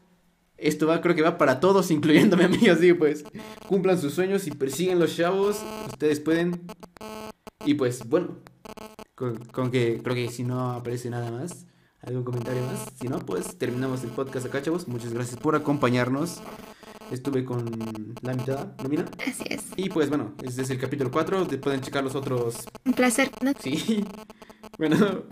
esto 0.59 0.87
va, 0.87 1.01
creo 1.01 1.15
que 1.15 1.23
va 1.23 1.39
para 1.39 1.61
todos, 1.61 1.91
incluyéndome 1.93 2.45
a 2.45 2.49
mí, 2.49 2.69
así 2.69 2.93
pues. 2.93 3.25
Cumplan 3.69 3.99
sus 3.99 4.15
sueños 4.15 4.47
y 4.47 4.51
persiguen 4.51 4.99
los 4.99 5.17
chavos. 5.17 5.63
Ustedes 5.89 6.21
pueden. 6.21 6.67
Y 7.65 7.75
pues, 7.75 8.07
bueno. 8.09 8.39
con, 9.15 9.37
con 9.47 9.71
que 9.71 10.01
creo 10.03 10.15
que 10.15 10.29
si 10.31 10.45
no 10.45 10.73
aparece 10.73 11.11
nada 11.11 11.31
más, 11.31 11.67
algún 12.03 12.25
comentario 12.25 12.63
más. 12.63 12.87
Si 13.01 13.09
no, 13.09 13.19
pues 13.21 13.57
terminamos 13.59 14.05
el 14.05 14.11
podcast 14.11 14.47
acá, 14.47 14.63
chavos. 14.63 14.87
Muchas 14.89 15.13
gracias 15.13 15.39
por 15.41 15.57
acompañarnos. 15.57 16.41
Estuve 17.11 17.43
con 17.43 17.65
la 18.21 18.35
mitad, 18.35 18.69
Lumina. 18.83 19.07
Así 19.27 19.43
es. 19.49 19.65
Y 19.77 19.89
pues 19.89 20.11
bueno, 20.11 20.35
este 20.43 20.61
es 20.61 20.69
el 20.71 20.79
capítulo 20.79 21.11
4. 21.11 21.47
de- 21.47 21.57
Pueden 21.57 21.81
checar 21.81 22.05
los 22.05 22.15
otros. 22.15 22.57
Un 22.85 22.93
placer. 22.93 23.31
¿no? 23.43 23.53
Sí. 23.61 24.05
Bueno, 24.77 25.25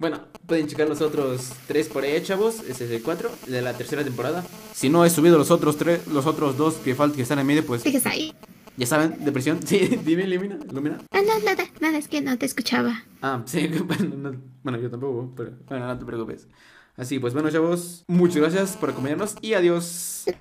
bueno, 0.00 0.18
pueden 0.46 0.66
checar 0.66 0.88
los 0.88 1.00
otros 1.00 1.52
tres 1.68 1.86
por 1.88 2.02
ahí, 2.02 2.20
chavos. 2.22 2.60
Ese 2.66 2.86
es 2.86 2.90
el 2.90 3.02
4 3.02 3.30
de 3.46 3.62
la 3.62 3.74
tercera 3.76 4.02
temporada. 4.02 4.44
Si 4.74 4.88
no 4.88 5.04
he 5.04 5.10
subido 5.10 5.38
los 5.38 5.50
otros 5.52 5.76
tres, 5.76 6.06
los 6.08 6.26
otros 6.26 6.56
dos 6.56 6.74
que 6.76 6.94
faltan 6.96 7.16
que 7.16 7.22
están 7.22 7.38
en 7.38 7.46
medio, 7.46 7.64
pues 7.64 7.82
Sigues 7.82 8.06
ahí. 8.06 8.34
ya 8.76 8.86
saben, 8.86 9.22
depresión. 9.24 9.60
Sí, 9.66 9.78
dime, 10.04 10.26
Lumina. 10.26 10.58
Lumina. 10.72 10.98
Ah, 11.12 11.20
no, 11.24 11.38
nada, 11.44 11.64
nada, 11.80 11.98
es 11.98 12.08
que 12.08 12.20
no 12.22 12.36
te 12.38 12.46
escuchaba. 12.46 13.04
Ah, 13.22 13.42
sí, 13.46 13.68
bueno, 13.86 14.16
no- 14.16 14.40
bueno, 14.62 14.78
yo 14.80 14.90
tampoco, 14.90 15.32
pero 15.36 15.52
bueno, 15.68 15.86
no 15.86 15.98
te 15.98 16.04
preocupes. 16.04 16.48
Así, 16.96 17.18
pues 17.18 17.32
bueno, 17.34 17.50
chavos, 17.50 18.04
muchas 18.08 18.36
gracias 18.42 18.76
por 18.76 18.90
acompañarnos 18.90 19.36
y 19.42 19.54
adiós. 19.54 20.24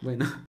Bueno. 0.00 0.47